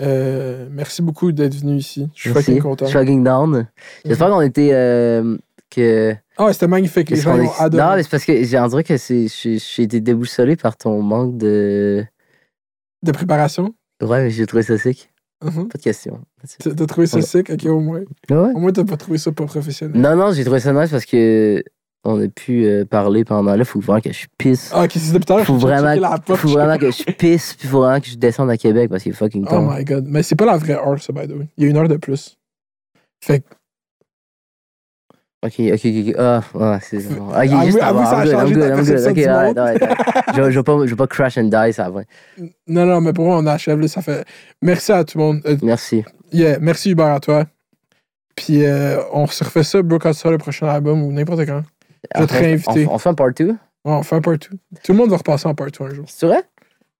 [0.00, 2.08] Euh, merci beaucoup d'être venu ici.
[2.14, 2.86] Je suis fucking content.
[2.86, 3.68] Suis fucking down.
[4.04, 4.70] J'espère qu'on était.
[4.72, 5.36] euh,
[5.70, 6.14] que.
[6.36, 7.10] Ah, c'était magnifique.
[7.10, 7.82] Les gens ont adoré.
[7.82, 11.02] Non, mais c'est parce que j'ai on dirait que c'est- j'ai été déboussolé par ton
[11.02, 12.04] manque de.
[13.02, 13.74] De préparation?
[14.02, 15.10] Ouais, mais j'ai trouvé ça sick.
[15.44, 15.68] Mhm.
[15.68, 16.20] Pas de question.
[16.58, 17.22] T'as trouvé ça Ouais.
[17.22, 17.50] sick?
[17.50, 18.00] Ok, au moins.
[18.30, 18.36] Ouais.
[18.54, 20.00] Au moins, t'as pas trouvé ça pas professionnel.
[20.00, 21.62] Non, non, j'ai trouvé ça nice parce que
[22.04, 23.64] on a pu euh, parler pendant là.
[23.64, 24.70] Faut vraiment que je pisse.
[24.74, 26.38] Ah, c'est tout à l'heure, faut vraiment, poche.
[26.40, 29.12] faut vraiment que je pisse, puis faut vraiment que je descende à Québec parce qu'il
[29.12, 29.70] est fucking Oh temps.
[29.72, 30.04] my god.
[30.08, 31.48] Mais c'est pas la vraie heure, ça, by the way.
[31.56, 32.36] Il y a une heure de plus.
[33.22, 33.46] Fait que,
[35.44, 36.14] ok, ok, ok.
[36.18, 37.14] Ah, ouais, c'est ça.
[37.14, 38.10] Ok, Avoue- juste avoue, avant.
[38.10, 39.06] ça a I'm good, I'm good, I'm good.
[39.18, 39.82] Ok, arrête, arrête.
[40.36, 42.00] Je je vais pas, je vais pas crash and die, ça va.
[42.66, 43.88] non, non, mais pour moi, on achève là.
[43.88, 44.24] Ça fait.
[44.62, 45.40] Merci à tout le monde.
[45.46, 46.04] Euh, Merci.
[46.32, 47.44] yeah, merci Hubert à toi.
[48.36, 51.44] Puis euh, on se refait ça, bro, quand tu sors le prochain album ou n'importe
[51.46, 51.62] quand.
[52.14, 52.86] Je vais te On- réinviter.
[52.88, 53.46] On, on fait un part 2.
[53.48, 54.38] Ouais, on fait un part 2.
[54.84, 56.04] Tout le monde va repasser en part 2 un jour.
[56.08, 56.42] C'est vrai?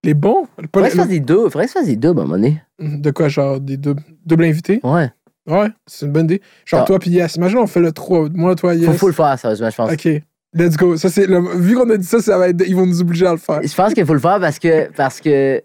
[0.05, 0.47] Les bons?
[0.75, 1.45] Faudrait les- que je fasse des deux.
[1.51, 2.63] Faudrait que je fasse des deux à un moment donné.
[2.81, 4.81] De quoi, genre des doubles, doubles invités?
[4.83, 5.11] Ouais.
[5.49, 6.43] Ouais, c'est une bonne idée.
[6.67, 6.85] Genre Ah.
[6.85, 7.37] toi puis Yes.
[7.37, 8.29] Imagine on fait le 3.
[8.35, 8.87] Moi, toi, Yes.
[8.87, 9.93] Faut, faut le faire, sérieusement, je pense.
[9.93, 10.09] Ok,
[10.55, 10.97] let's go.
[10.97, 12.63] Ça, c'est le- Vu qu'on a dit ça, ça va être...
[12.67, 13.61] ils vont nous obliger à le faire.
[13.63, 15.63] Je pense qu'il faut le faire parce que, parce que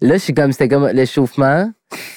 [0.00, 1.70] là, je suis comme, c'était comme l'échauffement.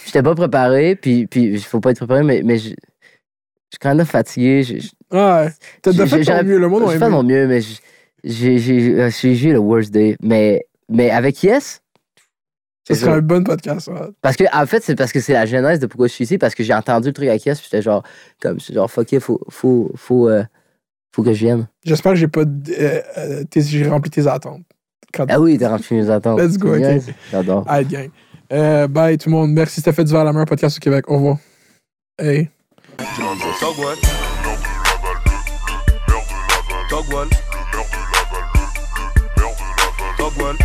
[0.06, 3.80] J'étais pas préparé, puis, puis il faut pas être préparé, mais, mais je je suis
[3.82, 4.64] quand même fatigué.
[4.64, 5.50] Je- je- Ouais,
[5.82, 6.58] t'as fait ton mieux.
[6.60, 7.60] Le monde a J'ai fait mon mieux, mais
[8.24, 10.16] j'ai eu le worst day.
[10.22, 11.82] Mais, mais avec Yes,
[12.88, 13.88] C'est serait un bon podcast.
[13.88, 13.96] ouais.
[14.22, 16.38] parce que en fait, c'est parce que c'est la genèse de pourquoi je suis ici,
[16.38, 18.04] parce que j'ai entendu le truc avec Yes, puis j'étais genre,
[18.40, 20.44] comme, genre, fuck it, faut, faut, faut, euh,
[21.16, 21.68] faut que je vienne.
[21.84, 22.42] J'espère que j'ai pas...
[22.42, 24.62] euh, euh, j'ai rempli tes attentes.
[25.14, 25.26] Quand...
[25.30, 26.40] Ah oui, t'as rempli mes attentes.
[26.40, 27.02] Let's go, ok.
[27.32, 27.64] J'adore.
[27.68, 28.10] Allez, gang.
[28.54, 29.52] Euh, bye tout le monde.
[29.52, 31.10] Merci, c'était fait du verre la meilleure podcast au Québec.
[31.10, 31.38] Au revoir.
[32.20, 32.50] Hey.
[32.98, 33.98] Dog one.
[36.90, 37.30] Dog one.
[40.18, 40.58] Dog one.